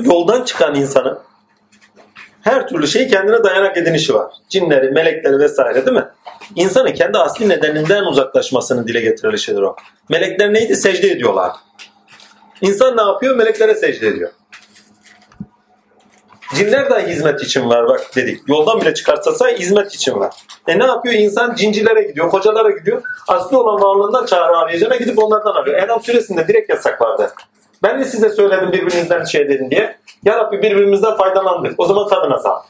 yoldan 0.01 0.45
çıkan 0.45 0.75
insanın 0.75 1.19
her 2.43 2.69
türlü 2.69 2.87
şeyi 2.89 3.09
kendine 3.09 3.45
dayanak 3.45 3.77
edinişi 3.77 4.15
var. 4.15 4.33
Cinleri, 4.49 4.91
melekleri 4.91 5.39
vesaire 5.39 5.87
değil 5.87 5.97
mi? 5.97 6.05
İnsanın 6.57 6.93
kendi 6.93 7.19
asli 7.19 7.49
nedeninden 7.49 8.05
uzaklaşmasını 8.05 8.87
dile 8.87 9.01
getirilişidir 9.01 9.63
o. 9.63 9.77
Melekler 10.09 10.55
neydi? 10.55 10.77
Secde 10.77 11.11
ediyorlar. 11.11 11.53
İnsan 12.61 12.97
ne 12.97 13.03
yapıyor? 13.03 13.37
Meleklere 13.37 13.75
secde 13.75 14.09
ediyor. 14.09 14.31
Cinler 16.55 16.91
de 16.91 17.07
hizmet 17.07 17.43
için 17.43 17.71
var 17.71 17.89
bak 17.89 18.11
dedik. 18.17 18.41
Yoldan 18.47 18.81
bile 18.81 18.95
çıkartsa 18.95 19.49
hizmet 19.49 19.95
için 19.95 20.15
var. 20.15 20.35
E 20.69 20.79
ne 20.79 20.85
yapıyor? 20.85 21.15
İnsan 21.15 21.55
cincilere 21.55 22.03
gidiyor, 22.03 22.31
kocalara 22.31 22.71
gidiyor. 22.71 23.03
Asli 23.29 23.57
olan 23.57 23.83
varlığından 23.83 24.27
çağrı 24.27 24.57
arayacağına 24.57 24.97
gidip 24.97 25.19
onlardan 25.19 25.55
arıyor. 25.55 25.83
Enam 25.83 26.03
suresinde 26.03 26.49
direkt 26.49 26.71
yasak 26.71 27.01
vardı. 27.01 27.33
Ben 27.83 28.01
de 28.01 28.05
size 28.05 28.29
söyledim 28.29 28.73
birbirinizden 28.73 29.25
şey 29.25 29.49
dedin 29.49 29.71
diye. 29.71 29.97
Ya 30.25 30.39
Rabbi 30.39 30.63
birbirimizden 30.63 31.17
faydalandık. 31.17 31.75
O 31.79 31.87
zaman 31.87 32.09
tadına 32.09 32.39
sağ. 32.39 32.63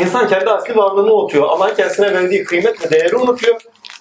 İnsan 0.00 0.28
kendi 0.28 0.50
asli 0.50 0.76
varlığını 0.76 1.14
unutuyor. 1.14 1.48
Allah'ın 1.48 1.74
kendisine 1.74 2.14
verdiği 2.14 2.44
kıymet 2.44 2.86
ve 2.86 2.90
değeri 2.90 3.16
unutuyor. 3.16 3.60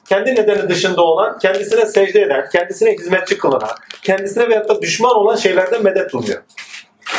Kendi 0.10 0.36
nedeni 0.36 0.70
dışında 0.70 1.02
olan, 1.02 1.40
kendisine 1.40 1.86
secde 1.86 2.22
eden, 2.22 2.50
kendisine 2.52 2.92
hizmetçi 2.92 3.38
kılınan, 3.38 3.70
kendisine 4.04 4.50
veyahut 4.50 4.70
da 4.70 4.82
düşman 4.82 5.16
olan 5.16 5.36
şeylerden 5.36 5.84
medet 5.84 6.16
umuyor. 6.16 6.42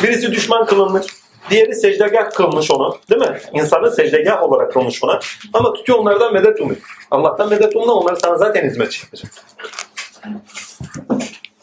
Birisi 0.02 0.32
düşman 0.32 0.66
kılınmış, 0.66 1.06
diğeri 1.50 1.74
secdegah 1.74 2.30
kılmış 2.30 2.70
onu. 2.70 2.98
Değil 3.10 3.20
mi? 3.20 3.40
İnsanın 3.52 3.90
secdegah 3.90 4.42
olarak 4.42 4.72
kılmış 4.72 5.04
ona. 5.04 5.20
Ama 5.52 5.72
tutuyor 5.72 5.98
onlardan 5.98 6.32
medet 6.32 6.60
umuyor. 6.60 6.80
Allah'tan 7.10 7.48
medet 7.48 7.76
umma 7.76 7.92
onlar 7.92 8.16
sana 8.16 8.38
zaten 8.38 8.64
hizmetçi 8.64 9.02
yapacak. 9.04 9.32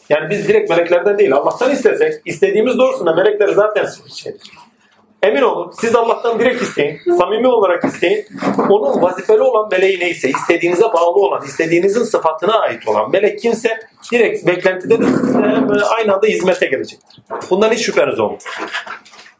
Yani 0.08 0.30
biz 0.30 0.48
direkt 0.48 0.70
meleklerden 0.70 1.18
değil 1.18 1.32
Allah'tan 1.32 1.70
istesek 1.70 2.14
istediğimiz 2.24 2.78
doğrusunda 2.78 3.12
melekler 3.14 3.48
zaten 3.48 3.86
şeydir. 4.14 4.50
Emin 5.22 5.42
olun 5.42 5.72
siz 5.80 5.96
Allah'tan 5.96 6.38
direkt 6.38 6.62
isteyin. 6.62 7.00
Samimi 7.18 7.48
olarak 7.48 7.84
isteyin. 7.84 8.26
Onun 8.68 9.02
vazifeli 9.02 9.42
olan 9.42 9.68
meleği 9.70 10.00
neyse, 10.00 10.28
istediğinize 10.28 10.84
bağlı 10.84 11.20
olan, 11.20 11.44
istediğinizin 11.44 12.02
sıfatına 12.02 12.60
ait 12.60 12.88
olan 12.88 13.10
melek 13.10 13.38
kimse 13.38 13.80
direkt 14.12 14.46
beklentide 14.46 14.98
de 14.98 15.04
aynı 15.84 16.14
anda 16.14 16.26
hizmete 16.26 16.66
gelecektir. 16.66 17.22
Bundan 17.50 17.72
hiç 17.72 17.86
şüpheniz 17.86 18.20
olmasın. 18.20 18.50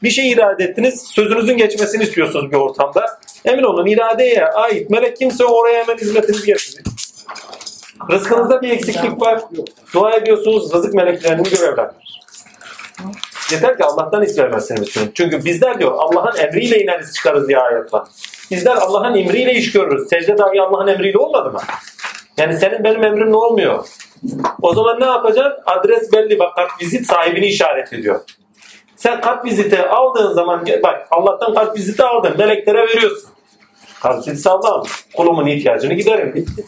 Bir 0.03 0.11
şey 0.11 0.31
irade 0.31 0.65
ettiniz, 0.65 1.03
sözünüzün 1.03 1.57
geçmesini 1.57 2.03
istiyorsunuz 2.03 2.51
bir 2.51 2.57
ortamda. 2.57 3.07
Emin 3.45 3.63
olun 3.63 3.87
iradeye 3.87 4.47
ait 4.47 4.91
melek 4.91 5.17
kimse 5.17 5.45
oraya 5.45 5.83
hemen 5.83 5.97
hizmetinizi 5.97 6.47
getirecek. 6.47 6.87
Rızkınızda 8.11 8.63
bir 8.63 8.71
eksiklik 8.71 9.21
var. 9.21 9.43
Dua 9.95 10.17
ediyorsunuz, 10.17 10.75
rızık 10.75 10.95
meleklerini 10.95 11.43
görevlendirir. 11.43 12.18
Yeter 13.53 13.77
ki 13.77 13.85
Allah'tan 13.85 14.23
istemezsiniz 14.23 14.83
istiyorum. 14.83 15.12
Çünkü 15.15 15.45
bizler 15.45 15.79
diyor 15.79 15.93
Allah'ın 15.99 16.39
emriyle 16.39 16.83
ineriz 16.83 17.15
çıkarız 17.15 17.49
diye 17.49 17.59
ayet 17.59 17.95
var. 17.95 18.09
Bizler 18.51 18.77
Allah'ın 18.77 19.15
emriyle 19.15 19.55
iş 19.55 19.73
görürüz. 19.73 20.09
Secde 20.09 20.39
dahi 20.39 20.62
Allah'ın 20.62 20.87
emriyle 20.87 21.19
olmadı 21.19 21.51
mı? 21.51 21.61
Yani 22.37 22.59
senin 22.59 22.85
benim 22.85 23.05
emrimle 23.05 23.37
olmuyor. 23.37 23.85
O 24.62 24.75
zaman 24.75 25.01
ne 25.01 25.05
yapacaksın? 25.05 25.62
Adres 25.66 26.12
belli. 26.12 26.39
Bak 26.39 26.57
kart 26.57 26.70
vizit 26.83 27.07
sahibini 27.07 27.47
işaret 27.47 27.93
ediyor. 27.93 28.20
Sen 28.97 29.20
kart 29.20 29.45
viziti 29.45 29.83
aldığın 29.83 30.33
zaman 30.33 30.66
bak 30.83 31.07
Allah'tan 31.11 31.55
kart 31.55 31.77
viziti 31.77 32.05
aldın. 32.05 32.39
Meleklere 32.39 32.87
veriyorsun. 32.89 33.31
Kart 34.03 34.29
viziti 34.29 34.51
aldım. 34.51 34.91
Kulumun 35.16 35.47
ihtiyacını 35.47 35.95
giderim. 35.95 36.35
Bitti. 36.35 36.65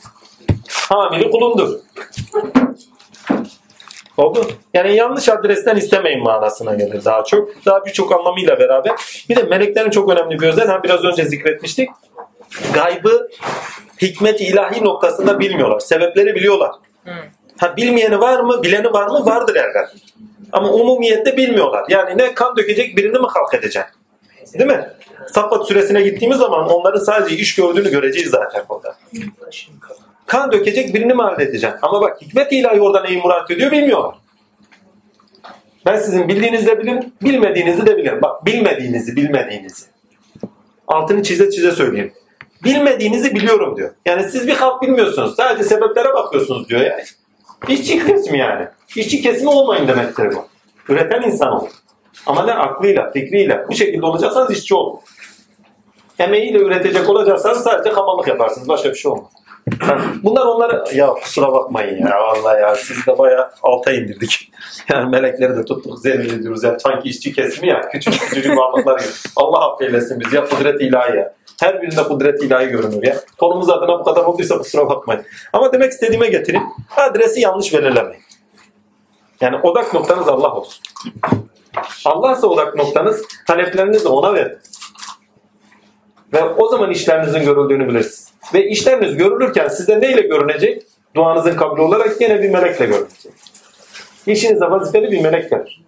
Hamili 0.68 1.30
kulundur. 1.30 1.78
Oldu. 4.20 4.46
Yani 4.74 4.96
yanlış 4.96 5.28
adresten 5.28 5.76
istemeyin 5.76 6.22
manasına 6.22 6.74
gelir 6.74 7.04
daha 7.04 7.24
çok. 7.24 7.66
Daha 7.66 7.84
birçok 7.84 8.12
anlamıyla 8.12 8.58
beraber. 8.58 8.92
Bir 9.28 9.36
de 9.36 9.42
meleklerin 9.42 9.90
çok 9.90 10.10
önemli 10.12 10.40
bir 10.40 10.48
özelliği. 10.48 10.72
Ha, 10.72 10.82
biraz 10.82 11.04
önce 11.04 11.24
zikretmiştik. 11.24 11.90
Gaybı 12.74 13.28
hikmet 14.02 14.40
ilahi 14.40 14.84
noktasında 14.84 15.40
bilmiyorlar. 15.40 15.80
Sebepleri 15.80 16.34
biliyorlar. 16.34 16.70
Ha, 17.58 17.76
bilmeyeni 17.76 18.20
var 18.20 18.40
mı? 18.40 18.62
Bileni 18.62 18.92
var 18.92 19.06
mı? 19.06 19.26
Vardır 19.26 19.56
elbet. 19.56 19.88
Ama 20.52 20.72
umumiyette 20.72 21.36
bilmiyorlar. 21.36 21.84
Yani 21.88 22.18
ne 22.18 22.34
kan 22.34 22.56
dökecek 22.56 22.96
birini 22.96 23.18
mi 23.18 23.26
halk 23.26 23.54
edecek? 23.54 23.84
Değil 24.54 24.70
mi? 24.70 24.90
Saffat 25.32 25.68
süresine 25.68 26.02
gittiğimiz 26.02 26.38
zaman 26.38 26.68
onların 26.68 27.00
sadece 27.00 27.36
iş 27.36 27.54
gördüğünü 27.54 27.90
göreceğiz 27.90 28.30
zaten 28.30 28.64
orada. 28.68 28.96
Kan 30.30 30.52
dökecek 30.52 30.94
birini 30.94 31.14
mi 31.14 31.22
halledeceksin? 31.22 31.78
Ama 31.82 32.00
bak 32.00 32.22
hikmet 32.22 32.52
ilahi 32.52 32.80
orada 32.80 33.02
neyi 33.02 33.18
murat 33.18 33.50
ediyor 33.50 33.70
bilmiyorlar. 33.70 34.14
Ben 35.86 35.96
sizin 35.96 36.28
bildiğinizi 36.28 36.66
de 36.66 36.78
bilin, 36.78 37.14
bilmediğinizi 37.22 37.86
de 37.86 37.96
bilin. 37.96 38.22
Bak 38.22 38.46
bilmediğinizi, 38.46 39.16
bilmediğinizi. 39.16 39.86
Altını 40.88 41.22
çize 41.22 41.50
çize 41.50 41.72
söyleyeyim. 41.72 42.12
Bilmediğinizi 42.64 43.34
biliyorum 43.34 43.76
diyor. 43.76 43.90
Yani 44.06 44.22
siz 44.22 44.46
bir 44.46 44.52
halk 44.52 44.82
bilmiyorsunuz. 44.82 45.36
Sadece 45.36 45.64
sebeplere 45.64 46.14
bakıyorsunuz 46.14 46.68
diyor 46.68 46.80
yani. 46.80 47.02
İşçi 47.68 48.06
kesimi 48.06 48.38
yani. 48.38 48.68
İşçi 48.96 49.22
kesimi 49.22 49.50
olmayın 49.50 49.88
demektir 49.88 50.32
bu. 50.34 50.48
Üreten 50.92 51.22
insan 51.22 51.52
olun. 51.52 51.68
Ama 52.26 52.44
ne 52.44 52.52
aklıyla, 52.52 53.10
fikriyle 53.10 53.64
bu 53.68 53.74
şekilde 53.74 54.06
olacaksanız 54.06 54.50
işçi 54.50 54.74
olun. 54.74 55.00
Emeğiyle 56.18 56.58
üretecek 56.58 57.08
olacaksanız 57.08 57.62
sadece 57.62 57.90
kamallık 57.92 58.28
yaparsınız. 58.28 58.68
Başka 58.68 58.90
bir 58.90 58.94
şey 58.94 59.10
olmaz. 59.10 59.30
Bunlar 60.22 60.46
onları 60.46 60.84
ya 60.94 61.06
kusura 61.06 61.52
bakmayın 61.52 62.06
ya 62.06 62.18
vallahi 62.18 62.60
ya 62.60 62.74
sizi 62.74 63.06
de 63.06 63.18
bayağı 63.18 63.50
alta 63.62 63.92
indirdik. 63.92 64.52
Yani 64.88 65.10
melekleri 65.10 65.56
de 65.56 65.64
tuttuk 65.64 65.98
zelil 65.98 66.38
ediyoruz 66.38 66.64
ya 66.64 66.78
sanki 66.78 67.08
işçi 67.08 67.32
kesimi 67.32 67.68
ya 67.68 67.80
küçük 67.80 68.20
küçücük 68.20 68.56
varlıklar 68.56 68.98
gibi. 68.98 69.08
Allah 69.36 69.72
affeylesin 69.72 70.20
bizi 70.20 70.36
ya 70.36 70.44
kudret 70.44 70.80
ilahi 70.80 71.16
ya. 71.16 71.34
Her 71.60 71.82
birinde 71.82 72.02
kudret 72.02 72.42
ilahi 72.42 72.66
görünür 72.66 73.06
ya. 73.06 73.16
Konumuz 73.38 73.70
adına 73.70 73.98
bu 73.98 74.04
kadar 74.04 74.24
olduysa 74.24 74.58
kusura 74.58 74.88
bakmayın. 74.88 75.22
Ama 75.52 75.72
demek 75.72 75.92
istediğime 75.92 76.28
getireyim. 76.28 76.66
Adresi 76.96 77.40
yanlış 77.40 77.74
belirlemeyin. 77.74 78.22
Yani 79.40 79.56
odak 79.56 79.94
noktanız 79.94 80.28
Allah 80.28 80.54
olsun. 80.54 80.82
Allah'sa 82.04 82.46
odak 82.46 82.76
noktanız 82.76 83.22
taleplerinizi 83.46 84.08
ona 84.08 84.34
verin. 84.34 84.58
Ve 86.32 86.44
o 86.44 86.68
zaman 86.68 86.90
işlerinizin 86.90 87.44
görüldüğünü 87.44 87.88
bilirsiniz. 87.88 88.29
Ve 88.54 88.66
işleriniz 88.68 89.16
görülürken 89.16 89.68
size 89.68 90.00
neyle 90.00 90.20
görünecek? 90.20 90.82
Duanızın 91.14 91.56
kabul 91.56 91.78
olarak 91.78 92.20
yine 92.20 92.42
bir 92.42 92.50
melekle 92.50 92.86
görünecek. 92.86 93.32
İşinize 94.26 94.64
vazifeli 94.64 95.12
bir 95.12 95.20
melek 95.20 95.50
gelir. 95.50 95.82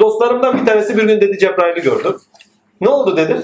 Dostlarımdan 0.00 0.60
bir 0.60 0.66
tanesi 0.66 0.96
bir 0.96 1.02
gün 1.02 1.20
dedi 1.20 1.38
Cebrail'i 1.38 1.82
gördüm. 1.82 2.16
Ne 2.80 2.88
oldu 2.88 3.16
dedim. 3.16 3.42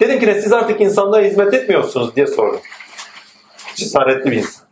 Dedim 0.00 0.20
ki 0.20 0.26
ne 0.26 0.40
siz 0.42 0.52
artık 0.52 0.80
insanlığa 0.80 1.20
hizmet 1.20 1.54
etmiyorsunuz 1.54 2.16
diye 2.16 2.26
sordum. 2.26 2.60
cesaretli 3.74 4.30
bir 4.30 4.36
insan. 4.36 4.68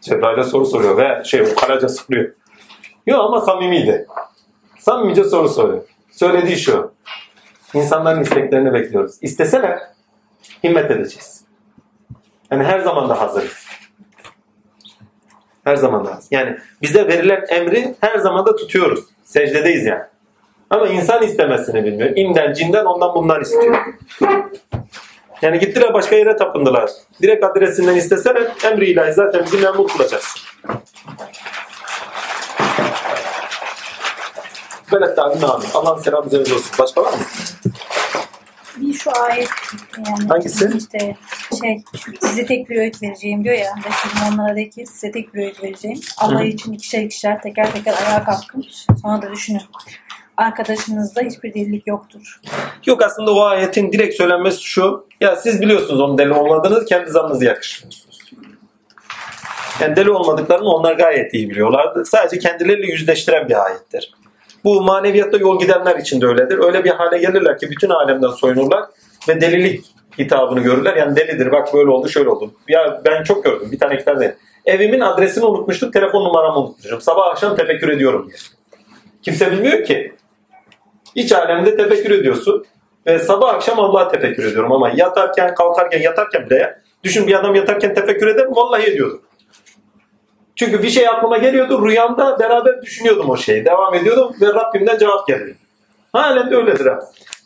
Cebrail'e 0.00 0.44
soru 0.44 0.66
soruyor 0.66 0.98
ve 0.98 1.24
şey 1.24 1.40
ukalaca 1.40 1.88
soruyor. 1.88 2.32
Yok 3.06 3.20
ama 3.20 3.40
samimiydi. 3.40 4.06
Samimice 4.78 5.24
soru 5.24 5.48
soruyor. 5.48 5.82
Söylediği 6.10 6.56
şu. 6.56 6.92
İnsanların 7.74 8.22
isteklerini 8.22 8.74
bekliyoruz. 8.74 9.14
İsteseler 9.22 9.78
himmet 10.64 10.90
edeceğiz. 10.90 11.39
Yani 12.50 12.64
her 12.64 12.80
zaman 12.80 13.08
da 13.08 13.20
hazırız. 13.20 13.66
Her 15.64 15.76
zaman 15.76 16.04
da 16.06 16.14
hazır. 16.14 16.28
Yani 16.30 16.58
bize 16.82 17.08
verilen 17.08 17.44
emri 17.48 17.94
her 18.00 18.18
zaman 18.18 18.46
da 18.46 18.56
tutuyoruz. 18.56 19.00
Secdedeyiz 19.24 19.84
yani. 19.86 20.02
Ama 20.70 20.86
insan 20.88 21.22
istemesini 21.22 21.84
bilmiyor. 21.84 22.10
İnden 22.16 22.52
cinden 22.52 22.84
ondan 22.84 23.14
bundan 23.14 23.40
istiyor. 23.40 23.76
Yani 25.42 25.58
gittiler 25.58 25.94
başka 25.94 26.16
yere 26.16 26.36
tapındılar. 26.36 26.90
Direkt 27.22 27.44
adresinden 27.44 27.94
isteseler 27.96 28.52
emri 28.64 28.90
ilahi 28.90 29.12
zaten 29.12 29.44
bizi 29.44 29.56
memnun 29.58 29.86
kılacağız. 29.86 30.34
Böyle 34.92 35.14
tabi 35.14 35.46
amin. 35.46 35.66
Allah'ın 35.74 36.02
selamı 36.02 36.26
üzerinize 36.26 36.54
olsun. 36.54 36.70
Başka 36.78 37.02
var 37.02 37.12
mı? 37.12 37.18
Bir 38.76 38.92
şu 38.94 39.10
ayet 39.22 39.48
yani 39.96 40.28
Hangisi? 40.28 40.70
işte 40.78 41.16
şey 41.60 41.82
size 42.20 42.46
tek 42.46 42.70
bir 42.70 42.76
öğüt 42.76 43.02
vereceğim 43.02 43.44
diyor 43.44 43.54
ya 43.54 43.74
Resulüm 43.76 44.34
onlara 44.34 44.56
de 44.56 44.70
ki 44.70 44.86
size 44.86 45.12
tek 45.12 45.34
bir 45.34 45.42
öğüt 45.42 45.62
vereceğim. 45.62 46.00
Allah 46.18 46.44
için 46.44 46.72
ikişer 46.72 47.02
ikişer 47.02 47.42
teker 47.42 47.72
teker 47.72 47.94
ayağa 48.06 48.24
kalkın. 48.24 48.66
Sonra 49.02 49.22
da 49.22 49.32
düşünün. 49.32 49.62
Arkadaşınızda 50.36 51.20
hiçbir 51.20 51.54
delilik 51.54 51.86
yoktur. 51.86 52.40
Yok 52.86 53.02
aslında 53.02 53.34
o 53.34 53.42
ayetin 53.44 53.92
direkt 53.92 54.14
söylenmesi 54.14 54.62
şu. 54.62 55.06
Ya 55.20 55.36
siz 55.36 55.60
biliyorsunuz 55.60 56.00
onun 56.00 56.18
deli 56.18 56.32
olmadığını 56.32 56.84
kendi 56.84 57.10
zanınızı 57.10 57.44
yakıştırıyorsunuz. 57.44 58.32
Yani 59.80 59.96
deli 59.96 60.10
olmadıklarını 60.10 60.68
onlar 60.68 60.92
gayet 60.92 61.34
iyi 61.34 61.50
biliyorlardı. 61.50 62.04
Sadece 62.04 62.38
kendileriyle 62.38 62.92
yüzleştiren 62.92 63.48
bir 63.48 63.64
ayettir. 63.64 64.14
Bu 64.64 64.82
maneviyatta 64.82 65.36
yol 65.36 65.60
gidenler 65.60 65.96
için 65.96 66.20
de 66.20 66.26
öyledir. 66.26 66.58
Öyle 66.58 66.84
bir 66.84 66.90
hale 66.90 67.18
gelirler 67.18 67.58
ki 67.58 67.70
bütün 67.70 67.90
alemden 67.90 68.30
soyunurlar 68.30 68.84
ve 69.28 69.40
delilik 69.40 69.84
hitabını 70.24 70.60
görürler. 70.60 70.96
Yani 70.96 71.16
delidir 71.16 71.52
bak 71.52 71.74
böyle 71.74 71.90
oldu 71.90 72.08
şöyle 72.08 72.28
oldu. 72.28 72.54
Ya 72.68 73.00
ben 73.04 73.22
çok 73.22 73.44
gördüm 73.44 73.68
bir 73.72 73.78
tane 73.78 74.04
tane. 74.04 74.34
Evimin 74.66 75.00
adresini 75.00 75.44
unutmuştum, 75.44 75.90
telefon 75.90 76.24
numaramı 76.24 76.58
unutmuşum. 76.58 77.00
Sabah 77.00 77.26
akşam 77.30 77.56
tefekkür 77.56 77.88
ediyorum 77.88 78.26
diye. 78.28 78.38
Kimse 79.22 79.52
bilmiyor 79.52 79.84
ki. 79.84 80.12
İç 81.14 81.32
alemde 81.32 81.76
tefekkür 81.76 82.10
ediyorsun. 82.10 82.66
Ve 83.06 83.18
sabah 83.18 83.54
akşam 83.54 83.80
Allah'a 83.80 84.08
tefekkür 84.08 84.44
ediyorum 84.44 84.72
ama 84.72 84.90
yatarken, 84.96 85.54
kalkarken, 85.54 86.00
yatarken 86.00 86.50
bile. 86.50 86.78
Düşün 87.04 87.26
bir 87.26 87.34
adam 87.34 87.54
yatarken 87.54 87.94
tefekkür 87.94 88.26
eder 88.26 88.46
mi? 88.46 88.56
Vallahi 88.56 88.82
ediyordum. 88.82 89.22
Çünkü 90.56 90.82
bir 90.82 90.90
şey 90.90 91.08
aklıma 91.08 91.38
geliyordu. 91.38 91.86
Rüyamda 91.86 92.38
beraber 92.38 92.82
düşünüyordum 92.82 93.30
o 93.30 93.36
şeyi. 93.36 93.64
Devam 93.64 93.94
ediyordum 93.94 94.36
ve 94.40 94.46
Rabbimden 94.46 94.98
cevap 94.98 95.26
geldi. 95.26 95.56
Halen 96.12 96.50
de 96.50 96.56
öyledir 96.56 96.86
ha. 96.86 96.98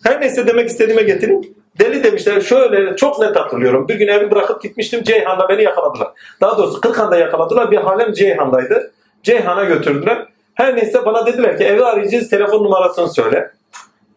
Her 0.05 0.21
neyse 0.21 0.47
demek 0.47 0.71
istediğime 0.71 1.03
getireyim. 1.03 1.55
Deli 1.81 2.05
demişler 2.05 2.41
şöyle 2.41 2.97
çok 2.97 3.21
net 3.21 3.37
hatırlıyorum. 3.37 3.89
Bir 3.89 3.95
gün 3.95 4.09
evi 4.09 4.31
bırakıp 4.31 4.63
gitmiştim 4.63 5.03
Ceyhan'da 5.03 5.49
beni 5.49 5.63
yakaladılar. 5.63 6.09
Daha 6.41 6.59
doğrusu 6.59 6.81
Kırkhan'da 6.81 7.17
yakaladılar. 7.17 7.71
Bir 7.71 7.77
halem 7.77 8.13
Ceyhan'daydı. 8.13 8.93
Ceyhan'a 9.23 9.65
götürdüler. 9.65 10.27
Her 10.55 10.77
neyse 10.77 11.05
bana 11.05 11.27
dediler 11.27 11.59
ki 11.59 11.65
evi 11.65 11.85
arayacağız 11.85 12.31
telefon 12.31 12.65
numarasını 12.65 13.09
söyle. 13.09 13.51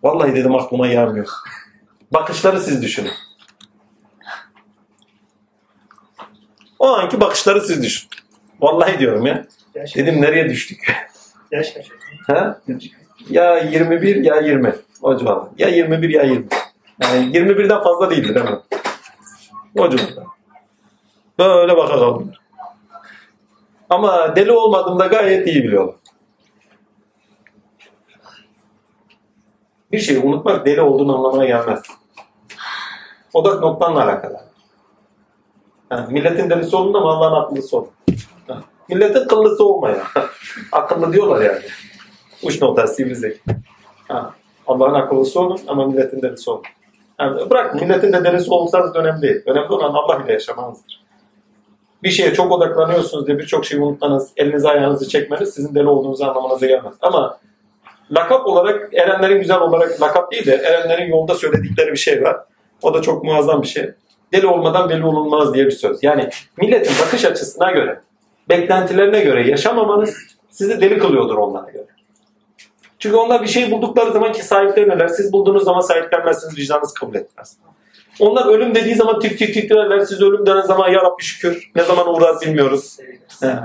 Vallahi 0.03 0.35
dedim 0.35 0.55
aklıma 0.55 0.87
gelmiyor. 0.87 1.27
Bakışları 2.13 2.59
siz 2.59 2.81
düşünün. 2.81 3.11
O 6.79 6.87
anki 6.87 7.21
bakışları 7.21 7.61
siz 7.61 7.83
düşün. 7.83 8.09
Vallahi 8.61 8.99
diyorum 8.99 9.25
ya. 9.25 9.45
Dedim 9.95 10.21
nereye 10.21 10.49
düştük? 10.49 10.79
yaş 11.51 11.71
kaç? 11.71 11.85
Ha? 12.27 12.61
Ya 13.29 13.57
21 13.57 14.15
ya 14.15 14.39
20. 14.39 14.73
O 15.01 15.17
civarda. 15.17 15.49
Ya 15.57 15.67
21 15.67 16.09
ya 16.09 16.23
20. 16.23 16.47
Yani 17.01 17.37
21'den 17.37 17.83
fazla 17.83 18.09
değildi 18.09 18.35
değil 18.35 18.45
mi? 18.45 18.59
O 19.77 19.89
civarda. 19.89 20.23
Böyle 21.39 21.77
baka. 21.77 22.19
Ama 23.89 24.35
deli 24.35 24.51
olmadığımda 24.51 25.07
gayet 25.07 25.47
iyi 25.47 25.63
biliyorlar. 25.63 25.95
Bir 29.91 29.99
şeyi 29.99 30.19
unutmak 30.19 30.65
deli 30.65 30.81
olduğunu 30.81 31.17
anlamına 31.17 31.45
gelmez. 31.45 31.81
Odak 33.33 33.61
noktanla 33.61 34.03
alakalı. 34.03 34.41
Yani 35.91 36.13
milletin 36.13 36.49
delisi 36.49 36.75
olun 36.75 36.93
ama 36.93 37.13
Allah'ın 37.13 37.43
akıllısı 37.43 37.77
olun. 37.77 37.89
Milletin 38.89 39.27
kıllısı 39.27 39.65
olmaya. 39.65 40.03
Akıllı 40.71 41.13
diyorlar 41.13 41.41
yani. 41.41 41.61
Uç 42.43 42.61
noktası 42.61 42.95
sivri. 42.95 43.39
Allah'ın 44.67 44.93
akıllısı 44.93 45.39
olun 45.39 45.59
ama 45.67 45.85
milletin 45.85 46.21
delisi 46.21 46.49
olun. 46.49 46.63
Yani 47.19 47.49
bırak 47.49 47.75
milletin 47.75 48.13
de 48.13 48.23
delisi 48.23 48.51
olsanız 48.51 48.95
önemli 48.95 49.21
değil. 49.21 49.41
Önemli 49.45 49.73
olan 49.73 49.93
Allah 49.93 50.23
ile 50.23 50.33
yaşamanızdır. 50.33 51.01
Bir 52.03 52.09
şeye 52.09 52.33
çok 52.33 52.51
odaklanıyorsunuz 52.51 53.27
diye 53.27 53.39
birçok 53.39 53.65
şeyi 53.65 53.81
unutmanız, 53.81 54.31
elinizi 54.37 54.69
ayağınızı 54.69 55.09
çekmeniz 55.09 55.49
sizin 55.49 55.75
deli 55.75 55.87
olduğunuzu 55.87 56.25
anlamanıza 56.25 56.65
gelmez. 56.65 56.93
Ama 57.01 57.39
lakap 58.11 58.47
olarak 58.47 58.93
erenlerin 58.93 59.39
güzel 59.39 59.59
olarak 59.59 60.01
lakap 60.01 60.31
değil 60.31 60.45
de 60.45 60.55
erenlerin 60.55 61.09
yolda 61.09 61.35
söyledikleri 61.35 61.91
bir 61.91 61.97
şey 61.97 62.23
var. 62.23 62.37
O 62.81 62.93
da 62.93 63.01
çok 63.01 63.23
muazzam 63.23 63.61
bir 63.61 63.67
şey. 63.67 63.91
Deli 64.33 64.47
olmadan 64.47 64.89
deli 64.89 65.05
olunmaz 65.05 65.53
diye 65.53 65.65
bir 65.65 65.71
söz. 65.71 66.03
Yani 66.03 66.29
milletin 66.57 66.93
bakış 67.05 67.25
açısına 67.25 67.71
göre, 67.71 68.01
beklentilerine 68.49 69.19
göre 69.19 69.49
yaşamamanız 69.49 70.17
sizi 70.49 70.81
deli 70.81 70.97
kılıyordur 70.97 71.37
onlara 71.37 71.71
göre. 71.71 71.96
Çünkü 73.07 73.17
onlar 73.17 73.41
bir 73.41 73.47
şey 73.47 73.71
buldukları 73.71 74.11
zaman 74.11 74.31
ki 74.31 74.43
sahiplenirler. 74.43 75.07
Siz 75.07 75.33
bulduğunuz 75.33 75.63
zaman 75.63 75.79
sahiplenmezsiniz, 75.79 76.57
vicdanınız 76.57 76.93
kabul 76.93 77.15
etmez. 77.15 77.57
Onlar 78.19 78.45
ölüm 78.45 78.75
dediği 78.75 78.95
zaman 78.95 79.19
tik 79.19 79.39
tik 79.39 79.53
titrerler. 79.53 79.99
Siz 79.99 80.21
ölüm 80.21 80.45
denen 80.45 80.61
zaman 80.61 80.89
ya 80.89 81.01
Rabbi 81.01 81.23
şükür. 81.23 81.71
Ne 81.75 81.83
zaman 81.83 82.13
uğrar 82.15 82.41
bilmiyoruz. 82.41 82.97
He. 83.39 83.55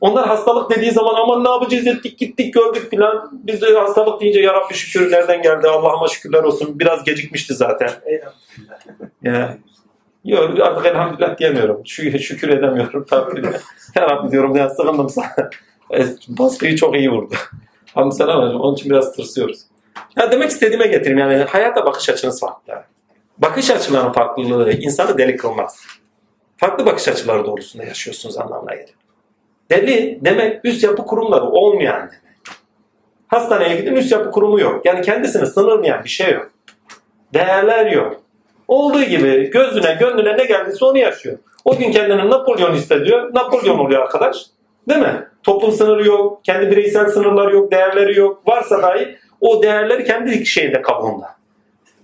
Onlar 0.00 0.26
hastalık 0.26 0.70
dediği 0.70 0.90
zaman 0.90 1.14
aman 1.14 1.44
ne 1.44 1.48
yapacağız 1.48 1.86
ettik 1.86 2.18
gittik 2.18 2.54
gördük 2.54 2.90
filan. 2.90 3.30
Biz 3.32 3.62
de 3.62 3.78
hastalık 3.78 4.20
deyince 4.20 4.40
ya 4.40 4.54
Rabbi 4.54 4.74
şükür 4.74 5.12
nereden 5.12 5.42
geldi 5.42 5.68
Allah'ıma 5.68 6.08
şükürler 6.08 6.42
olsun. 6.42 6.78
Biraz 6.78 7.04
gecikmişti 7.04 7.54
zaten. 7.54 7.90
Ya. 9.22 9.58
Yok 10.24 10.60
artık 10.60 10.86
elhamdülillah 10.86 11.38
diyemiyorum. 11.38 11.86
Şükür, 11.86 12.18
şükür 12.18 12.48
edemiyorum 12.48 13.06
tabii. 13.10 13.42
ya 13.94 14.10
Rabbi 14.10 14.32
diyorum 14.32 14.56
ya 14.56 14.70
sığındım 14.70 15.08
sana. 15.08 15.50
Baskıyı 16.28 16.76
çok 16.76 16.96
iyi 16.96 17.10
vurdu. 17.10 17.34
Hamd 17.94 18.12
sana 18.12 18.34
hocam. 18.34 18.60
Onun 18.60 18.74
için 18.74 18.90
biraz 18.90 19.16
tırsıyoruz. 19.16 19.60
Ya 20.16 20.32
demek 20.32 20.50
istediğime 20.50 20.86
getireyim 20.86 21.18
yani 21.18 21.36
hayata 21.36 21.86
bakış 21.86 22.08
açınız 22.08 22.40
farklı. 22.40 22.74
Bakış 23.38 23.70
açılarının 23.70 24.12
farklılığı 24.12 24.72
insanı 24.72 25.18
deli 25.18 25.36
kılmaz. 25.36 25.80
Farklı 26.56 26.86
bakış 26.86 27.08
açıları 27.08 27.44
doğrultusunda 27.44 27.84
yaşıyorsunuz 27.84 28.38
anlamına 28.38 28.74
gelir. 28.74 28.94
Deli 29.70 30.18
demek 30.24 30.64
üst 30.64 30.84
yapı 30.84 31.06
kurumları 31.06 31.44
olmayan 31.44 32.00
demek. 32.00 32.20
Hastaneye 33.28 33.76
gidin 33.76 33.94
üst 33.94 34.12
yapı 34.12 34.30
kurumu 34.30 34.60
yok. 34.60 34.86
Yani 34.86 35.02
kendisini 35.02 35.46
sınırlayan 35.46 36.04
bir 36.04 36.08
şey 36.08 36.32
yok. 36.32 36.50
Değerler 37.34 37.86
yok. 37.86 38.20
Olduğu 38.68 39.02
gibi 39.02 39.50
gözüne 39.50 39.96
gönlüne 40.00 40.38
ne 40.38 40.44
geldiyse 40.44 40.84
onu 40.84 40.98
yaşıyor. 40.98 41.38
O 41.64 41.76
gün 41.78 41.92
kendini 41.92 42.30
Napolyon 42.30 42.74
hissediyor. 42.74 43.34
Napolyon 43.34 43.78
oluyor 43.78 44.02
arkadaş. 44.02 44.36
Değil 44.88 45.00
mi? 45.00 45.28
Toplum 45.42 45.72
sınırı 45.72 46.06
yok. 46.06 46.44
Kendi 46.44 46.70
bireysel 46.70 47.06
sınırları 47.06 47.54
yok. 47.54 47.72
Değerleri 47.72 48.18
yok. 48.18 48.48
Varsa 48.48 48.82
dahi 48.82 49.18
o 49.40 49.62
değerleri 49.62 50.04
kendi 50.04 50.46
şeyinde 50.46 50.82
kabuğunda. 50.82 51.34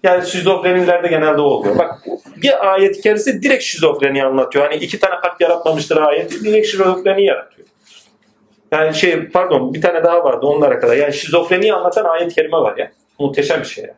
Yani 0.02 0.27
şizofrenilerde 0.27 1.09
genelde 1.09 1.40
oluyor. 1.40 1.78
Bak 1.78 1.98
bir 2.43 2.73
ayet 2.73 3.01
kerisi 3.01 3.43
direkt 3.43 3.62
şizofreni 3.62 4.24
anlatıyor. 4.24 4.65
Hani 4.65 4.77
iki 4.77 5.01
tane 5.01 5.20
kalp 5.20 5.40
yaratmamıştır 5.40 5.97
ayeti. 5.97 6.44
Direkt 6.44 6.66
şizofreni 6.66 7.24
yaratıyor. 7.24 7.69
Yani 8.73 8.94
şey 8.94 9.28
pardon 9.28 9.74
bir 9.74 9.82
tane 9.82 10.05
daha 10.05 10.24
vardı 10.24 10.47
onlara 10.47 10.81
kadar. 10.81 10.97
Yani 10.97 11.12
şizofreniyi 11.12 11.74
anlatan 11.74 12.05
ayet 12.05 12.35
kerime 12.35 12.57
var 12.57 12.77
ya. 12.77 12.93
Muhteşem 13.19 13.61
bir 13.61 13.66
şey 13.66 13.85
ya. 13.85 13.94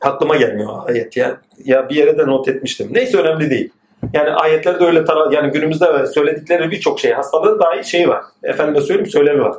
Aklıma 0.00 0.36
gelmiyor 0.36 0.88
ayet 0.88 1.16
ya. 1.16 1.40
Ya 1.64 1.88
bir 1.88 1.94
yere 1.94 2.18
de 2.18 2.26
not 2.26 2.48
etmiştim. 2.48 2.88
Neyse 2.90 3.18
önemli 3.18 3.50
değil. 3.50 3.70
Yani 4.12 4.30
ayetlerde 4.30 4.84
öyle 4.84 5.04
tara 5.04 5.34
yani 5.34 5.52
günümüzde 5.52 6.06
söyledikleri 6.06 6.70
birçok 6.70 7.00
şey. 7.00 7.12
Hastalığın 7.12 7.58
dahi 7.58 7.84
şeyi 7.84 8.08
var. 8.08 8.22
Efendime 8.42 8.80
söyleyeyim 8.80 9.10
söylemi 9.10 9.42
var. 9.42 9.56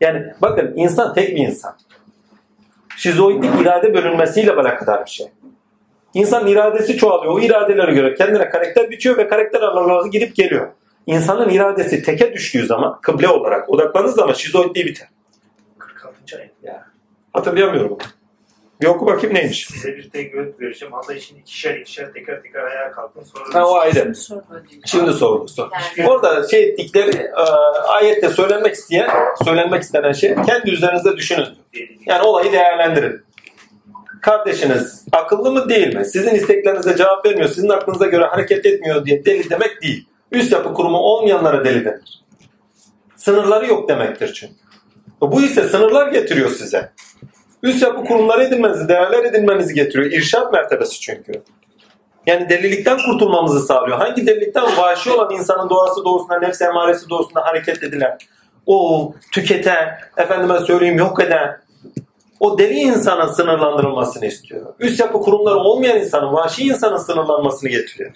Yani 0.00 0.26
bakın 0.42 0.72
insan 0.76 1.14
tek 1.14 1.28
bir 1.28 1.46
insan. 1.46 1.74
Şizoidlik 2.96 3.50
irade 3.62 3.94
bölünmesiyle 3.94 4.52
alakadar 4.52 5.04
bir 5.04 5.10
şey. 5.10 5.26
İnsan 6.14 6.46
iradesi 6.46 6.96
çoğalıyor. 6.96 7.32
O 7.32 7.40
iradelere 7.40 7.92
göre 7.92 8.14
kendine 8.14 8.48
karakter 8.48 8.90
biçiyor 8.90 9.16
ve 9.16 9.28
karakter 9.28 9.60
aralarına 9.60 10.08
gidip 10.08 10.36
geliyor. 10.36 10.68
İnsanın 11.06 11.48
iradesi 11.48 12.02
teke 12.02 12.32
düştüğü 12.32 12.66
zaman 12.66 13.00
kıble 13.00 13.28
olarak 13.28 13.70
odaklandığı 13.70 14.12
zaman 14.12 14.32
şizoidliği 14.32 14.86
biter. 14.86 15.08
46. 15.78 16.36
ayet. 16.36 16.50
Hatırlayamıyorum. 17.32 17.98
Bir 18.80 18.86
oku 18.86 19.06
bakayım 19.06 19.34
neymiş. 19.34 19.66
Size 19.66 19.96
bir 19.96 20.10
tek 20.10 20.34
öğüt 20.34 20.60
vereceğim. 20.60 20.94
Allah 20.94 21.14
için 21.14 21.38
ikişer 21.38 21.74
ikişer 21.74 22.12
teker 22.12 22.42
teker 22.42 22.62
ayağa 22.62 22.90
kalkın. 22.92 23.22
Sonra 23.22 23.54
Ha, 23.54 23.66
o 23.66 23.74
ayrı. 23.74 24.12
Şimdi 24.86 25.12
sordu 25.12 25.48
sor. 25.48 25.70
Yani 25.96 26.08
Orada 26.08 26.48
şey 26.48 26.64
ettikleri 26.64 27.16
e, 27.16 27.42
ayette 27.88 28.28
söylenmek 28.28 28.74
isteyen, 28.74 29.10
söylenmek 29.44 29.82
istenen 29.82 30.12
şey 30.12 30.34
kendi 30.46 30.70
üzerinizde 30.70 31.16
düşünün. 31.16 31.46
Yani 32.06 32.22
olayı 32.22 32.52
değerlendirin. 32.52 33.22
Kardeşiniz 34.22 35.04
akıllı 35.12 35.52
mı 35.52 35.68
değil 35.68 35.94
mi? 35.96 36.04
Sizin 36.04 36.34
isteklerinize 36.34 36.96
cevap 36.96 37.26
vermiyor, 37.26 37.48
sizin 37.48 37.68
aklınıza 37.68 38.06
göre 38.06 38.24
hareket 38.24 38.66
etmiyor 38.66 39.06
diye 39.06 39.24
deli 39.24 39.50
demek 39.50 39.82
değil. 39.82 40.08
Üst 40.32 40.52
yapı 40.52 40.74
kurumu 40.74 40.98
olmayanlara 40.98 41.64
deli 41.64 41.84
denir. 41.84 42.22
Sınırları 43.16 43.66
yok 43.66 43.88
demektir 43.88 44.32
çünkü. 44.32 44.54
Bu 45.20 45.42
ise 45.42 45.68
sınırlar 45.68 46.12
getiriyor 46.12 46.50
size. 46.50 46.92
Üst 47.62 47.82
yapı 47.82 48.04
kurumları 48.04 48.44
edinmenizi, 48.44 48.88
değerler 48.88 49.24
edinmenizi 49.24 49.74
getiriyor. 49.74 50.12
İrşat 50.12 50.52
mertebesi 50.52 51.00
çünkü. 51.00 51.32
Yani 52.26 52.48
delilikten 52.48 52.98
kurtulmamızı 52.98 53.60
sağlıyor. 53.60 53.98
Hangi 53.98 54.26
delilikten? 54.26 54.64
Vahşi 54.76 55.10
olan 55.10 55.34
insanın 55.34 55.70
doğası 55.70 56.04
doğrusunda, 56.04 56.38
nefs 56.38 56.62
emaresi 56.62 57.10
doğrusunda 57.10 57.44
hareket 57.44 57.82
edilen, 57.82 58.18
o 58.66 59.12
tüketen, 59.32 59.98
efendime 60.16 60.58
söyleyeyim 60.58 60.98
yok 60.98 61.22
eden, 61.22 61.60
o 62.40 62.58
deli 62.58 62.74
insanın 62.74 63.32
sınırlandırılmasını 63.32 64.26
istiyor. 64.26 64.74
Üst 64.80 65.00
yapı 65.00 65.20
kurumları 65.20 65.56
olmayan 65.56 65.98
insanın, 65.98 66.32
vahşi 66.32 66.62
insanın 66.62 66.96
sınırlanmasını 66.96 67.70
getiriyor. 67.70 68.12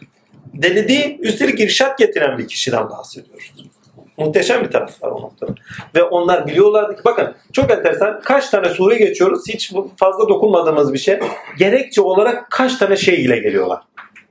Deli 0.54 0.88
değil, 0.88 1.18
üstelik 1.20 1.60
irşat 1.60 1.98
getiren 1.98 2.38
bir 2.38 2.48
kişiden 2.48 2.90
bahsediyoruz. 2.90 3.69
Muhteşem 4.16 4.64
bir 4.64 4.70
taraf 4.70 5.02
var 5.02 5.10
o 5.10 5.22
noktada. 5.22 5.54
Ve 5.94 6.02
onlar 6.02 6.46
biliyorlardı 6.46 6.96
ki 6.96 7.02
bakın 7.04 7.34
çok 7.52 7.70
enteresan 7.70 8.20
kaç 8.20 8.50
tane 8.50 8.68
sure 8.68 8.96
geçiyoruz 8.96 9.48
hiç 9.48 9.72
fazla 9.96 10.28
dokunmadığımız 10.28 10.92
bir 10.92 10.98
şey. 10.98 11.20
Gerekçe 11.58 12.02
olarak 12.02 12.50
kaç 12.50 12.76
tane 12.76 12.96
şey 12.96 13.24
ile 13.24 13.38
geliyorlar. 13.38 13.82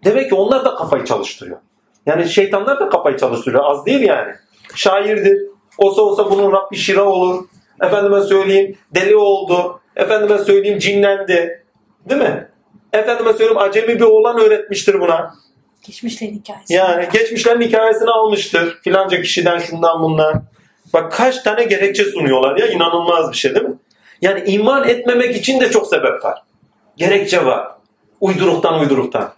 Demek 0.05 0.29
ki 0.29 0.35
onlar 0.35 0.65
da 0.65 0.75
kafayı 0.75 1.05
çalıştırıyor. 1.05 1.57
Yani 2.05 2.29
şeytanlar 2.29 2.79
da 2.79 2.89
kafayı 2.89 3.17
çalıştırıyor. 3.17 3.63
Az 3.65 3.85
değil 3.85 4.01
yani. 4.01 4.31
Şairdir. 4.75 5.41
Olsa 5.77 6.01
olsa 6.01 6.31
bunun 6.31 6.51
Rabbi 6.51 6.75
şira 6.75 7.03
olur. 7.03 7.45
Efendime 7.81 8.21
söyleyeyim 8.21 8.77
deli 8.95 9.15
oldu. 9.15 9.79
Efendime 9.95 10.37
söyleyeyim 10.37 10.79
cinlendi. 10.79 11.65
Değil 12.09 12.21
mi? 12.21 12.49
Efendime 12.93 13.33
söyleyeyim 13.33 13.57
acemi 13.57 13.87
bir 13.87 14.01
oğlan 14.01 14.39
öğretmiştir 14.39 14.99
buna. 14.99 15.33
Geçmişlerin 15.83 16.33
hikayesi. 16.33 16.73
Yani 16.73 17.07
geçmişlerin 17.13 17.61
hikayesini 17.61 18.09
almıştır. 18.09 18.79
Filanca 18.83 19.21
kişiden 19.21 19.59
şundan 19.59 20.03
bundan. 20.03 20.43
Bak 20.93 21.11
kaç 21.11 21.43
tane 21.43 21.63
gerekçe 21.63 22.05
sunuyorlar 22.05 22.57
ya 22.57 22.67
inanılmaz 22.67 23.31
bir 23.31 23.37
şey 23.37 23.55
değil 23.55 23.65
mi? 23.65 23.75
Yani 24.21 24.43
iman 24.45 24.87
etmemek 24.87 25.35
için 25.35 25.59
de 25.59 25.71
çok 25.71 25.87
sebep 25.87 26.25
var. 26.25 26.41
Gerekçe 26.97 27.45
var. 27.45 27.67
Uyduruktan 28.21 28.79
uyduruktan. 28.79 29.33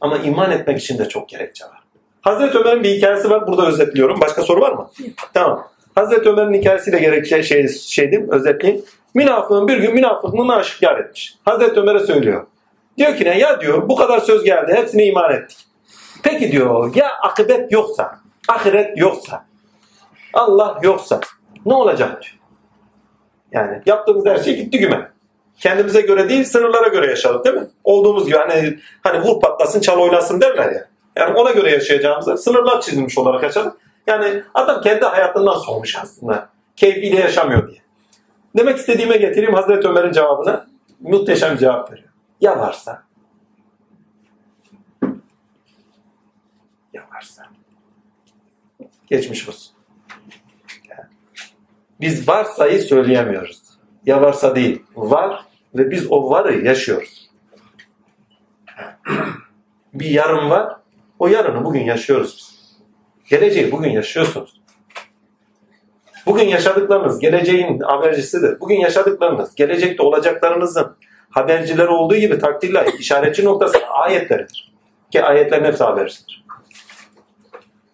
Ama 0.00 0.18
iman 0.18 0.50
etmek 0.50 0.78
için 0.78 0.98
de 0.98 1.08
çok 1.08 1.28
gerekçe 1.28 1.64
var. 1.64 1.80
Hazreti 2.22 2.58
Ömer'in 2.58 2.82
bir 2.82 2.90
hikayesi 2.90 3.30
var. 3.30 3.46
Burada 3.46 3.66
özetliyorum. 3.66 4.20
Başka 4.20 4.42
soru 4.42 4.60
var 4.60 4.72
mı? 4.72 4.90
Tamam. 5.34 5.68
Hazreti 5.94 6.28
Ömer'in 6.28 6.54
hikayesiyle 6.54 6.98
gerekçe 6.98 7.42
şey, 7.42 7.68
şey 7.68 8.10
diyeyim, 8.10 8.30
özetleyeyim. 8.30 8.84
Münafığın 9.14 9.68
bir 9.68 9.76
gün 9.76 9.94
münafıklığını 9.94 10.54
aşikar 10.54 10.98
etmiş. 10.98 11.34
Hazreti 11.44 11.80
Ömer'e 11.80 12.00
söylüyor. 12.00 12.46
Diyor 12.98 13.16
ki 13.16 13.24
ne? 13.24 13.38
Ya 13.38 13.60
diyor 13.60 13.88
bu 13.88 13.96
kadar 13.96 14.20
söz 14.20 14.44
geldi. 14.44 14.72
Hepsine 14.74 15.06
iman 15.06 15.32
ettik. 15.32 15.58
Peki 16.22 16.52
diyor 16.52 16.94
ya 16.94 17.10
akıbet 17.22 17.72
yoksa, 17.72 18.18
ahiret 18.48 18.98
yoksa, 18.98 19.44
Allah 20.34 20.78
yoksa 20.82 21.20
ne 21.66 21.74
olacak 21.74 22.22
diyor. 22.22 22.38
Yani 23.52 23.82
yaptığımız 23.86 24.26
her 24.26 24.38
şey 24.38 24.56
gitti 24.56 24.78
güme. 24.78 25.10
Kendimize 25.58 26.00
göre 26.00 26.28
değil 26.28 26.44
sınırlara 26.44 26.88
göre 26.88 27.06
yaşadık 27.06 27.44
değil 27.44 27.56
mi? 27.56 27.66
Olduğumuz 27.84 28.26
gibi 28.26 28.36
hani, 28.36 28.78
hani 29.02 29.22
vur 29.22 29.40
patlasın 29.40 29.80
çal 29.80 29.98
oynasın 29.98 30.40
derler 30.40 30.72
ya. 30.72 30.88
Yani 31.16 31.36
ona 31.36 31.50
göre 31.50 31.70
yaşayacağımıza 31.70 32.36
sınırlar 32.36 32.80
çizilmiş 32.80 33.18
olarak 33.18 33.42
yaşadık. 33.42 33.76
Yani 34.06 34.42
adam 34.54 34.80
kendi 34.82 35.04
hayatından 35.04 35.58
soğumuş 35.58 35.96
aslında. 35.96 36.48
Keyfiyle 36.76 37.20
yaşamıyor 37.20 37.68
diye. 37.68 37.80
Demek 38.56 38.78
istediğime 38.78 39.16
getireyim 39.16 39.54
Hazreti 39.54 39.88
Ömer'in 39.88 40.12
cevabına. 40.12 40.66
Muhteşem 41.00 41.56
cevap 41.56 41.92
veriyor. 41.92 42.08
Ya 42.40 42.58
varsa? 42.58 43.02
Ya 46.92 47.02
varsa? 47.20 47.42
Geçmiş 49.06 49.48
olsun. 49.48 49.72
Biz 52.00 52.28
varsayı 52.28 52.82
söyleyemiyoruz. 52.82 53.62
Ya 54.06 54.22
varsa 54.22 54.54
değil. 54.54 54.82
Var 54.96 55.44
ve 55.74 55.90
biz 55.90 56.06
o 56.10 56.30
varı 56.30 56.64
yaşıyoruz. 56.64 57.30
Bir 59.94 60.10
yarın 60.10 60.50
var. 60.50 60.76
O 61.18 61.28
yarını 61.28 61.64
bugün 61.64 61.84
yaşıyoruz. 61.84 62.54
Geleceği 63.30 63.72
bugün 63.72 63.90
yaşıyorsunuz. 63.90 64.60
Bugün 66.26 66.48
yaşadıklarınız 66.48 67.18
geleceğin 67.18 67.80
habercisidir. 67.80 68.60
Bugün 68.60 68.80
yaşadıklarınız 68.80 69.54
gelecekte 69.54 70.02
olacaklarınızın 70.02 70.96
habercileri 71.30 71.88
olduğu 71.88 72.16
gibi 72.16 72.38
takdirler, 72.38 72.86
işaretçi 72.98 73.44
noktası 73.44 73.78
ayetleridir. 73.86 74.72
Ki 75.10 75.24
ayetlerin 75.24 75.64
hepsi 75.64 75.84
habercidir. 75.84 76.44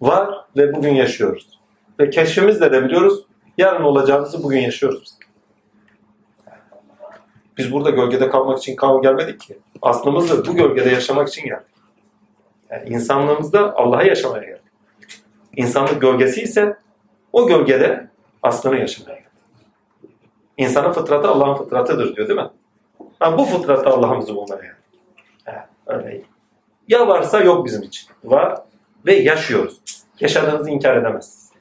Var 0.01 0.45
ve 0.57 0.75
bugün 0.75 0.95
yaşıyoruz. 0.95 1.59
Ve 2.01 2.11
keşfimizle 2.11 2.73
de 2.73 2.85
biliyoruz 2.85 3.25
yarın 3.59 3.83
olacağımızı 3.83 4.43
bugün 4.43 4.59
yaşıyoruz 4.59 5.19
biz. 7.59 7.73
Burada 7.73 7.91
gölgede 7.91 8.29
kalmak 8.29 8.59
için 8.59 8.77
kal 8.77 9.03
gelmedik 9.03 9.41
ki. 9.41 9.59
Aslımız 9.83 10.31
da 10.31 10.47
bu 10.47 10.57
gölgede 10.57 10.89
yaşamak 10.89 11.29
için 11.29 11.45
geldik. 11.45 11.67
Yani 12.71 12.89
insanlığımızda 12.89 13.77
Allah'a 13.77 14.03
yaşamaya 14.03 14.45
geldik. 14.45 14.63
İnsanlık 15.57 16.01
gölgesi 16.01 16.43
ise 16.43 16.77
o 17.33 17.47
gölgede 17.47 18.09
aslını 18.43 18.77
yaşamaya 18.77 19.15
geldik. 19.15 19.31
İnsanın 20.57 20.93
fıtratı 20.93 21.29
Allah'ın 21.29 21.55
fıtratıdır 21.55 22.17
diyor 22.17 22.29
değil 22.29 22.41
mi? 22.41 22.51
Ha, 23.19 23.39
bu 23.39 23.45
fıtratta 23.45 23.91
Allah'ımızı 23.91 24.35
bulmaya 24.35 24.63
geldik. 24.63 24.77
Ha, 25.45 25.69
öyle. 25.87 26.23
Ya 26.89 27.09
varsa 27.09 27.41
yok 27.41 27.67
bizim 27.67 27.83
için. 27.83 28.09
Var 28.25 28.63
ve 29.07 29.15
yaşıyoruz. 29.15 29.81
Yaşadığınızı 30.21 30.71
inkar 30.71 30.97
edemezsiniz. 30.97 31.53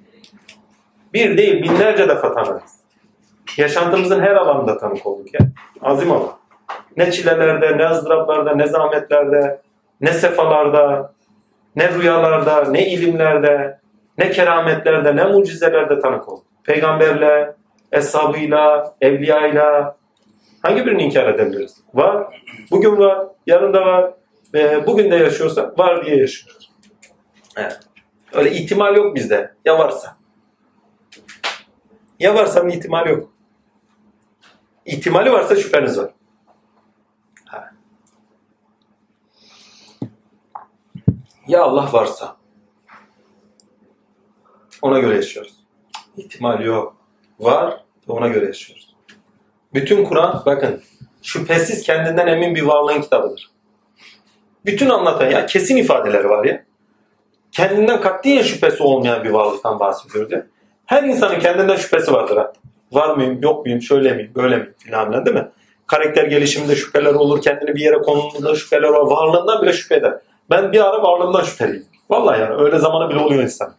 Bir 1.13 1.37
değil 1.37 1.63
binlerce 1.63 2.09
defa 2.09 2.33
tanırız. 2.33 2.75
Yaşantımızın 3.57 4.21
her 4.21 4.35
alanında 4.35 4.77
tanık 4.77 5.05
olduk 5.05 5.33
ya. 5.33 5.39
Azim 5.81 6.11
alan. 6.11 6.37
Ne 6.97 7.11
çilelerde, 7.11 7.77
ne 7.77 7.89
ızdıraplarda, 7.89 8.55
ne 8.55 8.67
zahmetlerde, 8.67 9.61
ne 10.01 10.13
sefalarda, 10.13 11.13
ne 11.75 11.93
rüyalarda, 11.93 12.63
ne 12.63 12.87
ilimlerde, 12.87 13.79
ne 14.17 14.31
kerametlerde, 14.31 15.15
ne 15.15 15.23
mucizelerde 15.23 15.99
tanık 15.99 16.29
olduk. 16.29 16.45
Peygamberle, 16.63 17.53
eshabıyla, 17.91 18.95
evliyayla 19.01 19.97
hangi 20.61 20.85
birini 20.85 21.03
inkar 21.03 21.27
edebiliriz? 21.33 21.77
Var. 21.93 22.41
Bugün 22.71 22.97
var. 22.97 23.27
Yarın 23.47 23.73
da 23.73 23.85
var. 23.85 24.13
Ve 24.53 24.87
bugün 24.87 25.11
de 25.11 25.15
yaşıyorsak 25.15 25.79
var 25.79 26.05
diye 26.05 26.17
yaşıyoruz. 26.17 26.69
Evet. 27.55 27.79
Öyle 28.33 28.51
ihtimal 28.51 28.95
yok 28.95 29.15
bizde. 29.15 29.53
Ya 29.65 29.79
varsa. 29.79 30.17
Ya 32.19 32.35
varsa 32.35 32.67
ihtimal 32.67 33.07
yok. 33.07 33.31
İhtimali 34.85 35.31
varsa 35.31 35.55
şüpheniz 35.55 35.97
var. 35.97 36.11
Ya 41.47 41.63
Allah 41.63 41.93
varsa 41.93 42.37
ona 44.81 44.99
göre 44.99 45.15
yaşıyoruz. 45.15 45.55
İhtimal 46.17 46.65
yok. 46.65 46.97
Var 47.39 47.83
ve 48.09 48.13
ona 48.13 48.27
göre 48.27 48.45
yaşıyoruz. 48.45 48.95
Bütün 49.73 50.05
Kur'an 50.05 50.43
bakın 50.45 50.83
şüphesiz 51.21 51.83
kendinden 51.83 52.27
emin 52.27 52.55
bir 52.55 52.61
varlığın 52.61 53.01
kitabıdır. 53.01 53.51
Bütün 54.65 54.89
anlatan 54.89 55.31
ya 55.31 55.45
kesin 55.45 55.77
ifadeleri 55.77 56.29
var 56.29 56.45
ya. 56.45 56.65
Kendinden 57.55 58.01
katiyen 58.01 58.43
şüphesi 58.43 58.83
olmayan 58.83 59.23
bir 59.23 59.29
varlıktan 59.29 59.79
bahsediyoruz 59.79 60.31
ya. 60.31 60.45
Her 60.85 61.03
insanın 61.03 61.39
kendinden 61.39 61.75
şüphesi 61.75 62.13
vardır 62.13 62.37
ha. 62.37 62.53
Var 62.91 63.15
mıyım, 63.15 63.41
yok 63.41 63.65
muyum, 63.65 63.81
şöyle 63.81 64.13
miyim, 64.13 64.31
böyle 64.35 64.55
miyim 64.57 64.73
filan 64.77 65.25
değil 65.25 65.37
mi? 65.37 65.47
Karakter 65.87 66.23
gelişiminde 66.23 66.75
şüpheler 66.75 67.13
olur, 67.13 67.41
kendini 67.41 67.75
bir 67.75 67.81
yere 67.81 67.97
konumunda 67.97 68.55
şüpheler 68.55 68.89
olur, 68.89 69.11
varlığından 69.11 69.61
bile 69.61 69.73
şüphe 69.73 69.95
eder. 69.95 70.13
Ben 70.49 70.71
bir 70.71 70.85
ara 70.85 71.03
varlığımdan 71.03 71.43
şüpheliyim. 71.43 71.85
Vallahi 72.09 72.41
yani 72.41 72.55
öyle 72.55 72.79
zamanı 72.79 73.09
bile 73.09 73.19
oluyor 73.19 73.43
insan. 73.43 73.73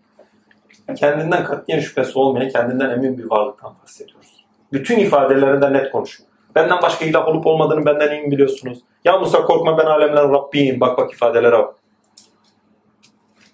Kendinden 0.96 1.44
katiyen 1.44 1.80
şüphesi 1.80 2.18
olmayan, 2.18 2.48
kendinden 2.48 2.90
emin 2.90 3.18
bir 3.18 3.30
varlıktan 3.30 3.74
bahsediyoruz. 3.82 4.44
Bütün 4.72 4.98
ifadelerinde 4.98 5.72
net 5.72 5.92
konuşuyor. 5.92 6.28
Benden 6.54 6.82
başka 6.82 7.04
ilah 7.04 7.28
olup 7.28 7.46
olmadığını 7.46 7.86
benden 7.86 8.10
iyi 8.10 8.30
biliyorsunuz? 8.30 8.78
Ya 9.04 9.18
Musa 9.18 9.42
korkma 9.42 9.78
ben 9.78 9.86
alemlerin 9.86 10.32
Rabbiyim. 10.32 10.80
Bak 10.80 10.98
bak 10.98 11.12
ifadelere 11.12 11.58
bak. 11.58 11.74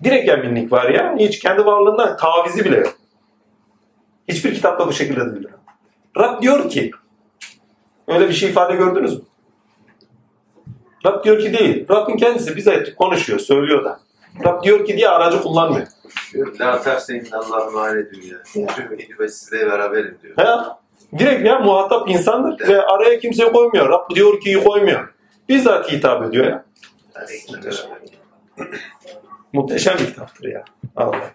Direkt 0.04 0.28
eminlik 0.28 0.72
var 0.72 0.90
ya. 0.90 1.14
Hiç 1.18 1.38
kendi 1.38 1.66
varlığından 1.66 2.16
tavizi 2.16 2.64
bile 2.64 2.76
yok. 2.76 2.94
Hiçbir 4.28 4.54
kitapta 4.54 4.88
bu 4.88 4.92
şekilde 4.92 5.20
değildir. 5.20 5.50
Rab 6.18 6.42
diyor 6.42 6.70
ki 6.70 6.90
öyle 8.08 8.28
bir 8.28 8.32
şey 8.32 8.50
ifade 8.50 8.76
gördünüz 8.76 9.16
mü? 9.18 9.24
Rab 11.06 11.24
diyor 11.24 11.38
ki 11.38 11.58
değil. 11.58 11.86
Rabbin 11.90 12.16
kendisi 12.16 12.56
bize 12.56 12.94
konuşuyor, 12.94 13.38
söylüyor 13.38 13.84
da. 13.84 14.00
Rab 14.44 14.62
diyor 14.62 14.86
ki 14.86 14.96
diye 14.96 15.08
aracı 15.08 15.42
kullanmıyor. 15.42 15.86
La 16.60 16.82
terseyin 16.82 17.28
Allah'a 17.32 17.68
emanet 17.68 18.06
ediyor 18.06 18.40
ya. 18.56 18.66
Tüm 18.74 19.18
ve 19.18 19.28
sizle 19.28 19.66
beraberim 19.66 20.18
diyor. 20.22 20.36
Ha? 20.36 20.78
Direkt 21.18 21.46
ya 21.46 21.58
muhatap 21.58 22.10
insandır 22.10 22.68
ve 22.68 22.82
araya 22.82 23.18
kimseyi 23.18 23.52
koymuyor. 23.52 23.88
Rab 23.88 24.14
diyor 24.14 24.40
ki 24.40 24.54
koymuyor. 24.64 25.14
Bizzat 25.48 25.92
hitap 25.92 26.26
ediyor 26.26 26.44
ya. 26.46 26.64
Muhteşem 29.52 29.98
bir 29.98 30.06
kitaptır 30.06 30.48
ya. 30.48 30.64
Allah. 30.96 31.30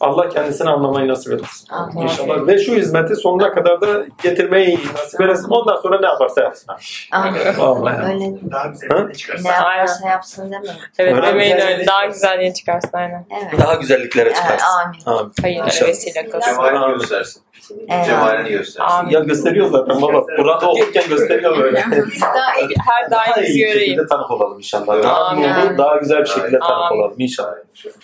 Allah 0.00 0.28
kendisini 0.28 0.70
anlamayı 0.70 1.08
nasip 1.08 1.32
etsin. 1.32 1.72
Amin. 1.72 1.96
İnşallah. 2.02 2.46
Ve 2.46 2.58
şu 2.58 2.72
hizmeti 2.74 3.16
sonuna 3.16 3.54
kadar 3.54 3.80
da 3.80 4.04
getirmeyi 4.22 4.78
nasip 4.94 5.20
etsin. 5.20 5.48
Ondan 5.50 5.76
sonra 5.76 6.00
ne 6.00 6.06
yaparsa 6.06 6.40
yapsın. 6.40 6.66
Amin. 7.12 7.40
Vallahi. 7.58 7.96
Öyle 8.14 8.24
Daha 8.50 8.64
Ha? 8.64 8.68
güzel 8.68 9.12
çıkarsın. 9.12 9.44
ne 9.44 9.52
yaparsa 9.52 10.08
yapsın 10.08 10.50
değil 10.52 10.62
mi? 10.62 10.68
Evet 10.98 11.14
Öyle 11.14 11.26
demeyin 11.26 11.56
öyle. 11.56 11.86
Daha 11.86 12.06
güzel 12.06 12.40
yeni 12.40 12.54
çıkarsın 12.54 12.90
aynen. 12.92 13.26
Evet. 13.42 13.60
Daha 13.60 13.74
güzellere 13.74 14.08
Evet, 14.16 14.36
çıkarsın. 14.36 14.66
amin. 14.84 15.18
Amin. 15.18 15.32
Hayırlara 15.42 15.66
İnşallah. 15.66 15.88
vesile 15.90 16.28
kılsın. 16.30 16.50
Cemalini 16.50 16.98
göstersin. 16.98 17.42
Evet. 17.88 18.06
Cemalini 18.06 18.48
göstersin. 18.48 18.92
Amin. 18.94 19.10
Ya 19.10 19.20
gösteriyor 19.20 19.70
zaten 19.70 20.02
baba. 20.02 20.26
Kur'an'da 20.36 20.70
okurken 20.70 21.08
gösteriyor 21.08 21.58
böyle. 21.58 21.84
Biz 22.12 22.22
daha 22.22 22.56
iyi 22.60 22.68
Her 22.86 23.10
Daha 23.10 23.26
daim 23.36 23.46
iyi 23.46 23.54
bir 23.54 23.58
göreyim. 23.66 23.80
şekilde 23.80 24.06
tanık 24.06 24.30
olalım 24.30 24.58
inşallah. 24.58 25.02
Daha 25.02 25.24
Amin. 25.24 25.78
daha 25.78 25.96
güzel 25.96 26.20
bir 26.20 26.26
şekilde 26.28 26.58
tanık 26.58 26.90
Amin. 26.90 27.00
olalım 27.00 27.14
inşallah. 27.18 27.54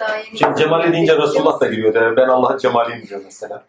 daha 0.01 0.09
Şimdi 0.39 0.59
Cemal'i 0.59 0.93
deyince 0.93 1.13
Resulullah 1.45 1.61
da 1.61 1.67
giriyor. 1.67 1.95
Yani 1.95 2.17
ben 2.17 2.29
Allah'ın 2.29 2.59
Cemal'iyim 2.59 3.07
diyor 3.09 3.21
mesela. 3.25 3.65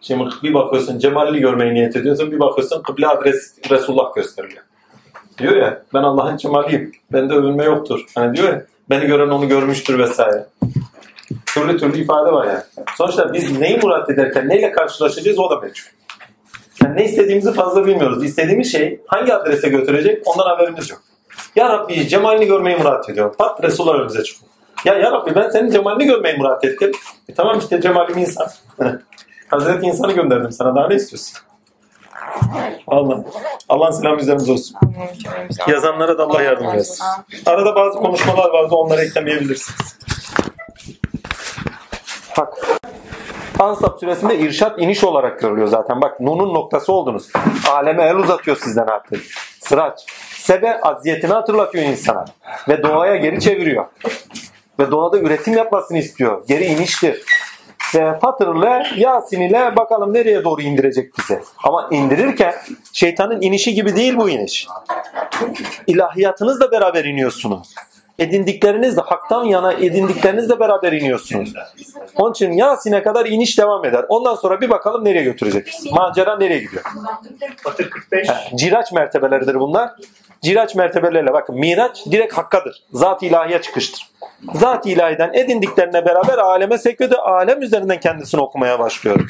Şimdi 0.00 0.24
bir 0.42 0.54
bakıyorsun 0.54 0.98
Cemal'i 0.98 1.40
görmeyi 1.40 1.74
niyet 1.74 1.96
ediyorsun. 1.96 2.32
Bir 2.32 2.40
bakıyorsun 2.40 2.82
kıble 2.82 3.08
adres 3.08 3.54
Resulullah 3.70 4.14
gösteriliyor. 4.14 4.62
Diyor 5.38 5.56
ya 5.56 5.82
ben 5.94 6.02
Allah'ın 6.02 6.36
Cemal'iyim. 6.36 6.92
Bende 7.12 7.34
övünme 7.34 7.64
yoktur. 7.64 8.04
Hani 8.14 8.36
diyor 8.36 8.48
ya 8.48 8.64
beni 8.90 9.06
gören 9.06 9.28
onu 9.28 9.48
görmüştür 9.48 9.98
vesaire. 9.98 10.46
Türlü 11.46 11.78
türlü 11.78 11.98
ifade 11.98 12.32
var 12.32 12.46
yani. 12.46 12.62
Sonuçta 12.96 13.32
biz 13.32 13.58
neyi 13.58 13.78
murat 13.78 14.10
ederken 14.10 14.48
neyle 14.48 14.70
karşılaşacağız 14.72 15.38
o 15.38 15.50
da 15.50 15.60
meçhul. 15.60 15.90
Yani 16.84 16.96
ne 16.96 17.04
istediğimizi 17.04 17.52
fazla 17.52 17.86
bilmiyoruz. 17.86 18.24
İstediğimiz 18.24 18.72
şey 18.72 19.00
hangi 19.06 19.34
adrese 19.34 19.68
götürecek 19.68 20.22
ondan 20.26 20.46
haberimiz 20.46 20.90
yok. 20.90 21.02
Ya 21.56 21.68
Rabbi 21.68 22.08
cemalini 22.08 22.46
görmeyi 22.46 22.76
murat 22.76 23.10
ediyorum. 23.10 23.34
Pat 23.38 23.64
Resulullah 23.64 23.94
önümüze 23.94 24.22
çıkıyor. 24.22 24.53
Ya 24.84 24.94
ya 24.94 25.12
Rabbi 25.12 25.34
ben 25.34 25.50
senin 25.50 25.70
cemalini 25.70 26.04
görmeyi 26.06 26.36
murat 26.36 26.64
ettim. 26.64 26.92
E 27.28 27.34
tamam 27.34 27.58
işte 27.58 27.80
cemalim 27.80 28.18
insan. 28.18 28.46
Hazreti 29.48 29.86
insanı 29.86 30.12
gönderdim 30.12 30.52
sana 30.52 30.74
daha 30.74 30.88
ne 30.88 30.94
istiyorsun? 30.94 31.38
Allah. 32.86 33.24
Allah'ın 33.68 33.90
selamı 33.90 34.20
üzerinize 34.20 34.52
olsun. 34.52 34.76
Yazanlara 35.68 36.18
da 36.18 36.24
Allah 36.24 36.42
yardım 36.42 36.66
etsin. 36.66 37.04
Arada 37.46 37.74
bazı 37.74 37.98
konuşmalar 37.98 38.50
vardı 38.50 38.74
onları 38.74 39.00
eklemeyebilirsiniz. 39.00 39.98
Bak. 42.38 42.54
Ansap 43.58 44.00
suresinde 44.00 44.38
irşat 44.38 44.82
iniş 44.82 45.04
olarak 45.04 45.40
görülüyor 45.40 45.68
zaten. 45.68 46.02
Bak 46.02 46.20
Nun'un 46.20 46.54
noktası 46.54 46.92
oldunuz. 46.92 47.28
Aleme 47.70 48.02
el 48.04 48.16
uzatıyor 48.16 48.56
sizden 48.56 48.86
artık. 48.86 49.24
Sıraç. 49.60 50.00
Sebe 50.38 50.80
aziyetini 50.80 51.32
hatırlatıyor 51.32 51.84
insana. 51.84 52.24
Ve 52.68 52.82
doğaya 52.82 53.16
geri 53.16 53.40
çeviriyor. 53.40 53.86
Ve 54.78 54.90
doğada 54.90 55.18
üretim 55.18 55.54
yapmasını 55.54 55.98
istiyor. 55.98 56.44
Geri 56.48 56.64
iniştir. 56.64 57.22
Ve 57.94 58.18
Fatır'la 58.18 58.86
Yasin 58.96 59.40
ile 59.40 59.76
bakalım 59.76 60.14
nereye 60.14 60.44
doğru 60.44 60.62
indirecek 60.62 61.18
bizi. 61.18 61.40
Ama 61.64 61.88
indirirken 61.90 62.54
şeytanın 62.92 63.40
inişi 63.40 63.74
gibi 63.74 63.96
değil 63.96 64.16
bu 64.16 64.28
iniş. 64.28 64.66
İlahiyatınızla 65.86 66.70
beraber 66.70 67.04
iniyorsunuz. 67.04 67.74
Edindiklerinizle, 68.18 69.00
haktan 69.00 69.44
yana 69.44 69.72
edindiklerinizle 69.72 70.60
beraber 70.60 70.92
iniyorsunuz. 70.92 71.52
Onun 72.16 72.32
için 72.32 72.52
Yasin'e 72.52 73.02
kadar 73.02 73.26
iniş 73.26 73.58
devam 73.58 73.84
eder. 73.84 74.04
Ondan 74.08 74.34
sonra 74.34 74.60
bir 74.60 74.70
bakalım 74.70 75.04
nereye 75.04 75.24
götürecek. 75.24 75.72
Macera 75.92 76.36
nereye 76.36 76.58
gidiyor? 76.58 76.84
Batır 77.64 77.90
45. 77.90 78.28
He, 78.28 78.56
Ciraç 78.56 78.92
mertebeleridir 78.92 79.54
bunlar. 79.54 79.90
Ciraç 80.44 80.74
mertebelerle 80.74 81.32
bakın 81.32 81.56
miraç 81.56 82.06
direkt 82.10 82.34
hakkadır. 82.34 82.82
Zat-ı 82.92 83.26
ilahiye 83.26 83.62
çıkıştır. 83.62 84.08
Zat-ı 84.54 84.88
ilahiden 84.88 85.32
edindiklerine 85.32 86.06
beraber 86.06 86.38
aleme 86.38 86.78
sekrede 86.78 87.16
alem 87.16 87.62
üzerinden 87.62 88.00
kendisini 88.00 88.40
okumaya 88.40 88.78
başlıyor. 88.78 89.20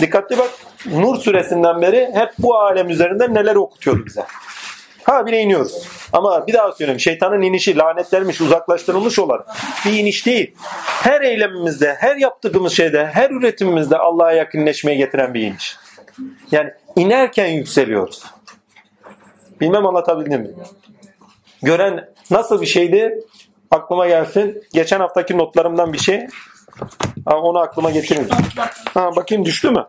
Dikkatli 0.00 0.38
bak. 0.38 0.50
Nur 0.86 1.16
suresinden 1.16 1.82
beri 1.82 2.10
hep 2.14 2.30
bu 2.38 2.56
alem 2.56 2.90
üzerinden 2.90 3.34
neler 3.34 3.56
okutuyordu 3.56 4.06
bize. 4.06 4.24
Ha 5.02 5.26
bire 5.26 5.38
iniyoruz. 5.38 5.88
Ama 6.12 6.46
bir 6.46 6.52
daha 6.52 6.72
söyleyeyim. 6.72 7.00
Şeytanın 7.00 7.42
inişi 7.42 7.76
lanetlenmiş, 7.76 8.40
uzaklaştırılmış 8.40 9.18
olan 9.18 9.44
bir 9.86 9.92
iniş 9.92 10.26
değil. 10.26 10.54
Her 11.02 11.20
eylemimizde, 11.20 11.96
her 11.98 12.16
yaptığımız 12.16 12.72
şeyde, 12.72 13.06
her 13.06 13.30
üretimimizde 13.30 13.98
Allah'a 13.98 14.32
yakınleşmeye 14.32 14.96
getiren 14.96 15.34
bir 15.34 15.40
iniş. 15.40 15.76
Yani 16.50 16.70
inerken 16.96 17.46
yükseliyoruz. 17.46 18.22
Bilmem 19.60 19.86
anlatabildim 19.86 20.40
mi? 20.40 20.50
Gören 21.62 22.08
nasıl 22.30 22.60
bir 22.60 22.66
şeydi? 22.66 23.20
Aklıma 23.70 24.08
gelsin. 24.08 24.62
Geçen 24.72 25.00
haftaki 25.00 25.38
notlarımdan 25.38 25.92
bir 25.92 25.98
şey. 25.98 26.26
Ha, 27.26 27.38
onu 27.38 27.58
aklıma 27.58 27.90
getirin. 27.90 28.28
Ha, 28.94 29.16
bakayım 29.16 29.44
düştü 29.44 29.70
mü? 29.70 29.86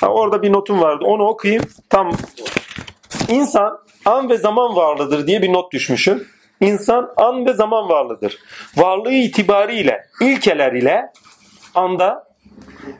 Ha, 0.00 0.08
orada 0.08 0.42
bir 0.42 0.52
notum 0.52 0.80
vardı. 0.80 1.04
Onu 1.04 1.24
okuyayım. 1.26 1.62
Tam 1.90 2.12
İnsan 3.28 3.78
an 4.04 4.30
ve 4.30 4.36
zaman 4.36 4.76
varlığıdır 4.76 5.26
diye 5.26 5.42
bir 5.42 5.52
not 5.52 5.72
düşmüşüm. 5.72 6.28
İnsan 6.60 7.12
an 7.16 7.46
ve 7.46 7.52
zaman 7.52 7.88
varlığıdır. 7.88 8.38
Varlığı 8.76 9.12
itibariyle, 9.12 10.06
ilkeler 10.20 10.72
ile 10.72 11.12
anda 11.74 12.26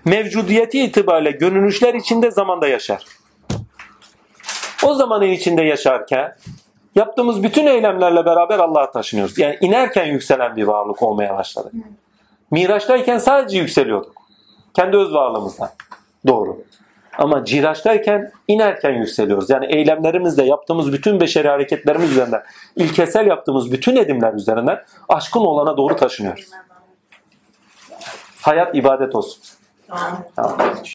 mevcudiyeti 0.04 0.80
itibariyle 0.80 1.30
görünüşler 1.30 1.94
içinde 1.94 2.30
zamanda 2.30 2.68
yaşar. 2.68 3.04
O 4.86 4.94
zamanın 4.94 5.26
içinde 5.26 5.62
yaşarken 5.62 6.34
yaptığımız 6.94 7.42
bütün 7.42 7.66
eylemlerle 7.66 8.24
beraber 8.24 8.58
Allah'a 8.58 8.90
taşınıyoruz. 8.90 9.38
Yani 9.38 9.58
inerken 9.60 10.06
yükselen 10.06 10.56
bir 10.56 10.62
varlık 10.62 11.02
olmaya 11.02 11.38
başladık. 11.38 11.72
Miraçtayken 12.50 13.18
sadece 13.18 13.58
yükseliyorduk. 13.58 14.22
Kendi 14.74 14.96
öz 14.96 15.14
varlığımızdan. 15.14 15.68
Doğru. 16.26 16.58
Ama 17.18 17.44
ciraçtayken 17.44 18.32
inerken 18.48 18.90
yükseliyoruz. 18.90 19.50
Yani 19.50 19.66
eylemlerimizde 19.66 20.42
yaptığımız 20.42 20.92
bütün 20.92 21.20
beşeri 21.20 21.48
hareketlerimiz 21.48 22.10
üzerinden, 22.10 22.42
ilkesel 22.76 23.26
yaptığımız 23.26 23.72
bütün 23.72 23.96
edimler 23.96 24.32
üzerinden 24.34 24.82
aşkın 25.08 25.40
olana 25.40 25.76
doğru 25.76 25.96
taşınıyoruz. 25.96 26.50
Hayat 28.40 28.76
ibadet 28.76 29.14
olsun. 29.14 29.42
Tamam. 30.36 30.76